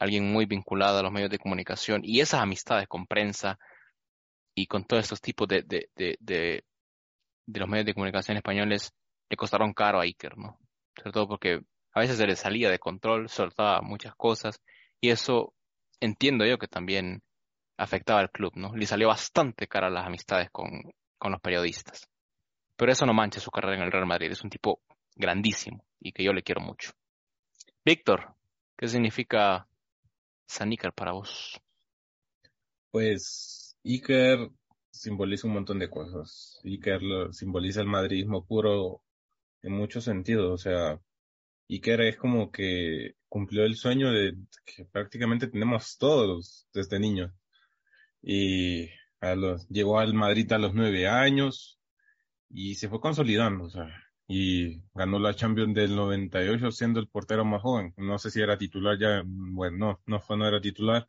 alguien 0.02 0.32
muy 0.32 0.48
vinculado 0.48 0.98
a 0.98 1.04
los 1.04 1.12
medios 1.12 1.30
de 1.30 1.38
comunicación 1.38 2.02
y 2.04 2.22
esas 2.22 2.42
amistades 2.42 2.88
con 2.88 3.06
prensa 3.06 3.60
y 4.56 4.66
con 4.66 4.84
todos 4.84 5.04
estos 5.04 5.22
tipos 5.22 5.48
de, 5.48 5.62
de, 5.62 5.90
de, 5.96 6.18
de, 6.20 6.64
de 7.46 7.60
los 7.60 7.70
medios 7.70 7.86
de 7.86 7.94
comunicación 7.94 8.36
españoles 8.36 8.92
le 9.30 9.38
costaron 9.38 9.74
caro 9.74 10.00
a 10.00 10.04
Iker, 10.04 10.40
¿no? 10.40 10.58
Sobre 10.98 11.12
todo 11.12 11.28
porque 11.28 11.62
a 11.94 12.00
veces 12.00 12.18
se 12.18 12.26
le 12.26 12.36
salía 12.36 12.72
de 12.72 12.80
control, 12.80 13.30
soltaba 13.30 13.82
muchas 13.82 14.16
cosas 14.16 14.60
y 15.00 15.12
eso 15.12 15.54
entiendo 16.00 16.48
yo 16.48 16.58
que 16.58 16.68
también 16.68 17.22
afectaba 17.78 18.22
al 18.22 18.32
club, 18.32 18.54
¿no? 18.56 18.76
Le 18.76 18.88
salió 18.88 19.08
bastante 19.08 19.68
cara 19.68 19.92
las 19.92 20.08
amistades 20.08 20.50
con, 20.52 20.82
con 21.20 21.32
los 21.32 21.42
periodistas. 21.42 22.10
Pero 22.76 22.92
eso 22.92 23.06
no 23.06 23.14
mancha 23.14 23.40
su 23.40 23.52
carrera 23.52 23.78
en 23.78 23.84
el 23.84 23.92
Real 23.92 24.08
Madrid. 24.08 24.32
Es 24.32 24.44
un 24.44 24.50
tipo 24.50 24.82
grandísimo 25.16 25.86
y 26.00 26.12
que 26.12 26.24
yo 26.24 26.34
le 26.34 26.42
quiero 26.42 26.62
mucho. 26.62 26.92
Víctor, 27.86 28.34
¿qué 28.76 28.88
significa 28.88 29.68
San 30.52 30.70
Iker 30.72 30.92
para 30.92 31.14
vos? 31.14 31.62
Pues 32.92 33.78
Iker 33.86 34.50
simboliza 34.92 35.48
un 35.48 35.54
montón 35.54 35.80
de 35.80 35.90
cosas. 35.90 36.60
Iker 36.66 37.02
lo, 37.02 37.32
simboliza 37.32 37.80
el 37.80 37.88
madridismo 37.88 38.46
puro 38.46 39.02
en 39.62 39.72
muchos 39.72 40.04
sentidos. 40.04 40.52
O 40.52 40.58
sea, 40.58 41.00
Iker 41.70 42.02
es 42.02 42.18
como 42.18 42.52
que 42.52 43.16
cumplió 43.30 43.64
el 43.64 43.78
sueño 43.78 44.12
de 44.12 44.36
que 44.66 44.84
prácticamente 44.84 45.48
tenemos 45.48 45.98
todos 45.98 46.68
desde 46.74 47.00
niños. 47.00 47.32
Y 48.22 48.90
a 49.22 49.36
los, 49.36 49.70
llegó 49.70 50.00
al 50.00 50.14
Madrid 50.14 50.52
a 50.52 50.58
los 50.58 50.74
nueve 50.74 51.08
años 51.08 51.80
y 52.50 52.76
se 52.76 52.90
fue 52.90 53.00
consolidando, 53.00 53.64
o 53.64 53.70
sea, 53.70 53.88
y 54.34 54.82
ganó 54.94 55.20
la 55.20 55.36
Champions 55.36 55.76
del 55.76 55.94
98 55.94 56.72
siendo 56.72 57.02
el 57.02 57.10
portero 57.10 57.44
más 57.44 57.62
joven. 57.62 57.94
No 57.98 58.18
sé 58.18 58.32
si 58.32 58.42
era 58.42 58.58
titular 58.58 58.98
ya, 58.98 59.24
bueno, 59.26 59.78
no, 59.78 60.02
no 60.06 60.20
fue, 60.22 60.38
no 60.38 60.48
era 60.48 60.62
titular. 60.62 61.06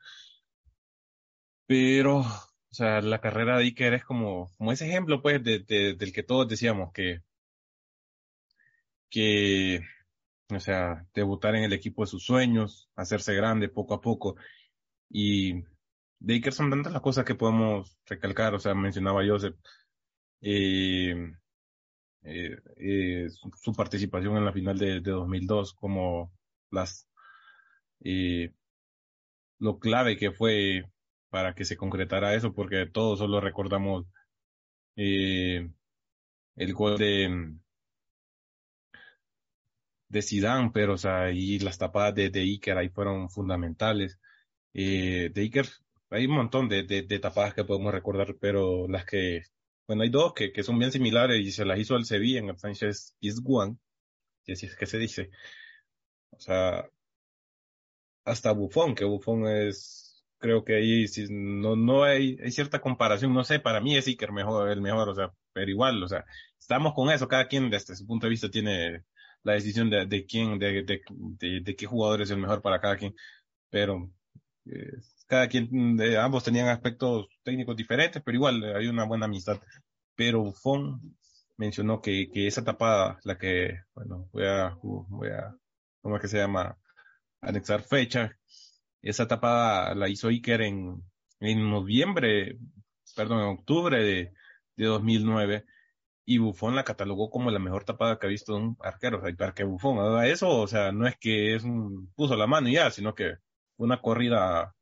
Pero, 1.66 2.18
o 2.20 2.24
sea, 2.70 3.00
la 3.00 3.20
carrera 3.20 3.56
de 3.58 3.64
Iker 3.64 3.94
es 3.94 4.04
como, 4.04 4.50
como 4.58 4.72
ese 4.72 4.86
ejemplo, 4.88 5.22
pues, 5.22 5.42
de, 5.42 5.60
de, 5.60 5.94
del 5.94 6.12
que 6.12 6.22
todos 6.22 6.48
decíamos 6.48 6.92
que, 6.92 7.22
que 9.10 9.80
o 10.50 10.60
sea, 10.60 11.06
debutar 11.14 11.54
en 11.56 11.64
el 11.64 11.72
equipo 11.72 12.02
de 12.02 12.08
sus 12.08 12.24
sueños, 12.24 12.90
hacerse 12.96 13.34
grande 13.34 13.68
poco 13.68 13.94
a 13.94 14.00
poco. 14.00 14.36
Y 15.10 15.62
de 16.20 16.34
Iker 16.34 16.52
son 16.54 16.70
tantas 16.70 16.92
las 16.92 17.02
cosas 17.02 17.24
que 17.24 17.34
podemos 17.36 17.98
recalcar, 18.06 18.54
o 18.54 18.58
sea, 18.60 18.74
mencionaba 18.74 19.26
Joseph, 19.26 19.56
eh, 20.42 21.32
eh, 22.24 22.56
eh, 22.76 23.28
su, 23.30 23.72
participación 23.72 24.36
en 24.36 24.44
la 24.44 24.52
final 24.52 24.78
de, 24.78 25.00
de 25.00 25.10
2002, 25.10 25.74
como 25.74 26.32
las, 26.70 27.08
eh, 28.00 28.52
lo 29.58 29.78
clave 29.78 30.16
que 30.16 30.30
fue 30.32 30.84
para 31.30 31.54
que 31.54 31.64
se 31.64 31.76
concretara 31.76 32.34
eso, 32.34 32.54
porque 32.54 32.86
todos 32.86 33.18
solo 33.18 33.40
recordamos 33.40 34.06
el 34.96 35.72
gol 36.74 36.98
de, 36.98 37.54
de 40.08 40.22
Zidane, 40.22 40.70
pero 40.72 40.94
o 40.94 40.98
sea, 40.98 41.30
y 41.32 41.58
las 41.58 41.78
tapadas 41.78 42.14
de, 42.14 42.30
de 42.30 42.40
Iker 42.40 42.76
ahí 42.78 42.88
fueron 42.88 43.30
fundamentales. 43.30 44.18
De 44.72 45.32
Iker 45.34 45.66
hay 46.10 46.26
un 46.26 46.34
montón 46.34 46.68
de, 46.68 46.82
de, 46.84 47.18
tapadas 47.18 47.54
que 47.54 47.64
podemos 47.64 47.92
recordar, 47.92 48.36
pero 48.40 48.86
las 48.88 49.04
que, 49.06 49.42
bueno, 49.92 50.04
hay 50.04 50.10
dos 50.10 50.32
que, 50.32 50.52
que 50.52 50.62
son 50.62 50.78
bien 50.78 50.90
similares 50.90 51.38
y 51.40 51.52
se 51.52 51.66
las 51.66 51.78
hizo 51.78 51.96
el 51.96 52.06
Sevilla 52.06 52.38
en 52.38 52.48
el 52.48 52.58
Sánchez 52.58 53.14
Pizjuán, 53.20 53.78
si 54.44 54.52
así 54.52 54.66
es 54.66 54.74
que 54.76 54.86
se 54.86 54.98
dice. 54.98 55.30
O 56.30 56.40
sea, 56.40 56.88
hasta 58.24 58.52
Buffon, 58.52 58.94
que 58.94 59.04
Buffon 59.04 59.46
es, 59.46 60.24
creo 60.38 60.64
que 60.64 60.76
ahí 60.76 61.06
no, 61.30 61.76
no 61.76 62.04
hay, 62.04 62.38
hay 62.42 62.50
cierta 62.52 62.80
comparación, 62.80 63.34
no 63.34 63.44
sé, 63.44 63.60
para 63.60 63.80
mí 63.82 63.96
es 63.96 64.06
Iker 64.06 64.32
mejor, 64.32 64.70
el 64.70 64.80
mejor, 64.80 65.10
o 65.10 65.14
sea, 65.14 65.34
pero 65.52 65.70
igual, 65.70 66.02
o 66.02 66.08
sea, 66.08 66.24
estamos 66.58 66.94
con 66.94 67.10
eso, 67.10 67.28
cada 67.28 67.46
quien 67.48 67.68
desde 67.68 67.94
su 67.94 68.06
punto 68.06 68.26
de 68.26 68.30
vista 68.30 68.50
tiene 68.50 69.04
la 69.42 69.54
decisión 69.54 69.90
de, 69.90 70.06
de 70.06 70.24
quién, 70.24 70.58
de, 70.58 70.84
de, 70.84 71.02
de, 71.38 71.60
de, 71.60 71.76
qué 71.76 71.86
jugador 71.86 72.22
es 72.22 72.30
el 72.30 72.38
mejor 72.38 72.62
para 72.62 72.80
cada 72.80 72.96
quien, 72.96 73.14
pero 73.68 74.10
eh, 74.66 74.92
cada 75.32 75.48
quien, 75.48 75.96
de 75.96 76.18
ambos 76.18 76.44
tenían 76.44 76.68
aspectos 76.68 77.26
técnicos 77.42 77.74
diferentes, 77.74 78.22
pero 78.22 78.36
igual 78.36 78.62
hay 78.76 78.86
una 78.88 79.04
buena 79.06 79.24
amistad. 79.24 79.58
Pero 80.14 80.42
Buffon 80.42 81.16
mencionó 81.56 82.02
que, 82.02 82.30
que 82.30 82.46
esa 82.46 82.62
tapada, 82.62 83.18
la 83.24 83.38
que, 83.38 83.78
bueno, 83.94 84.28
voy 84.30 84.44
a, 84.44 84.76
voy 84.82 85.28
a, 85.30 85.56
¿cómo 86.02 86.16
es 86.16 86.22
que 86.22 86.28
se 86.28 86.36
llama? 86.36 86.76
Anexar 87.40 87.82
fecha. 87.82 88.38
Esa 89.00 89.26
tapada 89.26 89.94
la 89.94 90.10
hizo 90.10 90.28
Iker 90.28 90.60
en, 90.62 91.02
en 91.40 91.70
noviembre, 91.70 92.58
perdón, 93.16 93.40
en 93.40 93.58
octubre 93.58 94.02
de, 94.02 94.34
de 94.76 94.84
2009 94.84 95.64
y 96.26 96.38
Buffon 96.38 96.76
la 96.76 96.84
catalogó 96.84 97.30
como 97.30 97.50
la 97.50 97.58
mejor 97.58 97.84
tapada 97.84 98.18
que 98.18 98.26
ha 98.26 98.30
visto 98.30 98.54
un 98.54 98.76
arquero. 98.80 99.18
O 99.18 99.22
sea, 99.22 99.34
para 99.34 99.54
que 99.54 99.64
Buffon 99.64 99.98
haga 99.98 100.28
eso, 100.28 100.50
o 100.50 100.66
sea, 100.66 100.92
no 100.92 101.06
es 101.06 101.16
que 101.16 101.54
es 101.54 101.64
un, 101.64 102.12
puso 102.14 102.36
la 102.36 102.46
mano 102.46 102.68
y 102.68 102.74
ya, 102.74 102.90
sino 102.90 103.14
que 103.14 103.36
una 103.78 104.02
corrida 104.02 104.74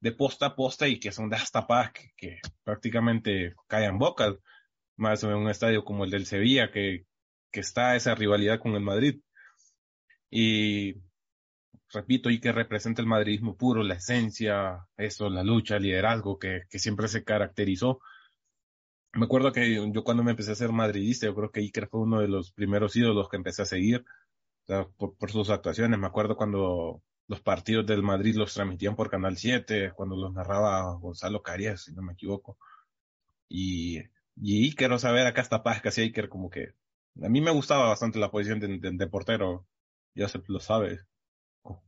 de 0.00 0.12
posta 0.12 0.46
a 0.46 0.56
posta 0.56 0.88
y 0.88 0.98
que 1.00 1.12
son 1.12 1.28
de 1.28 1.38
tapadas 1.52 1.92
que, 1.92 2.12
que 2.16 2.40
prácticamente 2.64 3.54
caen 3.66 3.98
bocas, 3.98 4.34
más 4.96 5.22
en 5.24 5.34
un 5.34 5.50
estadio 5.50 5.84
como 5.84 6.04
el 6.04 6.10
del 6.10 6.26
Sevilla, 6.26 6.70
que, 6.70 7.06
que 7.50 7.60
está 7.60 7.96
esa 7.96 8.14
rivalidad 8.14 8.60
con 8.60 8.74
el 8.74 8.80
Madrid. 8.82 9.20
Y 10.30 10.94
repito, 11.92 12.30
y 12.30 12.40
que 12.40 12.52
representa 12.52 13.02
el 13.02 13.08
madridismo 13.08 13.56
puro, 13.56 13.82
la 13.82 13.94
esencia, 13.94 14.86
eso, 14.96 15.30
la 15.30 15.42
lucha, 15.42 15.76
el 15.76 15.84
liderazgo 15.84 16.38
que, 16.38 16.62
que 16.68 16.78
siempre 16.78 17.08
se 17.08 17.24
caracterizó 17.24 18.00
me 19.16 19.24
acuerdo 19.24 19.52
que 19.52 19.74
yo 19.92 20.04
cuando 20.04 20.22
me 20.22 20.32
empecé 20.32 20.52
a 20.52 20.56
ser 20.56 20.72
madridista, 20.72 21.26
yo 21.26 21.34
creo 21.34 21.50
que 21.50 21.60
Iker 21.60 21.88
fue 21.88 22.00
uno 22.00 22.20
de 22.20 22.28
los 22.28 22.52
primeros 22.52 22.94
ídolos 22.96 23.28
que 23.28 23.36
empecé 23.36 23.62
a 23.62 23.66
seguir 23.66 24.04
por, 24.96 25.30
sus 25.30 25.50
actuaciones. 25.50 25.98
Me 25.98 26.06
acuerdo 26.06 26.36
cuando 26.36 27.02
los 27.28 27.40
partidos 27.40 27.86
del 27.86 28.02
Madrid 28.02 28.36
los 28.36 28.54
transmitían 28.54 28.96
por 28.96 29.10
Canal 29.10 29.36
7, 29.36 29.92
cuando 29.94 30.16
los 30.16 30.32
narraba 30.32 30.94
Gonzalo 30.94 31.42
Carías, 31.42 31.84
si 31.84 31.92
no 31.92 32.02
me 32.02 32.12
equivoco. 32.12 32.58
Y, 33.48 33.98
y 34.36 34.64
Iker, 34.66 34.92
o 34.92 34.98
sea, 34.98 35.12
ver 35.12 35.26
acá 35.26 35.40
esta 35.42 35.62
paz 35.62 35.82
hacía 35.84 36.04
Iker, 36.04 36.28
como 36.28 36.50
que 36.50 36.74
a 37.22 37.28
mí 37.28 37.40
me 37.40 37.50
gustaba 37.50 37.88
bastante 37.88 38.18
la 38.18 38.30
posición 38.30 38.60
de, 38.60 38.78
de, 38.80 39.06
portero, 39.08 39.66
ya 40.14 40.28
se 40.28 40.40
lo 40.48 40.60
sabe. 40.60 41.00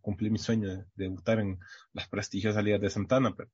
Cumplí 0.01 0.31
mi 0.31 0.39
sueño 0.39 0.69
de 0.69 0.85
debutar 0.97 1.39
en 1.40 1.60
las 1.93 2.09
prestigiosas 2.09 2.65
ligas 2.65 2.81
de 2.81 2.90
Santana, 2.90 3.35
pero 3.36 3.51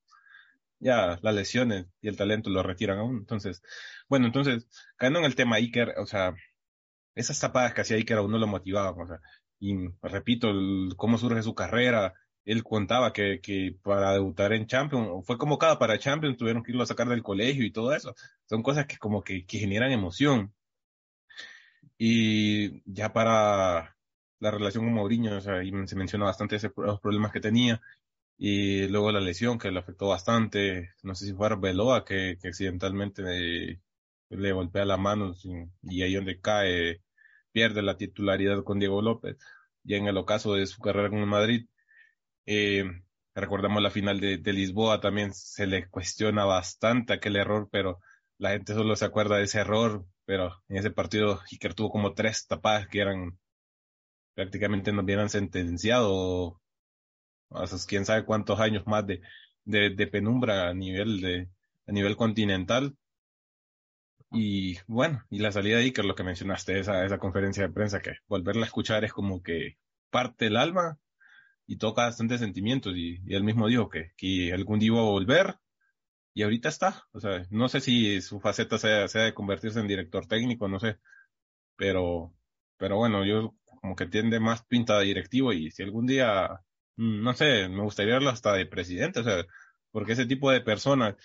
ya 0.78 1.18
las 1.22 1.34
lesiones 1.34 1.86
y 2.00 2.08
el 2.08 2.16
talento 2.16 2.50
lo 2.50 2.62
retiran 2.62 2.98
aún. 2.98 3.18
Entonces, 3.18 3.62
bueno, 4.08 4.26
entonces, 4.26 4.68
cayendo 4.96 5.20
en 5.20 5.26
el 5.26 5.34
tema 5.36 5.56
Iker, 5.56 5.94
o 5.98 6.06
sea, 6.06 6.34
esas 7.14 7.40
tapadas 7.40 7.74
que 7.74 7.82
hacía 7.82 7.96
Iker 7.96 8.18
a 8.18 8.22
uno 8.22 8.38
lo 8.38 8.46
motivaban, 8.46 9.00
o 9.00 9.06
sea, 9.06 9.20
y 9.60 9.88
repito, 10.02 10.52
cómo 10.96 11.18
surge 11.18 11.42
su 11.42 11.54
carrera, 11.54 12.14
él 12.44 12.62
contaba 12.62 13.12
que, 13.12 13.40
que 13.40 13.76
para 13.82 14.12
debutar 14.12 14.52
en 14.52 14.66
Champions, 14.66 15.24
fue 15.26 15.38
convocado 15.38 15.78
para 15.78 15.98
Champions, 15.98 16.36
tuvieron 16.36 16.62
que 16.62 16.72
irlo 16.72 16.82
a 16.82 16.86
sacar 16.86 17.08
del 17.08 17.22
colegio 17.22 17.64
y 17.64 17.72
todo 17.72 17.94
eso. 17.94 18.14
Son 18.48 18.62
cosas 18.62 18.86
que 18.86 18.98
como 18.98 19.22
que, 19.22 19.46
que 19.46 19.58
generan 19.58 19.92
emoción. 19.92 20.52
Y 21.98 22.82
ya 22.92 23.12
para 23.12 23.96
la 24.40 24.50
relación 24.50 24.84
con 24.84 24.94
Mourinho, 24.94 25.36
o 25.36 25.40
sea, 25.40 25.54
ahí 25.54 25.72
se 25.86 25.96
menciona 25.96 26.26
bastante 26.26 26.56
ese, 26.56 26.70
los 26.76 27.00
problemas 27.00 27.32
que 27.32 27.40
tenía. 27.40 27.80
Y 28.36 28.88
luego 28.88 29.12
la 29.12 29.20
lesión 29.20 29.58
que 29.58 29.70
le 29.70 29.78
afectó 29.80 30.08
bastante. 30.08 30.90
No 31.02 31.14
sé 31.14 31.26
si 31.26 31.34
fue 31.34 31.46
Arbeloa 31.46 32.04
que, 32.04 32.36
que 32.40 32.48
accidentalmente 32.48 33.80
le 34.30 34.52
golpea 34.52 34.84
la 34.84 34.96
mano 34.96 35.34
y 35.82 36.02
ahí 36.02 36.14
donde 36.14 36.40
cae, 36.40 37.02
pierde 37.54 37.82
la 37.82 37.96
titularidad 37.96 38.64
con 38.64 38.80
Diego 38.80 39.00
López. 39.00 39.38
Ya 39.84 39.96
en 39.96 40.08
el 40.08 40.16
ocaso 40.18 40.54
de 40.54 40.66
su 40.66 40.80
carrera 40.82 41.08
con 41.10 41.26
Madrid. 41.28 41.66
Eh, 42.46 42.84
recordamos 43.34 43.82
la 43.82 43.90
final 43.90 44.20
de, 44.20 44.52
Lisboa, 44.52 45.00
también 45.00 45.32
se 45.34 45.66
le 45.66 45.88
cuestiona 45.88 46.44
bastante 46.44 47.12
aquel 47.14 47.36
error, 47.36 47.68
pero 47.70 48.00
la 48.38 48.50
gente 48.50 48.74
solo 48.74 48.96
se 48.96 49.04
acuerda 49.06 49.38
de 49.38 49.44
ese 49.44 49.60
error, 49.60 50.04
pero 50.26 50.62
en 50.68 50.78
ese 50.78 50.90
partido 50.90 51.40
Iker 51.52 51.74
tuvo 51.74 51.90
como 51.90 52.14
tres 52.14 52.46
tapadas 52.46 52.88
que 52.88 53.00
eran 53.00 53.38
prácticamente 54.34 54.92
nos 54.92 55.04
hubieran 55.04 55.30
sentenciado 55.30 56.60
a 57.50 57.66
quién 57.86 58.04
sabe 58.04 58.24
cuántos 58.24 58.58
años 58.60 58.84
más 58.86 59.06
de, 59.06 59.20
de, 59.64 59.90
de 59.90 60.06
penumbra 60.08 60.68
a 60.68 60.74
nivel 60.74 61.20
de 61.20 61.48
a 61.86 61.92
nivel 61.92 62.16
continental 62.16 62.96
y 64.34 64.78
bueno, 64.86 65.24
y 65.30 65.38
la 65.38 65.52
salida 65.52 65.78
de 65.78 65.84
Iker, 65.84 66.04
lo 66.04 66.14
que 66.14 66.24
mencionaste, 66.24 66.78
esa, 66.78 67.04
esa 67.04 67.18
conferencia 67.18 67.64
de 67.64 67.72
prensa, 67.72 68.00
que 68.00 68.12
volverla 68.28 68.62
a 68.62 68.66
escuchar 68.66 69.04
es 69.04 69.12
como 69.12 69.42
que 69.42 69.78
parte 70.10 70.46
el 70.46 70.56
alma 70.56 70.98
y 71.66 71.78
toca 71.78 72.02
bastantes 72.04 72.40
sentimientos. 72.40 72.94
Y, 72.96 73.20
y 73.26 73.34
él 73.34 73.44
mismo 73.44 73.68
dijo 73.68 73.88
que, 73.88 74.12
que 74.16 74.52
algún 74.52 74.78
día 74.78 74.88
iba 74.88 75.00
a 75.00 75.02
volver 75.02 75.56
y 76.34 76.42
ahorita 76.42 76.68
está. 76.68 77.04
O 77.12 77.20
sea, 77.20 77.46
no 77.50 77.68
sé 77.68 77.80
si 77.80 78.20
su 78.20 78.40
faceta 78.40 78.78
sea, 78.78 79.08
sea 79.08 79.22
de 79.22 79.34
convertirse 79.34 79.80
en 79.80 79.88
director 79.88 80.26
técnico, 80.26 80.68
no 80.68 80.80
sé. 80.80 80.98
Pero, 81.76 82.34
pero 82.78 82.96
bueno, 82.98 83.24
yo 83.24 83.54
como 83.66 83.96
que 83.96 84.06
tiende 84.06 84.40
más 84.40 84.64
pinta 84.64 84.98
de 84.98 85.06
directivo 85.06 85.52
y 85.52 85.70
si 85.70 85.82
algún 85.82 86.06
día, 86.06 86.62
mm, 86.96 87.22
no 87.22 87.34
sé, 87.34 87.68
me 87.68 87.82
gustaría 87.82 88.14
verlo 88.14 88.30
hasta 88.30 88.54
de 88.54 88.66
presidente, 88.66 89.20
o 89.20 89.24
sea, 89.24 89.44
porque 89.92 90.12
ese 90.12 90.26
tipo 90.26 90.50
de 90.50 90.60
personas 90.60 91.16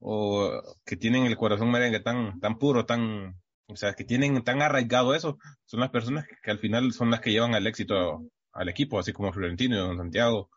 o 0.00 0.62
que 0.84 0.96
tienen 0.96 1.24
el 1.26 1.36
corazón 1.36 1.70
merengue 1.70 2.00
tan, 2.00 2.38
tan 2.40 2.58
puro, 2.58 2.86
tan, 2.86 3.40
o 3.66 3.76
sea, 3.76 3.94
que 3.94 4.04
tienen 4.04 4.42
tan 4.44 4.62
arraigado 4.62 5.14
eso, 5.14 5.38
son 5.64 5.80
las 5.80 5.90
personas 5.90 6.26
que, 6.42 6.50
al 6.50 6.58
final 6.58 6.92
son 6.92 7.10
las 7.10 7.20
que 7.20 7.32
llevan 7.32 7.54
al 7.54 7.66
éxito 7.66 8.22
al 8.52 8.68
equipo, 8.68 8.98
así 8.98 9.12
como 9.12 9.32
Florentino 9.32 9.76
y 9.76 9.78
Don 9.78 9.98
Santiago. 9.98 10.50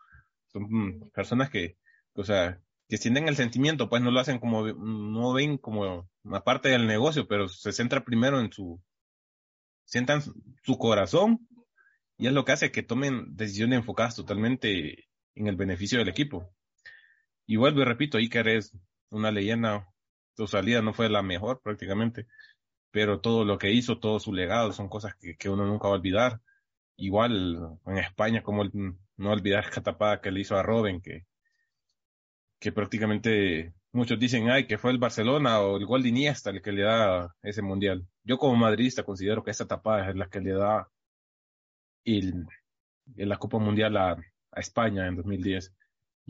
Son 0.47 1.09
personas 1.13 1.49
que, 1.49 1.77
o 2.13 2.23
sea, 2.23 2.59
que 2.87 2.97
sienten 2.97 3.27
el 3.27 3.35
sentimiento, 3.35 3.89
pues 3.89 4.01
no 4.01 4.11
lo 4.11 4.19
hacen 4.19 4.39
como, 4.39 4.67
no 4.67 5.33
ven 5.33 5.57
como 5.57 6.09
una 6.23 6.43
parte 6.43 6.69
del 6.69 6.87
negocio, 6.87 7.27
pero 7.27 7.47
se 7.47 7.71
centra 7.71 8.03
primero 8.03 8.39
en 8.39 8.51
su, 8.51 8.81
sientan 9.85 10.21
su 10.63 10.77
corazón 10.77 11.47
y 12.17 12.27
es 12.27 12.33
lo 12.33 12.45
que 12.45 12.51
hace 12.51 12.71
que 12.71 12.83
tomen 12.83 13.35
decisiones 13.35 13.79
enfocadas 13.79 14.15
totalmente 14.15 15.07
en 15.35 15.47
el 15.47 15.55
beneficio 15.55 15.99
del 15.99 16.09
equipo. 16.09 16.53
Y 17.45 17.55
vuelvo 17.55 17.81
y 17.81 17.85
repito, 17.85 18.17
Iker 18.17 18.47
es 18.47 18.77
una 19.11 19.31
leyenda. 19.31 19.87
Su 20.35 20.47
salida 20.47 20.81
no 20.81 20.93
fue 20.93 21.09
la 21.09 21.21
mejor 21.21 21.61
prácticamente, 21.61 22.27
pero 22.91 23.21
todo 23.21 23.45
lo 23.45 23.57
que 23.57 23.71
hizo, 23.71 23.99
todo 23.99 24.19
su 24.19 24.33
legado, 24.33 24.73
son 24.73 24.89
cosas 24.89 25.15
que, 25.15 25.37
que 25.37 25.49
uno 25.49 25.65
nunca 25.65 25.87
va 25.87 25.95
a 25.95 25.97
olvidar. 25.97 26.41
Igual 26.97 27.79
en 27.85 27.97
España, 27.97 28.43
como 28.43 28.63
no 29.17 29.31
olvidar 29.31 29.65
esta 29.65 29.81
tapada 29.83 30.21
que 30.21 30.31
le 30.31 30.41
hizo 30.41 30.57
a 30.57 30.63
Robin, 30.63 31.01
que, 31.01 31.25
que 32.59 32.71
prácticamente 32.71 33.73
muchos 33.91 34.19
dicen, 34.19 34.49
ay, 34.49 34.67
que 34.67 34.77
fue 34.77 34.91
el 34.91 34.97
Barcelona 34.97 35.59
o 35.61 35.77
el 35.77 35.85
gol 35.85 36.03
de 36.03 36.09
Iniesta 36.09 36.51
el 36.51 36.61
que 36.61 36.71
le 36.71 36.83
da 36.83 37.35
ese 37.41 37.61
mundial. 37.61 38.07
Yo 38.23 38.37
como 38.37 38.55
madridista 38.55 39.03
considero 39.03 39.43
que 39.43 39.51
esa 39.51 39.67
tapada 39.67 40.09
es 40.09 40.15
la 40.15 40.29
que 40.29 40.41
le 40.41 40.51
da 40.51 40.87
la 43.15 43.37
Copa 43.37 43.59
Mundial 43.59 43.97
a, 43.97 44.11
a 44.11 44.59
España 44.59 45.07
en 45.07 45.15
2010. 45.15 45.73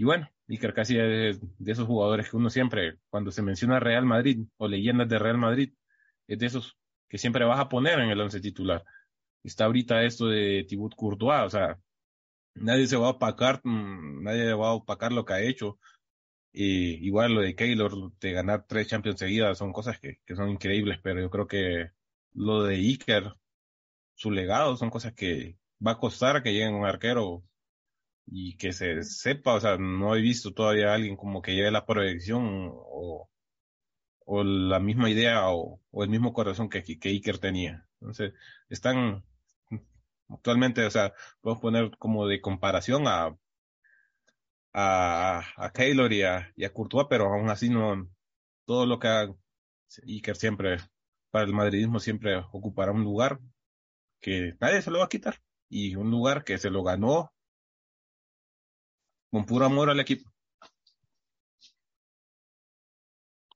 Y 0.01 0.03
bueno, 0.03 0.27
Iker 0.49 0.73
casi 0.73 0.97
es 0.97 1.39
de 1.59 1.71
esos 1.71 1.85
jugadores 1.85 2.27
que 2.27 2.35
uno 2.35 2.49
siempre, 2.49 2.97
cuando 3.11 3.29
se 3.29 3.43
menciona 3.43 3.79
Real 3.79 4.03
Madrid 4.03 4.47
o 4.57 4.67
leyendas 4.67 5.07
de 5.07 5.19
Real 5.19 5.37
Madrid, 5.37 5.73
es 6.27 6.39
de 6.39 6.47
esos 6.47 6.75
que 7.07 7.19
siempre 7.19 7.45
vas 7.45 7.59
a 7.59 7.69
poner 7.69 7.99
en 7.99 8.09
el 8.09 8.19
once 8.19 8.41
titular. 8.41 8.83
Está 9.43 9.65
ahorita 9.65 10.01
esto 10.03 10.25
de 10.25 10.65
Thibaut 10.67 10.95
Courtois, 10.95 11.43
o 11.45 11.49
sea, 11.51 11.79
nadie 12.55 12.87
se 12.87 12.97
va 12.97 13.07
a 13.07 13.09
opacar, 13.11 13.61
mm, 13.63 14.23
nadie 14.23 14.53
va 14.55 14.69
a 14.69 14.73
opacar 14.73 15.11
lo 15.11 15.23
que 15.23 15.33
ha 15.33 15.41
hecho. 15.43 15.79
Y 16.51 17.05
igual 17.05 17.35
lo 17.35 17.41
de 17.41 17.55
Keylor, 17.55 18.11
de 18.19 18.31
ganar 18.33 18.65
tres 18.67 18.87
Champions 18.87 19.19
seguidas, 19.19 19.59
son 19.59 19.71
cosas 19.73 19.99
que, 19.99 20.17
que 20.25 20.35
son 20.35 20.49
increíbles, 20.49 20.99
pero 21.03 21.21
yo 21.21 21.29
creo 21.29 21.47
que 21.47 21.91
lo 22.33 22.63
de 22.63 22.75
Iker, 22.77 23.33
su 24.15 24.31
legado, 24.31 24.77
son 24.77 24.89
cosas 24.89 25.13
que 25.13 25.57
va 25.85 25.91
a 25.93 25.99
costar 25.99 26.41
que 26.43 26.53
lleguen 26.53 26.75
un 26.75 26.85
arquero 26.85 27.43
y 28.25 28.57
que 28.57 28.73
se 28.73 29.03
sepa, 29.03 29.55
o 29.55 29.59
sea, 29.59 29.77
no 29.77 30.15
he 30.15 30.21
visto 30.21 30.53
todavía 30.53 30.91
a 30.91 30.95
alguien 30.95 31.15
como 31.17 31.41
que 31.41 31.53
lleve 31.55 31.71
la 31.71 31.85
proyección 31.85 32.69
o, 32.73 33.29
o 34.25 34.43
la 34.43 34.79
misma 34.79 35.09
idea 35.09 35.49
o, 35.49 35.81
o, 35.91 36.03
el 36.03 36.09
mismo 36.09 36.33
corazón 36.33 36.69
que, 36.69 36.83
que 36.83 37.09
Iker 37.09 37.39
tenía. 37.39 37.87
Entonces, 38.01 38.33
están 38.69 39.23
actualmente, 40.29 40.85
o 40.85 40.91
sea, 40.91 41.13
podemos 41.41 41.61
poner 41.61 41.97
como 41.97 42.27
de 42.27 42.41
comparación 42.41 43.07
a 43.07 43.35
a, 44.73 45.43
a 45.57 45.71
Keylor 45.71 46.11
y 46.13 46.23
a, 46.23 46.51
y 46.55 46.65
a 46.65 46.73
Courtois, 46.73 47.07
pero 47.09 47.25
aún 47.33 47.49
así 47.49 47.69
no, 47.69 48.09
todo 48.65 48.85
lo 48.85 48.99
que 48.99 49.07
ha 49.07 49.27
Iker 50.07 50.35
siempre, 50.35 50.77
para 51.31 51.45
el 51.45 51.53
madridismo 51.53 51.99
siempre 51.99 52.37
ocupará 52.51 52.91
un 52.91 53.03
lugar 53.03 53.39
que 54.21 54.55
nadie 54.59 54.81
se 54.81 54.91
lo 54.91 54.99
va 54.99 55.05
a 55.05 55.09
quitar 55.09 55.41
y 55.69 55.95
un 55.95 56.11
lugar 56.11 56.43
que 56.43 56.57
se 56.57 56.69
lo 56.69 56.83
ganó 56.83 57.33
con 59.31 59.45
puro 59.45 59.65
amor 59.65 59.89
al 59.89 59.99
equipo. 59.99 60.29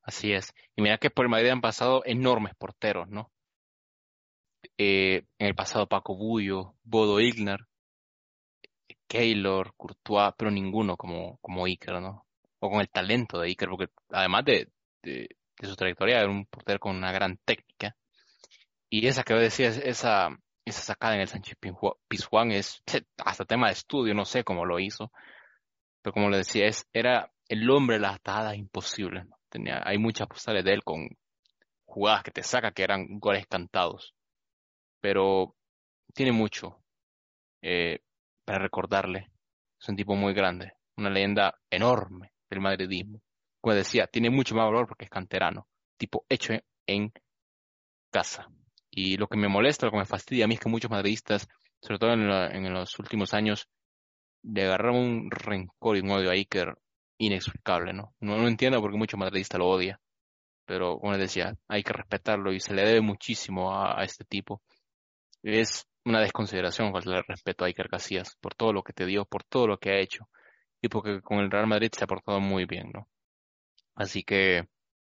Así 0.04 0.32
es. 0.34 0.54
Y 0.76 0.82
mira 0.82 0.98
que 0.98 1.10
por 1.10 1.26
el 1.26 1.30
Madrid 1.30 1.50
han 1.50 1.62
pasado 1.62 2.04
enormes 2.06 2.54
porteros, 2.56 3.10
¿no? 3.10 3.32
Eh, 4.78 5.26
en 5.40 5.48
el 5.48 5.56
pasado 5.56 5.88
Paco 5.88 6.16
Bullo, 6.16 6.76
Bodo 6.84 7.20
Ignar, 7.20 7.68
Keylor, 9.08 9.74
Courtois, 9.76 10.34
pero 10.38 10.52
ninguno 10.52 10.98
como, 10.98 11.38
como 11.42 11.66
Iker, 11.66 12.02
¿no? 12.02 12.26
O 12.60 12.70
con 12.70 12.82
el 12.82 12.90
talento 12.90 13.40
de 13.40 13.48
Iker, 13.48 13.70
porque 13.70 13.88
además 14.10 14.46
de, 14.46 14.70
de, 15.02 15.30
su 15.62 15.76
trayectoria 15.76 16.20
era 16.20 16.30
un 16.30 16.46
portero 16.46 16.80
con 16.80 16.96
una 16.96 17.12
gran 17.12 17.38
técnica. 17.46 17.96
Y 18.90 19.08
esa 19.08 19.24
que 19.24 19.34
decía, 19.34 19.70
esa, 19.70 20.30
esa 20.66 20.82
sacada 20.82 21.16
en 21.16 21.22
el 21.22 21.28
Sánchez 21.28 21.58
Pizjuán 22.08 22.52
es 22.52 22.84
hasta 23.18 23.46
tema 23.46 23.68
de 23.68 23.74
estudio, 23.74 24.14
no 24.14 24.26
sé 24.26 24.44
cómo 24.44 24.66
lo 24.66 24.80
hizo, 24.80 25.12
pero 26.06 26.14
como 26.14 26.30
le 26.30 26.38
decía, 26.38 26.68
es, 26.68 26.88
era 26.94 27.32
el 27.48 27.68
hombre 27.68 27.96
de 27.96 28.02
las 28.04 28.18
atajadas 28.18 28.56
imposibles. 28.56 29.26
Tenía, 29.50 29.82
hay 29.84 29.98
muchas 29.98 30.28
postales 30.28 30.64
de 30.64 30.74
él 30.74 30.84
con 30.84 31.10
jugadas 31.84 32.22
que 32.22 32.30
te 32.30 32.44
saca 32.44 32.74
que 32.74 32.84
eran 32.84 33.18
goles 33.18 33.48
cantados. 33.48 34.14
Pero 35.02 35.56
tiene 36.14 36.32
mucho 36.32 36.84
eh, 37.64 38.02
para 38.46 38.60
recordarle. 38.60 39.32
Es 39.82 39.90
un 39.90 39.96
tipo 39.96 40.16
muy 40.16 40.36
grande, 40.36 40.74
una 40.96 41.10
leyenda 41.10 41.58
enorme 41.72 42.34
del 42.52 42.62
madridismo. 42.62 43.20
Como 43.60 43.74
decía, 43.74 44.06
tiene 44.06 44.30
mucho 44.30 44.54
más 44.54 44.66
valor 44.66 44.86
porque 44.86 45.06
es 45.06 45.10
canterano, 45.10 45.68
tipo 45.98 46.24
hecho 46.30 46.54
en 46.86 47.12
casa. 48.12 48.48
Y 48.92 49.18
lo 49.18 49.26
que 49.26 49.38
me 49.38 49.48
molesta, 49.48 49.88
lo 49.88 49.92
que 49.92 49.98
me 49.98 50.06
fastidia 50.06 50.46
a 50.46 50.48
mí 50.48 50.54
es 50.54 50.60
que 50.60 50.70
muchos 50.70 50.92
madridistas, 50.92 51.48
sobre 51.82 51.98
todo 51.98 52.14
en, 52.14 52.30
en 52.30 52.72
los 52.72 53.00
últimos 53.00 53.34
años, 53.34 53.68
le 54.46 54.66
agarraba 54.66 54.98
un 54.98 55.30
rencor 55.32 55.98
y 55.98 56.02
un 56.02 56.12
odio 56.12 56.30
a 56.30 56.34
Iker 56.34 56.78
inexplicable, 57.18 57.94
¿no? 57.94 58.16
No, 58.20 58.38
no 58.38 58.48
entiendo 58.48 58.82
por 58.82 58.92
qué 58.92 58.98
mucho 58.98 59.18
madridista 59.18 59.58
lo 59.58 59.68
odia. 59.70 60.00
pero 60.66 61.00
como 61.00 61.14
les 61.14 61.22
decía, 61.22 61.56
hay 61.68 61.84
que 61.84 61.94
respetarlo 61.94 62.54
y 62.54 62.60
se 62.60 62.74
le 62.74 62.84
debe 62.86 63.02
muchísimo 63.02 63.74
a, 63.76 64.04
este 64.04 64.26
tipo. 64.26 64.62
Es 65.44 65.88
una 66.06 66.22
desconsideración 66.22 66.92
falta 66.94 67.12
el 67.18 67.24
respeto 67.28 67.66
a 67.66 67.68
Iker 67.68 67.90
Casillas 67.90 68.36
por 68.42 68.56
todo 68.56 68.74
lo 68.74 68.84
que 68.84 68.94
te 68.94 69.06
dio, 69.06 69.26
por 69.26 69.44
todo 69.44 69.68
lo 69.68 69.78
que 69.80 69.92
ha 69.92 70.00
hecho 70.00 70.30
y 70.82 70.90
porque 70.90 71.22
con 71.22 71.40
el 71.40 71.52
Real 71.52 71.68
Madrid 71.68 71.92
se 71.94 72.04
ha 72.04 72.08
portado 72.08 72.40
muy 72.40 72.66
bien, 72.66 72.92
¿no? 72.94 73.08
Así 73.96 74.24
que, 74.24 74.68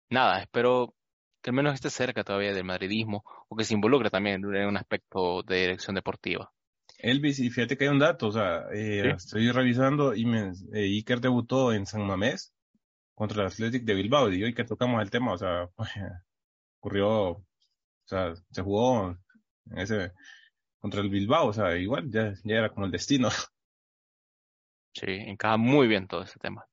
nada, 0.09 0.39
espero 0.41 0.95
que 1.41 1.51
al 1.51 1.55
menos 1.55 1.76
esté 1.76 1.89
cerca 1.89 2.23
todavía 2.23 2.53
del 2.53 2.64
madridismo 2.65 3.23
o 3.49 3.55
que 3.55 3.64
se 3.64 3.73
involucre 3.76 4.09
también 4.09 4.43
en 4.43 4.68
un 4.68 4.77
aspecto 4.77 5.43
de 5.43 5.57
dirección 5.61 5.95
deportiva. 5.95 6.51
Elvis, 6.98 7.40
y 7.40 7.49
fíjate 7.49 7.78
que 7.78 7.86
hay 7.86 7.90
un 7.91 7.99
dato, 7.99 8.28
o 8.28 8.32
sea, 8.32 8.65
eh, 8.74 9.11
estoy 9.15 9.52
revisando 9.52 10.15
y 10.15 10.26
me, 10.26 10.52
eh, 10.74 10.84
Iker 10.84 11.22
debutó 11.22 11.72
en 11.72 11.86
San 11.86 12.06
Mamés 12.06 12.53
contra 13.14 13.44
el 13.44 13.48
Athletic 13.48 13.84
de 13.84 13.94
Bilbao 13.94 14.32
y 14.32 14.44
hoy 14.44 14.53
que 14.53 14.64
tocamos 14.64 15.02
el 15.02 15.11
tema, 15.11 15.34
o 15.34 15.38
sea, 15.38 15.69
ocurrió, 16.80 17.11
o 17.30 17.45
sea, 18.06 18.34
se 18.52 18.61
jugó 18.61 19.15
ese 19.76 20.11
contra 20.80 21.02
el 21.02 21.10
Bilbao, 21.10 21.48
o 21.48 21.53
sea, 21.53 21.76
igual 21.78 22.10
ya, 22.10 22.34
ya 22.44 22.56
era 22.56 22.69
como 22.69 22.86
el 22.86 22.91
destino. 22.91 23.30
Sí, 24.94 25.11
encaja 25.11 25.57
muy 25.57 25.88
bien 25.88 26.07
todo 26.07 26.24
ese 26.24 26.40
tema. 26.40 26.65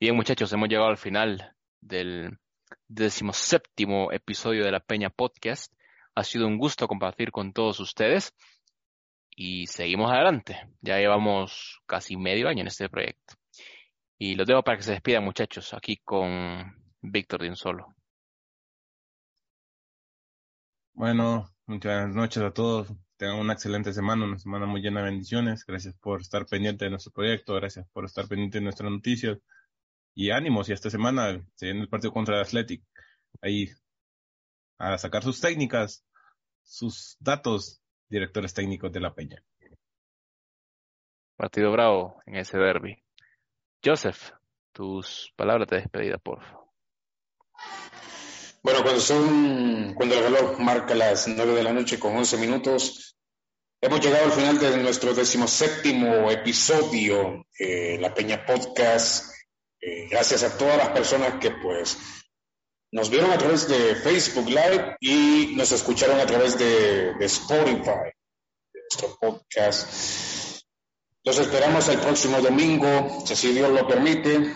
Bien, 0.00 0.16
muchachos, 0.16 0.50
hemos 0.54 0.70
llegado 0.70 0.88
al 0.88 0.96
final 0.96 1.54
del 1.82 2.38
decimoséptimo 2.86 4.10
episodio 4.10 4.64
de 4.64 4.72
la 4.72 4.80
Peña 4.80 5.10
Podcast. 5.10 5.74
Ha 6.14 6.24
sido 6.24 6.46
un 6.46 6.56
gusto 6.56 6.88
compartir 6.88 7.30
con 7.30 7.52
todos 7.52 7.78
ustedes 7.80 8.32
y 9.40 9.68
seguimos 9.68 10.10
adelante. 10.10 10.68
Ya 10.80 10.98
llevamos 10.98 11.80
casi 11.86 12.16
medio 12.16 12.48
año 12.48 12.62
en 12.62 12.66
este 12.66 12.88
proyecto. 12.88 13.34
Y 14.18 14.34
los 14.34 14.48
dejo 14.48 14.64
para 14.64 14.76
que 14.76 14.82
se 14.82 14.90
despidan, 14.90 15.24
muchachos, 15.24 15.72
aquí 15.74 15.98
con 15.98 16.74
Víctor 17.00 17.42
de 17.42 17.54
solo. 17.54 17.94
Bueno, 20.92 21.54
muchas 21.66 22.08
noches 22.08 22.42
a 22.42 22.50
todos. 22.50 22.92
Tengan 23.16 23.38
una 23.38 23.52
excelente 23.52 23.92
semana, 23.92 24.24
una 24.24 24.40
semana 24.40 24.66
muy 24.66 24.80
llena 24.80 25.02
de 25.02 25.10
bendiciones. 25.10 25.64
Gracias 25.64 25.94
por 26.00 26.20
estar 26.20 26.44
pendiente 26.44 26.86
de 26.86 26.90
nuestro 26.90 27.12
proyecto, 27.12 27.54
gracias 27.54 27.86
por 27.92 28.06
estar 28.06 28.26
pendiente 28.26 28.58
de 28.58 28.64
nuestras 28.64 28.90
noticias. 28.90 29.38
Y 30.16 30.30
ánimos, 30.30 30.68
y 30.68 30.72
esta 30.72 30.90
semana 30.90 31.40
se 31.54 31.66
viene 31.66 31.82
el 31.82 31.88
partido 31.88 32.12
contra 32.12 32.34
el 32.34 32.42
Athletic. 32.42 32.82
Ahí, 33.40 33.70
a 34.78 34.98
sacar 34.98 35.22
sus 35.22 35.40
técnicas, 35.40 36.04
sus 36.64 37.16
datos, 37.20 37.80
directores 38.08 38.54
técnicos 38.54 38.92
de 38.92 39.00
la 39.00 39.14
Peña. 39.14 39.42
Partido 41.36 41.70
bravo 41.70 42.20
en 42.26 42.36
ese 42.36 42.58
derby. 42.58 43.02
Joseph, 43.84 44.32
tus 44.72 45.32
palabras 45.36 45.68
de 45.68 45.76
despedida, 45.76 46.18
por 46.18 46.42
favor. 46.42 46.68
Bueno, 48.62 48.82
cuando 48.82 49.00
son, 49.00 49.94
cuando 49.94 50.16
el 50.16 50.24
reloj 50.24 50.58
marca 50.58 50.94
las 50.94 51.28
nueve 51.28 51.54
de 51.54 51.62
la 51.62 51.72
noche 51.72 51.98
con 51.98 52.16
once 52.16 52.36
minutos, 52.36 53.16
hemos 53.80 54.00
llegado 54.00 54.24
al 54.24 54.32
final 54.32 54.58
de 54.58 54.82
nuestro 54.82 55.14
decimoséptimo 55.14 56.30
episodio 56.30 57.46
de 57.58 57.98
La 58.00 58.12
Peña 58.12 58.44
Podcast. 58.44 59.32
Eh, 59.80 60.08
gracias 60.10 60.42
a 60.42 60.58
todas 60.58 60.76
las 60.76 60.88
personas 60.88 61.34
que 61.40 61.52
pues 61.52 62.17
nos 62.92 63.10
vieron 63.10 63.30
a 63.30 63.38
través 63.38 63.68
de 63.68 63.94
Facebook 63.96 64.48
Live 64.48 64.96
y 65.00 65.54
nos 65.56 65.72
escucharon 65.72 66.18
a 66.20 66.26
través 66.26 66.58
de, 66.58 67.12
Spotify, 67.20 68.10
de 68.72 68.80
nuestro 68.80 69.16
podcast. 69.20 70.62
Los 71.24 71.38
esperamos 71.38 71.88
el 71.88 71.98
próximo 71.98 72.40
domingo, 72.40 73.22
si 73.26 73.52
Dios 73.52 73.70
lo 73.70 73.86
permite. 73.86 74.54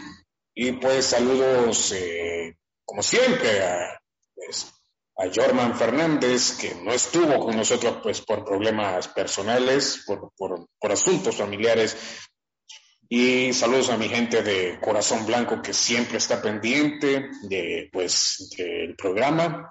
Y 0.55 0.73
pues 0.73 1.07
saludos, 1.07 1.93
eh, 1.93 2.57
como 2.85 3.03
siempre, 3.03 3.65
a, 3.65 4.01
pues, 4.35 4.73
a 5.17 5.25
Jorman 5.35 5.77
Fernández, 5.77 6.57
que 6.59 6.75
no 6.75 6.93
estuvo 6.93 7.39
con 7.39 7.57
nosotros 7.57 7.99
pues 8.03 8.21
por 8.21 8.45
problemas 8.45 9.09
personales, 9.09 10.05
por, 10.07 10.33
por, 10.37 10.93
asuntos 10.93 11.37
familiares. 11.37 11.97
Y 13.15 13.53
saludos 13.53 13.91
a 13.91 13.99
mi 13.99 14.09
gente 14.09 14.43
de 14.43 14.81
Corazón 14.81 15.27
Blanco 15.27 15.61
que 15.61 15.75
siempre 15.75 16.17
está 16.17 16.41
pendiente 16.41 17.29
de 17.43 17.91
pues 17.93 18.55
del 18.57 18.97
programa. 18.97 19.71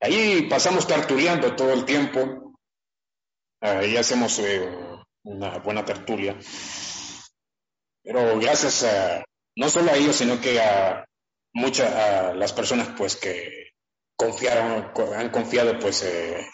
Ahí 0.00 0.46
pasamos 0.48 0.86
tertuliando 0.86 1.56
todo 1.56 1.72
el 1.72 1.84
tiempo. 1.84 2.56
Ahí 3.60 3.96
hacemos 3.96 4.38
eh, 4.38 4.70
una 5.24 5.58
buena 5.58 5.84
tertulia. 5.84 6.38
Pero 8.04 8.38
gracias 8.38 8.84
a, 8.84 9.24
no 9.56 9.68
solo 9.68 9.90
a 9.90 9.96
ellos, 9.96 10.14
sino 10.14 10.40
que 10.40 10.60
a 10.60 11.04
muchas, 11.54 11.92
a 11.92 12.34
las 12.34 12.52
personas 12.52 12.90
pues 12.96 13.16
que 13.16 13.72
confiaron, 14.14 14.92
han 15.16 15.30
confiado 15.30 15.76
pues 15.80 16.04
eh, 16.04 16.46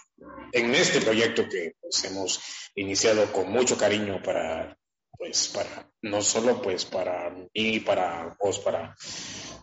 en 0.52 0.74
este 0.74 1.02
proyecto 1.02 1.46
que 1.46 1.74
pues, 1.78 2.02
hemos 2.04 2.40
iniciado 2.74 3.30
con 3.30 3.52
mucho 3.52 3.76
cariño 3.76 4.22
para 4.22 4.78
pues 5.22 5.46
para 5.54 5.88
no 6.02 6.20
solo 6.20 6.60
pues 6.60 6.84
para 6.84 7.30
mí 7.54 7.78
para 7.78 8.36
vos 8.40 8.58
para 8.58 8.96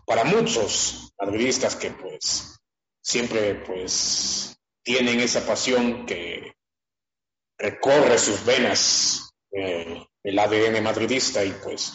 para 0.06 0.24
muchos 0.24 1.12
madridistas 1.20 1.76
que 1.76 1.90
pues 1.90 2.58
siempre 3.02 3.56
pues 3.56 4.56
tienen 4.82 5.20
esa 5.20 5.46
pasión 5.46 6.06
que 6.06 6.54
recorre 7.58 8.16
sus 8.16 8.42
venas 8.46 9.34
eh, 9.52 10.02
el 10.22 10.38
ADN 10.38 10.82
madridista 10.82 11.44
y 11.44 11.50
pues 11.62 11.92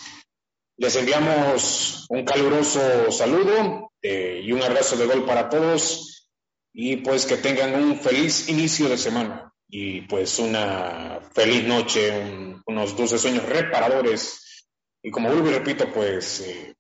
les 0.78 0.96
enviamos 0.96 2.06
un 2.10 2.24
caluroso 2.24 3.12
saludo 3.12 3.92
eh, 4.00 4.42
y 4.44 4.52
un 4.52 4.62
abrazo 4.62 4.96
de 4.96 5.08
gol 5.08 5.26
para 5.26 5.50
todos 5.50 6.30
y 6.72 6.98
pues 6.98 7.26
que 7.26 7.38
tengan 7.38 7.74
un 7.84 8.00
feliz 8.00 8.48
inicio 8.48 8.88
de 8.90 8.98
semana 9.00 9.55
y 9.68 10.02
pues 10.02 10.40
una 10.40 11.20
feliz 11.34 11.64
noche, 11.66 12.58
unos 12.66 12.96
dulces 12.96 13.22
sueños 13.22 13.48
reparadores 13.48 14.68
y 15.02 15.12
como 15.12 15.30
vuelvo 15.30 15.50
y 15.50 15.54
repito 15.54 15.92
pues 15.94 16.42
eh, 16.42 16.76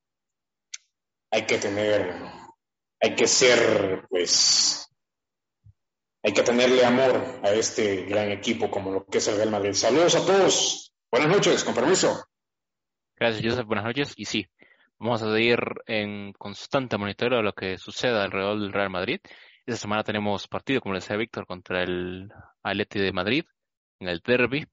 hay 1.31 1.45
que 1.45 1.57
tener, 1.57 2.15
hay 3.01 3.15
que 3.15 3.27
ser 3.27 4.05
pues 4.09 4.87
hay 6.23 6.33
que 6.33 6.41
tenerle 6.41 6.83
amor 6.83 7.41
a 7.43 7.51
este 7.51 8.05
gran 8.05 8.31
equipo 8.31 8.71
como 8.71 8.91
lo 8.91 9.05
que 9.05 9.19
es 9.19 9.27
el 9.27 9.35
Real 9.35 9.51
Madrid. 9.51 9.73
Saludos 9.73 10.15
a 10.15 10.25
todos. 10.25 10.91
Buenas 11.11 11.29
noches, 11.29 11.63
con 11.63 11.75
permiso. 11.75 12.25
Gracias, 13.15 13.45
Joseph. 13.45 13.67
Buenas 13.67 13.85
noches. 13.85 14.13
Y 14.17 14.25
sí, 14.25 14.47
vamos 14.97 15.21
a 15.21 15.31
seguir 15.31 15.59
en 15.85 16.33
constante 16.33 16.97
monitoreo 16.97 17.37
de 17.37 17.43
lo 17.43 17.53
que 17.53 17.77
suceda 17.77 18.23
alrededor 18.23 18.59
del 18.59 18.73
Real 18.73 18.89
Madrid. 18.89 19.19
Esta 19.67 19.81
semana 19.81 20.03
tenemos 20.03 20.47
partido, 20.47 20.81
como 20.81 20.93
le 20.93 20.99
decía 20.99 21.15
Víctor, 21.15 21.45
contra 21.45 21.83
el 21.83 22.31
Atleti 22.65 22.99
de 22.99 23.13
Madrid 23.13 23.45
en 23.99 24.09
el 24.09 24.21
Derby. 24.25 24.65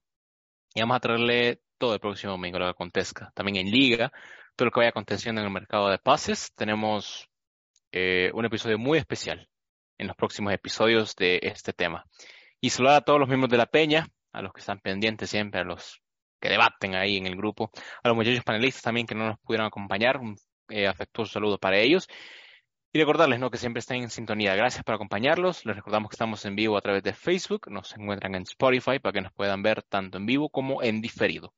Y 0.74 0.81
vamos 0.81 0.97
a 0.97 1.01
traerle 1.01 1.60
todo 1.78 1.94
el 1.94 2.01
próximo 2.01 2.32
domingo 2.32 2.59
lo 2.59 2.66
que 2.66 2.70
acontezca. 2.70 3.31
También 3.35 3.66
en 3.66 3.70
Liga, 3.70 4.10
todo 4.56 4.66
lo 4.66 4.73
que 4.73 4.81
vaya 4.81 4.90
aconteciendo 4.90 5.40
en 5.40 5.47
el 5.47 5.52
mercado 5.52 5.89
de 5.90 5.98
pases. 5.98 6.52
Tenemos 6.55 7.28
eh, 7.93 8.31
un 8.35 8.44
episodio 8.44 8.78
muy 8.78 8.98
especial 8.98 9.48
en 9.98 10.06
los 10.06 10.16
próximos 10.16 10.52
episodios 10.55 11.14
de 11.16 11.40
este 11.43 11.73
tema. 11.73 12.06
Y 12.60 12.70
saludar 12.70 12.97
a 12.97 13.01
todos 13.02 13.20
los 13.20 13.28
miembros 13.28 13.51
de 13.51 13.59
la 13.59 13.66
Peña, 13.66 14.06
a 14.32 14.40
los 14.40 14.52
que 14.52 14.60
están 14.60 14.81
pendientes 14.81 15.28
siempre, 15.28 15.60
a 15.60 15.64
los 15.64 16.01
que 16.40 16.48
debaten 16.48 16.94
ahí 16.94 17.19
en 17.19 17.27
el 17.27 17.36
grupo, 17.36 17.70
a 18.02 18.09
los 18.09 18.16
muchachos 18.16 18.44
panelistas 18.44 18.82
también 18.82 19.06
que 19.06 19.14
no 19.14 19.27
nos 19.27 19.39
pudieron 19.40 19.66
acompañar, 19.66 20.16
un 20.19 20.36
eh, 20.69 20.86
afectuoso 20.86 21.35
saludo 21.35 21.59
para 21.59 21.78
ellos. 21.78 22.09
Y 22.94 22.98
recordarles 22.98 23.40
¿no? 23.40 23.51
que 23.51 23.56
siempre 23.56 23.81
estén 23.81 24.02
en 24.02 24.10
sintonía. 24.10 24.55
Gracias 24.55 24.85
por 24.85 24.94
acompañarlos. 24.94 25.64
Les 25.64 25.74
recordamos 25.74 26.10
que 26.10 26.14
estamos 26.14 26.44
en 26.44 26.55
vivo 26.55 26.77
a 26.77 26.82
través 26.82 27.02
de 27.02 27.14
Facebook. 27.14 27.70
Nos 27.70 27.97
encuentran 27.97 28.35
en 28.35 28.43
Spotify 28.43 28.98
para 28.98 29.14
que 29.14 29.23
nos 29.23 29.32
puedan 29.32 29.62
ver 29.62 29.82
tanto 29.82 30.19
en 30.19 30.27
vivo 30.27 30.51
como 30.51 30.82
en 30.82 31.01
diferido. 31.01 31.55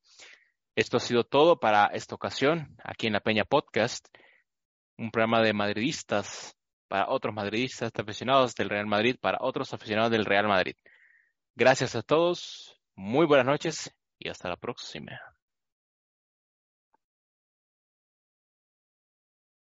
Esto 0.77 0.98
ha 0.98 1.01
sido 1.01 1.24
todo 1.24 1.59
para 1.59 1.86
esta 1.86 2.15
ocasión 2.15 2.77
aquí 2.85 3.09
en 3.09 3.15
la 3.15 3.20
Peña 3.20 3.44
Podcast, 3.44 4.06
un 4.97 5.11
programa 5.11 5.43
de 5.43 5.52
madridistas 5.52 6.56
para 6.86 7.09
otros 7.09 7.35
madridistas 7.35 7.90
aficionados 7.97 8.55
del 8.55 8.70
Real 8.70 8.86
Madrid, 8.86 9.16
para 9.20 9.39
otros 9.40 9.74
aficionados 9.74 10.12
del 10.12 10.24
Real 10.24 10.47
Madrid. 10.47 10.77
Gracias 11.56 11.97
a 11.97 12.02
todos, 12.02 12.81
muy 12.94 13.27
buenas 13.27 13.47
noches 13.47 13.93
y 14.20 14.28
hasta 14.28 14.48
la 14.48 14.56
próxima. 14.56 15.34